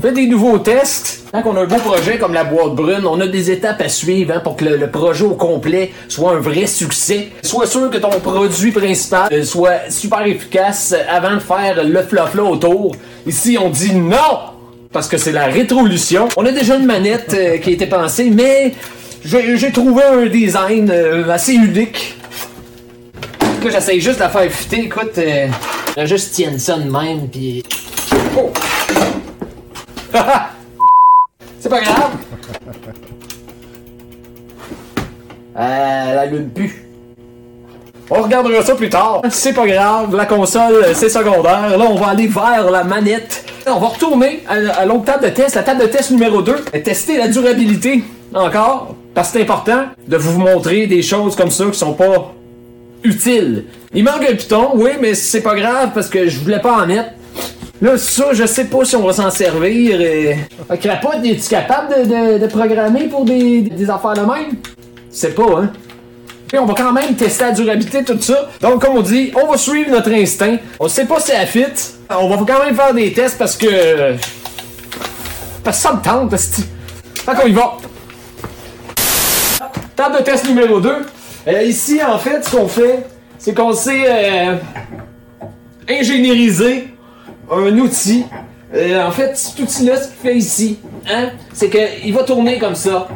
Faites 0.00 0.12
des 0.12 0.26
nouveaux 0.26 0.58
tests. 0.58 1.24
Quand 1.32 1.42
on 1.46 1.56
a 1.56 1.62
un 1.62 1.66
beau 1.66 1.76
projet 1.76 2.18
comme 2.18 2.34
la 2.34 2.44
boîte 2.44 2.74
brune, 2.74 3.06
on 3.06 3.18
a 3.18 3.26
des 3.26 3.50
étapes 3.50 3.80
à 3.80 3.88
suivre 3.88 4.34
hein, 4.34 4.40
pour 4.40 4.54
que 4.54 4.64
le, 4.66 4.90
projet 4.90 5.24
au 5.24 5.34
complet 5.34 5.90
soit 6.08 6.32
un 6.32 6.38
vrai 6.38 6.66
succès. 6.66 7.28
Sois 7.42 7.66
sûr 7.66 7.90
que 7.90 7.96
ton 7.96 8.10
produit 8.20 8.72
principal 8.72 9.28
euh, 9.32 9.42
soit 9.42 9.90
super 9.90 10.26
efficace 10.26 10.94
euh, 10.94 11.02
avant 11.08 11.34
de 11.34 11.40
faire 11.40 11.82
le 11.82 12.02
flop-là 12.02 12.42
autour. 12.44 12.94
Ici, 13.26 13.56
on 13.58 13.70
dit 13.70 13.94
non! 13.94 14.16
Parce 14.92 15.08
que 15.08 15.16
c'est 15.16 15.32
la 15.32 15.46
rétrolution. 15.46 16.28
On 16.36 16.44
a 16.44 16.52
déjà 16.52 16.76
une 16.76 16.86
manette 16.86 17.34
euh, 17.34 17.56
qui 17.56 17.70
a 17.70 17.72
été 17.72 17.86
pensée, 17.86 18.30
mais 18.30 18.74
j'ai 19.24 19.72
trouvé 19.72 20.02
un 20.04 20.26
design 20.26 20.90
assez 21.30 21.54
unique. 21.54 22.16
Que 23.62 23.70
j'essaye 23.70 24.00
juste 24.00 24.16
de 24.16 24.24
la 24.24 24.28
faire 24.28 24.50
fitter. 24.52 24.84
Écoute, 24.84 25.18
juste 26.04 26.34
tienne 26.34 26.58
ça 26.58 26.76
de 26.76 26.90
même, 26.90 27.28
puis. 27.28 27.64
Oh! 28.38 28.52
C'est 31.60 31.68
pas 31.68 31.80
grave. 31.80 32.10
Euh, 35.58 36.12
elle 36.12 36.18
allume 36.18 36.50
plus. 36.50 36.86
On 38.10 38.22
regardera 38.22 38.62
ça 38.62 38.74
plus 38.74 38.88
tard. 38.88 39.22
C'est 39.30 39.52
pas 39.52 39.66
grave, 39.66 40.14
la 40.14 40.26
console, 40.26 40.86
c'est 40.94 41.08
secondaire. 41.08 41.76
Là, 41.76 41.84
on 41.88 41.96
va 41.96 42.08
aller 42.08 42.28
vers 42.28 42.70
la 42.70 42.84
manette. 42.84 43.44
On 43.66 43.80
va 43.80 43.88
retourner 43.88 44.44
à, 44.48 44.84
l'autre 44.86 45.04
table 45.06 45.24
de 45.24 45.30
test, 45.30 45.56
la 45.56 45.64
table 45.64 45.80
de 45.82 45.86
test 45.86 46.12
numéro 46.12 46.40
2, 46.40 46.56
et 46.72 46.82
tester 46.82 47.16
la 47.16 47.26
durabilité. 47.26 48.04
Encore, 48.32 48.94
parce 49.14 49.28
que 49.28 49.38
c'est 49.38 49.42
important 49.42 49.86
de 50.06 50.16
vous 50.16 50.38
montrer 50.38 50.86
des 50.86 51.02
choses 51.02 51.34
comme 51.34 51.50
ça 51.50 51.64
qui 51.66 51.78
sont 51.78 51.94
pas 51.94 52.32
utiles. 53.02 53.64
Il 53.94 54.04
manque 54.04 54.24
un 54.28 54.34
piton, 54.34 54.70
oui, 54.74 54.90
mais 55.00 55.14
c'est 55.14 55.40
pas 55.40 55.56
grave 55.56 55.90
parce 55.94 56.08
que 56.08 56.28
je 56.28 56.38
voulais 56.38 56.60
pas 56.60 56.82
en 56.82 56.86
mettre. 56.86 57.10
Là, 57.82 57.98
ça, 57.98 58.32
je 58.32 58.46
sais 58.46 58.64
pas 58.64 58.84
si 58.84 58.96
on 58.96 59.02
va 59.06 59.12
s'en 59.12 59.30
servir. 59.30 59.98
Euh... 60.00 60.76
Crapote, 60.76 61.24
es-tu 61.24 61.48
capable 61.50 61.94
de, 61.94 62.04
de- 62.08 62.38
de 62.38 62.46
programmer 62.46 63.04
pour 63.04 63.24
des, 63.24 63.60
des 63.62 63.90
affaires 63.90 64.14
de 64.14 64.20
même? 64.20 64.54
C'est 65.10 65.34
pas, 65.34 65.60
hein? 65.60 65.70
Puis 66.48 66.58
on 66.58 66.64
va 66.64 66.74
quand 66.74 66.92
même 66.92 67.14
tester 67.16 67.44
la 67.44 67.50
durabilité, 67.52 68.04
tout 68.04 68.20
ça. 68.20 68.48
Donc, 68.60 68.80
comme 68.84 68.96
on 68.96 69.02
dit, 69.02 69.32
on 69.34 69.50
va 69.50 69.58
suivre 69.58 69.90
notre 69.90 70.10
instinct. 70.12 70.56
On 70.80 70.88
sait 70.88 71.04
pas 71.04 71.18
si 71.20 71.32
elle 71.32 71.46
fit. 71.46 71.64
On 72.08 72.28
va 72.28 72.36
quand 72.46 72.64
même 72.64 72.74
faire 72.74 72.94
des 72.94 73.12
tests 73.12 73.36
parce 73.36 73.56
que. 73.56 74.14
Parce 75.64 75.76
que 75.78 75.82
ça 75.82 75.92
me 75.92 76.00
tente, 76.02 76.30
parce 76.30 76.46
que. 76.46 76.62
Fait 77.20 77.34
qu'on 77.34 77.48
y 77.48 77.52
va. 77.52 77.76
Table 79.96 80.18
de 80.18 80.22
test 80.22 80.46
numéro 80.48 80.80
2. 80.80 80.94
ici, 81.64 82.00
en 82.06 82.18
fait, 82.18 82.44
ce 82.44 82.54
qu'on 82.56 82.68
fait, 82.68 83.04
c'est 83.38 83.52
qu'on 83.54 83.72
sait 83.72 84.04
euh, 84.06 84.54
ingénieriser 85.88 86.88
un 87.50 87.78
outil. 87.78 88.26
Euh, 88.74 89.06
en 89.06 89.10
fait, 89.10 89.36
cet 89.36 89.58
outil-là, 89.60 89.96
ce 89.96 90.08
qu'il 90.08 90.16
fait 90.16 90.36
ici, 90.36 90.78
hein, 91.08 91.30
c'est 91.52 91.70
qu'il 91.70 92.12
va 92.12 92.24
tourner 92.24 92.58
comme 92.58 92.74
ça. 92.74 93.08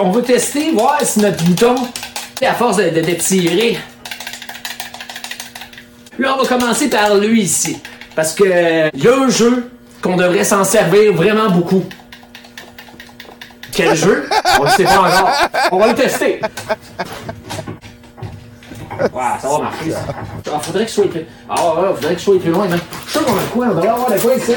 On 0.00 0.10
va 0.10 0.22
tester, 0.22 0.70
voir 0.72 0.98
si 1.02 1.20
notre 1.20 1.42
bouton, 1.44 1.74
à 2.42 2.54
force 2.54 2.76
de, 2.76 2.90
de, 2.90 3.00
de 3.00 3.12
tirer. 3.14 3.78
Là, 6.18 6.36
on 6.38 6.42
va 6.42 6.48
commencer 6.48 6.88
par 6.88 7.14
lui 7.16 7.42
ici. 7.42 7.78
Parce 8.14 8.32
que 8.32 8.44
il 8.94 9.02
y 9.02 9.08
a 9.08 9.16
un 9.16 9.28
jeu 9.28 9.70
qu'on 10.00 10.16
devrait 10.16 10.44
s'en 10.44 10.62
servir 10.64 11.12
vraiment 11.12 11.50
beaucoup. 11.50 11.84
Quel 13.72 13.96
jeu? 13.96 14.28
On 14.60 14.64
ne 14.64 14.70
sait 14.70 14.84
pas 14.84 15.00
encore. 15.00 15.30
On 15.72 15.78
va 15.78 15.88
le 15.88 15.94
tester. 15.94 16.40
Ouais, 19.00 19.22
ça 19.40 19.48
va 19.48 19.58
marcher, 19.58 19.90
ça. 19.90 19.98
Ah, 20.52 20.58
faudrait 20.60 20.84
que 20.84 20.90
je 20.90 20.94
sois 20.94 21.10
plus. 21.10 21.24
Ah, 21.48 21.74
ouais, 21.74 21.94
faudrait 21.94 22.14
que 22.14 22.18
je 22.18 22.24
sois 22.24 22.38
plus 22.38 22.50
loin, 22.50 22.68
man. 22.68 22.78
Je 23.06 23.10
suis 23.10 23.18
sûr 23.18 23.26
qu'on 23.26 23.38
a 23.38 23.42
quoi? 23.52 23.66
On 23.66 23.68
devrait 23.70 23.88
avoir 23.88 24.10
de 24.12 24.18
quoi 24.18 24.34
ici. 24.34 24.52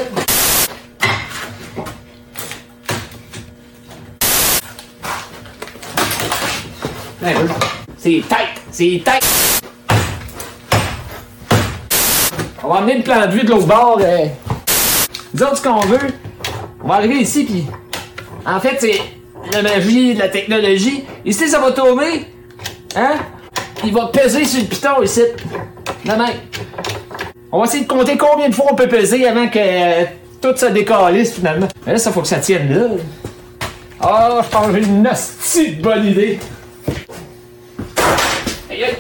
Ouais. 7.22 7.36
C'est 7.98 8.24
tight! 8.28 8.62
C'est 8.72 9.02
tight! 9.04 9.24
On 12.64 12.70
va 12.70 12.80
amener 12.80 12.98
le 12.98 13.04
plan 13.04 13.26
de 13.26 13.32
vue 13.32 13.44
de 13.44 13.50
l'autre 13.50 13.68
bord. 13.68 14.00
Euh... 14.02 14.26
Disons 15.34 15.56
ce 15.56 15.62
qu'on 15.62 15.80
veut. 15.82 16.08
On 16.84 16.88
va 16.88 16.96
arriver 16.96 17.16
ici, 17.16 17.44
puis. 17.44 17.66
En 18.46 18.60
fait, 18.60 18.78
c'est 18.80 19.02
la 19.54 19.62
magie 19.62 20.14
de 20.14 20.20
la 20.20 20.30
technologie. 20.30 21.04
Ici, 21.26 21.50
ça 21.50 21.60
va 21.60 21.72
tourner. 21.72 22.32
Hein? 22.96 23.16
Il 23.84 23.94
va 23.94 24.08
peser 24.08 24.46
sur 24.46 24.62
le 24.62 24.68
piton 24.68 25.02
ici. 25.04 25.22
La 26.06 26.16
main. 26.16 26.30
On 27.52 27.60
va 27.60 27.66
essayer 27.66 27.84
de 27.84 27.88
compter 27.88 28.18
combien 28.18 28.50
de 28.50 28.56
fois 28.56 28.66
on 28.72 28.76
peut 28.76 28.88
peser 28.88 29.28
avant 29.28 29.48
que 29.48 29.60
euh, 29.60 30.06
tout 30.42 30.56
se 30.56 30.66
décalisse 30.68 31.34
finalement. 31.36 31.68
Mais 31.86 31.94
là, 31.94 32.00
ça 32.00 32.12
faut 32.12 32.22
que 32.22 32.28
ça 32.28 32.40
tienne 32.40 32.74
là. 32.74 32.88
Ah, 34.00 34.42
je 34.44 34.50
pense 34.50 34.68
que 34.68 34.74
j'ai 34.74 34.88
une 34.88 35.08
hostie 35.08 35.76
de 35.76 35.82
bonne 35.82 36.06
idée. 36.06 36.40
Aïe 38.70 38.84
aïe. 38.84 38.96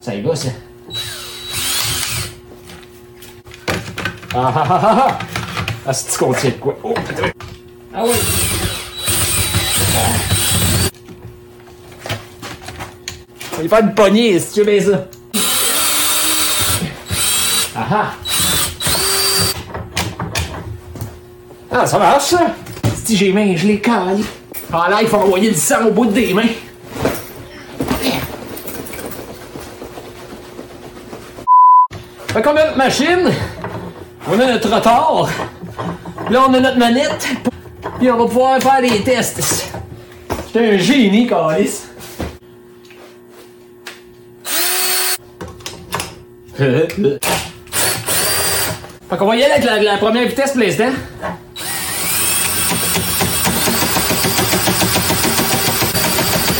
Ça 0.00 0.14
y 0.14 0.20
va, 0.20 0.36
ça. 0.36 0.48
Ah 4.32 4.52
ah 4.54 4.66
ah 4.68 4.80
ah 4.82 5.06
ah! 5.08 5.18
Ah, 5.86 5.92
c'est 5.92 6.16
qu'on 6.16 6.32
tient 6.32 6.50
de 6.50 6.54
quoi? 6.54 6.78
Oh, 6.84 6.94
attends. 6.96 7.26
Ah 7.92 8.04
oui! 8.04 8.14
Va 13.60 13.62
lui 13.62 13.68
faire 13.68 13.80
une 13.80 13.94
poignée, 13.94 14.38
si 14.38 14.54
tu 14.54 14.60
veux 14.60 14.66
bien 14.66 14.80
ça. 14.80 15.06
Ah 17.76 17.86
ah! 17.92 18.12
Ah, 21.72 21.86
ça 21.86 21.98
marche, 21.98 22.24
ça! 22.24 22.54
Si 23.04 23.16
j'ai 23.16 23.32
mains, 23.32 23.54
je 23.56 23.66
les 23.66 23.80
caille. 23.80 24.24
Ah 24.72 24.88
là, 24.88 24.98
il 25.02 25.08
faut 25.08 25.16
envoyer 25.16 25.50
du 25.50 25.58
sang 25.58 25.86
au 25.86 25.90
bout 25.90 26.06
des 26.06 26.32
mains. 26.32 26.42
Fait 32.28 32.42
qu'on 32.42 32.50
a 32.50 32.64
notre 32.64 32.76
machine, 32.76 33.30
on 34.30 34.38
a 34.38 34.46
notre 34.46 34.72
rotor, 34.72 35.28
là 36.30 36.46
on 36.48 36.54
a 36.54 36.60
notre 36.60 36.78
manette, 36.78 37.26
puis 37.98 38.08
on 38.08 38.18
va 38.18 38.24
pouvoir 38.26 38.62
faire 38.62 38.80
des 38.80 39.02
tests. 39.02 39.72
J'étais 40.46 40.74
un 40.74 40.78
génie, 40.78 41.26
Calis. 41.26 41.89
Fait 46.60 46.88
qu'on 49.16 49.26
va 49.26 49.36
y 49.36 49.42
aller 49.42 49.66
avec 49.66 49.82
la, 49.82 49.96
première 49.96 50.28
vitesse 50.28 50.52
pour 50.52 50.60
l'instant. 50.60 50.90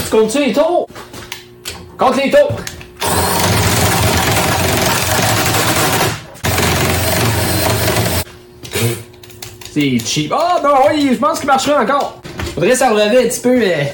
Tu 0.05 0.11
comptes-tu 0.11 0.39
les 0.47 0.53
tours? 0.53 0.89
Compte 1.99 2.17
les 2.17 2.31
tours! 2.31 2.57
C'est 9.73 9.99
cheap. 10.05 10.33
Ah, 10.35 10.61
non, 10.65 10.71
oui, 10.91 11.11
je 11.13 11.19
pense 11.19 11.39
qu'il 11.39 11.47
marcherait 11.47 11.85
encore. 11.85 12.21
Faudrait 12.55 12.75
s'abrever 12.75 13.19
un 13.19 13.29
petit 13.29 13.41
peu. 13.41 13.63
Euh, 13.63 13.85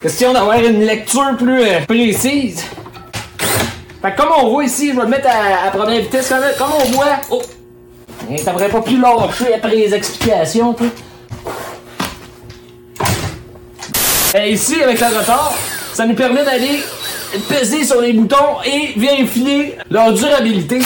question 0.00 0.32
d'avoir 0.32 0.58
une 0.58 0.80
lecture 0.80 1.36
plus 1.38 1.62
euh, 1.62 1.80
précise. 1.86 2.64
Fait 4.02 4.12
que 4.12 4.16
comme 4.16 4.30
on 4.38 4.48
voit 4.48 4.64
ici, 4.64 4.90
je 4.90 4.96
vais 4.96 5.02
le 5.02 5.08
mettre 5.08 5.28
à, 5.28 5.70
première 5.70 6.00
vitesse. 6.00 6.32
Comme, 6.58 6.70
on 6.72 6.90
voit. 6.92 7.20
Oh! 7.30 7.42
T'aurais 8.44 8.68
pas 8.68 8.80
pu 8.80 8.96
lâcher 8.98 9.54
après 9.54 9.76
les 9.76 9.94
explications. 9.94 10.74
Et 14.34 14.52
ici, 14.52 14.82
avec 14.82 15.00
le 15.00 15.06
retard, 15.06 15.52
ça 15.92 16.06
nous 16.06 16.14
permet 16.14 16.44
d'aller 16.44 16.82
peser 17.48 17.84
sur 17.84 18.00
les 18.00 18.12
boutons 18.12 18.62
et 18.64 18.98
vérifier 18.98 19.76
leur 19.90 20.12
durabilité. 20.12 20.80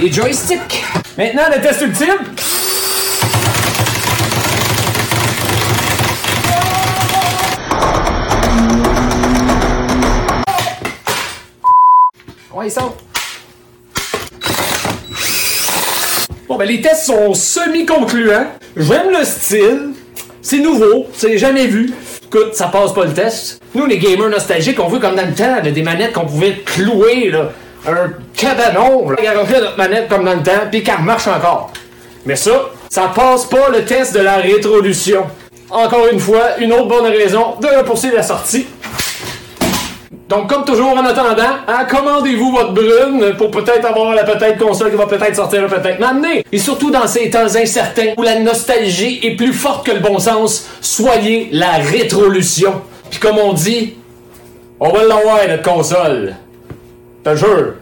Les 0.00 0.10
joysticks. 0.10 0.82
Maintenant, 1.18 1.42
le 1.54 1.60
test 1.60 1.82
ultime. 1.82 2.16
Sont. 12.68 12.92
Bon, 16.46 16.56
ben, 16.56 16.68
les 16.68 16.82
tests 16.82 17.06
sont 17.06 17.32
semi-concluants. 17.32 18.48
J'aime 18.76 19.10
le 19.18 19.24
style. 19.24 19.90
C'est 20.42 20.58
nouveau. 20.58 21.06
C'est 21.14 21.38
jamais 21.38 21.66
vu. 21.66 21.90
Écoute, 22.26 22.54
ça 22.54 22.66
passe 22.66 22.92
pas 22.92 23.06
le 23.06 23.14
test. 23.14 23.62
Nous, 23.74 23.86
les 23.86 23.98
gamers 23.98 24.28
nostalgiques, 24.28 24.78
on 24.78 24.88
veut 24.88 24.98
comme 24.98 25.16
dans 25.16 25.26
le 25.26 25.32
temps, 25.32 25.62
des 25.62 25.82
manettes 25.82 26.12
qu'on 26.12 26.26
pouvait 26.26 26.60
clouer, 26.64 27.30
là. 27.30 27.50
Un 27.88 28.10
cabanon. 28.36 29.06
Garantir 29.22 29.60
notre 29.62 29.78
manette 29.78 30.08
comme 30.08 30.24
dans 30.24 30.34
le 30.34 30.42
temps, 30.42 30.66
puis 30.70 30.82
qu'elle 30.82 31.00
marche 31.00 31.28
encore. 31.28 31.72
Mais 32.26 32.36
ça, 32.36 32.70
ça 32.90 33.10
passe 33.14 33.46
pas 33.46 33.70
le 33.70 33.84
test 33.84 34.14
de 34.14 34.20
la 34.20 34.36
rétrolution. 34.36 35.24
Encore 35.70 36.08
une 36.12 36.20
fois, 36.20 36.58
une 36.58 36.72
autre 36.72 36.88
bonne 36.88 37.06
raison 37.06 37.54
de 37.60 37.66
repousser 37.78 38.10
la 38.10 38.22
sortie. 38.22 38.66
Donc, 40.30 40.48
comme 40.48 40.64
toujours, 40.64 40.96
en 40.96 41.04
attendant, 41.04 41.58
hein, 41.66 41.84
commandez-vous 41.90 42.52
votre 42.52 42.72
brune 42.72 43.34
pour 43.36 43.50
peut-être 43.50 43.84
avoir 43.84 44.14
la 44.14 44.22
peut-être 44.22 44.64
console 44.64 44.92
qui 44.92 44.96
va 44.96 45.06
peut-être 45.06 45.34
sortir 45.34 45.66
peut-être 45.66 45.98
m'amener. 45.98 46.44
Et 46.52 46.58
surtout 46.58 46.92
dans 46.92 47.08
ces 47.08 47.30
temps 47.30 47.56
incertains 47.56 48.12
où 48.16 48.22
la 48.22 48.38
nostalgie 48.38 49.18
est 49.24 49.34
plus 49.34 49.52
forte 49.52 49.84
que 49.84 49.90
le 49.90 49.98
bon 49.98 50.20
sens, 50.20 50.68
soyez 50.80 51.48
la 51.50 51.72
rétrolution. 51.78 52.80
Puis 53.10 53.18
comme 53.18 53.38
on 53.38 53.52
dit, 53.54 53.94
on 54.78 54.90
va 54.90 55.02
l'avoir 55.02 55.40
notre 55.48 55.64
console. 55.64 56.36
Te 57.24 57.34
jure. 57.34 57.79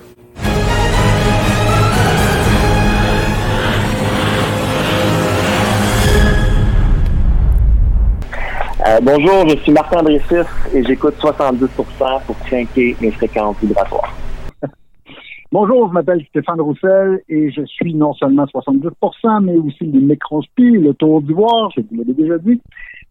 Euh, 8.88 9.00
bonjour, 9.02 9.46
je 9.46 9.56
suis 9.58 9.72
Martin 9.72 10.02
Brécis 10.02 10.48
et 10.72 10.82
j'écoute 10.82 11.14
70% 11.20 12.24
pour 12.24 12.38
trinquer 12.38 12.96
mes 13.02 13.10
fréquences 13.10 13.58
vibratoires. 13.60 14.16
Bonjour, 15.52 15.88
je 15.88 15.92
m'appelle 15.92 16.24
Stéphane 16.30 16.60
Roussel 16.60 17.20
et 17.28 17.50
je 17.50 17.66
suis 17.66 17.92
non 17.92 18.14
seulement 18.14 18.46
70%, 18.46 19.44
mais 19.44 19.56
aussi 19.56 19.84
le 19.84 20.00
microspi, 20.00 20.70
le 20.70 20.94
tour 20.94 21.20
d'ivoire, 21.20 21.70
je 21.76 21.82
vous 21.82 21.98
l'avais 21.98 22.14
déjà 22.14 22.38
dit, 22.38 22.62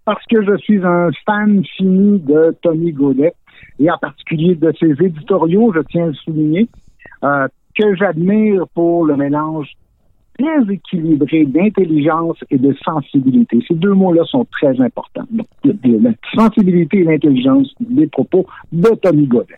parce 0.04 0.24
que 0.26 0.44
je 0.44 0.58
suis 0.58 0.84
un 0.84 1.12
fan 1.28 1.64
fini 1.64 2.20
de 2.22 2.56
Tony 2.64 2.91
Godet 2.91 3.36
et 3.80 3.91
en 3.91 3.99
particulier 3.99 4.56
de 4.56 4.74
ses 4.80 4.94
éditoriaux, 5.06 5.74
je 5.76 5.82
tiens 5.82 6.06
à 6.06 6.08
le 6.08 6.14
souligner, 6.14 6.68
euh, 7.24 7.48
que 7.78 7.95
j'admire 7.95 8.68
pour 8.74 9.06
le 9.06 9.16
mélange 9.16 9.70
très 10.38 10.74
équilibré 10.74 11.46
d'intelligence 11.46 12.38
et 12.50 12.58
de 12.58 12.76
sensibilité. 12.84 13.60
Ces 13.68 13.76
deux 13.76 13.94
mots-là 13.94 14.24
sont 14.26 14.46
très 14.52 14.80
importants. 14.82 15.28
La 15.64 16.12
sensibilité 16.36 17.00
et 17.00 17.04
l'intelligence 17.04 17.74
des 17.80 18.08
propos 18.08 18.46
de 18.72 18.90
Tommy 19.02 19.28
Godet. 19.28 19.56